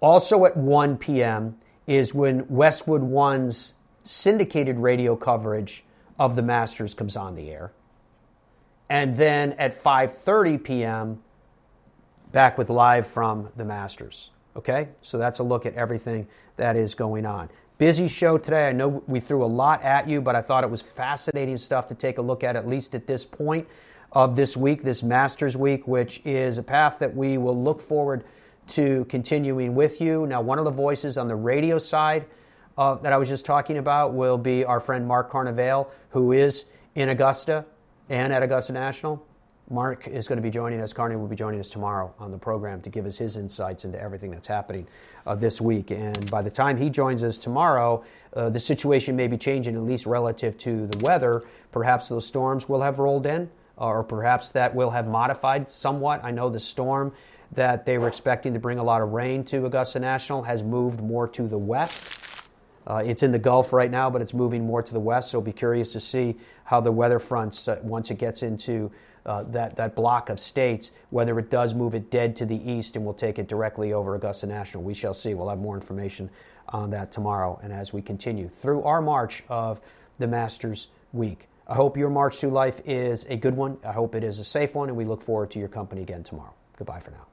Also 0.00 0.44
at 0.44 0.56
1 0.56 0.96
p.m. 0.98 1.56
is 1.86 2.14
when 2.14 2.46
Westwood 2.48 3.02
One's 3.02 3.74
syndicated 4.04 4.78
radio 4.78 5.16
coverage 5.16 5.84
of 6.18 6.36
the 6.36 6.42
Masters 6.42 6.94
comes 6.94 7.16
on 7.16 7.34
the 7.34 7.50
air. 7.50 7.72
And 8.88 9.16
then 9.16 9.52
at 9.54 9.80
5:30 9.80 10.62
p.m. 10.62 11.22
back 12.32 12.58
with 12.58 12.70
live 12.70 13.06
from 13.06 13.48
the 13.56 13.64
Masters. 13.64 14.30
Okay? 14.56 14.88
So 15.00 15.18
that's 15.18 15.38
a 15.38 15.42
look 15.42 15.66
at 15.66 15.74
everything 15.74 16.26
that 16.56 16.76
is 16.76 16.94
going 16.94 17.26
on. 17.26 17.48
Busy 17.78 18.08
show 18.08 18.38
today. 18.38 18.68
I 18.68 18.72
know 18.72 19.02
we 19.06 19.20
threw 19.20 19.44
a 19.44 19.46
lot 19.46 19.82
at 19.82 20.08
you, 20.08 20.20
but 20.20 20.36
I 20.36 20.42
thought 20.42 20.64
it 20.64 20.70
was 20.70 20.82
fascinating 20.82 21.56
stuff 21.56 21.88
to 21.88 21.94
take 21.94 22.18
a 22.18 22.22
look 22.22 22.44
at 22.44 22.56
at 22.56 22.68
least 22.68 22.94
at 22.94 23.06
this 23.06 23.24
point 23.24 23.66
of 24.12 24.36
this 24.36 24.56
week, 24.56 24.82
this 24.82 25.02
Masters 25.02 25.56
week, 25.56 25.88
which 25.88 26.20
is 26.24 26.58
a 26.58 26.62
path 26.62 26.98
that 26.98 27.14
we 27.14 27.38
will 27.38 27.60
look 27.60 27.80
forward 27.80 28.24
to 28.68 29.04
continuing 29.06 29.74
with 29.74 30.00
you. 30.00 30.26
Now, 30.26 30.40
one 30.40 30.58
of 30.58 30.64
the 30.64 30.70
voices 30.70 31.18
on 31.18 31.28
the 31.28 31.34
radio 31.34 31.78
side 31.78 32.26
uh, 32.78 32.94
that 32.96 33.12
I 33.12 33.16
was 33.16 33.28
just 33.28 33.44
talking 33.44 33.78
about 33.78 34.14
will 34.14 34.38
be 34.38 34.64
our 34.64 34.80
friend 34.80 35.06
Mark 35.06 35.30
Carnevale, 35.30 35.88
who 36.10 36.32
is 36.32 36.66
in 36.94 37.08
Augusta 37.08 37.64
and 38.08 38.32
at 38.32 38.42
Augusta 38.42 38.72
National. 38.72 39.24
Mark 39.72 40.06
is 40.06 40.28
going 40.28 40.36
to 40.36 40.42
be 40.42 40.50
joining 40.50 40.82
us. 40.82 40.92
Carney 40.92 41.16
will 41.16 41.26
be 41.26 41.34
joining 41.34 41.58
us 41.58 41.70
tomorrow 41.70 42.14
on 42.18 42.30
the 42.30 42.36
program 42.36 42.82
to 42.82 42.90
give 42.90 43.06
us 43.06 43.16
his 43.16 43.38
insights 43.38 43.86
into 43.86 43.98
everything 43.98 44.30
that's 44.30 44.46
happening 44.46 44.86
uh, 45.26 45.34
this 45.34 45.60
week. 45.60 45.90
And 45.90 46.30
by 46.30 46.42
the 46.42 46.50
time 46.50 46.76
he 46.76 46.90
joins 46.90 47.24
us 47.24 47.38
tomorrow, 47.38 48.04
uh, 48.34 48.50
the 48.50 48.60
situation 48.60 49.16
may 49.16 49.28
be 49.28 49.38
changing, 49.38 49.74
at 49.74 49.82
least 49.82 50.04
relative 50.04 50.58
to 50.58 50.86
the 50.86 51.02
weather. 51.02 51.42
Perhaps 51.72 52.10
those 52.10 52.26
storms 52.26 52.68
will 52.68 52.82
have 52.82 52.98
rolled 52.98 53.24
in, 53.24 53.50
or 53.78 54.04
perhaps 54.04 54.50
that 54.50 54.74
will 54.74 54.90
have 54.90 55.08
modified 55.08 55.70
somewhat. 55.70 56.22
I 56.22 56.30
know 56.30 56.50
the 56.50 56.60
storm 56.60 57.12
that 57.52 57.86
they 57.86 57.96
were 57.96 58.08
expecting 58.08 58.52
to 58.52 58.60
bring 58.60 58.78
a 58.78 58.84
lot 58.84 59.00
of 59.00 59.12
rain 59.12 59.42
to 59.44 59.64
Augusta 59.64 60.00
National 60.00 60.42
has 60.42 60.62
moved 60.62 61.00
more 61.00 61.26
to 61.28 61.48
the 61.48 61.58
west. 61.58 62.46
Uh, 62.86 62.96
it's 62.96 63.22
in 63.22 63.30
the 63.30 63.38
Gulf 63.38 63.72
right 63.72 63.90
now, 63.90 64.10
but 64.10 64.20
it's 64.20 64.34
moving 64.34 64.66
more 64.66 64.82
to 64.82 64.92
the 64.92 65.00
west, 65.00 65.30
so 65.30 65.40
be 65.40 65.52
curious 65.52 65.92
to 65.92 66.00
see 66.00 66.36
how 66.64 66.80
the 66.80 66.92
weather 66.92 67.18
fronts, 67.18 67.68
uh, 67.68 67.78
once 67.82 68.10
it 68.10 68.18
gets 68.18 68.42
into 68.42 68.90
uh, 69.24 69.44
that, 69.44 69.76
that 69.76 69.94
block 69.94 70.28
of 70.28 70.40
states, 70.40 70.90
whether 71.10 71.38
it 71.38 71.50
does 71.50 71.74
move 71.74 71.94
it 71.94 72.10
dead 72.10 72.36
to 72.36 72.46
the 72.46 72.70
east 72.70 72.96
and 72.96 73.04
will 73.04 73.14
take 73.14 73.38
it 73.38 73.48
directly 73.48 73.92
over 73.92 74.14
Augusta 74.14 74.46
National. 74.46 74.82
We 74.82 74.94
shall 74.94 75.14
see. 75.14 75.34
We'll 75.34 75.48
have 75.48 75.58
more 75.58 75.74
information 75.74 76.30
on 76.68 76.90
that 76.90 77.12
tomorrow 77.12 77.60
and 77.62 77.72
as 77.72 77.92
we 77.92 78.02
continue 78.02 78.48
through 78.48 78.82
our 78.82 79.02
march 79.02 79.42
of 79.48 79.80
the 80.18 80.26
Masters 80.26 80.88
Week. 81.12 81.48
I 81.68 81.74
hope 81.74 81.96
your 81.96 82.10
march 82.10 82.38
through 82.38 82.50
life 82.50 82.80
is 82.84 83.24
a 83.28 83.36
good 83.36 83.56
one. 83.56 83.78
I 83.84 83.92
hope 83.92 84.14
it 84.14 84.24
is 84.24 84.38
a 84.38 84.44
safe 84.44 84.74
one, 84.74 84.88
and 84.88 84.96
we 84.96 85.04
look 85.04 85.22
forward 85.22 85.50
to 85.52 85.58
your 85.58 85.68
company 85.68 86.02
again 86.02 86.22
tomorrow. 86.22 86.54
Goodbye 86.76 87.00
for 87.00 87.12
now. 87.12 87.31